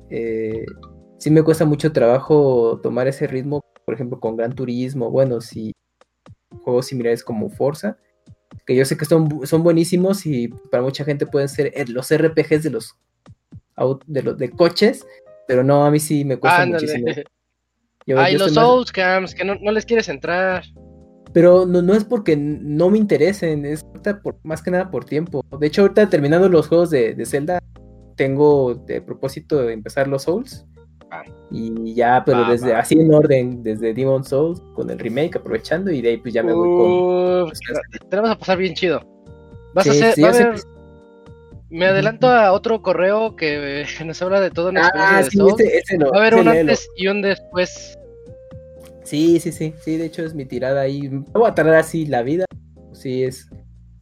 eh, 0.09 0.65
sí 1.17 1.29
me 1.31 1.43
cuesta 1.43 1.65
mucho 1.65 1.91
trabajo 1.91 2.79
tomar 2.81 3.07
ese 3.07 3.27
ritmo, 3.27 3.63
por 3.85 3.95
ejemplo, 3.95 4.19
con 4.19 4.35
Gran 4.35 4.53
Turismo, 4.53 5.09
bueno, 5.09 5.39
si 5.39 5.73
juegos 6.63 6.87
similares 6.87 7.23
como 7.23 7.49
Forza, 7.49 7.97
que 8.65 8.75
yo 8.75 8.85
sé 8.85 8.97
que 8.97 9.05
son, 9.05 9.45
son 9.45 9.63
buenísimos 9.63 10.25
y 10.25 10.47
para 10.47 10.83
mucha 10.83 11.03
gente 11.05 11.25
pueden 11.25 11.49
ser 11.49 11.71
eh, 11.75 11.85
los 11.87 12.11
RPGs 12.11 12.63
de 12.63 12.69
los, 12.69 12.95
de 14.07 14.23
los 14.23 14.37
de 14.37 14.49
coches, 14.51 15.05
pero 15.47 15.63
no, 15.63 15.85
a 15.85 15.91
mí 15.91 15.99
sí 15.99 16.25
me 16.25 16.37
cuesta 16.37 16.65
muchísimo. 16.65 17.07
Yo- 18.05 18.19
Ay, 18.19 18.33
yo 18.33 18.39
los 18.39 18.53
más- 18.53 18.65
Souls 18.65 18.91
Cams, 18.91 19.33
que 19.35 19.45
no, 19.45 19.55
no 19.61 19.71
les 19.71 19.85
quieres 19.85 20.09
entrar. 20.09 20.63
Pero 21.33 21.65
no, 21.65 21.81
no 21.81 21.93
es 21.95 22.03
porque 22.03 22.35
no 22.37 22.89
me 22.89 22.97
interesen, 22.99 23.65
es 23.65 23.83
por, 24.21 24.37
más 24.43 24.61
que 24.61 24.69
nada 24.71 24.91
por 24.91 25.05
tiempo. 25.05 25.43
De 25.59 25.67
hecho, 25.67 25.81
ahorita 25.81 26.07
terminando 26.09 26.47
los 26.49 26.67
juegos 26.67 26.89
de, 26.91 27.15
de 27.15 27.25
Zelda, 27.25 27.59
tengo 28.15 28.75
de 28.75 29.01
propósito 29.01 29.57
de 29.63 29.73
empezar 29.73 30.07
los 30.07 30.23
Souls. 30.23 30.65
Ah. 31.09 31.23
Y 31.51 31.93
ya, 31.95 32.23
pero 32.25 32.45
desde 32.45 32.73
así 32.75 32.99
en 32.99 33.13
orden, 33.13 33.63
desde 33.63 33.93
Demon 33.93 34.23
Souls 34.23 34.61
con 34.75 34.89
el 34.89 34.99
remake, 34.99 35.37
aprovechando, 35.37 35.91
y 35.91 36.01
de 36.01 36.09
ahí 36.09 36.17
pues 36.17 36.33
ya 36.33 36.43
me 36.43 36.53
voy 36.53 36.67
con. 36.69 37.43
Uf, 37.43 37.51
te 38.09 38.15
la 38.15 38.21
vas 38.21 38.31
a 38.31 38.37
pasar 38.37 38.57
bien 38.57 38.73
chido. 38.73 38.99
Vas 39.73 39.87
a 39.87 39.91
hacer, 39.91 40.13
sí, 40.13 40.21
va 40.21 40.29
a 40.29 40.31
ya 40.31 40.37
sé 40.37 40.43
haber- 40.43 40.59
Me 41.73 41.87
adelanto 41.87 42.27
a 42.27 42.51
otro 42.51 42.83
correo 42.83 43.35
que 43.35 43.83
nos 44.05 44.21
habla 44.21 44.39
de 44.39 44.51
todo 44.51 44.69
en 44.69 44.77
Ah, 44.77 45.23
sí, 45.29 45.37
no. 45.97 46.11
Va 46.11 46.17
a 46.17 46.19
haber 46.19 46.35
un 46.35 46.47
antes 46.47 46.87
y 46.95 47.07
un 47.07 47.21
después. 47.23 47.97
Sí, 49.03 49.39
sí, 49.39 49.51
sí, 49.51 49.73
sí, 49.83 49.97
de 49.97 50.05
hecho 50.05 50.23
es 50.23 50.33
mi 50.35 50.45
tirada 50.45 50.81
ahí. 50.81 51.09
Me 51.09 51.23
voy 51.33 51.49
a 51.49 51.55
tardar 51.55 51.75
así 51.75 52.05
la 52.05 52.21
vida. 52.21 52.45
Sí, 52.93 53.23
es. 53.23 53.49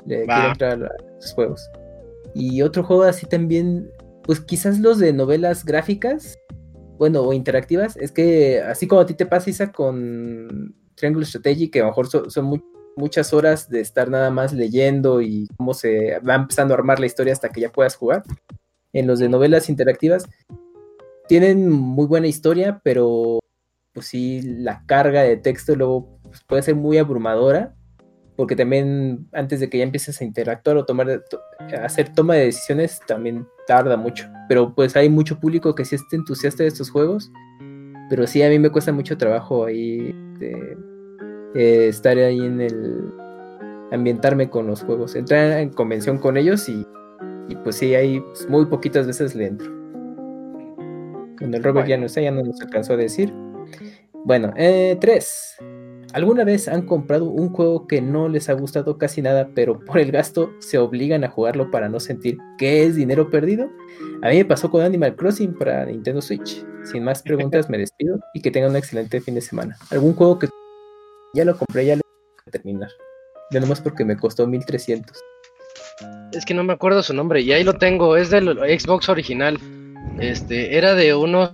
Le 0.06 0.26
Va. 0.26 0.36
quiero 0.36 0.52
entrar 0.52 0.74
a 0.84 1.04
los 1.16 1.34
juegos. 1.34 1.70
Y 2.36 2.62
otro 2.62 2.84
juego 2.84 3.04
así 3.04 3.26
también, 3.26 3.90
pues 4.24 4.42
quizás 4.42 4.80
los 4.80 5.00
de 5.00 5.14
novelas 5.14 5.64
gráficas, 5.66 6.38
bueno, 6.98 7.22
o 7.22 7.34
interactivas, 7.34 7.96
es 7.98 8.12
que 8.12 8.62
así 8.62 8.86
como 8.88 9.02
a 9.02 9.06
ti 9.06 9.14
te 9.14 9.26
pasa, 9.26 9.50
Isa, 9.50 9.72
con 9.72 10.76
Triangle 10.96 11.26
Strategy, 11.26 11.70
que 11.70 11.80
a 11.80 11.84
lo 11.84 11.90
mejor 11.90 12.08
so- 12.08 12.30
son 12.30 12.46
mu- 12.46 12.71
muchas 12.96 13.34
horas 13.34 13.70
de 13.70 13.80
estar 13.82 14.10
nada 14.10 14.30
más 14.32 14.54
leyendo 14.54 15.22
y 15.22 15.48
cómo 15.58 15.74
se 15.74 16.20
va 16.20 16.36
empezando 16.36 16.74
a 16.74 16.78
armar 16.78 17.00
la 17.00 17.06
historia 17.06 17.34
hasta 17.34 17.50
que 17.50 17.62
ya 17.62 17.72
puedas 17.72 17.96
jugar. 17.96 18.24
En 18.94 19.08
los 19.08 19.20
de 19.20 19.30
novelas 19.30 19.70
interactivas, 19.70 20.26
tienen 21.28 21.72
muy 21.72 22.08
buena 22.08 22.28
historia, 22.28 22.82
pero 22.84 23.40
pues 23.94 24.08
sí, 24.08 24.42
la 24.42 24.84
carga 24.86 25.24
de 25.24 25.38
texto 25.38 25.76
luego 25.76 26.20
pues, 26.24 26.44
puede 26.46 26.62
ser 26.62 26.76
muy 26.76 26.98
abrumadora, 26.98 27.74
porque 28.36 28.56
también 28.56 29.28
antes 29.32 29.60
de 29.60 29.70
que 29.70 29.78
ya 29.78 29.84
empieces 29.84 30.20
a 30.20 30.24
interactuar 30.26 30.78
o 30.78 30.86
tomar, 30.86 31.24
to- 31.30 31.40
hacer 31.82 32.14
toma 32.14 32.36
de 32.36 32.46
decisiones, 32.46 33.00
también 33.08 33.48
tarda 33.68 33.96
mucho. 33.96 34.30
Pero 34.50 34.74
pues 34.76 34.96
hay 34.96 35.10
mucho 35.10 35.40
público 35.40 35.76
que 35.76 35.86
sí 35.86 35.96
está 35.96 36.16
entusiasta 36.16 36.64
de 36.64 36.70
estos 36.70 36.90
juegos, 36.90 37.32
pero 38.10 38.28
sí 38.28 38.44
a 38.44 38.50
mí 38.50 38.60
me 38.60 38.70
cuesta 38.70 38.92
mucho 38.92 39.18
trabajo 39.18 39.66
ahí 39.66 40.12
de, 40.40 40.78
eh, 41.56 41.88
estar 41.88 42.18
ahí 42.18 42.40
en 42.40 42.62
el 42.62 43.12
ambientarme 43.92 44.50
con 44.50 44.68
los 44.68 44.84
juegos, 44.84 45.16
entrar 45.16 45.60
en 45.60 45.70
convención 45.70 46.18
con 46.18 46.38
ellos 46.38 46.68
y, 46.70 46.86
y 47.50 47.56
pues 47.58 47.76
sí, 47.76 47.94
hay 47.94 48.22
pues, 48.22 48.50
muy 48.50 48.66
poquitas 48.66 49.06
veces 49.06 49.36
le 49.36 49.48
entro. 49.48 49.70
Bueno, 51.40 51.58
el 51.58 51.64
Robert 51.64 51.88
ya 51.88 51.98
no 51.98 52.06
está, 52.06 52.22
ya 52.22 52.32
no 52.32 52.44
nos 52.44 52.62
alcanzó 52.62 52.94
a 52.94 52.98
decir. 52.98 53.34
Bueno, 54.24 54.54
eh, 54.56 54.98
tres. 55.02 55.58
¿Alguna 56.14 56.44
vez 56.44 56.68
han 56.68 56.86
comprado 56.86 57.26
un 57.26 57.50
juego 57.50 57.88
que 57.88 58.02
no 58.02 58.28
les 58.28 58.50
ha 58.50 58.54
gustado 58.54 58.98
casi 58.98 59.22
nada, 59.22 59.50
pero 59.56 59.80
por 59.80 59.98
el 59.98 60.12
gasto 60.12 60.52
se 60.60 60.78
obligan 60.78 61.24
a 61.24 61.30
jugarlo 61.30 61.72
para 61.72 61.88
no 61.88 62.00
sentir 62.00 62.38
que 62.58 62.84
es 62.84 62.96
dinero 62.96 63.30
perdido? 63.30 63.70
A 64.22 64.30
mí 64.30 64.38
me 64.38 64.46
pasó 64.46 64.70
con 64.70 64.82
Animal 64.82 65.16
Crossing 65.16 65.54
para 65.58 65.86
Nintendo 65.86 66.22
Switch. 66.22 66.66
Sin 66.84 67.04
más 67.04 67.24
preguntas, 67.24 67.70
me 67.70 67.78
despido 67.78 68.20
y 68.34 68.42
que 68.42 68.52
tengan 68.52 68.72
un 68.72 68.78
excelente 68.78 69.22
fin 69.22 69.36
de 69.36 69.42
semana. 69.42 69.78
¿Algún 69.90 70.14
juego 70.14 70.38
que 70.38 70.48
ya 71.34 71.46
lo 71.46 71.58
compré, 71.58 71.86
ya 71.86 71.96
lo 71.96 72.02
voy 72.06 72.44
a 72.48 72.52
terminar? 72.52 72.90
Ya 73.52 73.60
nomás 73.60 73.82
porque 73.82 74.06
me 74.06 74.16
costó 74.18 74.48
1300. 74.48 75.18
Es 76.34 76.46
que 76.46 76.54
no 76.54 76.64
me 76.64 76.74
acuerdo 76.74 77.04
su 77.04 77.14
nombre. 77.14 77.42
Y 77.42 77.52
ahí 77.52 77.64
lo 77.64 77.74
tengo. 77.74 78.16
Es 78.18 78.30
del 78.30 78.58
Xbox 78.80 79.10
original. 79.10 79.60
Este, 80.20 80.78
era 80.78 80.94
de 80.96 81.14
unos 81.14 81.52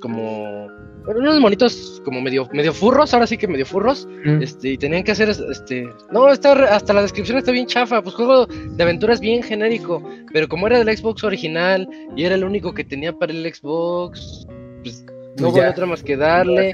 como 0.00 0.66
unos 1.06 1.40
monitos 1.40 2.00
como 2.04 2.20
medio 2.20 2.48
medio 2.52 2.72
furros, 2.72 3.12
ahora 3.14 3.26
sí 3.26 3.36
que 3.36 3.48
medio 3.48 3.64
furros, 3.66 4.06
Mm. 4.24 4.42
este, 4.42 4.70
y 4.70 4.78
tenían 4.78 5.02
que 5.02 5.12
hacer 5.12 5.28
este, 5.30 5.88
no, 6.10 6.28
está 6.28 6.52
hasta 6.74 6.92
la 6.92 7.02
descripción 7.02 7.38
está 7.38 7.52
bien 7.52 7.66
chafa, 7.66 8.02
pues 8.02 8.14
juego 8.14 8.46
de 8.46 8.82
aventuras 8.82 9.18
bien 9.20 9.42
genérico, 9.42 10.02
pero 10.32 10.46
como 10.48 10.66
era 10.66 10.78
del 10.82 10.96
Xbox 10.96 11.24
original 11.24 11.88
y 12.16 12.24
era 12.24 12.34
el 12.34 12.44
único 12.44 12.74
que 12.74 12.84
tenía 12.84 13.12
para 13.12 13.32
el 13.32 13.42
Xbox, 13.52 14.46
pues 14.82 15.02
no 15.04 15.12
Pues 15.36 15.52
hubo 15.52 15.56
ya. 15.62 15.70
otra 15.70 15.86
más 15.86 16.02
que 16.02 16.16
darle. 16.16 16.72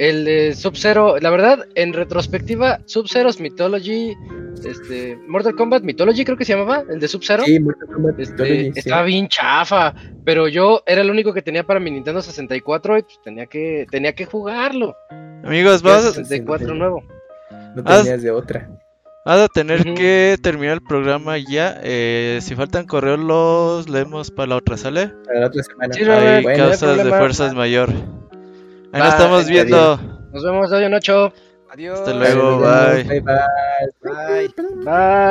El 0.00 0.24
de 0.24 0.54
Sub-Zero, 0.54 1.18
la 1.20 1.28
verdad, 1.28 1.66
en 1.74 1.92
retrospectiva, 1.92 2.80
Sub-Zero's 2.86 3.38
Mythology, 3.38 4.14
este, 4.64 5.18
Mortal 5.28 5.54
Kombat 5.54 5.82
Mythology 5.82 6.24
creo 6.24 6.38
que 6.38 6.46
se 6.46 6.54
llamaba, 6.54 6.84
el 6.88 7.00
de 7.00 7.06
Sub-Zero. 7.06 7.44
Sí, 7.44 7.60
Mortal 7.60 7.86
Kombat 7.92 8.18
Este, 8.18 8.32
Mythology, 8.42 8.72
sí. 8.72 8.78
estaba 8.78 9.02
bien 9.02 9.28
chafa, 9.28 9.94
pero 10.24 10.48
yo 10.48 10.82
era 10.86 11.02
el 11.02 11.10
único 11.10 11.34
que 11.34 11.42
tenía 11.42 11.64
para 11.64 11.80
mi 11.80 11.90
Nintendo 11.90 12.22
64 12.22 12.96
y 12.98 13.02
pues 13.02 13.20
tenía 13.22 13.44
que 13.44 13.86
tenía 13.90 14.14
que 14.14 14.24
jugarlo. 14.24 14.96
Amigos, 15.44 15.82
vamos 15.82 16.06
a, 16.06 16.12
64 16.12 16.74
nuevo. 16.74 17.02
No 17.76 17.82
Haz- 17.84 18.04
tenías 18.04 18.22
de 18.22 18.30
otra. 18.30 18.70
vamos 19.26 19.42
a 19.44 19.48
tener 19.48 19.84
que 19.94 20.38
terminar 20.42 20.74
el 20.76 20.82
programa 20.82 21.36
ya. 21.36 21.78
Eh, 21.82 22.38
si 22.40 22.54
faltan 22.54 22.86
correos, 22.86 23.18
los 23.18 23.86
leemos 23.90 24.30
para 24.30 24.46
la 24.48 24.56
otra, 24.56 24.78
¿sale? 24.78 25.08
Para 25.26 25.40
la 25.40 25.46
otra 25.48 25.62
semana. 25.62 25.92
Sí, 25.92 26.00
Hay 26.04 26.06
bueno, 26.08 26.40
no 26.42 26.48
hay 26.48 26.56
causas 26.56 26.96
de 27.04 27.10
fuerzas 27.10 27.54
mayor. 27.54 27.90
Ahí 28.92 29.02
nos 29.02 29.12
estamos 29.14 29.48
viendo. 29.48 29.96
Nos 30.32 30.44
vemos 30.44 30.72
hoy 30.72 30.84
en 30.84 30.94
8. 30.94 31.32
Adiós. 31.72 31.98
Hasta 32.00 32.12
luego, 32.12 32.58
bye. 32.58 33.04
bye, 33.04 33.20
bye. 33.20 33.36
Bye. 34.02 34.48
Bye. 34.84 35.30